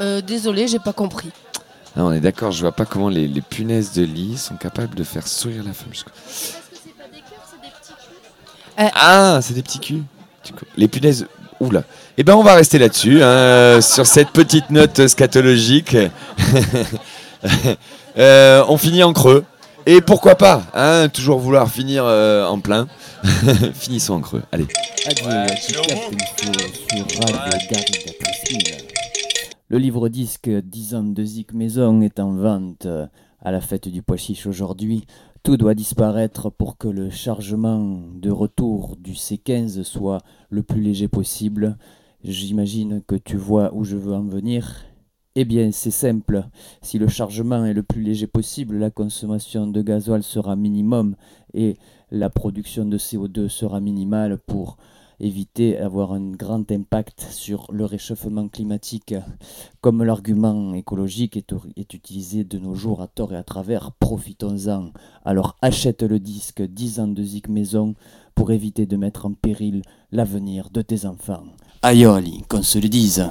Euh, 0.00 0.20
désolé, 0.20 0.66
j'ai 0.66 0.80
pas 0.80 0.92
compris. 0.92 1.30
Ah, 1.96 2.02
on 2.04 2.12
est 2.12 2.20
d'accord, 2.20 2.50
je 2.50 2.60
vois 2.60 2.72
pas 2.72 2.84
comment 2.84 3.08
les, 3.08 3.28
les 3.28 3.40
punaises 3.40 3.92
de 3.92 4.02
lit 4.02 4.36
sont 4.36 4.56
capables 4.56 4.96
de 4.96 5.04
faire 5.04 5.26
sourire 5.28 5.62
la 5.64 5.72
femme. 5.72 5.92
jusqu'au- 5.92 6.10
Ah, 8.76 9.38
c'est 9.40 9.54
des 9.54 9.62
petits 9.62 9.78
culs. 9.78 10.02
Les 10.76 10.88
punaises. 10.88 11.26
Oula. 11.60 11.84
Eh 12.18 12.24
ben, 12.24 12.34
on 12.34 12.42
va 12.42 12.54
rester 12.54 12.78
là-dessus, 12.80 13.22
hein, 13.22 13.80
sur 13.80 14.06
cette 14.06 14.30
petite 14.30 14.70
note 14.70 15.06
scatologique. 15.06 15.96
Euh, 18.16 18.64
on 18.68 18.78
finit 18.78 19.02
en 19.02 19.12
creux. 19.12 19.44
Et 19.86 20.00
pourquoi 20.00 20.34
pas 20.34 20.62
hein, 20.72 21.08
Toujours 21.10 21.38
vouloir 21.38 21.70
finir 21.70 22.04
euh, 22.06 22.46
en 22.46 22.58
plein. 22.58 22.88
Finissons 23.74 24.14
en 24.14 24.20
creux. 24.20 24.42
Allez. 24.50 24.66
Adieu, 25.06 25.54
qui 25.60 25.72
capte 25.74 26.12
une 26.92 27.10
fois 27.10 27.26
sur 27.26 27.36
Radio 27.36 27.68
Garrigue 27.70 28.18
Priscille. 28.18 28.76
Le 29.68 29.78
livre 29.78 30.08
disque 30.08 30.48
10 30.48 30.94
ans 30.94 31.02
de 31.02 31.22
Zik 31.22 31.52
Maison 31.52 32.00
est 32.00 32.18
en 32.18 32.32
vente 32.32 32.86
à 33.42 33.52
la 33.52 33.60
fête 33.60 33.88
du 33.88 34.02
pois 34.02 34.16
chiche 34.16 34.46
aujourd'hui. 34.46 35.04
Tout 35.42 35.58
doit 35.58 35.74
disparaître 35.74 36.48
pour 36.48 36.78
que 36.78 36.88
le 36.88 37.10
chargement 37.10 38.00
de 38.14 38.30
retour 38.30 38.96
du 38.98 39.12
C15 39.12 39.82
soit 39.82 40.22
le 40.48 40.62
plus 40.62 40.80
léger 40.80 41.08
possible. 41.08 41.76
J'imagine 42.22 43.02
que 43.06 43.16
tu 43.16 43.36
vois 43.36 43.74
où 43.74 43.84
je 43.84 43.96
veux 43.96 44.14
en 44.14 44.24
venir. 44.24 44.86
Eh 45.36 45.44
bien, 45.44 45.72
c'est 45.72 45.90
simple. 45.90 46.44
Si 46.80 46.96
le 46.96 47.08
chargement 47.08 47.64
est 47.64 47.74
le 47.74 47.82
plus 47.82 48.02
léger 48.02 48.28
possible, 48.28 48.78
la 48.78 48.90
consommation 48.90 49.66
de 49.66 49.82
gasoil 49.82 50.22
sera 50.22 50.54
minimum 50.54 51.16
et 51.54 51.76
la 52.12 52.30
production 52.30 52.84
de 52.84 52.96
CO2 52.98 53.48
sera 53.48 53.80
minimale 53.80 54.38
pour 54.38 54.76
éviter 55.18 55.72
d'avoir 55.72 56.12
un 56.12 56.30
grand 56.30 56.70
impact 56.70 57.26
sur 57.30 57.66
le 57.72 57.84
réchauffement 57.84 58.46
climatique. 58.46 59.16
Comme 59.80 60.04
l'argument 60.04 60.72
écologique 60.72 61.36
est, 61.36 61.94
utilisé 61.94 62.44
de 62.44 62.60
nos 62.60 62.76
jours 62.76 63.02
à 63.02 63.08
tort 63.08 63.32
et 63.32 63.36
à 63.36 63.42
travers, 63.42 63.90
profitons-en. 63.90 64.92
Alors 65.24 65.56
achète 65.62 66.04
le 66.04 66.20
disque 66.20 66.62
10 66.62 67.00
ans 67.00 67.08
de 67.08 67.22
Zik 67.24 67.48
Maison 67.48 67.96
pour 68.36 68.52
éviter 68.52 68.86
de 68.86 68.96
mettre 68.96 69.26
en 69.26 69.32
péril 69.32 69.82
l'avenir 70.12 70.70
de 70.70 70.82
tes 70.82 71.06
enfants. 71.06 71.42
Aïoli, 71.82 72.42
qu'on 72.48 72.62
se 72.62 72.78
le 72.78 72.88
dise. 72.88 73.28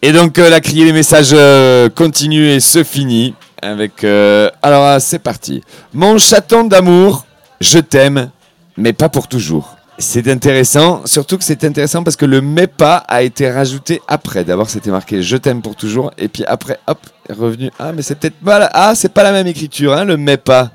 Et 0.00 0.12
donc 0.12 0.38
euh, 0.38 0.48
la 0.48 0.60
criée 0.60 0.84
des 0.84 0.92
messages 0.92 1.30
euh, 1.32 1.88
continue 1.88 2.48
et 2.48 2.60
se 2.60 2.84
finit 2.84 3.34
avec... 3.60 4.04
euh, 4.04 4.48
alors 4.62 5.00
c'est 5.00 5.18
parti. 5.18 5.62
Mon 5.92 6.18
chaton 6.18 6.64
d'amour, 6.64 7.26
je 7.60 7.80
t'aime, 7.80 8.30
mais 8.76 8.92
pas 8.92 9.08
pour 9.08 9.26
toujours. 9.26 9.74
C'est 9.98 10.28
intéressant, 10.28 11.02
surtout 11.04 11.36
que 11.36 11.42
c'est 11.42 11.64
intéressant 11.64 12.04
parce 12.04 12.14
que 12.14 12.24
le 12.24 12.40
mais 12.40 12.68
pas 12.68 12.98
a 13.08 13.22
été 13.22 13.50
rajouté 13.50 14.00
après. 14.06 14.44
D'abord 14.44 14.70
c'était 14.70 14.92
marqué 14.92 15.20
je 15.20 15.36
t'aime 15.36 15.62
pour 15.62 15.74
toujours 15.74 16.12
et 16.16 16.28
puis 16.28 16.44
après 16.44 16.78
hop, 16.86 17.00
revenu. 17.28 17.72
Ah 17.80 17.90
mais 17.90 18.02
c'est 18.02 18.14
peut-être 18.14 18.36
pas. 18.36 18.70
Ah 18.72 18.94
c'est 18.94 19.12
pas 19.12 19.24
la 19.24 19.32
même 19.32 19.48
écriture, 19.48 19.94
hein, 19.94 20.04
le 20.04 20.16
mais 20.16 20.36
pas. 20.36 20.70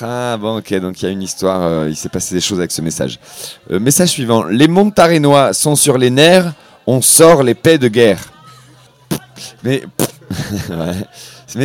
Ah 0.00 0.38
bon 0.38 0.56
ok, 0.56 0.72
donc 0.80 1.02
il 1.02 1.04
y 1.04 1.08
a 1.08 1.10
une 1.10 1.22
histoire, 1.22 1.86
il 1.86 1.94
s'est 1.94 2.08
passé 2.08 2.34
des 2.34 2.40
choses 2.40 2.58
avec 2.58 2.70
ce 2.72 2.80
message. 2.80 3.18
Message 3.68 4.08
suivant, 4.08 4.44
les 4.44 4.66
Montarénois 4.66 5.52
sont 5.52 5.76
sur 5.76 5.98
les 5.98 6.08
nerfs, 6.08 6.54
on 6.86 7.00
sort 7.00 7.42
les 7.42 7.54
paix 7.54 7.78
de 7.78 7.88
guerre. 7.88 8.32
Mais, 9.64 9.82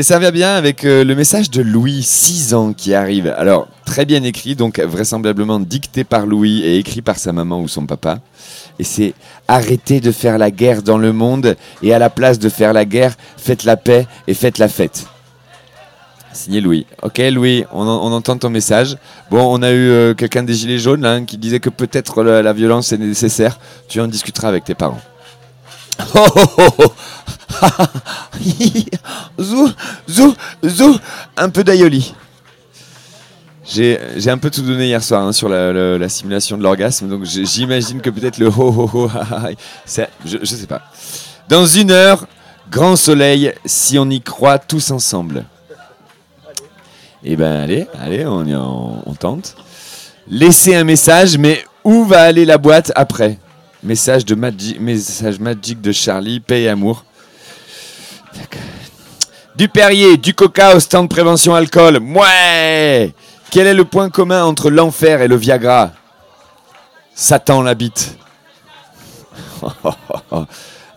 ça 0.03 0.19
va 0.19 0.31
bien 0.31 0.55
avec 0.55 0.85
euh, 0.85 1.03
le 1.03 1.15
message 1.15 1.49
de 1.49 1.61
Louis, 1.61 2.03
6 2.03 2.53
ans, 2.53 2.73
qui 2.73 2.93
arrive. 2.93 3.33
Alors, 3.37 3.67
très 3.85 4.05
bien 4.05 4.23
écrit, 4.23 4.55
donc 4.55 4.79
vraisemblablement 4.79 5.59
dicté 5.59 6.03
par 6.03 6.27
Louis 6.27 6.61
et 6.63 6.77
écrit 6.77 7.01
par 7.01 7.17
sa 7.17 7.31
maman 7.31 7.59
ou 7.59 7.67
son 7.67 7.85
papa. 7.85 8.19
Et 8.77 8.83
c'est 8.83 9.13
arrêtez 9.47 9.99
de 9.99 10.11
faire 10.11 10.37
la 10.37 10.51
guerre 10.51 10.83
dans 10.83 10.97
le 10.97 11.11
monde 11.11 11.55
et 11.81 11.93
à 11.93 11.99
la 11.99 12.09
place 12.09 12.39
de 12.39 12.49
faire 12.49 12.73
la 12.73 12.85
guerre, 12.85 13.15
faites 13.37 13.63
la 13.63 13.77
paix 13.77 14.07
et 14.27 14.33
faites 14.33 14.59
la 14.59 14.69
fête. 14.69 15.05
Signé 16.33 16.61
Louis. 16.61 16.85
Ok 17.01 17.17
Louis, 17.31 17.65
on, 17.71 17.81
en- 17.81 18.07
on 18.07 18.11
entend 18.13 18.37
ton 18.37 18.49
message. 18.49 18.97
Bon, 19.31 19.41
on 19.57 19.61
a 19.63 19.71
eu 19.71 19.89
euh, 19.89 20.13
quelqu'un 20.13 20.43
des 20.43 20.53
Gilets 20.53 20.77
jaunes 20.79 21.01
là, 21.01 21.13
hein, 21.13 21.25
qui 21.25 21.37
disait 21.37 21.59
que 21.59 21.69
peut-être 21.69 22.23
la, 22.23 22.41
la 22.41 22.53
violence 22.53 22.91
est 22.91 22.97
nécessaire. 22.97 23.59
Tu 23.87 23.99
en 23.99 24.07
discuteras 24.07 24.47
avec 24.49 24.63
tes 24.63 24.75
parents. 24.75 25.01
Oh, 26.15 26.25
oh, 26.35 26.45
oh, 26.57 26.69
oh. 26.79 26.93
zou, 29.39 29.69
zou, 30.07 30.33
zou, 30.63 30.95
un 31.35 31.49
peu 31.49 31.63
d'aïoli. 31.63 32.13
J'ai 33.65 33.99
un 34.29 34.37
peu 34.37 34.49
tout 34.49 34.61
donné 34.63 34.87
hier 34.87 35.03
soir 35.03 35.23
hein, 35.23 35.31
sur 35.33 35.47
la, 35.49 35.71
la- 35.73 35.97
la 35.97 36.09
simulation 36.09 36.57
de 36.57 36.63
l'orgasme, 36.63 37.07
donc 37.09 37.23
j'imagine 37.25 38.01
que 38.01 38.09
peut-être 38.09 38.37
le 38.39 38.47
ho 38.47 38.53
ho 38.57 38.89
ho, 38.93 39.09
je, 40.25 40.37
je 40.41 40.45
sais 40.55 40.65
pas. 40.67 40.81
Dans 41.49 41.65
une 41.67 41.91
heure, 41.91 42.25
grand 42.71 42.95
soleil, 42.95 43.53
si 43.65 43.99
on 43.99 44.09
y 44.09 44.21
croit 44.21 44.57
tous 44.57 44.89
ensemble. 44.91 45.45
Eh 47.23 47.35
ben 47.35 47.61
allez, 47.63 47.87
allez, 48.01 48.25
on, 48.25 48.45
y- 48.45 48.55
on, 48.55 49.03
on 49.05 49.13
tente. 49.13 49.55
Laissez 50.29 50.75
un 50.75 50.83
message, 50.83 51.37
mais 51.37 51.63
où 51.83 52.05
va 52.05 52.21
aller 52.21 52.45
la 52.45 52.57
boîte 52.57 52.91
après? 52.95 53.37
Message 53.83 54.25
de 54.25 54.35
Magic, 54.35 54.79
message 54.79 55.39
Magic 55.39 55.81
de 55.81 55.91
Charlie, 55.91 56.39
paix 56.39 56.63
et 56.63 56.69
amour. 56.69 57.03
Du 59.55 59.67
Perrier, 59.67 60.17
du 60.17 60.33
Coca 60.33 60.75
au 60.75 60.79
stand 60.79 61.09
prévention 61.09 61.53
alcool. 61.55 61.97
Ouais 61.97 63.13
Quel 63.51 63.67
est 63.67 63.73
le 63.73 63.83
point 63.85 64.09
commun 64.09 64.43
entre 64.45 64.69
l'enfer 64.69 65.21
et 65.21 65.27
le 65.27 65.35
Viagra? 65.35 65.91
Satan 67.13 67.61
l'habite. 67.63 68.15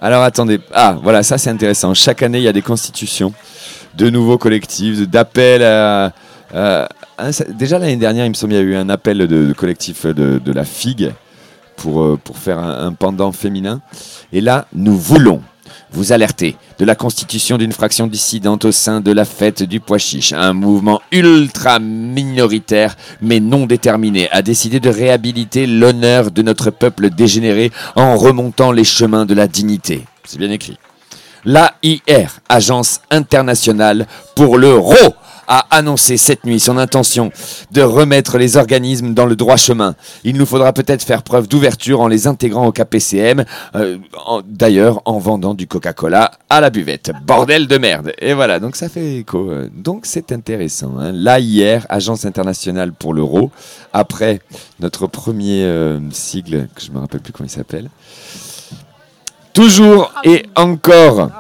Alors 0.01 0.23
attendez. 0.23 0.61
Ah, 0.73 0.97
voilà, 1.03 1.23
ça 1.25 1.39
c'est 1.39 1.51
intéressant. 1.51 1.95
Chaque 1.95 2.23
année, 2.23 2.39
il 2.39 2.45
y 2.45 2.49
a 2.49 2.53
des 2.53 2.63
constitutions 2.63 3.33
de 3.97 4.11
nouveaux 4.11 4.39
collectifs, 4.39 5.09
d'appels 5.09 5.63
à. 5.63 6.13
déjà 7.49 7.79
l'année 7.79 7.97
dernière, 7.97 8.27
il 8.27 8.31
me 8.31 8.35
semble, 8.35 8.53
il 8.55 8.57
y 8.57 8.59
a 8.59 8.63
eu 8.63 8.75
un 8.75 8.89
appel 8.89 9.19
de, 9.27 9.53
collectif 9.53 10.07
de, 10.07 10.39
de 10.39 10.53
la 10.53 10.65
figue 10.65 11.13
pour, 11.77 12.03
euh, 12.03 12.19
pour 12.23 12.39
faire 12.39 12.59
un, 12.59 12.87
un 12.87 12.93
pendant 12.93 13.33
féminin. 13.33 13.81
Et 14.33 14.41
là, 14.41 14.67
nous 14.73 14.97
voulons 14.97 15.43
vous 15.93 16.13
alerter 16.13 16.57
de 16.79 16.85
la 16.85 16.95
constitution 16.95 17.59
d'une 17.59 17.73
fraction 17.73 18.07
dissidente 18.07 18.65
au 18.65 18.73
sein 18.73 19.01
de 19.01 19.13
la 19.13 19.25
fête 19.25 19.63
du 19.63 19.81
pois 19.81 19.99
chiche. 19.99 20.33
Un 20.33 20.53
mouvement 20.53 21.01
ultra 21.13 21.79
minoritaire, 21.79 22.97
mais 23.21 23.41
non 23.41 23.67
déterminé, 23.67 24.31
a 24.31 24.43
décidé 24.43 24.81
de 24.81 24.89
réhabiliter 24.89 25.67
l'honneur 25.67 26.31
de 26.31 26.43
notre 26.43 26.71
peuple 26.71 27.11
dégénéré 27.11 27.71
en 27.95 28.17
remontant 28.17 28.73
les 28.73 28.85
chemins 28.85 29.27
de 29.27 29.35
la 29.35 29.47
dignité. 29.47 30.05
C'est 30.25 30.39
bien 30.39 30.51
écrit. 30.51 30.79
L'AIR, 31.45 32.41
Agence 32.49 33.01
internationale 33.11 34.07
pour 34.37 34.59
l'euro, 34.59 34.95
a 35.49 35.67
annoncé 35.77 36.17
cette 36.17 36.45
nuit 36.45 36.61
son 36.61 36.79
intention 36.79 37.31
de 37.73 37.83
remettre 37.83 38.39
les 38.39 38.57
organismes 38.57 39.13
dans 39.13 39.27
le 39.27 39.35
droit 39.37 39.57
chemin. 39.57 39.97
Il 40.25 40.37
nous 40.37 40.47
faudra 40.47 40.73
peut-être 40.73 41.03
faire 41.03 41.25
preuve 41.25 41.49
d'ouverture 41.49 42.01
en 42.01 42.07
les 42.07 42.27
intégrant 42.29 42.67
au 42.69 42.73
KPCM, 42.73 43.45
euh, 43.75 43.99
d'ailleurs 44.47 45.03
en 45.05 45.19
vendant 45.19 45.53
du 45.55 45.67
Coca-Cola 45.67 46.31
à 46.49 46.61
la 46.61 46.71
buvette. 46.71 47.11
Bordel 47.27 47.67
de 47.67 47.77
merde. 47.77 48.13
Et 48.21 48.35
voilà, 48.35 48.61
donc 48.61 48.77
ça 48.77 48.89
fait 48.89 49.17
écho. 49.17 49.51
euh, 49.51 49.69
Donc 49.75 50.07
c'est 50.07 50.31
intéressant. 50.33 50.95
Hein. 50.99 51.11
L'AIR, 51.13 51.87
Agence 51.89 52.25
internationale 52.25 52.93
pour 52.93 53.13
l'euro, 53.13 53.51
après 53.93 54.41
notre 54.81 55.09
premier 55.09 55.65
euh, 55.65 55.99
sigle, 56.13 56.69
que 56.75 56.81
je 56.83 56.93
me 56.93 57.01
rappelle 57.01 57.21
plus 57.21 57.33
comment 57.33 57.49
il 57.49 57.53
s'appelle. 57.53 57.91
Toujours 59.53 60.13
et 60.25 60.47
encore 60.57 61.31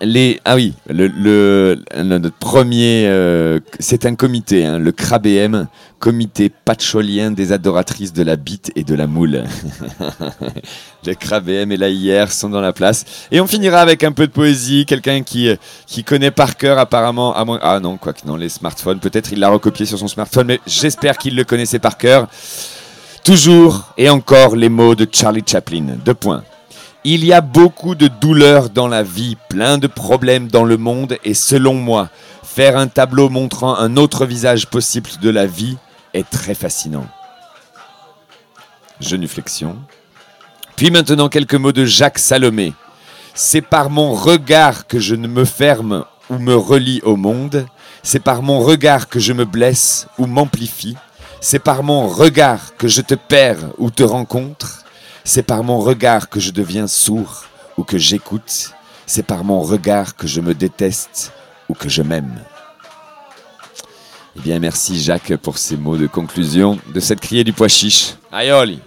les 0.00 0.40
ah 0.44 0.56
oui 0.56 0.74
le, 0.88 1.76
notre 1.96 2.30
premier 2.32 3.06
euh, 3.06 3.60
c'est 3.80 4.04
un 4.04 4.14
comité 4.14 4.66
hein, 4.66 4.78
le 4.78 4.92
CRABM 4.92 5.68
comité 5.98 6.50
patcholien 6.50 7.30
des 7.30 7.52
adoratrices 7.52 8.12
de 8.12 8.22
la 8.22 8.36
bite 8.36 8.70
et 8.76 8.84
de 8.84 8.94
la 8.94 9.06
moule. 9.06 9.44
Le 11.06 11.14
CRABM 11.14 11.72
et 11.72 11.76
l'AIR 11.76 12.30
sont 12.30 12.50
dans 12.50 12.60
la 12.60 12.72
place. 12.72 13.04
Et 13.30 13.40
on 13.40 13.46
finira 13.46 13.80
avec 13.80 14.02
un 14.04 14.12
peu 14.12 14.26
de 14.26 14.32
poésie 14.32 14.84
quelqu'un 14.86 15.22
qui 15.22 15.56
connaît 16.04 16.30
par 16.30 16.56
cœur 16.56 16.78
apparemment 16.78 17.34
ah 17.34 17.80
non 17.80 17.96
quoi 17.96 18.12
que 18.12 18.26
non 18.26 18.36
les 18.36 18.48
smartphones 18.48 18.98
peut-être 18.98 19.32
il 19.32 19.38
l'a 19.38 19.48
recopié 19.48 19.86
sur 19.86 19.98
son 19.98 20.08
smartphone 20.08 20.48
mais 20.48 20.60
j'espère 20.66 21.16
qu'il 21.16 21.36
le 21.36 21.44
connaissait 21.44 21.78
par 21.78 21.96
cœur. 21.96 22.28
Toujours 23.24 23.92
et 23.96 24.10
encore 24.10 24.56
les 24.56 24.68
mots 24.68 24.94
de 24.94 25.06
Charlie 25.10 25.42
Chaplin. 25.46 25.96
Deux 26.04 26.14
points 26.14 26.44
il 27.14 27.24
y 27.24 27.32
a 27.32 27.40
beaucoup 27.40 27.94
de 27.94 28.08
douleurs 28.08 28.68
dans 28.68 28.88
la 28.88 29.04
vie, 29.04 29.36
plein 29.48 29.78
de 29.78 29.86
problèmes 29.86 30.48
dans 30.48 30.64
le 30.64 30.76
monde, 30.76 31.18
et 31.24 31.34
selon 31.34 31.74
moi, 31.74 32.08
faire 32.42 32.76
un 32.76 32.88
tableau 32.88 33.28
montrant 33.28 33.76
un 33.76 33.96
autre 33.96 34.26
visage 34.26 34.66
possible 34.66 35.10
de 35.22 35.30
la 35.30 35.46
vie 35.46 35.76
est 36.14 36.28
très 36.28 36.54
fascinant. 36.54 37.06
Genuflexion. 39.00 39.76
Puis 40.74 40.90
maintenant 40.90 41.28
quelques 41.28 41.54
mots 41.54 41.70
de 41.70 41.84
Jacques 41.84 42.18
Salomé. 42.18 42.72
C'est 43.34 43.62
par 43.62 43.88
mon 43.88 44.12
regard 44.12 44.88
que 44.88 44.98
je 44.98 45.14
ne 45.14 45.28
me 45.28 45.44
ferme 45.44 46.06
ou 46.28 46.38
me 46.38 46.56
relie 46.56 47.02
au 47.04 47.14
monde. 47.14 47.66
C'est 48.02 48.18
par 48.18 48.42
mon 48.42 48.58
regard 48.58 49.08
que 49.08 49.20
je 49.20 49.32
me 49.32 49.44
blesse 49.44 50.08
ou 50.18 50.26
m'amplifie. 50.26 50.96
C'est 51.40 51.60
par 51.60 51.84
mon 51.84 52.08
regard 52.08 52.76
que 52.76 52.88
je 52.88 53.00
te 53.00 53.14
perds 53.14 53.70
ou 53.78 53.92
te 53.92 54.02
rencontre. 54.02 54.85
C'est 55.28 55.42
par 55.42 55.64
mon 55.64 55.80
regard 55.80 56.28
que 56.28 56.38
je 56.38 56.52
deviens 56.52 56.86
sourd 56.86 57.46
ou 57.76 57.82
que 57.82 57.98
j'écoute. 57.98 58.70
C'est 59.06 59.24
par 59.24 59.42
mon 59.42 59.60
regard 59.60 60.14
que 60.14 60.28
je 60.28 60.40
me 60.40 60.54
déteste 60.54 61.32
ou 61.68 61.74
que 61.74 61.88
je 61.88 62.00
m'aime. 62.00 62.38
Eh 64.36 64.40
bien, 64.40 64.60
merci 64.60 65.02
Jacques 65.02 65.36
pour 65.36 65.58
ces 65.58 65.76
mots 65.76 65.96
de 65.96 66.06
conclusion 66.06 66.78
de 66.94 67.00
cette 67.00 67.18
criée 67.18 67.42
du 67.42 67.52
pois 67.52 67.66
chiche. 67.66 68.14
Aioli 68.32 68.78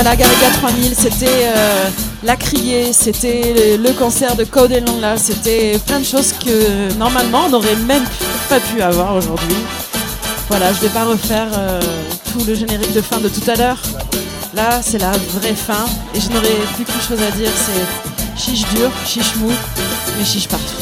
voilà, 0.00 0.14
Garriga 0.14 0.48
3000, 0.60 0.94
c'était 0.94 1.26
euh, 1.26 1.88
La 2.22 2.36
Criée, 2.36 2.92
c'était 2.92 3.76
le, 3.76 3.82
le 3.82 3.92
concert 3.94 4.36
de 4.36 4.44
Code 4.44 4.70
et 4.70 4.78
Long 4.78 5.00
là, 5.00 5.16
c'était 5.16 5.76
plein 5.84 5.98
de 5.98 6.04
choses 6.04 6.34
que 6.34 6.92
normalement 6.98 7.46
on 7.46 7.48
n'aurait 7.48 7.74
même 7.74 8.04
pas 8.48 8.60
pu 8.60 8.80
avoir 8.80 9.16
aujourd'hui. 9.16 9.56
Voilà, 10.48 10.72
je 10.72 10.82
vais 10.82 10.88
pas 10.90 11.02
refaire 11.02 11.48
euh, 11.52 11.80
tout 12.30 12.44
le 12.46 12.54
générique 12.54 12.92
de 12.92 13.00
fin 13.00 13.18
de 13.18 13.28
tout 13.28 13.50
à 13.50 13.56
l'heure. 13.56 13.82
Là, 14.54 14.82
c'est 14.82 14.98
la 14.98 15.10
vraie 15.10 15.56
fin 15.56 15.84
et 16.14 16.20
je 16.20 16.28
n'aurai 16.28 16.54
plus 16.76 16.84
qu'une 16.84 17.00
chose 17.00 17.20
à 17.20 17.32
dire, 17.32 17.50
c'est 17.56 18.40
Chiche 18.40 18.68
dur, 18.76 18.92
chiche 19.04 19.34
mou, 19.34 19.50
mais 20.16 20.24
chiche 20.24 20.46
partout. 20.46 20.76